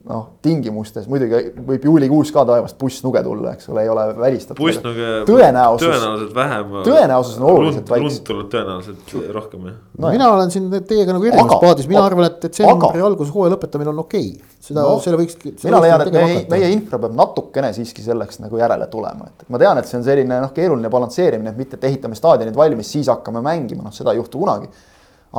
noh, 0.08 0.22
tingimustes 0.46 1.08
muidugi 1.12 1.40
võib 1.68 1.84
juulikuus 1.90 2.32
ka 2.32 2.46
taevast 2.48 2.78
bussnuge 2.80 3.20
tulla, 3.26 3.52
eks 3.58 3.68
ole, 3.72 3.84
ei 3.84 3.90
ole 3.92 4.06
välistatud. 4.16 4.62
bussnuge 4.62 5.10
tõenäosus, 5.28 5.84
tõenäoliselt 5.84 6.36
vähem. 6.38 6.72
tõenäosus 6.88 7.36
on 7.40 7.48
oluliselt 7.50 7.92
väiksem. 7.92 8.06
lund 8.08 8.24
tuleb 8.30 8.48
tõenäoliselt 8.54 9.14
rohkem 9.36 9.68
jah 9.68 9.76
no,. 9.98 10.14
mina 10.16 10.32
olen 10.32 10.54
siin 10.56 10.70
teiega 10.88 11.16
nagu 11.16 11.28
erinevas 11.28 11.62
paadis, 11.66 11.92
mina 11.92 12.06
arvan, 12.08 12.30
et 12.30 12.40
detsembri 12.48 13.04
alguses 13.10 13.36
hooaja 13.36 13.58
lõpetamine 13.58 13.92
on 13.92 14.02
okei 14.06 14.32
okay.. 14.38 14.58
seda 14.70 14.88
no,, 14.88 14.98
selle 15.04 15.20
võiks. 15.20 15.38
mina 15.68 15.84
leian, 15.84 16.08
et 16.08 16.16
meie, 16.16 16.42
meie 16.56 16.74
infra 16.78 17.02
peab 17.04 17.20
natukene 17.20 17.76
siiski 17.76 18.06
selleks 18.06 18.40
nagu 18.46 18.62
järele 18.62 18.88
tulema, 18.92 19.34
et 19.34 19.50
ma 19.52 19.60
tean, 19.62 19.84
et 19.84 19.92
see 19.92 20.00
on 20.00 20.08
selline 20.08 20.44
noh, 20.46 20.54
keeruline 20.56 20.94
balansseerimine, 20.96 21.52
et 21.52 21.60
mitte, 21.60 21.76
et 21.76 21.90
ehitame 21.92 22.16
staadionid 22.16 22.56
valmis, 22.56 22.96
siis 22.96 23.12
hakkame 23.12 23.44
mängima, 23.44 23.90
noh, 23.90 23.96
seda 23.96 24.16
ei 24.16 24.24
juhtu 24.24 24.40
kunagi. 24.46 24.72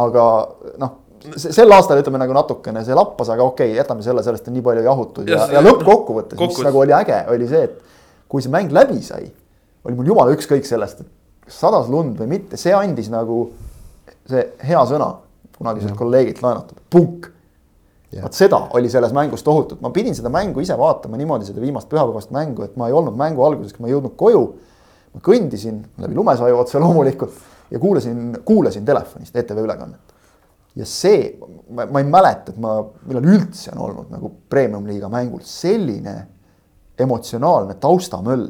aga 0.04 0.24
noh 0.78 0.98
sel 1.41 1.73
aastal 1.75 2.01
ütleme 2.01 2.21
nagu 2.21 2.35
natukene 2.35 2.83
see 2.87 2.97
lappas, 2.97 3.31
aga 3.33 3.45
okei 3.45 3.71
okay,, 3.71 3.79
jätame 3.79 4.05
selle, 4.05 4.23
sellest 4.25 4.49
on 4.49 4.57
nii 4.57 4.64
palju 4.64 4.85
jahutud 4.87 5.29
ja, 5.29 5.43
ja, 5.45 5.59
ja 5.59 5.64
lõppkokkuvõttes 5.64 6.39
Kokkuvõttes. 6.39 6.61
mis 6.61 6.68
nagu 6.68 6.83
oli 6.83 6.95
äge, 6.97 7.18
oli 7.35 7.49
see, 7.51 7.64
et 7.68 8.29
kui 8.31 8.45
see 8.45 8.53
mäng 8.53 8.73
läbi 8.75 9.01
sai, 9.05 9.27
oli 9.85 9.99
mul 9.99 10.12
jumala 10.12 10.37
ükskõik 10.37 10.68
sellest, 10.68 11.03
et 11.05 11.53
sadas 11.53 11.91
lund 11.93 12.16
või 12.21 12.31
mitte, 12.37 12.61
see 12.61 12.73
andis 12.77 13.11
nagu 13.12 13.43
see 14.31 14.47
hea 14.64 14.81
sõna 14.89 15.11
kunagiselt 15.59 15.97
kolleegilt 15.99 16.41
laenatud, 16.45 16.79
punk. 16.91 17.29
vot 18.23 18.35
seda 18.37 18.62
oli 18.79 18.91
selles 18.91 19.12
mängus 19.14 19.45
tohutult, 19.47 19.83
ma 19.85 19.93
pidin 19.95 20.16
seda 20.16 20.33
mängu 20.33 20.62
ise 20.64 20.77
vaatama 20.79 21.21
niimoodi, 21.21 21.51
seda 21.51 21.61
viimast 21.62 21.91
pühapäevast 21.91 22.33
mängu, 22.35 22.64
et 22.64 22.79
ma 22.81 22.89
ei 22.89 22.97
olnud 22.97 23.18
mängu 23.18 23.45
alguses, 23.45 23.75
kui 23.75 23.85
ma 23.85 23.91
ei 23.91 23.97
jõudnud 23.97 24.16
koju. 24.18 24.45
ma 25.11 25.21
kõndisin 25.27 25.83
läbi 25.99 26.14
lumesaju 26.14 26.59
otse 26.62 26.79
loomulikult 26.79 27.35
ja 27.71 27.79
kuulasin, 27.83 28.39
kuulasin 28.47 28.85
telefonist 28.87 29.37
ETV 29.37 29.59
ülekannet 29.64 30.20
ja 30.79 30.87
see, 30.87 31.31
ma, 31.71 31.87
ma 31.91 32.03
ei 32.03 32.09
mäleta, 32.09 32.55
et 32.55 32.59
ma, 32.62 32.79
millal 33.07 33.31
üldse 33.35 33.73
on 33.75 33.85
olnud 33.89 34.11
nagu 34.14 34.33
premium-liiga 34.53 35.11
mängul 35.12 35.43
selline 35.47 36.16
emotsionaalne 37.01 37.75
taustamöll. 37.81 38.49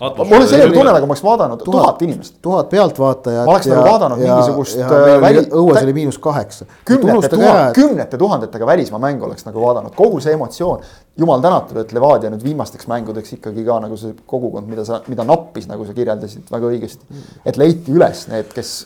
mul 0.00 0.36
on 0.36 0.48
selline 0.48 0.72
tunne, 0.72 0.92
nagu 0.92 1.06
ma 1.06 1.14
oleks 1.14 1.22
vaadanud 1.24 1.62
tuhat, 1.62 1.72
tuhat 1.72 2.02
inimest. 2.02 2.36
tuhat 2.42 2.68
pealtvaatajat. 2.72 3.46
ma 3.46 3.54
oleks 3.54 3.70
nagu 3.70 3.88
vaadanud 3.88 4.20
ja, 4.20 4.34
mingisugust. 4.34 4.78
Äh, 4.84 5.16
väli... 5.24 5.42
õues 5.48 5.80
oli 5.82 5.96
miinus 5.96 6.18
kaheksa. 6.18 6.68
kümnete, 6.84 7.32
tuhat, 7.34 7.74
kümnete 7.76 8.20
tuhandetega 8.20 8.66
välismaa 8.66 9.00
mängu 9.00 9.28
oleks 9.28 9.48
nagu 9.48 9.64
vaadanud, 9.64 9.96
kogu 9.96 10.20
see 10.20 10.36
emotsioon. 10.36 10.86
jumal 11.20 11.40
tänatud, 11.44 11.82
et 11.84 11.92
Levadia 11.96 12.32
nüüd 12.32 12.44
viimasteks 12.44 12.88
mängudeks 12.88 13.36
ikkagi 13.38 13.64
ka 13.64 13.80
nagu 13.84 13.96
see 14.00 14.16
kogukond, 14.26 14.68
mida 14.68 14.84
sa, 14.88 15.02
mida 15.08 15.24
nappis, 15.24 15.68
nagu 15.72 15.88
sa 15.88 15.96
kirjeldasid 15.96 16.52
väga 16.52 16.72
õigesti. 16.72 17.20
et 17.44 17.60
leiti 17.60 17.96
üles 17.96 18.26
need, 18.32 18.52
kes 18.56 18.80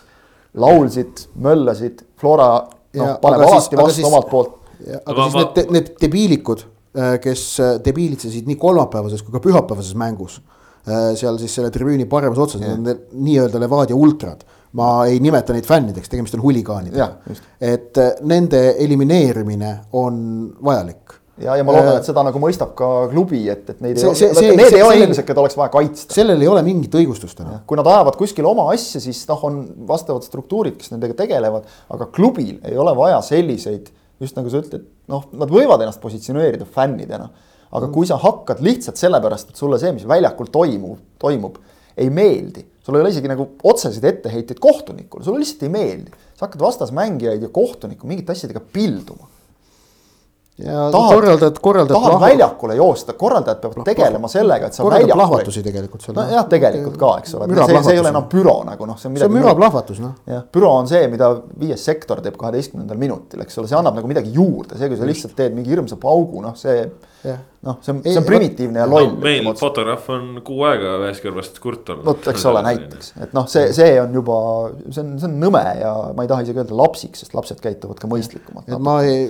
laulsid, 0.60 1.26
möllasid, 1.42 2.04
Flora 2.20 2.48
noh, 2.60 3.14
paneb 3.22 3.46
alati 3.46 3.78
vastu 3.78 4.00
siis, 4.00 4.08
omalt 4.08 4.30
poolt. 4.30 4.56
aga 5.02 5.28
siis 5.28 5.38
need, 5.40 5.70
need 5.74 5.92
debiilikud, 6.02 6.64
äh, 6.98 7.14
kes 7.22 7.46
äh, 7.62 7.76
debiilitsesid 7.84 8.50
nii 8.50 8.58
kolmapäevases 8.60 9.24
kui 9.24 9.34
ka 9.34 9.42
pühapäevases 9.44 9.96
mängus. 9.98 10.40
Äh, 10.84 11.14
seal 11.18 11.38
siis 11.40 11.54
selle 11.56 11.72
tribüüni 11.74 12.06
paremas 12.10 12.40
otsas, 12.44 12.62
need 12.62 12.76
on 12.76 13.24
nii-öelda 13.24 13.62
Levadia 13.62 13.96
ultrad 13.96 14.44
ma 14.74 15.04
ei 15.06 15.20
nimeta 15.22 15.54
neid 15.54 15.66
fännideks, 15.68 16.10
tegemist 16.10 16.34
on 16.34 16.42
huligaanidega. 16.42 17.36
et 17.62 17.98
nende 18.26 18.62
elimineerimine 18.82 19.70
on 19.94 20.16
vajalik 20.64 21.14
ja, 21.42 21.56
ja 21.58 21.64
ma 21.66 21.74
loodan, 21.74 21.98
et 21.98 22.06
seda 22.06 22.22
nagu 22.26 22.40
mõistab 22.42 22.74
ka 22.78 22.88
klubi, 23.10 23.42
et, 23.50 23.66
et 23.72 23.80
neid 23.84 23.98
see, 23.98 24.12
ei 24.12 24.30
ole, 24.30 24.56
need 24.58 24.70
see, 24.70 24.78
ei 24.78 24.84
ole 24.86 24.98
inimesed, 25.00 25.26
keda 25.26 25.42
oleks 25.42 25.56
vaja 25.58 25.72
kaitsta. 25.74 26.14
sellel 26.14 26.42
ei 26.44 26.50
ole 26.50 26.62
mingit 26.66 26.94
õigustust 27.00 27.38
täna. 27.40 27.60
kui 27.68 27.78
nad 27.80 27.88
ajavad 27.90 28.18
kuskil 28.20 28.46
oma 28.48 28.68
asja, 28.74 29.02
siis 29.02 29.24
noh, 29.30 29.42
on 29.48 29.60
vastavad 29.88 30.26
struktuurid, 30.26 30.78
kes 30.80 30.92
nendega 30.94 31.16
tegelevad, 31.24 31.66
aga 31.96 32.08
klubil 32.14 32.60
ei 32.62 32.78
ole 32.80 32.94
vaja 32.98 33.18
selliseid, 33.26 33.90
just 34.22 34.38
nagu 34.38 34.52
sa 34.52 34.62
ütled, 34.62 34.86
noh, 35.10 35.26
nad 35.34 35.50
võivad 35.50 35.82
ennast 35.82 36.02
positsioneerida 36.04 36.68
fännidena. 36.76 37.30
aga 37.74 37.88
kui 37.90 38.06
sa 38.06 38.14
hakkad 38.22 38.60
lihtsalt 38.62 39.00
sellepärast, 39.00 39.48
et 39.50 39.58
sulle 39.58 39.80
see, 39.82 39.90
mis 39.96 40.04
väljakul 40.06 40.46
toimub, 40.54 41.00
toimub, 41.18 41.56
ei 41.98 42.06
meeldi, 42.06 42.62
sul 42.86 42.94
ei 42.94 43.02
ole 43.02 43.10
isegi 43.10 43.26
nagu 43.30 43.48
otseseid 43.66 44.04
etteheiteid 44.12 44.60
kohtunikule, 44.62 45.26
sulle 45.26 45.42
lihtsalt 45.42 45.66
ei 45.66 45.72
meeldi. 45.74 46.14
sa 46.38 46.46
hakkad 46.46 46.62
vastasmängijaid 46.62 47.42
ja 47.42 47.50
kohtunikku 47.50 48.06
mingite 48.06 48.34
asjadega 48.34 48.62
pilduma 48.74 49.26
ja 50.58 50.90
tahad, 50.90 51.14
korraldajad, 51.14 51.58
korraldajad. 51.60 52.00
tahad 52.00 52.10
plahvat... 52.10 52.30
väljakule 52.30 52.76
joosta, 52.76 53.12
korraldajad 53.12 53.60
peavad 53.60 53.74
plahvat... 53.74 53.96
tegelema 53.96 54.28
sellega, 54.28 54.66
et 54.66 54.76
sa 54.76 54.84
väljakule. 54.84 55.14
plahvatusi 55.14 55.62
tegelikult 55.66 56.04
seal. 56.04 56.14
nojah, 56.18 56.44
tegelikult 56.50 56.98
ka, 57.00 57.08
eks 57.22 57.34
ole, 57.34 57.48
see, 57.58 57.80
see 57.88 57.96
ei 57.96 58.02
ole 58.02 58.12
enam 58.14 58.28
büro 58.30 58.54
nagu 58.68 58.86
noh, 58.86 59.00
see 59.00 59.08
on 59.10 59.16
midagi. 59.16 59.26
see 59.26 59.34
on 59.34 59.38
müraplahvatus 59.40 60.02
noh. 60.04 60.12
jah, 60.30 60.44
büro 60.54 60.70
on 60.78 60.90
see, 60.90 61.08
mida 61.10 61.32
viies 61.58 61.88
sektor 61.90 62.22
teeb 62.22 62.38
kaheteistkümnendal 62.38 63.00
minutil, 63.00 63.42
eks 63.42 63.58
ole, 63.58 63.70
see 63.72 63.80
annab 63.80 63.98
nagu 63.98 64.10
midagi 64.10 64.30
juurde, 64.36 64.78
see, 64.78 64.92
kui 64.92 65.00
sa 65.00 65.10
lihtsalt 65.10 65.34
teed 65.40 65.58
mingi 65.58 65.74
hirmsa 65.74 65.98
paugu, 65.98 66.44
noh, 66.44 66.54
see 66.58 66.86
noh, 67.64 67.78
see 67.80 67.92
on, 67.94 68.00
see 68.04 68.18
on 68.20 68.26
primitiivne 68.26 68.80
ja 68.82 68.86
loll 68.88 69.08
no,. 69.08 69.20
meil 69.22 69.48
fotograaf 69.58 70.06
on 70.12 70.26
kuu 70.44 70.64
aega 70.68 70.94
ühest 71.04 71.24
kõrvast 71.24 71.58
kurt 71.62 71.90
olnud. 71.94 72.06
vot, 72.08 72.28
eks 72.32 72.44
ole, 72.50 72.62
näiteks, 72.66 73.10
et 73.24 73.34
noh, 73.36 73.48
see, 73.50 73.70
see 73.76 73.96
on 74.02 74.14
juba, 74.18 74.36
see 74.90 75.02
on, 75.02 75.14
see 75.22 75.28
on 75.30 75.36
nõme 75.42 75.62
ja 75.80 75.92
ma 76.16 76.26
ei 76.26 76.30
taha 76.30 76.46
isegi 76.46 76.62
öelda 76.62 76.78
lapsik, 76.82 77.18
sest 77.18 77.36
lapsed 77.36 77.62
käituvad 77.64 78.00
ka 78.02 78.10
mõistlikumalt. 78.10 78.68
et 78.68 78.86
ma 78.88 78.98
ei, 79.06 79.26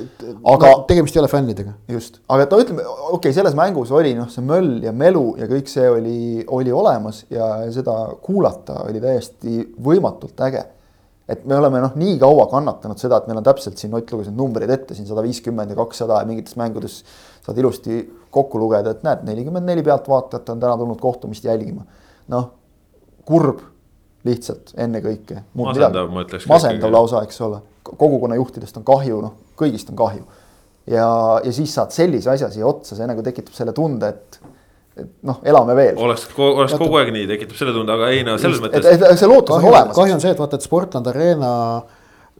aga 0.55 0.73
no, 0.75 0.85
tegemist 0.91 1.19
ei 1.19 1.23
ole 1.23 1.33
fännidega. 1.33 1.77
just, 1.95 2.21
aga 2.29 2.49
et 2.49 2.55
no 2.55 2.62
ütleme, 2.65 2.87
okei 2.91 3.19
okay,, 3.19 3.37
selles 3.37 3.59
mängus 3.59 3.95
oli 3.95 4.15
noh, 4.19 4.31
see 4.33 4.45
möll 4.47 4.79
ja 4.85 4.95
melu 4.95 5.27
ja 5.41 5.51
kõik 5.51 5.71
see 5.71 5.91
oli, 5.91 6.21
oli 6.59 6.75
olemas 6.75 7.25
ja 7.33 7.57
seda 7.75 7.99
kuulata 8.25 8.83
oli 8.89 9.03
täiesti 9.05 9.62
võimatult 9.85 10.43
äge 10.49 10.66
et 11.29 11.45
me 11.49 11.57
oleme 11.57 11.81
noh, 11.81 11.95
nii 11.97 12.16
kaua 12.21 12.47
kannatanud 12.53 13.01
seda, 13.01 13.19
et 13.21 13.29
meil 13.31 13.41
on 13.41 13.47
täpselt 13.47 13.81
siin, 13.81 13.95
Ott 13.97 14.11
luges 14.12 14.29
need 14.29 14.41
numbrid 14.41 14.71
ette 14.75 14.97
siin 14.97 15.09
sada 15.09 15.25
viiskümmend 15.25 15.73
ja 15.73 15.79
kakssada 15.79 16.21
ja 16.21 16.29
mingites 16.29 16.57
mängudes 16.61 17.01
saad 17.45 17.59
ilusti 17.61 18.01
kokku 18.35 18.59
lugeda, 18.59 18.95
et 18.95 19.05
näed, 19.07 19.23
nelikümmend 19.29 19.69
neli 19.69 19.85
pealtvaatajat 19.87 20.49
on 20.55 20.61
täna 20.61 20.77
tulnud 20.81 21.01
kohtumist 21.01 21.45
jälgima. 21.45 21.85
noh, 22.29 22.51
kurb 23.29 23.61
lihtsalt 24.25 24.73
ennekõike. 24.81 25.43
masendav, 25.55 26.09
ma 26.12 26.25
ütleks. 26.25 26.49
masendav 26.49 26.93
lausa, 26.93 27.23
eks 27.27 27.41
ole, 27.45 27.61
kogukonna 27.85 28.39
juhtidest 28.41 28.81
on 28.81 28.87
kahju, 28.89 29.21
noh, 29.21 29.37
kõigist 29.61 29.93
on 29.93 30.01
kahju. 30.01 30.25
ja, 30.87 31.07
ja 31.45 31.53
siis 31.53 31.75
saad 31.75 31.95
sellise 31.95 32.31
asja 32.33 32.51
siia 32.51 32.66
otsa, 32.66 32.97
see 32.97 33.09
nagu 33.09 33.23
tekitab 33.23 33.57
selle 33.57 33.77
tunde, 33.77 34.09
et 34.09 34.41
et 34.95 35.11
noh, 35.27 35.41
elame 35.43 35.75
veel. 35.75 35.99
oleks, 35.99 36.29
oleks 36.39 36.77
kogu 36.79 37.01
aeg 37.01 37.11
nii, 37.15 37.27
tekitab 37.27 37.59
selle 37.59 37.75
tunde, 37.75 37.93
aga 37.97 38.09
ei 38.15 38.23
no 38.27 38.37
selles 38.39 38.61
Just, 38.61 38.66
mõttes. 38.69 39.19
see 39.19 39.31
lootus 39.31 39.57
on 39.57 39.69
olemas. 39.73 39.97
kahju 39.97 40.16
on 40.16 40.23
see, 40.23 40.35
et 40.35 40.43
vaata, 40.43 40.61
et 40.61 40.66
Sportland 40.66 41.11
Arena 41.11 41.53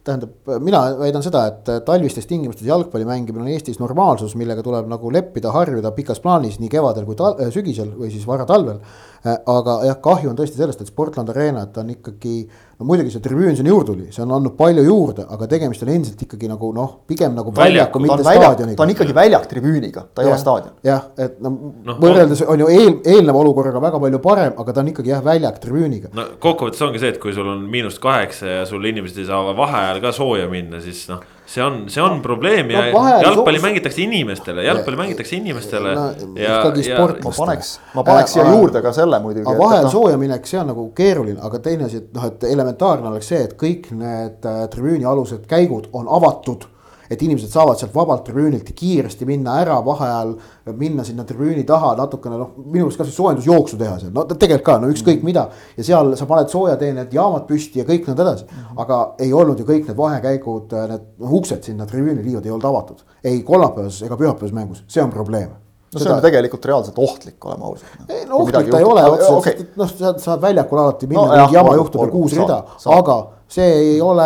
tähendab, 0.05 0.53
mina 0.63 0.81
väidan 0.99 1.23
seda, 1.25 1.45
et 1.49 1.71
talvistes 1.87 2.27
tingimustes 2.29 2.67
jalgpalli 2.67 3.07
mängimine 3.07 3.45
on 3.45 3.51
Eestis 3.53 3.79
normaalsus, 3.81 4.35
millega 4.39 4.63
tuleb 4.65 4.87
nagu 4.91 5.11
leppida, 5.13 5.53
harjuda 5.55 5.91
pikas 5.97 6.21
plaanis 6.23 6.59
nii 6.61 6.71
kevadel 6.71 7.07
kui 7.07 7.17
sügisel 7.53 7.91
või 7.97 8.11
siis 8.13 8.27
varatalvel. 8.29 8.79
Aga 9.25 9.79
jah, 9.87 9.97
kahju 10.03 10.29
on 10.29 10.37
tõesti 10.37 10.59
sellest, 10.59 10.81
et 10.83 10.89
Sportland 10.91 11.29
Arena, 11.33 11.63
et 11.65 11.73
ta 11.73 11.81
on 11.81 11.89
ikkagi 11.93 12.35
no 12.79 12.85
muidugi 12.85 13.13
see 13.13 13.23
tribüün 13.23 13.55
sinna 13.57 13.71
juurde 13.71 13.93
tuli, 13.93 14.07
see 14.13 14.23
on 14.25 14.33
andnud 14.35 14.53
palju 14.59 14.83
juurde, 14.85 15.25
aga 15.31 15.47
tegemist 15.49 15.83
on 15.85 15.91
endiselt 15.93 16.21
ikkagi 16.25 16.49
nagu 16.51 16.69
noh, 16.75 16.91
pigem 17.09 17.33
nagu 17.37 17.53
väljaku, 17.55 18.01
mitte 18.03 18.19
väljak, 18.25 18.43
staadioniga. 18.43 18.77
ta 18.77 18.85
on 18.85 18.93
ikkagi 18.93 19.15
väljak 19.17 19.47
tribüüniga, 19.51 20.05
ta 20.13 20.25
ei 20.25 20.29
ole 20.29 20.39
staadion. 20.41 20.75
jah, 20.85 21.07
et 21.17 21.39
no, 21.41 21.53
Noh, 21.55 21.93
no 21.93 21.95
võrreldes 22.01 22.43
on 22.45 22.65
ju 22.65 22.67
eel, 22.73 22.97
eelneva 23.15 23.41
olukorraga 23.41 23.81
väga 23.83 24.01
palju 24.03 24.19
parem, 24.23 24.57
aga 24.61 24.75
ta 24.75 24.83
on 24.83 24.91
ikkagi 24.91 25.13
jah, 25.13 25.23
väljak 25.25 25.61
tribüüniga. 25.63 26.11
no 26.17 26.27
kokkuvõttes 26.43 26.83
ongi 26.85 27.01
see, 27.01 27.15
et 27.15 27.21
kui 27.21 27.33
sul 27.33 27.49
on 27.49 27.63
miinus 27.71 27.97
kaheksa 28.03 28.59
ja 28.59 28.67
sul 28.69 28.85
inimesed 28.85 29.23
ei 29.23 29.29
saa 29.29 29.55
vaheajal 29.57 30.03
ka 30.03 30.13
sooja 30.15 30.49
minna, 30.51 30.83
siis 30.83 31.05
noh, 31.09 31.23
see 31.45 31.61
on, 31.63 31.83
see 31.89 32.01
on 32.01 32.21
probleem 32.21 32.69
ja 32.73 32.81
no 32.91 33.03
jalgpalli 33.21 33.59
soo- 33.59 33.65
mängitakse 33.67 34.01
inimestele, 34.01 34.63
jalgpalli 34.65 34.97
mängitakse 34.97 35.35
inimestele 35.37 35.95
No, 35.95 36.05
ja, 36.41 36.59
ikkagi 36.59 36.85
ja 36.89 36.97
sport- 36.97 37.23
ma 37.23 37.31
paneks, 37.37 37.73
ma 37.93 38.03
paneks 38.03 38.33
siia 38.33 38.45
juurde 38.49 38.81
ka 38.81 38.91
selle 38.93 39.19
muidugi. 39.21 39.45
aga 39.47 39.59
vahel 39.59 39.89
sooja 39.93 40.17
minek, 40.17 40.47
see 40.49 40.59
on 40.59 40.67
nagu 40.73 40.87
keeruline, 40.97 41.39
aga 41.41 41.59
teine 41.59 41.85
asi, 41.85 41.97
et 42.03 42.13
noh, 42.17 42.25
et 42.25 42.43
elementaarne 42.49 43.07
oleks 43.13 43.27
see, 43.33 43.43
et 43.45 43.53
kõik 43.61 43.91
need 43.91 44.45
äh, 44.49 44.63
tribüünialused 44.73 45.45
käigud 45.47 45.89
on 45.93 46.07
avatud 46.09 46.65
et 47.09 47.21
inimesed 47.21 47.51
saavad 47.51 47.79
sealt 47.79 47.93
vabalt 47.95 48.23
tribüünilt 48.27 48.71
kiiresti 48.75 49.27
minna 49.27 49.59
ära 49.61 49.77
vaheajal, 49.85 50.35
minna 50.77 51.05
sinna 51.07 51.25
tribüüni 51.27 51.65
taha 51.67 51.93
natukene 51.99 52.39
noh, 52.39 52.53
minu 52.63 52.87
arust 52.87 53.01
kasvõi 53.01 53.15
soojendusjooksu 53.15 53.79
teha 53.81 53.97
seal, 54.01 54.13
no 54.15 54.25
tegelikult 54.31 54.65
ka 54.65 54.77
no 54.81 54.91
ükskõik 54.93 55.25
mida. 55.25 55.47
ja 55.77 55.87
seal 55.87 56.15
sa 56.19 56.27
paned 56.29 56.49
soojateened, 56.53 57.13
jaamad 57.13 57.45
püsti 57.49 57.81
ja 57.81 57.87
kõik 57.87 58.09
nõnda 58.09 58.25
edasi. 58.25 58.47
aga 58.77 59.01
ei 59.19 59.33
olnud 59.33 59.59
ju 59.59 59.67
kõik 59.67 59.89
need 59.89 59.99
vahekäigud, 59.99 60.73
need 60.93 61.05
noh, 61.19 61.37
uksed 61.41 61.69
sinna 61.69 61.85
tribüüniliivad 61.89 62.45
ei 62.45 62.55
olnud 62.55 62.71
avatud. 62.71 63.05
ei 63.23 63.43
kolmapäevases 63.43 64.07
ega 64.07 64.17
pühapäevases 64.17 64.55
mängus, 64.55 64.83
see 64.87 65.03
on 65.03 65.13
probleem. 65.13 65.53
no 65.93 66.01
see 66.01 66.11
on 66.11 66.21
tegelikult 66.25 66.65
reaalselt 66.65 66.99
ohtlik, 66.99 67.37
oleme 67.45 67.69
ausad. 67.69 68.09
ei 68.09 68.25
no 68.25 68.41
ohtlik 68.43 68.71
ta 68.71 68.81
ei 68.81 68.89
ole 68.89 69.05
otseselt 69.11 69.77
noh, 69.77 69.93
sa 69.93 70.17
saad 70.17 70.41
väljakul 70.41 70.81
alati 70.81 71.07
minna 71.07 71.25
No 71.25 71.41
mingi 71.43 71.59
jama 71.59 71.75
juhtub 71.75 72.07
ja 72.07 72.11
kuus 72.11 72.37
rida, 72.37 72.63
aga 72.97 73.19
see 73.47 73.67
ei 73.77 74.01
ole, 74.01 74.25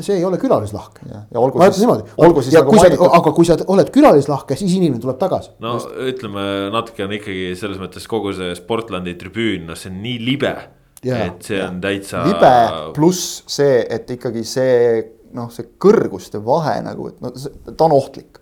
see 0.00 0.16
ei 0.16 0.24
ole 0.24 0.38
külalislahk. 0.40 1.00
Jah, 1.06 1.22
ja 1.30 1.40
olgu 1.40 1.60
ma 1.60 1.68
siis- 1.70 1.86
olgu 2.16 2.42
siis 2.42 2.54
ja 2.54 2.62
nagu 2.64 2.72
mainitud-, 2.76 3.14
aga 3.20 3.32
kui 3.36 3.44
sa 3.48 3.56
oled 3.66 3.90
külalislahke, 3.94 4.56
siis 4.56 4.74
inimene 4.78 5.00
tuleb 5.02 5.18
tagasi. 5.20 5.50
no 5.60 5.76
ütleme 6.08 6.44
natuke 6.72 7.04
on 7.04 7.12
ikkagi 7.18 7.54
selles 7.60 7.78
mõttes 7.82 8.06
kogu 8.08 8.32
see 8.36 8.54
Sportlandi 8.58 9.14
tribüün, 9.20 9.66
noh, 9.68 9.76
see 9.76 9.90
on 9.92 10.02
nii 10.02 10.18
libe. 10.24 10.54
Et 11.02 11.42
see 11.42 11.60
on 11.64 11.80
täitsa. 11.80 12.24
libe 12.26 12.92
pluss 12.96 13.42
see, 13.48 13.86
et 13.88 14.10
ikkagi 14.10 14.44
see 14.44 15.02
noh, 15.32 15.48
see 15.54 15.68
kõrguste 15.80 16.40
vahe 16.44 16.80
nagu, 16.84 17.08
et 17.08 17.20
no 17.22 17.30
see, 17.36 17.52
ta 17.76 17.84
on 17.86 17.92
ohtlik. 17.96 18.39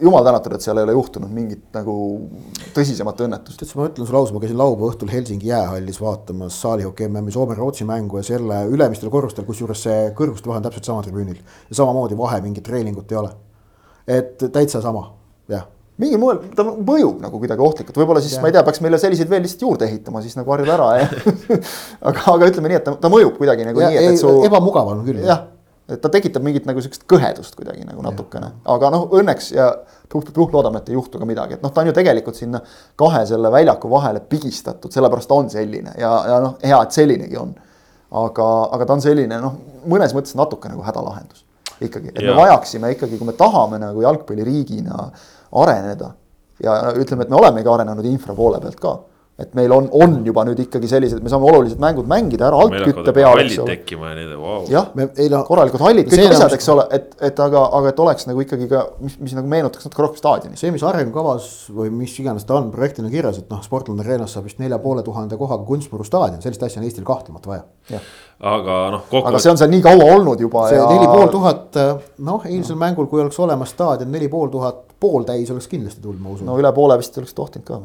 Jumal 0.00 0.24
tänatud, 0.26 0.54
et 0.56 0.64
seal 0.64 0.80
ei 0.80 0.86
ole 0.86 0.94
juhtunud 0.96 1.30
mingit 1.30 1.68
nagu 1.76 1.94
tõsisemat 2.74 3.20
õnnetust. 3.26 3.60
tead, 3.60 3.74
ma 3.78 3.86
ütlen 3.90 4.08
sulle 4.08 4.18
ausalt, 4.20 4.34
ma 4.34 4.42
käisin 4.42 4.58
laupäeva 4.58 4.90
õhtul 4.90 5.12
Helsingi 5.12 5.52
jäähallis 5.52 6.00
vaatamas 6.02 6.58
saalihoki 6.64 7.06
MM-i 7.08 7.34
Soome-Rootsi 7.34 7.86
mängu 7.88 8.18
ja 8.18 8.26
selle 8.26 8.64
ülemistel 8.72 9.12
korrustel, 9.14 9.46
kusjuures 9.46 9.86
see 9.86 10.10
kõrguste 10.18 10.50
vahe 10.50 10.62
on 10.62 10.66
täpselt 10.66 10.90
sama 10.90 11.06
tribüünil. 11.06 11.38
ja 11.38 11.78
samamoodi 11.82 12.18
vahe 12.18 12.40
mingit 12.42 12.66
treeningut 12.66 13.12
ei 13.12 13.22
ole. 13.22 13.32
et 14.06 14.42
täitsa 14.52 14.82
sama, 14.82 15.12
jah 15.48 15.66
mingil 15.96 16.20
moel 16.20 16.40
ta 16.56 16.64
mõjub 16.66 17.22
nagu 17.24 17.38
kuidagi 17.40 17.62
ohtlikult, 17.64 17.96
võib-olla 17.96 18.20
siis 18.20 18.36
ma 18.42 18.50
ei 18.50 18.56
tea, 18.56 18.62
peaks 18.66 18.82
meile 18.84 18.98
selliseid 19.00 19.30
veel 19.30 19.46
lihtsalt 19.46 19.64
juurde 19.64 19.86
ehitama, 19.88 20.20
siis 20.24 20.36
nagu 20.36 20.52
harjub 20.52 20.72
ära 20.74 20.88
ja 21.00 21.06
aga, 22.10 22.24
aga 22.34 22.50
ütleme 22.50 22.72
nii, 22.72 22.80
et 22.82 22.84
ta, 22.84 22.96
ta 23.00 23.10
mõjub 23.12 23.38
kuidagi 23.38 23.64
nagu 23.64 23.80
ja, 23.80 23.88
nii, 23.88 24.02
et, 24.02 24.16
et 24.16 24.20
su 24.20 24.34
ebamugav 24.44 24.92
on 24.92 25.00
küll. 25.06 25.22
jah, 25.24 25.46
et 25.88 26.00
ta 26.02 26.10
tekitab 26.10 26.42
mingit 26.42 26.66
nagu 26.66 26.82
siukest 26.82 27.04
kõhedust 27.10 27.54
kuidagi 27.58 27.84
nagu 27.86 28.02
natukene, 28.02 28.48
aga 28.74 28.90
noh, 28.90 29.06
õnneks 29.14 29.52
ja 29.54 29.68
puh-puh-puh 30.10 30.50
loodame, 30.54 30.82
et 30.82 30.90
ei 30.90 30.96
juhtu 30.98 31.20
ka 31.20 31.28
midagi, 31.28 31.58
et 31.58 31.62
noh, 31.62 31.72
ta 31.74 31.82
on 31.82 31.90
ju 31.90 31.94
tegelikult 31.94 32.38
sinna 32.38 32.60
kahe 32.98 33.22
selle 33.28 33.50
väljaku 33.54 33.90
vahele 33.90 34.22
pigistatud, 34.26 34.90
sellepärast 34.94 35.30
ta 35.30 35.38
on 35.38 35.50
selline. 35.52 35.94
Ja, 36.00 36.12
ja 36.30 36.40
noh, 36.42 36.58
hea, 36.62 36.80
et 36.82 36.98
sellinegi 36.98 37.38
on. 37.40 37.54
aga, 38.16 38.44
aga 38.72 38.86
ta 38.86 38.94
on 38.94 39.02
selline 39.02 39.40
noh, 39.42 39.56
mõnes 39.90 40.14
mõttes 40.14 40.36
natuke 40.38 40.70
nagu 40.70 40.84
hädalahendus. 40.86 41.44
Ikkagi, 41.82 42.14
et 42.14 42.22
Jaa. 42.22 42.32
me 42.32 42.36
vajaksime 42.38 42.92
ikkagi, 42.94 43.18
kui 43.18 43.26
me 43.28 43.34
tahame 43.36 43.78
nagu 43.82 44.00
jalgpalliriigina 44.00 45.10
areneda 45.60 46.14
ja 46.62 46.76
ütleme, 46.96 47.26
et 47.26 47.30
me 47.30 47.36
olemegi 47.36 47.68
arenenud 47.68 48.06
infra 48.08 48.34
poole 48.34 48.60
pealt 48.62 48.78
ka 48.80 48.94
et 49.36 49.52
meil 49.52 49.72
on, 49.74 49.84
on 49.92 50.14
juba 50.24 50.46
nüüd 50.48 50.60
ikkagi 50.62 50.88
sellised, 50.88 51.20
me 51.20 51.28
saame 51.28 51.44
olulised 51.50 51.80
mängud 51.80 52.06
mängida 52.08 52.46
ära 52.48 52.56
altkütte 52.64 53.12
hallid 53.20 53.50
eks 53.50 53.58
ole. 53.60 53.74
tekkima 53.74 54.08
ja 54.08 54.14
nii 54.16 54.24
edasi, 54.24 54.38
vau. 54.40 54.60
jah, 54.72 54.86
me 54.96 55.06
ei 55.20 55.28
no 55.32 55.42
korralikud 55.44 55.82
hallid, 55.84 56.08
kõik 56.08 56.32
asjad, 56.32 56.54
eks 56.56 56.68
ole, 56.72 56.86
et, 56.96 57.10
et 57.28 57.42
aga, 57.44 57.64
aga 57.76 57.90
et 57.92 58.00
oleks 58.00 58.24
nagu 58.30 58.40
ikkagi 58.40 58.68
ka, 58.70 58.86
mis, 59.04 59.18
mis 59.20 59.34
nagu 59.36 59.50
meenutaks 59.52 59.84
natuke 59.84 60.06
rohkem 60.06 60.22
staadioni. 60.22 60.56
see, 60.56 60.72
mis 60.72 60.84
arengukavas 60.88 61.50
või 61.68 61.92
mis 61.92 62.14
iganes 62.22 62.48
ta 62.48 62.56
on 62.56 62.70
projektina 62.72 63.12
kirjas, 63.12 63.42
et 63.42 63.52
noh, 63.52 63.60
Sportlandi 63.66 64.06
areenas 64.06 64.32
saab 64.38 64.48
vist 64.48 64.62
nelja 64.62 64.80
poole 64.80 65.04
tuhande 65.04 65.36
kohaga 65.36 65.68
kunstmuru 65.68 66.08
staadion, 66.08 66.40
sellist 66.40 66.64
asja 66.64 66.80
on 66.80 66.88
Eestil 66.88 67.04
kahtlemata 67.04 67.52
vaja. 67.52 68.00
aga 68.40 68.80
noh, 68.96 69.04
aga 69.04 69.10
kokkuvõttes 69.10 69.44
see 69.44 69.52
on 69.52 69.60
seal 69.60 69.72
nii 69.74 69.84
kaua 69.84 70.08
olnud 70.16 70.40
juba 70.46 70.64
see 70.70 70.80
ja 70.80 70.88
neli 70.88 71.12
pool 71.12 71.28
tuhat, 71.36 71.76
noh, 72.24 72.48
eilsel 72.48 72.80
mängul, 72.80 73.12
kui 73.12 73.20
oleks 73.20 73.36
olemas 73.44 73.76
staadion 73.76 74.08
neli 74.16 74.32
pool 74.32 74.48
tuhat 74.48 74.86
pooltäis 75.00 75.50
oleks 75.52 75.68
kindlasti 75.68 76.00
tulnud, 76.00 76.24
ma 76.24 76.32
usun 76.32 76.48
no 76.48 76.56
üle 76.56 76.72
poole 76.72 76.96
vist 76.96 77.16
oleks 77.20 77.36
tohtinud 77.36 77.68
ka. 77.68 77.80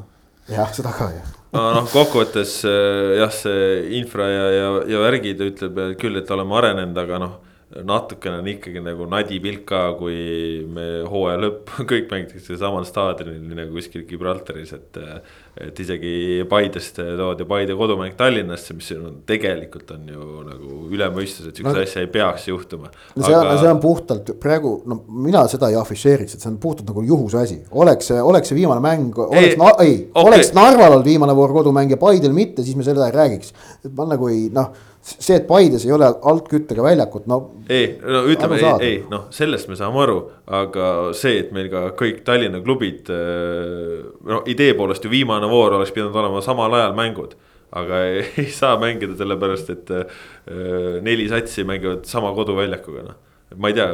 jah, 0.50 0.74
seda 0.74 0.94
ka 0.96 1.12
jah. 1.14 1.30
aga 1.52 1.70
noh, 1.78 1.88
kokkuvõttes 1.92 2.58
äh, 2.70 3.20
jah, 3.20 3.32
see 3.36 4.00
infra 4.00 4.28
ja, 4.32 4.50
ja, 4.56 4.68
ja 4.94 5.04
värgid 5.04 5.44
ütleb 5.46 5.82
küll, 6.02 6.20
et 6.22 6.34
oleme 6.34 6.58
arenenud, 6.62 6.98
aga 7.04 7.22
noh. 7.22 7.40
natukene 7.88 8.42
on 8.42 8.50
ikkagi 8.52 8.82
nagu 8.84 9.06
nadi 9.08 9.38
pilk 9.44 9.64
ka, 9.70 9.84
kui 10.00 10.66
me 10.68 11.06
hooaja 11.08 11.40
lõpp 11.46 11.76
kõik 11.92 12.10
mängitakse 12.12 12.58
samal 12.60 12.88
staadionil 12.88 13.56
nagu 13.56 13.78
kuskil 13.78 14.08
Gibraltaris, 14.10 14.76
et. 14.80 15.02
Et 15.60 15.80
isegi 15.84 16.46
Paidest 16.50 17.00
toodi 17.18 17.46
Paide 17.50 17.76
kodumäng 17.76 18.16
Tallinnasse, 18.18 18.74
mis 18.78 18.92
on 18.96 19.22
tegelikult 19.28 19.92
on 19.96 20.06
ju 20.08 20.28
nagu 20.48 20.78
üle 20.92 21.10
mõistuse, 21.14 21.50
et 21.52 21.60
sihukest 21.60 21.76
No- 21.76 21.84
asja 21.84 22.02
ei 22.06 22.08
peaks 22.12 22.48
juhtuma. 22.48 22.92
no 23.16 23.26
see 23.26 23.36
on, 23.36 23.50
see 23.60 23.72
on 23.72 23.82
puhtalt 23.84 24.32
praegu, 24.40 24.76
no 24.86 25.02
mina 25.08 25.44
seda 25.52 25.70
ei 25.72 25.76
afišeeriks, 25.80 26.36
et 26.36 26.46
see 26.46 26.52
on 26.52 26.60
puhtalt 26.62 26.88
nagu 26.88 27.04
juhuse 27.04 27.42
asi, 27.42 27.60
oleks 27.72 28.12
see, 28.12 28.22
oleks 28.22 28.52
see 28.52 28.60
viimane 28.62 28.84
mäng, 28.84 29.18
oleks, 29.26 29.58
ei, 29.58 29.58
okei. 29.60 29.98
oleks 30.24 30.54
Narval 30.58 30.96
olnud 30.98 31.06
viimane 31.10 31.36
voor 31.36 31.52
kodumäng 31.60 31.92
ja 31.92 32.00
Paidel 32.00 32.32
mitte, 32.38 32.64
siis 32.64 32.76
me 32.80 32.88
seda 32.88 33.10
ei 33.10 33.18
räägiks. 33.18 33.52
et 33.86 33.92
ma 33.96 34.06
nagu 34.06 34.28
ei 34.32 34.48
noh, 34.54 34.72
see, 35.02 35.36
et 35.36 35.48
Paides 35.50 35.86
ei 35.86 35.92
ole 35.96 36.06
altküttega 36.06 36.84
väljakut, 36.86 37.26
no 37.28 37.40
ei, 37.70 37.98
no 38.06 38.22
ütleme 38.30 38.60
ei, 38.60 38.74
ei 38.86 38.98
noh, 39.10 39.26
sellest 39.34 39.68
me 39.72 39.76
saame 39.80 40.04
aru, 40.04 40.18
aga 40.48 40.88
see, 41.18 41.40
et 41.42 41.52
meil 41.56 41.70
ka 41.74 41.88
kõik 41.98 42.22
Tallinna 42.28 42.62
klubid. 42.62 43.10
no 44.26 44.42
idee 44.46 44.74
poolest 44.78 45.04
ju 45.06 45.10
viimane 45.12 45.41
voor 45.50 45.78
oleks 45.80 45.94
pidanud 45.96 46.16
olema 46.16 46.42
samal 46.46 46.74
ajal 46.78 46.94
mängud. 46.98 47.38
aga 47.72 48.02
ei, 48.04 48.26
ei 48.44 48.50
saa 48.52 48.76
mängida 48.80 49.16
sellepärast, 49.16 49.70
et 49.72 49.92
äh, 49.96 50.18
neli 51.02 51.30
satsi 51.32 51.64
mängivad 51.64 52.04
sama 52.04 52.34
koduväljakuga, 52.36 53.06
noh. 53.08 53.16
ma 53.56 53.72
ei 53.72 53.78
tea, 53.78 53.94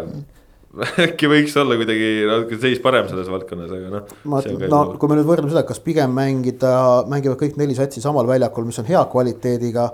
äkki 1.05 1.29
võiks 1.29 1.55
olla 1.61 1.77
kuidagi 1.79 2.09
natuke 2.27 2.57
seis 2.61 2.81
parem 2.83 3.07
selles 3.09 3.29
valdkonnas, 3.31 3.71
aga 3.77 3.91
noh. 3.93 4.15
ma 4.29 4.41
no 4.71 4.81
kui 4.99 5.11
me 5.11 5.19
nüüd 5.19 5.29
võrdleme 5.29 5.53
seda, 5.53 5.63
kas 5.67 5.81
pigem 5.83 6.13
mängida, 6.17 6.71
mängivad 7.09 7.39
kõik 7.41 7.57
neli 7.61 7.77
satsi 7.77 8.03
samal 8.03 8.27
väljakul, 8.29 8.65
mis 8.67 8.81
on 8.81 8.89
hea 8.89 9.03
kvaliteediga. 9.11 9.87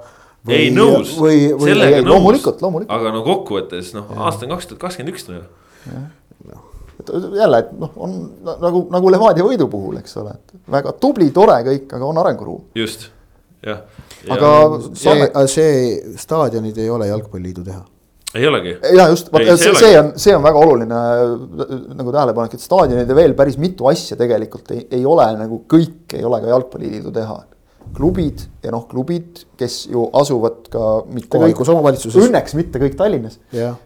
ei 0.47 0.71
nõus, 0.75 1.17
sellega 1.19 1.99
ei, 1.99 2.07
nõus 2.07 2.47
aga 2.91 3.13
no 3.15 3.23
kokkuvõttes 3.27 3.93
noh, 3.97 4.09
aasta 4.15 4.47
on 4.47 4.55
kaks 4.55 4.71
tuhat 4.71 4.88
kakskümmend 4.88 5.15
üks 5.15 5.27
noh. 5.31 5.45
Et 6.99 7.11
jälle, 7.40 7.60
et 7.64 7.72
noh, 7.80 7.94
on 8.06 8.14
nagu, 8.45 8.86
nagu 8.94 9.11
Levadia 9.14 9.45
võidu 9.45 9.68
puhul, 9.72 9.98
eks 10.02 10.18
ole, 10.22 10.36
et 10.38 10.56
väga 10.76 10.94
tubli, 11.02 11.30
tore 11.36 11.60
kõik, 11.65 11.88
aga 11.98 12.10
on 12.10 12.22
arenguruum. 12.22 12.68
just, 12.78 13.10
jah. 13.65 13.84
Aga 14.32 14.52
see, 14.95 15.26
see 15.52 16.20
staadionid 16.22 16.78
ei 16.80 16.88
ole 16.94 17.10
jalgpalliliidu 17.10 17.65
teha. 17.65 17.82
ei 18.40 18.48
olegi. 18.48 18.76
ja 18.95 19.07
just, 19.11 19.32
vot 19.34 19.44
see 19.44 19.74
see, 19.76 19.95
on, 19.99 20.14
see 20.20 20.36
on 20.36 20.45
väga 20.45 20.61
oluline 20.64 20.99
äh, 20.99 21.74
nagu 21.99 22.14
tähelepanek, 22.14 22.56
et 22.57 22.64
staadionid 22.64 23.10
ja 23.10 23.18
veel 23.18 23.36
päris 23.38 23.60
mitu 23.61 23.90
asja 23.91 24.18
tegelikult 24.20 24.72
ei, 24.76 24.86
ei 24.99 25.03
ole 25.06 25.28
nagu 25.40 25.64
kõik 25.70 26.15
ei 26.18 26.24
ole 26.28 26.40
ka 26.44 26.53
jalgpalliliidu 26.53 27.14
teha. 27.14 27.41
klubid 27.94 28.48
ja 28.64 28.72
noh, 28.72 28.88
klubid, 28.90 29.44
kes 29.60 29.86
ju 29.91 30.07
asuvad 30.18 30.70
ka 30.72 30.90
mitte 31.14 31.38
omavalitsuses. 31.38 32.30
õnneks 32.30 32.56
mitte 32.57 32.80
kõik 32.82 32.95
Tallinnas, 32.98 33.41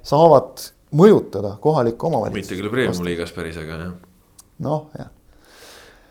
saavad 0.05 0.67
mõjutada 0.95 1.57
kohalikku 1.61 2.09
omavalitsust. 2.09 2.51
mitte 2.51 2.61
küll 2.61 2.71
Premium 2.71 3.05
liigas 3.05 3.33
päris, 3.35 3.59
aga 3.59 3.79
jah. 3.83 3.93
noh, 4.63 4.89
jah, 4.97 5.11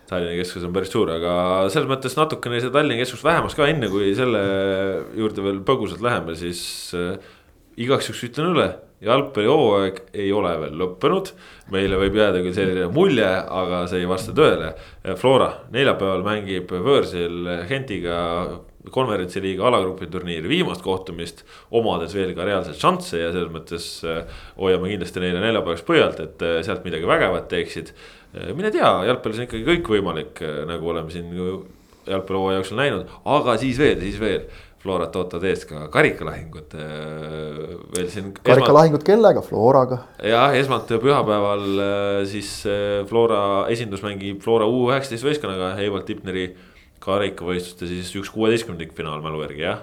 Tallinna 0.06 0.36
keskus 0.38 0.62
on 0.66 0.74
päris 0.74 0.92
suur, 0.94 1.10
aga 1.10 1.32
selles 1.72 1.88
mõttes 1.90 2.14
natukene 2.14 2.60
see 2.62 2.70
Tallinna 2.74 3.00
keskus 3.00 3.24
vähemas 3.26 3.56
ka 3.58 3.66
enne, 3.66 3.88
kui 3.90 4.12
selle 4.14 4.42
juurde 5.18 5.42
veel 5.42 5.62
põgusalt 5.66 6.04
läheme, 6.04 6.36
siis 6.38 6.60
äh, 6.94 7.16
igaks 7.82 8.10
juhuks 8.10 8.26
ütlen 8.30 8.52
üle. 8.54 8.68
jalgpallihooaeg 9.04 9.98
ei 10.16 10.30
ole 10.32 10.54
veel 10.62 10.78
lõppenud, 10.80 11.28
meile 11.74 11.98
võib 12.00 12.14
jääda 12.16 12.38
küll 12.40 12.54
selline 12.56 12.86
mulje, 12.88 13.26
aga 13.28 13.82
see 13.90 14.00
ei 14.00 14.08
vasta 14.08 14.32
tõele. 14.32 14.70
Flora 15.20 15.50
neljapäeval 15.74 16.24
mängib 16.24 16.72
võõrsil 16.72 17.44
Gentiga 17.68 18.22
konverentsiliiga 18.92 19.66
alagrupi 19.66 20.08
turniiri 20.10 20.50
viimast 20.50 20.84
kohtumist, 20.84 21.42
omades 21.74 22.14
veel 22.16 22.34
ka 22.36 22.46
reaalseid 22.46 22.78
šansse 22.80 23.22
ja 23.22 23.32
selles 23.34 23.52
mõttes 23.54 23.88
äh, 24.06 24.42
hoiame 24.60 24.92
kindlasti 24.92 25.22
neile 25.22 25.42
neljapäevaks 25.42 25.86
pöialt, 25.86 26.20
et 26.22 26.44
äh, 26.44 26.60
sealt 26.66 26.86
midagi 26.86 27.08
vägevat 27.08 27.48
teeksid. 27.52 27.94
mine 28.54 28.68
tea, 28.74 28.88
jalgpallis 29.08 29.40
on 29.40 29.46
ikkagi 29.46 29.64
kõik 29.64 29.90
võimalik, 29.94 30.40
nagu 30.68 30.90
oleme 30.92 31.12
siin 31.14 31.30
jalgpallihooaja 32.06 32.58
jooksul 32.58 32.76
näinud, 32.76 33.12
aga 33.32 33.54
siis 33.60 33.78
veel, 33.80 33.98
siis 34.02 34.20
veel. 34.20 34.46
Florat 34.86 35.16
ootavad 35.18 35.46
ees 35.48 35.64
ka 35.66 35.86
karikalahingud 35.90 36.74
veel 37.96 38.10
siin. 38.12 38.28
karikalahingud 38.44 39.02
kellega, 39.06 39.40
Floraga? 39.42 40.02
jah, 40.22 40.52
esmalt 40.54 40.92
pühapäeval 41.02 41.64
siis 42.28 42.52
Flora 43.08 43.40
esindus 43.72 44.04
mängib 44.04 44.44
Flora 44.44 44.68
U 44.68 44.84
üheksateist 44.90 45.26
võistkonnaga, 45.26 45.72
Heivald 45.80 46.06
Tipneri 46.06 46.50
karikavõistluste 47.04 47.88
siis 47.90 48.12
üks 48.18 48.32
kuueteistkümnendik 48.34 48.94
finaal 48.96 49.22
mälu 49.24 49.42
järgi 49.44 49.66
jah 49.66 49.80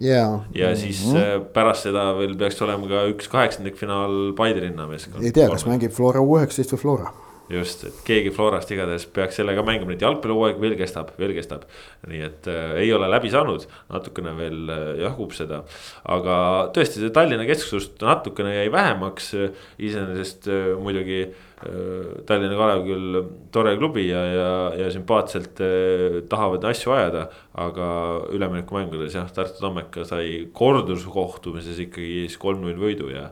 yeah.. 0.00 0.40
ja 0.54 0.74
siis 0.76 1.06
mm 1.06 1.16
-hmm. 1.16 1.46
pärast 1.54 1.88
seda 1.88 2.10
veel 2.18 2.36
peaks 2.38 2.62
olema 2.62 2.88
ka 2.88 3.06
üks 3.12 3.30
kaheksandik 3.30 3.76
finaal 3.76 4.34
Paide 4.36 4.60
linnameeskond. 4.60 5.24
ei 5.24 5.32
tea, 5.32 5.48
kas 5.48 5.66
mängib 5.66 5.92
Flora 5.94 6.20
U 6.20 6.36
üheksateist 6.38 6.76
või 6.76 6.84
Flora 6.84 7.14
just, 7.50 7.84
et 7.88 8.00
keegi 8.04 8.30
Florast 8.30 8.70
igatahes 8.70 9.06
peaks 9.06 9.38
sellega 9.40 9.62
mängima, 9.64 9.88
nii 9.90 9.96
et 9.96 10.04
jalgpallihooaeg 10.04 10.60
veel 10.60 10.76
kestab, 10.76 11.12
veel 11.18 11.32
kestab. 11.36 11.64
nii 12.06 12.22
et 12.26 12.48
äh, 12.52 12.76
ei 12.84 12.92
ole 12.92 13.08
läbi 13.08 13.30
saanud, 13.32 13.66
natukene 13.88 14.36
veel 14.36 14.68
äh, 14.68 14.86
jahub 15.04 15.32
seda. 15.32 15.62
aga 16.04 16.38
tõesti, 16.76 17.00
see 17.00 17.10
Tallinna 17.10 17.48
kesksust 17.48 18.02
natukene 18.04 18.54
jäi 18.54 18.72
vähemaks, 18.72 19.34
iseenesest 19.78 20.50
äh, 20.52 20.74
muidugi 20.82 21.22
äh, 21.24 21.32
Äh, 21.32 21.47
Tallinna 21.58 22.54
Kalev 22.54 22.84
küll 22.86 23.16
tore 23.50 23.72
klubi 23.80 24.04
ja, 24.06 24.20
ja, 24.30 24.50
ja 24.78 24.90
sümpaatselt 24.94 25.58
eh, 25.64 26.18
tahavad 26.30 26.62
asju 26.70 26.92
ajada. 26.94 27.24
aga 27.58 27.88
üleminekumängudes 28.36 29.16
jah, 29.18 29.26
Tartu 29.34 29.58
Tammeka 29.64 30.04
sai 30.06 30.46
korduskohtumises 30.54 31.80
ikkagi 31.88 32.28
siis 32.28 32.38
kolm-null 32.38 32.78
võidu 32.78 33.10
ja. 33.10 33.24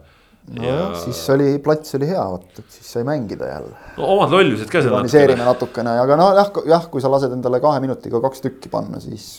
nojah 0.57 0.81
ja..., 0.81 0.89
siis 1.05 1.21
oli, 1.31 1.53
plats 1.63 1.95
oli 1.99 2.09
hea, 2.11 2.25
vot, 2.33 2.49
et 2.59 2.79
siis 2.79 2.89
sai 2.97 3.07
mängida 3.07 3.51
jälle. 3.53 3.77
no 4.01 4.09
omad 4.17 4.35
lollused 4.35 4.73
ka 4.73 4.83
seal 4.83 4.97
natukene. 4.97 5.37
natukene, 5.47 5.93
aga 6.03 6.17
no 6.19 6.27
jah, 6.41 6.51
jah, 6.73 6.89
kui 6.91 7.05
sa 7.05 7.13
lased 7.13 7.37
endale 7.37 7.61
kahe 7.63 7.83
minutiga 7.85 8.19
kaks 8.25 8.43
tükki 8.49 8.73
panna, 8.73 8.99
siis 9.05 9.37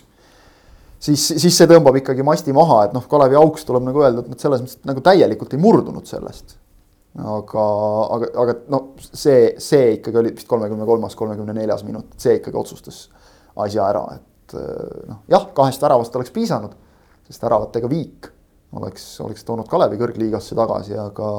siis, 0.96 1.28
siis 1.34 1.52
see 1.52 1.68
tõmbab 1.68 2.00
ikkagi 2.00 2.24
masti 2.24 2.56
maha, 2.56 2.86
et 2.88 2.96
noh, 2.96 3.04
Kalevi 3.12 3.36
auks 3.42 3.68
tuleb 3.68 3.84
nagu 3.90 4.06
öelda, 4.06 4.24
et 4.24 4.32
nad 4.32 4.48
selles 4.48 4.64
mõttes 4.64 4.80
nagu 4.88 5.04
täielikult 5.04 5.58
ei 5.58 5.62
murdunud 5.66 6.08
sellest 6.08 6.56
aga, 7.18 7.66
aga, 8.16 8.32
aga 8.44 8.56
no 8.74 8.82
see, 9.00 9.54
see 9.64 9.98
ikkagi 9.98 10.22
oli 10.22 10.34
vist 10.36 10.50
kolmekümne 10.50 10.86
kolmas, 10.86 11.16
kolmekümne 11.18 11.56
neljas 11.58 11.84
minut, 11.88 12.14
see 12.22 12.38
ikkagi 12.40 12.60
otsustas 12.60 13.08
asja 13.58 13.88
ära, 13.90 14.04
et 14.18 14.58
noh, 15.10 15.24
jah, 15.32 15.48
kahest 15.58 15.82
väravast 15.82 16.16
oleks 16.16 16.34
piisanud, 16.36 16.76
sest 17.28 17.44
väravatega 17.44 17.90
viik 17.92 18.30
oleks, 18.78 19.06
oleks 19.24 19.46
toonud 19.48 19.68
Kalevi 19.72 20.00
kõrgliigasse 20.00 20.56
tagasi, 20.58 20.98
aga 21.00 21.30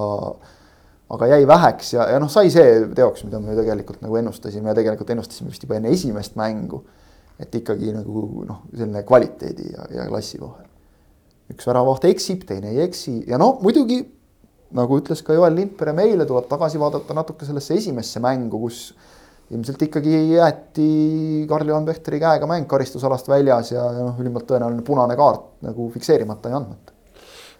aga 1.08 1.26
jäi 1.30 1.46
väheks 1.48 1.94
ja, 1.94 2.04
ja 2.12 2.20
noh, 2.20 2.28
sai 2.32 2.50
see 2.52 2.82
teoks, 2.96 3.24
mida 3.24 3.40
me 3.40 3.54
tegelikult 3.56 4.02
nagu 4.04 4.18
ennustasime 4.20 4.72
ja 4.72 4.76
tegelikult 4.76 5.14
ennustasime 5.14 5.52
vist 5.52 5.64
juba 5.64 5.78
enne 5.78 5.92
esimest 5.94 6.36
mängu. 6.36 6.82
et 7.38 7.54
ikkagi 7.54 7.92
nagu 7.94 8.42
noh, 8.42 8.64
selline 8.74 9.04
kvaliteedi 9.06 9.68
ja, 9.70 9.86
ja 9.94 10.06
klassi 10.08 10.40
vahel. 10.40 10.66
üks 11.54 11.68
väravaht 11.70 12.04
eksib, 12.10 12.44
teine 12.44 12.74
ei 12.74 12.82
eksi 12.84 13.22
ja 13.30 13.38
no 13.38 13.54
muidugi 13.62 14.02
nagu 14.76 14.98
ütles 15.00 15.22
ka 15.24 15.36
Joel 15.36 15.54
Lindpere 15.56 15.94
meile, 15.96 16.26
tuleb 16.28 16.48
tagasi 16.50 16.80
vaadata 16.80 17.16
natuke 17.16 17.48
sellesse 17.48 17.78
esimesse 17.78 18.20
mängu, 18.20 18.60
kus 18.66 18.82
ilmselt 19.54 19.86
ikkagi 19.88 20.12
jäeti 20.34 20.90
Karl-Juhan 21.48 21.88
Pehteri 21.88 22.20
käega 22.20 22.48
mäng 22.50 22.68
karistusalast 22.68 23.30
väljas 23.32 23.72
ja, 23.72 23.86
ja 23.96 24.04
noh, 24.10 24.20
ülimalt 24.20 24.48
tõenäoline 24.50 24.84
punane 24.84 25.16
kaart 25.16 25.64
nagu 25.64 25.88
fikseerimata 25.94 26.50
ei 26.50 26.58
andmata 26.58 26.97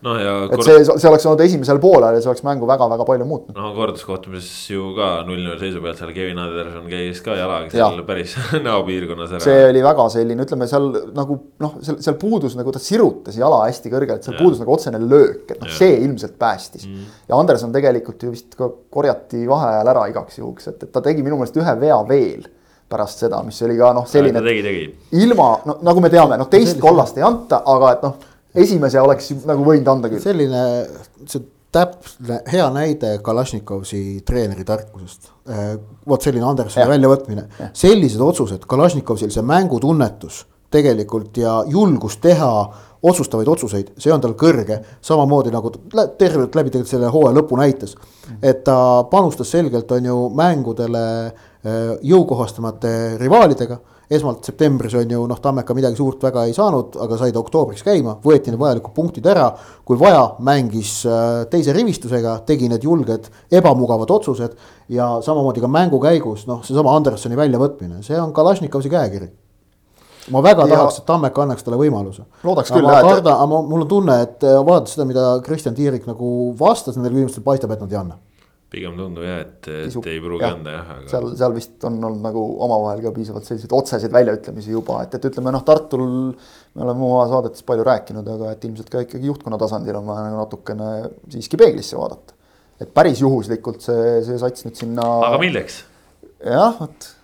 no 0.07 0.15
ja. 0.21 0.35
et 0.55 0.63
see, 0.63 0.83
see 0.87 1.09
oleks 1.11 1.27
olnud 1.27 1.43
esimesel 1.43 1.81
poolel 1.83 2.17
ja 2.17 2.23
see 2.23 2.31
oleks 2.31 2.45
mängu 2.47 2.69
väga-väga 2.71 3.07
palju 3.09 3.27
muutnud. 3.27 3.57
no 3.57 3.71
korduskohtumises 3.75 4.71
ju 4.71 4.93
ka 4.97 5.09
null-null 5.27 5.59
seisu 5.61 5.83
pealt 5.83 5.99
seal 5.99 6.13
Kevin 6.15 6.39
Anderson 6.43 6.87
käis 6.91 7.23
ka 7.25 7.35
jalaga 7.39 7.73
seal 7.73 7.99
ja. 7.99 8.05
päris 8.07 8.37
näopiirkonnas 8.67 9.35
ära. 9.35 9.43
see 9.45 9.65
oli 9.73 9.83
väga 9.85 10.09
selline, 10.15 10.47
ütleme 10.47 10.69
seal 10.71 10.87
nagu 11.17 11.39
noh, 11.65 11.79
seal, 11.83 11.99
seal 12.05 12.19
puudus 12.21 12.55
nagu 12.59 12.75
ta 12.75 12.83
sirutas 12.83 13.39
jala 13.41 13.65
hästi 13.65 13.93
kõrgelt, 13.95 14.23
seal 14.27 14.39
ja. 14.39 14.43
puudus 14.43 14.63
nagu 14.63 14.77
otsene 14.77 15.03
löök, 15.03 15.49
et 15.57 15.59
noh, 15.65 15.73
see 15.81 15.99
ilmselt 16.05 16.39
päästis 16.39 16.87
mm.. 16.87 17.11
ja 17.33 17.41
Anderson 17.41 17.75
tegelikult 17.75 18.23
ju 18.23 18.37
vist 18.37 18.55
ka 18.59 18.71
korjati 18.95 19.43
vaheajal 19.51 19.95
ära 19.97 20.07
igaks 20.13 20.39
juhuks, 20.39 20.71
et, 20.71 20.87
et 20.87 20.95
ta 20.95 21.03
tegi 21.05 21.27
minu 21.27 21.41
meelest 21.41 21.59
ühe 21.59 21.77
vea 21.83 21.99
veel 22.09 22.47
pärast 22.89 23.21
seda, 23.21 23.43
mis 23.45 23.59
oli 23.67 23.77
ka 23.77 23.91
noh, 23.97 24.07
selline. 24.09 24.41
tegi, 24.41 24.63
tegi. 24.65 24.85
ilma, 25.21 25.51
no 25.69 25.81
nagu 25.85 26.01
me 26.01 26.09
teame, 26.13 26.39
noh 26.41 26.49
teist 26.49 26.79
kollast 26.81 27.19
ei 27.19 27.27
anta, 27.27 27.61
aga 27.67 27.95
et 27.97 28.07
noh 28.07 28.29
esimese 28.55 29.01
oleks 29.01 29.31
nagu 29.47 29.65
võinud 29.67 29.89
anda 29.93 30.11
küll. 30.13 30.23
selline, 30.23 30.65
see 31.27 31.45
täpne 31.73 32.41
hea 32.49 32.69
näide 32.73 33.19
Kalašnikovsi 33.23 34.23
treeneri 34.27 34.65
tarkusest. 34.65 35.33
Äh, 35.49 35.75
vot 36.09 36.25
selline 36.25 36.47
Andersoni 36.49 36.89
väljavõtmine, 36.89 37.49
sellised 37.77 38.23
otsused, 38.25 38.65
Kalašnikovil 38.69 39.33
see 39.35 39.45
mängutunnetus 39.45 40.47
tegelikult 40.73 41.37
ja 41.41 41.63
julgus 41.69 42.19
teha 42.21 42.51
otsustavaid 43.03 43.49
otsuseid, 43.49 43.93
see 44.01 44.13
on 44.13 44.21
tal 44.21 44.35
kõrge, 44.39 44.81
samamoodi 45.05 45.53
nagu 45.55 45.71
tervelt 46.19 46.57
läbi 46.59 46.73
tegelikult 46.73 46.91
selle 46.91 47.13
hooaja 47.13 47.37
lõpu 47.37 47.59
näitas. 47.61 47.95
et 48.43 48.65
ta 48.65 49.05
panustas 49.11 49.51
selgelt, 49.51 49.93
on 49.93 50.05
ju, 50.05 50.17
mängudele 50.35 51.05
äh, 51.27 51.95
jõukohastamate 52.03 53.17
rivaalidega 53.21 53.79
esmalt 54.11 54.47
septembris 54.49 54.95
on 54.97 55.11
ju 55.13 55.25
noh, 55.29 55.41
Tammeka 55.43 55.75
midagi 55.77 55.99
suurt 55.99 56.23
väga 56.25 56.47
ei 56.49 56.55
saanud, 56.57 56.97
aga 57.05 57.19
sai 57.21 57.33
ta 57.35 57.41
oktoobriks 57.43 57.85
käima, 57.85 58.17
võeti 58.25 58.53
need 58.53 58.61
vajalikud 58.61 58.95
punktid 58.97 59.27
ära. 59.29 59.51
kui 59.85 59.99
vaja, 60.01 60.35
mängis 60.45 61.01
äh, 61.09 61.47
teise 61.51 61.73
rivistusega, 61.73 62.39
tegi 62.47 62.69
need 62.69 62.85
julged 62.85 63.29
ebamugavad 63.51 64.11
otsused 64.11 64.57
ja 64.89 65.19
samamoodi 65.25 65.61
ka 65.65 65.69
mängu 65.69 66.01
käigus 66.01 66.47
noh, 66.47 66.65
seesama 66.65 66.97
Andersoni 66.97 67.37
väljavõtmine, 67.37 68.03
see 68.03 68.21
on 68.21 68.33
Kalašnikovi 68.33 68.93
käekiri 68.93 69.31
ma 70.31 70.43
väga 70.45 70.67
ja... 70.67 70.77
tahaks, 70.77 71.01
et 71.01 71.07
Tammeka 71.09 71.43
annaks 71.45 71.65
talle 71.65 71.79
võimaluse. 71.81 72.25
loodaks 72.45 72.73
küll. 72.73 72.85
ma 72.85 73.01
kardan, 73.01 73.35
aga 73.35 73.47
mul 73.49 73.85
on 73.85 73.89
tunne, 73.89 74.21
et 74.25 74.45
äh, 74.45 74.61
vaadates 74.61 74.97
seda, 74.97 75.09
mida 75.09 75.39
Kristjan 75.45 75.77
Tiirik 75.77 76.09
nagu 76.09 76.55
vastas 76.59 76.97
nendele 76.97 77.17
küsimustele, 77.17 77.45
paistab, 77.45 77.73
et 77.73 77.85
nad 77.85 77.93
ei 77.93 78.01
anna 78.01 78.19
pigem 78.73 78.97
tundub 78.99 79.25
jah, 79.25 79.43
et, 79.45 79.69
et 79.89 80.09
ei 80.13 80.21
pruugi 80.21 80.45
anda 80.45 80.75
jah 80.75 80.89
aga.... 80.95 81.09
seal, 81.11 81.29
seal 81.41 81.55
vist 81.57 81.85
on 81.89 81.99
olnud 81.99 82.25
nagu 82.25 82.43
omavahel 82.67 83.03
ka 83.07 83.13
piisavalt 83.17 83.49
selliseid 83.49 83.75
otseseid 83.79 84.15
väljaütlemisi 84.15 84.75
juba, 84.75 85.01
et, 85.07 85.15
et 85.17 85.29
ütleme 85.31 85.53
noh, 85.55 85.65
Tartul. 85.67 86.09
me 86.35 86.85
oleme 86.87 87.07
oma 87.09 87.23
saadetes 87.31 87.65
palju 87.69 87.87
rääkinud, 87.89 88.29
aga 88.37 88.53
et 88.55 88.67
ilmselt 88.69 88.91
ka 88.93 89.05
ikkagi 89.07 89.31
juhtkonna 89.31 89.61
tasandil 89.61 90.01
on 90.01 90.11
vaja 90.11 90.27
nagu 90.27 90.43
natukene 90.43 90.91
siiski 91.33 91.61
peeglisse 91.61 91.97
vaadata. 92.01 92.37
et 92.79 92.93
päris 92.95 93.23
juhuslikult 93.25 93.85
see, 93.85 94.19
see 94.27 94.41
sats 94.43 94.69
nüüd 94.69 94.77
sinna. 94.81 95.07
aga 95.31 95.41
milleks? 95.45 95.81
jah, 96.45 96.77
vot 96.81 97.15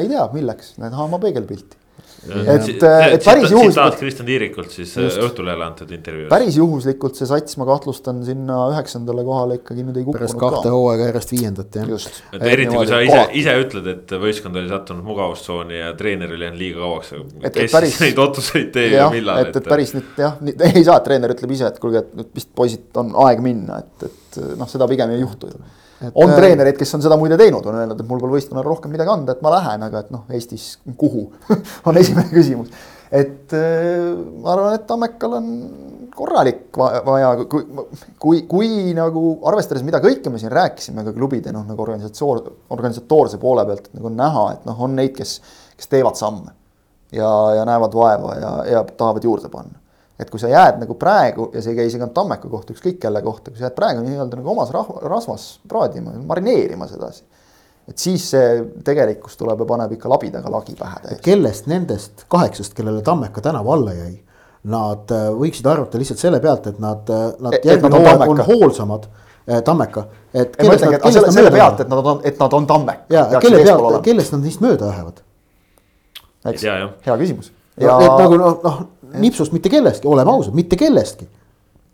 ei 0.00 0.08
tea, 0.08 0.24
milleks, 0.32 0.72
näed 0.80 0.96
Haama 0.96 1.20
peegelpilti 1.22 1.76
et, 2.26 2.82
äh, 2.82 3.12
et 3.14 3.24
päris 3.24 3.52
juhuslikult. 3.52 3.98
Kristjan 4.00 4.26
Tiirikult 4.26 4.72
siis 4.74 4.94
äh, 4.96 5.06
just, 5.06 5.20
Õhtulehele 5.22 5.64
antud 5.66 5.92
intervjuus. 5.94 6.28
päris 6.32 6.58
juhuslikult 6.58 7.18
see 7.18 7.28
sats, 7.30 7.56
ma 7.60 7.66
kahtlustan 7.68 8.20
sinna 8.26 8.58
üheksandale 8.72 9.24
kohale 9.26 9.58
ikkagi 9.60 9.86
nüüd 9.86 10.00
ei 10.00 10.06
kukkunud 10.06 10.24
pärast 10.24 10.40
kahte 10.42 10.72
hooaega 10.74 11.08
järjest 11.12 11.34
viiendat 11.36 11.78
jah. 11.80 11.92
et 12.34 12.46
eriti 12.52 12.74
kui 12.74 12.90
sa 12.90 13.00
ise, 13.06 13.24
ise 13.42 13.56
ütled, 13.62 13.90
et 13.94 14.14
võistkond 14.26 14.58
oli 14.58 14.72
sattunud 14.72 15.06
mugavustsooni 15.06 15.80
ja 15.80 15.94
treener 15.98 16.34
oli 16.34 16.48
jäänud 16.48 16.62
liiga 16.62 16.84
kauaks. 16.84 17.14
kes 17.48 17.74
päris, 17.78 17.98
neid 18.04 18.22
otsuseid 18.26 18.72
teeb 18.74 18.96
ja 18.98 19.10
millal. 19.14 19.44
et, 19.46 19.60
et 19.62 19.72
päris 19.74 19.94
nüüd 19.96 20.22
jah, 20.24 20.38
ei 20.72 20.84
saa, 20.84 20.98
et 20.98 21.08
treener 21.10 21.36
ütleb 21.36 21.54
ise, 21.54 21.70
et 21.70 21.82
kuulge, 21.82 22.04
et 22.04 22.14
nüüd 22.18 22.32
vist 22.34 22.50
poisid 22.58 23.02
on 23.02 23.14
aeg 23.28 23.44
minna, 23.44 23.82
et, 23.84 24.08
et 24.10 24.42
noh, 24.58 24.70
seda 24.70 24.90
pigem 24.90 25.14
ei 25.14 25.22
juhtu 25.22 25.54
ju 25.54 25.68
on 26.14 26.30
äh, 26.30 26.36
treenereid, 26.36 26.76
kes 26.78 26.94
on 26.96 27.02
seda 27.04 27.16
muide 27.20 27.38
teinud, 27.40 27.64
on 27.66 27.80
öelnud, 27.80 27.98
et 27.98 28.08
mul 28.08 28.20
pole 28.22 28.36
võistkonnale 28.36 28.66
rohkem 28.66 28.92
midagi 28.94 29.12
anda, 29.12 29.34
et 29.34 29.42
ma 29.44 29.52
lähen, 29.56 29.84
aga 29.88 30.04
et 30.04 30.12
noh, 30.14 30.24
Eestis 30.34 30.70
kuhu 31.00 31.26
on 31.88 31.98
esimene 32.00 32.30
küsimus. 32.32 32.70
et 33.10 33.54
äh, 33.56 34.12
ma 34.42 34.52
arvan, 34.54 34.76
et 34.78 34.86
Tammekal 34.88 35.38
on 35.40 35.48
korralik 36.18 36.76
vaja, 36.76 37.32
kui, 37.50 37.66
kui, 38.18 38.42
kui 38.50 38.70
nagu 38.96 39.24
arvestades, 39.48 39.84
mida 39.86 40.00
kõike 40.02 40.32
me 40.34 40.40
siin 40.42 40.52
rääkisime 40.54 41.04
ka 41.06 41.14
klubide 41.16 41.54
noh, 41.54 41.66
nagu 41.68 41.84
organisatsioon, 41.84 42.54
organisatoorse 42.74 43.40
poole 43.42 43.66
pealt, 43.68 43.90
et 43.90 43.98
nagu 43.98 44.10
on 44.10 44.16
näha, 44.18 44.46
et 44.56 44.70
noh, 44.70 44.86
on 44.86 44.96
neid, 44.98 45.14
kes, 45.18 45.38
kes 45.78 45.90
teevad 45.90 46.18
samme 46.18 46.54
ja, 47.14 47.30
ja 47.58 47.68
näevad 47.68 47.94
vaeva 47.94 48.34
ja, 48.38 48.54
ja 48.76 48.86
tahavad 48.90 49.24
juurde 49.24 49.50
panna 49.52 49.78
et 50.18 50.30
kui 50.30 50.40
sa 50.42 50.50
jääd 50.50 50.80
nagu 50.82 50.96
praegu 50.98 51.48
ja 51.54 51.62
see 51.62 51.72
ei 51.72 51.78
käi 51.78 51.90
isegi 51.90 52.02
ainult 52.02 52.14
Tammeka 52.16 52.50
kohta, 52.50 52.74
ükskõik 52.74 52.98
kelle 53.02 53.22
kohta, 53.22 53.52
kui 53.52 53.60
sa 53.60 53.68
jääd 53.68 53.76
praegu 53.76 54.02
nii-öelda 54.02 54.38
nagu 54.40 54.50
omas 54.54 54.72
rahva, 54.74 55.02
rasvas 55.06 55.44
praadima, 55.70 56.16
marineerima 56.26 56.88
sedasi. 56.90 57.22
et 57.88 57.98
siis 57.98 58.24
see 58.34 58.48
tegelikkus 58.84 59.38
tuleb 59.40 59.62
ja 59.62 59.66
paneb 59.68 59.92
ikka 59.94 60.10
labidaga 60.10 60.50
lagi 60.52 60.74
pähe 60.78 60.98
täiesti. 61.04 61.22
kellest 61.24 61.70
nendest 61.70 62.24
kaheksast, 62.28 62.74
kellele 62.74 63.02
Tammeka 63.02 63.40
tänavu 63.40 63.72
alla 63.72 63.94
jäi, 63.94 64.18
nad 64.64 65.14
äh, 65.14 65.30
võiksid 65.38 65.70
arvata 65.70 66.02
lihtsalt 66.02 66.20
selle 66.20 66.42
pealt, 66.42 66.66
et 66.66 66.82
nad, 66.82 67.14
äh, 67.14 67.30
nad 67.38 67.54
e, 67.54 67.62
järgmine 67.70 68.02
hooaeg 68.02 68.34
on 68.34 68.44
hoolsamad 68.50 69.06
äh, 69.06 69.62
Tammeka. 69.62 70.06
et 70.34 70.56
kellest 70.56 70.84
nad, 70.84 70.98
kellest 70.98 71.26
nad 71.30 71.38
selle 71.38 71.54
pealt, 71.54 71.80
et 71.86 71.94
nad 71.94 72.12
on, 72.12 72.20
et 72.24 72.42
nad 72.42 72.58
on 72.58 72.66
Tammeka. 72.66 73.06
ja, 73.14 73.24
kelle 73.38 73.62
pealt, 73.62 74.02
kellest 74.02 74.34
nad 74.34 74.42
neist 74.42 74.66
mööda 74.66 74.90
lähevad? 74.90 75.22
eks, 76.50 76.66
hea 77.06 77.18
küsimus. 77.22 77.52
ja 77.78 77.94
et 78.02 78.18
nagu 78.18 78.42
noh, 78.42 78.60
noh 78.66 78.82
nipsust 79.16 79.52
mitte 79.52 79.72
kellestki, 79.72 80.08
oleme 80.08 80.32
ausad, 80.32 80.56
mitte 80.56 80.76
kellestki. 80.76 81.28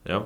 jah, 0.05 0.21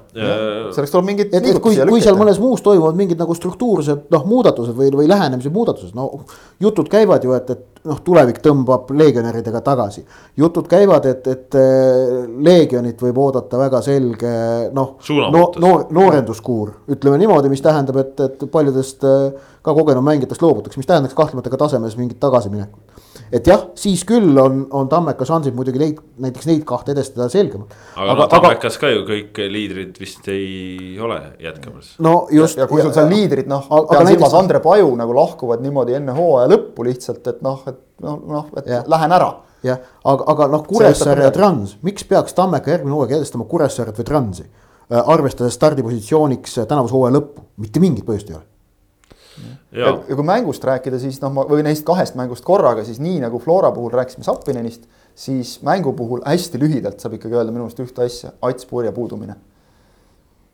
selleks 0.74 0.90
tuleb 0.90 1.06
mingit. 1.06 1.28
et, 1.30 1.44
et 1.52 1.58
kui, 1.62 1.76
kui 1.86 2.00
seal 2.02 2.16
mõnes 2.18 2.40
muus 2.42 2.64
toimuvad 2.66 2.96
mingid 2.98 3.20
nagu 3.20 3.34
struktuursed 3.38 4.08
noh, 4.10 4.24
muudatused 4.26 4.74
või, 4.74 4.88
või 4.90 5.06
lähenemise 5.06 5.52
muudatused, 5.54 5.92
no 5.94 6.24
jutud 6.58 6.90
käivad 6.90 7.22
ju, 7.22 7.36
et, 7.36 7.52
et 7.54 7.84
noh, 7.86 8.00
tulevik 8.02 8.40
tõmbab 8.42 8.90
legionäridega 8.90 9.60
tagasi. 9.62 10.02
jutud 10.36 10.66
käivad, 10.70 11.06
et, 11.06 11.30
et 11.30 11.58
Legionit 12.42 12.98
võib 13.06 13.22
oodata 13.22 13.60
väga 13.60 13.82
selge 13.86 14.32
noh, 14.74 14.96
no, 15.30 15.44
noor, 15.62 15.86
noorenduskuur, 15.94 16.74
ütleme 16.96 17.20
niimoodi, 17.22 17.52
mis 17.52 17.62
tähendab, 17.62 18.02
et, 18.02 18.18
et 18.26 18.48
paljudest 18.50 19.06
ka 19.62 19.76
kogenud 19.76 20.02
mängijatest 20.02 20.42
loobutakse, 20.42 20.80
mis 20.80 20.90
tähendaks 20.90 21.14
kahtlemata 21.14 21.54
ka 21.54 21.66
tasemes 21.68 21.94
mingit 22.00 22.18
tagasiminekut 22.18 23.06
et 23.32 23.46
jah, 23.46 23.64
siis 23.78 24.04
küll 24.08 24.38
on, 24.40 24.60
on 24.74 24.88
Tammeka 24.90 25.26
šansid 25.28 25.56
muidugi 25.56 25.80
neid, 25.82 25.98
näiteks 26.22 26.48
neid 26.50 26.62
kahte 26.68 26.92
edestada 26.94 27.28
selgemalt. 27.32 27.74
aga, 27.94 28.06
aga 28.12 28.18
no 28.20 28.28
Tammekas 28.32 28.76
aga... 28.76 28.82
ka 28.84 28.92
ju 28.92 29.02
kõik 29.08 29.40
liidrid 29.54 29.98
vist 30.00 30.28
ei 30.32 30.98
ole 31.02 31.20
jätkamas. 31.42 31.94
no 32.04 32.14
just. 32.34 32.60
ja 32.60 32.68
kui 32.70 32.82
sul 32.82 32.94
seal 32.96 33.10
liidrid 33.12 33.50
noh, 33.50 33.66
pean 33.68 34.06
silmas 34.06 34.12
näiteks... 34.12 34.38
Andre 34.42 34.62
Paju 34.64 34.94
nagu 35.00 35.16
lahkuvad 35.16 35.64
niimoodi 35.64 35.98
enne 35.98 36.16
hooaja 36.16 36.50
lõppu 36.54 36.86
lihtsalt, 36.88 37.26
et 37.32 37.42
noh, 37.46 37.62
et 37.68 37.80
noh, 38.04 38.20
noh, 38.36 38.50
et 38.58 38.70
ja. 38.70 38.82
lähen 38.90 39.16
ära 39.18 39.32
jah, 39.64 39.82
aga, 40.04 40.28
aga 40.34 40.50
noh, 40.54 40.66
Kuressaare 40.68 41.28
ja 41.28 41.34
Trans, 41.34 41.78
miks 41.86 42.06
peaks 42.08 42.36
Tammeka 42.36 42.76
järgmine 42.76 42.96
hooaeg 42.96 43.18
edestama 43.18 43.48
Kuressaaret 43.50 43.98
või 43.98 44.08
Transi? 44.08 44.46
Äh, 44.88 45.02
arvestades 45.12 45.56
stardipositsiooniks 45.58 46.62
tänavuse 46.68 46.96
hooaja 46.96 47.18
lõppu, 47.18 47.42
mitte 47.60 47.82
mingit 47.82 48.06
põhjust 48.08 48.30
ei 48.30 48.38
ole 48.38 48.46
ja, 49.72 49.92
ja 50.08 50.16
kui 50.16 50.24
mängust 50.26 50.64
rääkida, 50.64 51.00
siis 51.02 51.20
noh, 51.22 51.32
ma 51.34 51.44
või 51.48 51.64
neist 51.66 51.84
kahest 51.86 52.16
mängust 52.18 52.44
korraga, 52.46 52.84
siis 52.86 53.00
nii 53.02 53.20
nagu 53.24 53.40
Flora 53.42 53.70
puhul 53.74 53.92
rääkisime 53.94 54.26
Sapinenist, 54.26 54.88
siis 55.18 55.58
mängu 55.66 55.92
puhul 55.98 56.24
hästi 56.26 56.60
lühidalt 56.62 57.00
saab 57.02 57.18
ikkagi 57.18 57.38
öelda 57.38 57.54
minu 57.54 57.66
meelest 57.66 57.84
ühte 57.84 58.04
asja, 58.06 58.34
Ats 58.42 58.68
Purje 58.68 58.92
puudumine. 58.96 59.38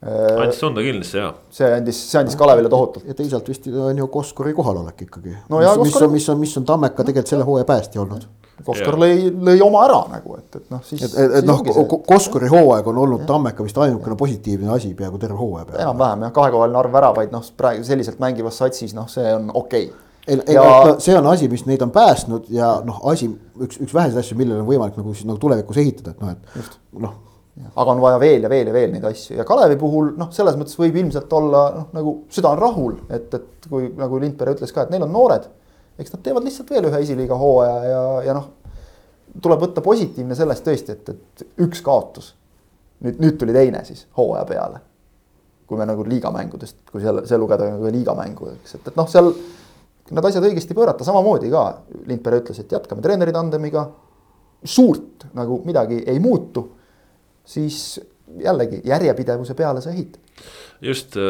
andis 0.04 0.58
tunda 0.60 0.82
kindlasti 0.84 1.16
jaa. 1.16 1.30
see 1.50 1.68
andis, 1.78 1.98
see 2.10 2.18
andis 2.20 2.36
Kalevile 2.36 2.68
tohutult. 2.68 3.06
ja 3.08 3.14
teisalt 3.16 3.46
vist 3.48 3.70
on 3.72 3.98
ju 3.98 4.06
Koskori 4.12 4.52
kohalolek 4.52 5.06
ikkagi 5.06 5.32
no. 5.48 5.60
mis, 5.60 5.78
mis 5.80 5.96
on, 6.02 6.10
mis 6.12 6.28
on, 6.28 6.40
mis 6.42 6.56
on 6.60 6.66
Tammeka 6.68 7.06
tegelikult 7.06 7.32
selle 7.32 7.46
hooaja 7.48 7.64
päästja 7.64 8.02
olnud 8.02 8.26
Koskor 8.62 8.94
lõi, 9.02 9.32
lõi 9.34 9.56
oma 9.64 9.80
ära 9.82 9.96
nagu, 10.12 10.36
et, 10.38 10.46
et 10.60 10.70
noh, 10.70 10.82
siis. 10.86 11.02
et, 11.02 11.16
et, 11.18 11.32
et 11.40 11.48
noh, 11.48 11.58
Koskori 12.06 12.46
hooaeg 12.52 12.86
on 12.92 13.00
olnud 13.02 13.24
Tammeka 13.26 13.66
vist 13.66 13.78
ainukene 13.82 14.14
positiivne 14.18 14.70
asi 14.76 14.92
peaaegu 14.94 15.18
terve 15.18 15.38
hooaja 15.40 15.66
peale. 15.66 15.82
enam-vähem 15.82 16.22
jah, 16.28 16.32
kahekohaline 16.36 16.78
arv 16.78 16.94
väravaid, 16.94 17.34
noh 17.34 17.42
praegu 17.58 17.82
selliselt 17.86 18.22
mängivas 18.22 18.60
satsis, 18.62 18.94
noh, 18.94 19.08
see 19.10 19.26
on 19.34 19.50
okei 19.50 19.88
okay. 19.88 19.98
ei, 20.28 20.38
ei 20.46 20.54
ja... 20.54 20.62
no, 20.62 20.94
see 21.02 21.16
on 21.18 21.26
asi, 21.32 21.50
mis 21.50 21.66
neid 21.66 21.82
on 21.82 21.90
päästnud 21.94 22.46
ja 22.54 22.70
noh, 22.86 23.02
asi, 23.10 23.28
üks, 23.58 23.80
üks 23.82 23.96
väheseid 23.96 24.22
asju, 24.22 24.38
millele 24.38 24.62
on 24.62 24.70
võimalik 24.70 25.02
nagu 25.02 25.16
siis 25.16 25.26
nagu 25.26 25.42
tulevikus 25.42 25.82
ehitada, 25.82 26.14
et 26.14 26.22
noh, 26.22 26.54
et 26.62 26.78
noh. 27.08 27.18
aga 27.74 27.96
on 27.96 28.06
vaja 28.06 28.22
veel 28.22 28.46
ja 28.46 28.54
veel 28.54 28.70
ja 28.70 28.76
veel 28.78 28.94
neid 28.94 29.10
asju 29.10 29.40
ja 29.40 29.48
Kalevi 29.50 29.80
puhul 29.82 30.14
noh, 30.20 30.30
selles 30.36 30.54
mõttes 30.60 30.78
võib 30.78 31.02
ilmselt 31.02 31.36
olla 31.42 31.66
noh, 31.80 31.90
nagu 31.98 32.16
süda 32.30 32.54
on 32.54 32.62
rahul, 32.62 32.96
et, 33.10 33.34
et 33.34 33.68
kui 33.68 33.90
nagu 33.98 34.22
Lindberg 34.22 34.60
ütles 34.60 34.70
ka, 34.70 34.86
et 34.86 34.94
neil 34.94 35.08
on 35.08 35.14
noored 35.18 35.50
eks 35.98 36.14
nad 36.14 36.22
teevad 36.24 36.46
lihtsalt 36.46 36.70
veel 36.70 36.88
ühe 36.88 37.00
esiliiga 37.04 37.36
hooaja 37.38 37.90
ja, 37.90 38.04
ja 38.28 38.36
noh, 38.36 38.48
tuleb 39.42 39.62
võtta 39.66 39.82
positiivne 39.84 40.36
sellest 40.38 40.66
tõesti, 40.66 40.96
et, 40.96 41.12
et 41.14 41.62
üks 41.64 41.82
kaotus. 41.84 42.34
nüüd, 43.04 43.18
nüüd 43.20 43.38
tuli 43.38 43.52
teine 43.52 43.84
siis 43.84 44.06
hooaja 44.16 44.44
peale. 44.48 44.80
kui 45.66 45.78
me 45.80 45.86
nagu 45.88 46.04
liigamängudest, 46.04 46.76
kui 46.92 47.00
selle, 47.00 47.22
see 47.26 47.38
lugeda 47.40 47.70
nagu 47.70 47.88
liigamängu, 47.88 48.50
eks, 48.58 48.74
et, 48.76 48.88
et 48.90 48.96
noh, 49.00 49.06
seal 49.08 49.30
need 50.10 50.26
asjad 50.28 50.44
õigesti 50.44 50.76
pöörata, 50.76 51.06
samamoodi 51.06 51.48
ka 51.52 51.62
Lindberg 52.04 52.42
ütles, 52.42 52.58
et 52.60 52.72
jätkame 52.72 53.02
treeneri 53.02 53.32
tandemiga. 53.32 53.86
suurt 54.64 55.26
nagu 55.36 55.58
midagi 55.64 56.02
ei 56.08 56.18
muutu, 56.20 56.68
siis 57.44 58.00
jällegi 58.44 58.80
järjepidevuse 58.88 59.54
peale 59.54 59.82
sa 59.84 59.90
ehitad 59.90 60.20
just 60.84 61.16
äh, 61.16 61.22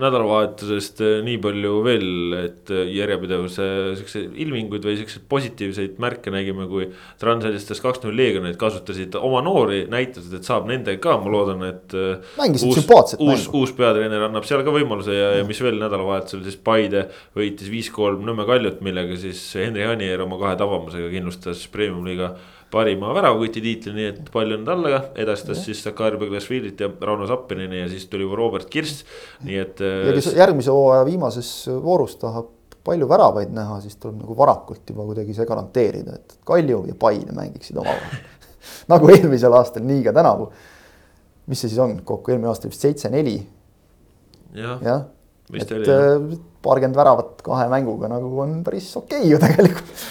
nädalavahetusest 0.00 1.00
äh, 1.04 1.18
nii 1.24 1.36
palju 1.42 1.72
veel, 1.84 2.06
et 2.38 2.70
äh, 2.72 2.88
järjepidevuse 2.96 3.66
siukseid 4.00 4.38
ilminguid 4.40 4.86
või 4.86 4.96
siukseid 4.98 5.26
positiivseid 5.30 5.98
märke 6.02 6.32
nägime, 6.34 6.66
kui 6.70 6.88
Transalistas 7.20 7.82
kaks-null 7.84 8.16
Leegionid 8.16 8.58
kasutasid 8.60 9.14
oma 9.20 9.42
noori, 9.46 9.84
näitasid, 9.92 10.34
et 10.40 10.48
saab 10.48 10.68
nendega 10.70 11.02
ka, 11.04 11.18
ma 11.22 11.32
loodan, 11.32 11.64
et. 11.68 11.96
mängisid 12.40 12.80
sümpaatset 12.80 13.20
mängu. 13.20 13.36
uus, 13.36 13.48
uus 13.60 13.74
peatreener 13.76 14.26
annab 14.26 14.48
seal 14.48 14.64
ka 14.66 14.74
võimaluse 14.74 15.14
ja, 15.14 15.34
ja 15.38 15.48
mis 15.48 15.60
veel 15.62 15.78
nädalavahetusel 15.80 16.42
siis 16.46 16.58
Paide 16.60 17.06
võitis 17.36 17.70
viis-kolm 17.72 18.24
Nõmme 18.26 18.48
Kaljut, 18.48 18.80
millega 18.84 19.18
siis 19.20 19.42
Henri 19.60 19.86
Anier 19.86 20.24
oma 20.24 20.40
kahe 20.40 20.56
tabamusega 20.60 21.12
kindlustas 21.12 21.66
premium-liiga 21.72 22.34
parima 22.70 23.14
väravakoti 23.14 23.62
tiitli, 23.64 23.92
nii 23.96 24.06
et 24.12 24.30
palju 24.32 24.60
on 24.60 24.64
talle 24.68 24.92
ka, 24.92 25.00
edastas 25.22 25.64
siis 25.66 25.82
Sakari 25.82 26.20
Beglasvilit 26.20 26.80
ja 26.80 26.90
Rauno 27.00 27.26
Sappinini 27.26 27.80
ja 27.80 27.88
siis 27.90 28.06
tuli 28.10 28.28
Robert 28.36 28.70
Kirst, 28.70 29.04
nii 29.46 29.58
et. 29.58 29.82
ja 29.82 30.14
kes 30.14 30.32
järgmise 30.38 30.74
hooaja 30.74 31.04
viimases 31.08 31.50
voorus 31.82 32.16
tahab 32.20 32.52
palju 32.86 33.08
väravaid 33.10 33.52
näha, 33.54 33.80
siis 33.84 33.96
tuleb 34.00 34.20
nagu 34.22 34.36
varakult 34.38 34.88
juba 34.88 35.04
kuidagi 35.08 35.34
see 35.36 35.46
garanteerida, 35.48 36.16
et 36.20 36.36
Kalju 36.46 36.84
ja 36.88 36.96
Paide 36.98 37.34
mängiksid 37.36 37.80
omavahel 37.80 38.22
nagu 38.92 39.10
eelmisel 39.12 39.56
aastal, 39.56 39.84
nii 39.86 40.04
ka 40.06 40.14
tänavu. 40.16 40.50
mis 41.50 41.60
see 41.60 41.72
siis 41.72 41.80
on, 41.82 41.96
kokku 42.06 42.30
eelmine 42.30 42.52
aasta 42.52 42.70
vist 42.70 42.86
seitse-neli. 42.86 43.40
jah 44.54 44.78
ja. 44.86 44.94
ja., 44.94 45.00
et 45.58 45.72
äh, 45.74 46.38
paarkümmend 46.62 46.96
väravat 46.96 47.42
kahe 47.42 47.66
mänguga 47.72 48.08
nagu 48.12 48.30
on 48.40 48.60
päris 48.64 48.92
okei 48.96 49.24
okay 49.24 49.30
ju 49.30 49.38
tegelikult. 49.42 50.08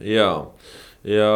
jaa 0.00 0.55
ja 1.06 1.30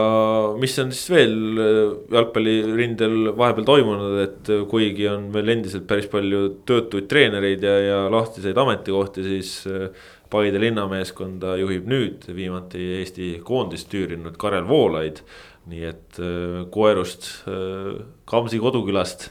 mis 0.59 0.75
on 0.83 0.91
siis 0.95 1.11
veel 1.13 1.35
äh, 1.63 1.81
jalgpallirindel 2.17 3.33
vahepeal 3.39 3.67
toimunud, 3.69 4.17
et 4.25 4.51
äh, 4.51 4.65
kuigi 4.71 5.07
on 5.11 5.29
veel 5.35 5.55
endiselt 5.55 5.87
päris 5.91 6.09
palju 6.11 6.43
töötuid 6.69 7.07
treenereid 7.11 7.63
ja, 7.67 7.77
ja 7.85 8.01
lahtiseid 8.13 8.59
ametikohti, 8.59 9.27
siis 9.27 9.61
äh, 9.71 9.91
Paide 10.31 10.61
linnameeskonda 10.63 11.57
juhib 11.59 11.89
nüüd 11.91 12.29
viimati 12.31 12.79
Eesti 13.01 13.33
koondist 13.43 13.89
tüürinud 13.91 14.37
Karel 14.39 14.69
Voolaid. 14.69 15.25
nii 15.71 15.83
et 15.89 16.21
Koerust, 16.71 17.27
Kamsi 18.31 18.61
kodukülast 18.63 19.27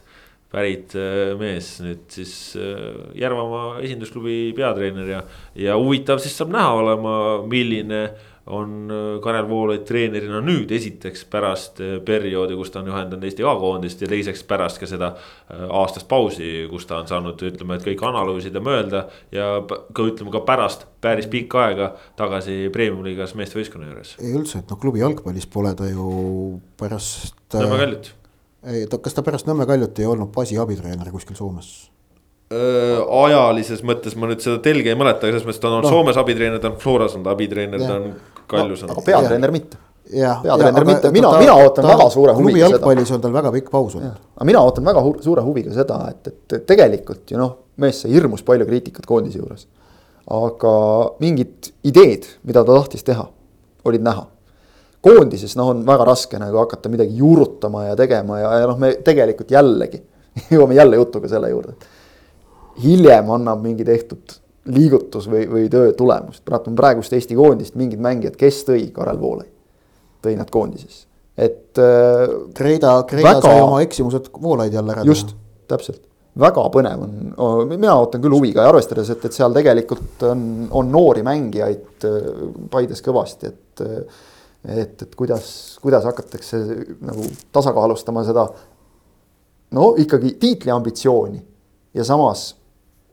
pärit 0.51 0.91
mees 1.39 1.71
nüüd 1.79 2.03
siis 2.11 2.33
Järvamaa 3.15 3.79
esindusklubi 3.79 4.51
peatreener 4.59 5.07
ja, 5.07 5.23
ja 5.55 5.79
huvitav 5.79 6.19
siis 6.19 6.35
saab 6.35 6.51
näha 6.51 6.75
olema, 6.81 7.15
milline 7.47 8.03
on 8.49 8.91
äh, 8.91 9.21
Karel 9.21 9.49
Voolaid 9.49 9.83
treenerina 9.85 10.41
nüüd 10.43 10.71
esiteks 10.73 11.25
pärast 11.29 11.81
äh, 11.83 11.97
perioodi, 12.05 12.57
kus 12.57 12.71
ta 12.73 12.81
on 12.81 12.89
juhendanud 12.89 13.25
Eesti 13.27 13.45
A-koondist 13.45 14.01
ja 14.01 14.09
teiseks 14.09 14.43
pärast 14.49 14.81
ka 14.81 14.89
seda 14.89 15.11
äh, 15.13 15.65
aastast 15.81 16.07
pausi, 16.09 16.49
kus 16.71 16.87
ta 16.89 16.99
on 17.03 17.09
saanud, 17.09 17.41
ütleme, 17.51 17.77
et 17.77 17.85
kõik 17.85 18.03
analüüsida, 18.09 18.61
mõelda. 18.63 19.05
ja 19.35 19.51
ka 19.67 20.05
ütleme 20.05 20.33
ka 20.33 20.41
pärast 20.47 20.87
päris 21.01 21.29
pikka 21.29 21.65
aega 21.67 21.91
tagasi 22.19 22.71
premium-liigas 22.73 23.35
meeste 23.37 23.59
võistkonna 23.59 23.91
juures. 23.91 24.15
ei 24.21 24.33
üldse, 24.33 24.63
et 24.63 24.73
noh, 24.73 24.81
klubi 24.81 25.03
jalgpallis 25.03 25.47
pole 25.47 25.75
ta 25.77 25.89
ju 25.89 26.57
pärast. 26.79 27.37
Nõmme 27.53 27.79
Kaljut. 27.83 28.11
ei, 28.65 28.89
ta, 28.89 28.97
kas 28.97 29.17
ta 29.17 29.25
pärast 29.25 29.49
Nõmme 29.49 29.69
Kaljut 29.69 30.01
ei 30.01 30.09
olnud 30.09 30.33
basi 30.33 30.57
abitreener 30.57 31.13
kuskil 31.13 31.37
Soomes? 31.37 31.89
ajalises 32.49 33.83
mõttes 33.85 34.15
ma 34.17 34.25
nüüd 34.25 34.41
seda 34.41 34.57
telge 34.65 34.89
ei 34.89 34.97
mäleta, 34.97 35.27
selles 35.29 35.43
mõttes 35.45 35.61
ta 35.61 35.69
on 35.69 35.83
no. 35.85 35.89
Soomes 35.93 36.17
abitreener, 36.17 36.57
ta 36.57 36.71
on 36.71 36.79
Floras 36.81 37.13
on 37.13 37.21
ta 37.21 37.35
abitreener, 37.35 37.77
ta 37.77 37.97
on 37.99 38.07
Kaljus 38.49 38.83
on 38.83 38.91
no,. 38.91 38.97
aga 38.97 39.05
peatreener 39.05 39.53
mitte. 39.53 39.81
peatreener 40.09 40.87
mitte, 40.89 41.11
mina, 41.15 41.33
mina 41.41 41.57
ootan 41.59 41.85
ta, 41.85 41.91
väga 41.93 42.07
suure 42.13 42.33
huviga 42.37 42.57
seda. 42.57 42.69
jalgpallis 42.77 43.11
on 43.15 43.25
tal 43.25 43.35
väga 43.35 43.51
pikk 43.57 43.69
paus 43.73 43.97
olnud. 43.99 44.23
aga 44.35 44.49
mina 44.49 44.63
ootan 44.65 44.89
väga 44.89 45.03
suure 45.25 45.45
huviga 45.45 45.75
seda, 45.75 45.99
et, 46.13 46.33
et 46.33 46.65
tegelikult 46.69 47.29
ju 47.33 47.41
noh, 47.41 47.53
mees 47.81 48.01
sai 48.03 48.15
hirmus 48.15 48.43
palju 48.47 48.67
kriitikat 48.69 49.05
koondise 49.09 49.41
juures. 49.41 49.67
aga 50.39 50.73
mingid 51.21 51.71
ideed, 51.83 52.27
mida 52.43 52.65
ta 52.65 52.75
tahtis 52.81 53.05
teha, 53.07 53.29
olid 53.85 54.05
näha 54.05 54.27
koondises 55.05 55.55
noh, 55.59 55.71
on 55.73 55.85
väga 55.87 56.07
raske 56.07 56.39
nagu 56.39 56.59
hakata 56.59 56.91
midagi 56.91 57.17
juurutama 57.21 57.85
ja 57.87 57.95
tegema 57.99 58.39
ja, 58.41 58.51
ja 58.63 58.67
noh, 58.67 58.79
me 58.79 58.93
tegelikult 59.05 59.51
jällegi 59.53 60.01
jõuame 60.53 60.77
jälle 60.77 60.99
jutuga 60.99 61.31
selle 61.31 61.51
juurde. 61.53 61.75
hiljem 62.83 63.31
annab 63.35 63.63
mingi 63.63 63.85
tehtud 63.87 64.39
liigutus 64.69 65.27
või, 65.29 65.45
või 65.49 65.69
töö 65.71 65.93
tulemust. 65.97 66.43
vaatame 66.49 66.77
praegust 66.77 67.13
Eesti 67.13 67.37
koondist, 67.37 67.77
mingid 67.79 68.01
mängijad, 68.03 68.35
kes 68.39 68.63
tõi 68.67 68.89
Karel 68.93 69.19
Voolaid, 69.21 69.51
tõi 70.25 70.35
nad 70.39 70.51
koondisesse, 70.51 71.07
et 71.37 71.79
äh,. 71.79 72.27
Kreida, 72.55 72.97
Kreida 73.09 73.35
väga... 73.35 73.41
sai 73.47 73.61
oma 73.63 73.81
eksimused 73.85 74.31
Voolaid 74.41 74.73
jälle 74.73 74.93
ära 74.93 75.03
teha. 75.03 75.11
just, 75.11 75.35
täpselt, 75.67 76.01
väga 76.39 76.65
põnev 76.73 77.05
on, 77.05 77.69
mina 77.71 77.95
ootan 77.99 78.21
küll 78.23 78.35
huviga 78.35 78.65
ja 78.65 78.73
arvestades, 78.73 79.09
et, 79.15 79.25
et 79.25 79.35
seal 79.35 79.55
tegelikult 79.55 80.27
on, 80.29 80.43
on 80.71 80.91
noori 80.91 81.23
mängijaid 81.25 82.09
äh, 82.09 82.33
Paides 82.71 83.05
kõvasti, 83.05 83.53
et. 83.53 83.85
et, 84.67 85.01
et 85.01 85.13
kuidas, 85.15 85.79
kuidas 85.79 86.03
hakatakse 86.03 86.57
nagu 86.99 87.23
tasakaalustama 87.55 88.25
seda 88.27 88.43
no 89.71 89.93
ikkagi 89.97 90.33
tiitliambitsiooni 90.39 91.39
ja 91.93 92.03
samas 92.03 92.58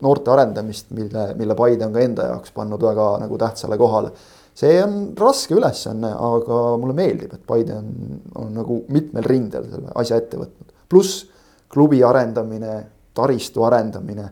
noorte 0.04 0.30
arendamist, 0.30 0.90
mille, 0.96 1.28
mille 1.38 1.54
Paide 1.56 1.86
on 1.86 1.94
ka 1.94 2.02
enda 2.04 2.26
jaoks 2.30 2.52
pannud 2.56 2.82
väga 2.82 3.06
nagu 3.22 3.38
tähtsale 3.40 3.78
kohale. 3.80 4.10
see 4.56 4.78
on 4.80 5.12
raske 5.16 5.52
ülesanne, 5.54 6.10
aga 6.12 6.60
mulle 6.80 6.94
meeldib, 6.96 7.34
et 7.36 7.46
Paide 7.46 7.76
on, 7.76 8.20
on 8.40 8.54
nagu 8.56 8.82
mitmel 8.88 9.24
rindel 9.24 9.68
selle 9.70 9.92
asja 9.94 10.16
ette 10.20 10.40
võtnud. 10.40 10.74
pluss 10.88 11.26
klubi 11.72 12.02
arendamine, 12.04 12.76
taristu 13.16 13.64
arendamine, 13.66 14.28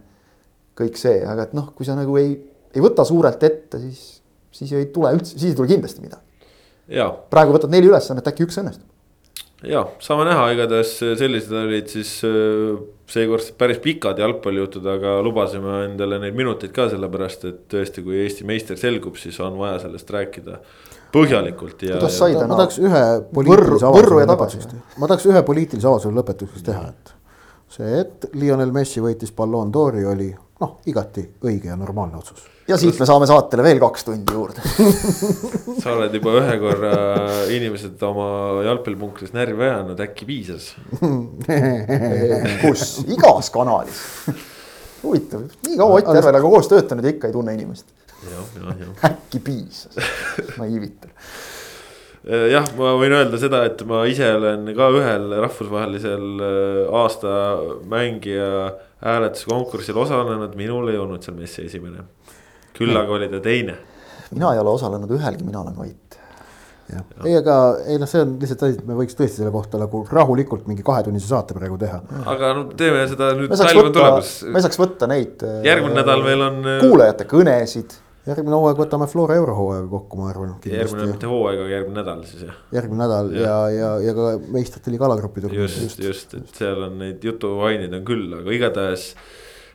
kõik 0.79 0.99
see, 1.01 1.21
aga 1.27 1.49
et 1.49 1.55
noh, 1.57 1.73
kui 1.77 1.87
sa 1.87 1.97
nagu 1.99 2.17
ei, 2.21 2.35
ei 2.75 2.83
võta 2.83 3.05
suurelt 3.07 3.43
ette, 3.43 3.81
siis, 3.83 4.05
siis 4.55 4.73
ei 4.77 4.89
tule 4.95 5.13
üldse, 5.17 5.37
siis 5.37 5.53
ei 5.53 5.59
tule 5.59 5.71
kindlasti 5.71 6.05
midagi. 6.05 6.23
praegu 7.31 7.57
võtad 7.57 7.73
neli 7.73 7.89
ülesannet, 7.89 8.27
äkki 8.29 8.47
üks 8.47 8.61
õnnestub. 8.61 8.89
Ja 9.69 9.85
saame 10.03 10.27
näha, 10.29 10.49
igatahes 10.55 10.97
sellised 11.19 11.53
olid 11.59 11.91
siis 11.93 12.17
äh, 12.27 12.79
seekord 13.11 13.51
päris 13.59 13.81
pikad 13.85 14.21
jalgpallijutud, 14.23 14.87
aga 14.95 15.17
lubasime 15.25 15.85
endale 15.89 16.19
neid 16.23 16.37
minuteid 16.39 16.73
ka 16.75 16.89
sellepärast, 16.93 17.47
et 17.51 17.61
tõesti, 17.75 18.05
kui 18.05 18.23
Eesti 18.25 18.47
meister 18.49 18.81
selgub, 18.81 19.19
siis 19.21 19.39
on 19.45 19.59
vaja 19.61 19.81
sellest 19.85 20.11
rääkida 20.15 20.61
põhjalikult 21.15 21.85
ja. 21.87 21.99
kuidas 21.99 22.17
sai 22.19 22.35
ma 22.35 22.45
täna 22.45 22.57
tahaks 22.59 22.81
ühe 22.83 23.03
poliitilise 23.35 23.87
avalduse 23.91 24.25
lõpetuseks, 24.31 24.81
ma 24.99 25.11
tahaks 25.11 25.29
ühe 25.31 25.45
poliitilise 25.47 25.91
avalduse 25.91 26.17
lõpetuseks 26.19 26.67
teha, 26.71 26.89
et 26.91 27.15
see, 27.77 28.01
et 28.01 28.29
Lionel 28.35 28.75
Messi 28.75 29.05
võitis 29.05 29.35
Ballon 29.37 29.71
d'Ori 29.75 30.05
oli 30.11 30.33
noh, 30.61 30.79
igati 30.91 31.29
õige 31.45 31.71
ja 31.71 31.79
normaalne 31.79 32.19
otsus. 32.21 32.49
Ja 32.69 32.79
siit 32.81 32.99
me 33.01 33.07
saame 33.09 33.27
saatele 33.29 33.65
veel 33.67 33.81
kaks 33.83 34.07
tundi 34.07 34.35
juurde 34.35 34.63
sa 35.83 35.95
oled 35.95 36.15
juba 36.17 36.37
ühe 36.41 36.57
korra 36.63 36.93
inimesed 37.53 38.03
oma 38.09 38.29
jalgpallipunkris 38.65 39.35
närvi 39.37 39.67
ajanud, 39.69 40.01
äkki 40.01 40.29
piisas? 40.29 40.71
kus, 42.65 42.87
igas 43.05 43.51
kanalis. 43.55 44.01
huvitav, 45.03 45.49
nii 45.67 45.81
kaua 45.81 46.01
Ott 46.01 46.15
Järvelaga 46.17 46.55
koos 46.55 46.71
töötanud 46.73 47.05
ja 47.05 47.13
ikka 47.15 47.29
ei 47.29 47.37
tunne 47.37 47.57
inimest. 47.57 47.91
jah, 48.31 48.55
jah, 48.61 48.79
jah. 48.81 49.11
äkki 49.11 49.43
piisas, 49.45 50.01
naiivitar. 50.57 51.13
jah, 52.55 52.73
ma 52.79 52.95
võin 53.01 53.19
öelda 53.19 53.41
seda, 53.41 53.65
et 53.69 53.85
ma 53.89 54.07
ise 54.09 54.33
olen 54.39 54.73
ka 54.77 54.89
ühel 54.97 55.29
rahvusvahelisel 55.45 56.27
äh, 56.49 56.97
aasta 57.03 57.37
mängija 57.93 58.73
hääletuskonkursil 59.05 59.97
osalenud, 60.01 60.57
minul 60.57 60.89
ei 60.89 60.99
olnud 60.99 61.25
seal 61.25 61.37
Messi 61.37 61.67
esimene. 61.69 62.07
Küll 62.79 63.01
aga 63.01 63.17
oli 63.19 63.31
ta 63.33 63.41
teine. 63.45 63.79
mina 64.35 64.53
ei 64.55 64.63
ole 64.63 64.75
osalenud 64.75 65.11
ühelgi, 65.17 65.47
mina 65.47 65.63
olen 65.63 65.77
vait. 65.79 66.19
jah, 66.93 67.05
ei, 67.25 67.37
aga 67.41 67.59
ei 67.87 67.99
noh, 68.03 68.11
see 68.11 68.23
on 68.25 68.37
lihtsalt 68.41 68.65
asi, 68.67 68.79
et 68.79 68.87
me 68.89 68.97
võiks 68.99 69.19
tõesti 69.19 69.43
selle 69.43 69.53
kohta 69.55 69.81
nagu 69.81 70.05
rahulikult 70.11 70.69
mingi 70.71 70.87
kahetunnise 70.87 71.31
saate 71.31 71.57
praegu 71.57 71.79
teha. 71.81 72.01
aga 72.35 72.55
no 72.59 72.65
teeme 72.79 73.05
seda 73.11 73.33
nüüd, 73.39 73.53
me 73.53 73.61
saaks 73.61 73.73
talv 73.73 73.85
on 73.85 73.91
võtta 73.91 74.01
tulemas., 74.01 74.33
me 74.57 74.65
saaks 74.67 74.81
võtta 74.83 75.11
neid. 75.11 75.47
järgmine 75.67 76.01
nädal 76.03 76.27
meil 76.27 76.49
on. 76.49 76.65
äh, 76.65 76.83
kuulajate 76.85 77.29
kõnesid 77.31 78.01
järgmine 78.25 78.57
hooaeg 78.57 78.79
võtame 78.81 79.07
Flora 79.11 79.37
eurohooaega 79.37 79.89
kokku, 79.91 80.19
ma 80.21 80.29
arvan. 80.31 80.53
järgmine 80.69 81.09
mitte 81.11 81.29
hooaeg, 81.29 81.61
aga 81.61 81.73
järgmine 81.75 81.99
nädal 82.01 82.23
siis 82.29 82.47
jah. 82.49 82.59
järgmine 82.73 83.03
nädal 83.05 83.33
ja, 83.37 83.43
ja, 83.45 83.57
ja, 83.77 83.91
ja 84.09 84.15
ka 84.17 84.29
meistrite 84.55 84.93
liiga 84.93 85.09
alagrupi 85.09 85.45
turniir. 85.45 85.65
just, 85.69 86.01
just, 86.01 86.37
et 86.39 86.61
seal 86.61 86.87
on 86.89 86.97
neid 87.03 87.25
jutuaineid 87.25 87.97
on 88.01 88.07
küll, 88.09 88.31
aga 88.39 88.55
igatahes 88.57 89.11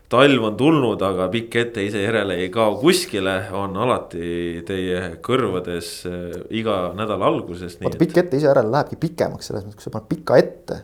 talv 0.10 0.46
on 0.50 0.58
tulnud, 0.58 1.02
aga 1.06 1.28
pikk 1.32 1.58
ette 1.64 1.84
ise 1.86 2.02
järele 2.02 2.40
ei 2.42 2.50
kao 2.54 2.76
kuskile, 2.82 3.36
on 3.58 3.78
alati 3.78 4.62
teie 4.68 5.02
kõrvades 5.26 5.92
äh, 6.10 6.38
iga 6.62 6.80
nädala 6.98 7.30
alguses. 7.30 7.78
vaata 7.82 8.00
pikk 8.02 8.24
ette 8.24 8.40
ise 8.40 8.50
järele 8.50 8.74
lähebki 8.74 9.00
pikemaks 9.02 9.52
selles 9.52 9.68
mõttes, 9.68 9.80
kui 9.80 9.86
sa 9.86 9.94
paned 9.94 10.10
pika 10.10 10.40
ette. 10.42 10.82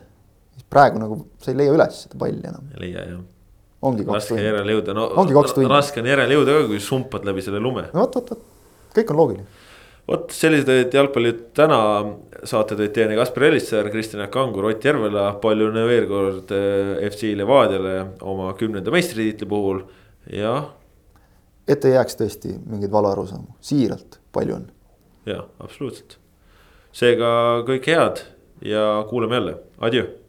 siis 0.54 0.68
praegu 0.70 1.02
nagu 1.02 1.18
sa 1.42 1.50
ei 1.52 1.58
leia 1.62 1.74
üles 1.74 2.04
seda 2.06 2.20
palli 2.22 2.42
enam, 2.52 2.70
ei 2.76 2.84
leia 2.86 3.06
jah, 3.10 3.22
ongi 3.90 4.06
kaks 4.06 4.14
raske 4.20 4.34
tundi. 4.34 4.46
järele 4.46 4.78
jõuda, 4.78 4.96
no 4.96 5.08
raske 5.74 6.02
on 6.02 6.10
järele 6.12 6.38
jõuda 6.38 6.58
ka, 6.60 6.66
kui 6.70 6.82
sumpad 6.82 7.26
läbi 7.26 7.44
selle 7.44 7.62
lume. 7.62 7.88
no 7.92 8.06
vot, 8.06 8.20
vot, 8.20 8.34
vot, 8.36 8.46
kõik 8.94 9.14
on 9.14 9.22
loogiline. 9.22 9.64
Vot 10.06 10.32
sellised 10.34 10.70
olid 10.70 10.94
jalgpallid. 10.94 11.42
Täna, 11.56 11.78
saate 12.46 12.78
tõid 12.78 12.94
teieni 12.96 13.18
Kaspar 13.18 13.48
Elissaar, 13.50 13.90
Kristjan 13.92 14.26
Kangur, 14.32 14.68
Ott 14.70 14.84
Järvela, 14.86 15.28
palju 15.42 15.70
õnne 15.70 15.86
veel 15.88 16.08
kord 16.10 16.52
eh, 16.54 17.06
FC 17.10 17.32
Levadiale 17.38 17.96
oma 18.26 18.52
kümnenda 18.58 18.94
meistritiitli 18.94 19.48
puhul. 19.50 19.82
Ja, 20.32 20.58
et 21.68 21.84
ei 21.86 21.94
jääks 21.94 22.18
tõesti 22.18 22.54
mingeid 22.58 22.94
valearusaamu, 22.94 23.58
siiralt 23.62 24.20
palju 24.34 24.60
õnne. 24.60 24.72
ja 25.26 25.42
absoluutselt. 25.62 26.18
seega 26.92 27.62
kõike 27.66 27.94
head 27.94 28.22
ja 28.64 29.04
kuulame 29.10 29.38
jälle, 29.38 29.58
adjöö 29.78 30.25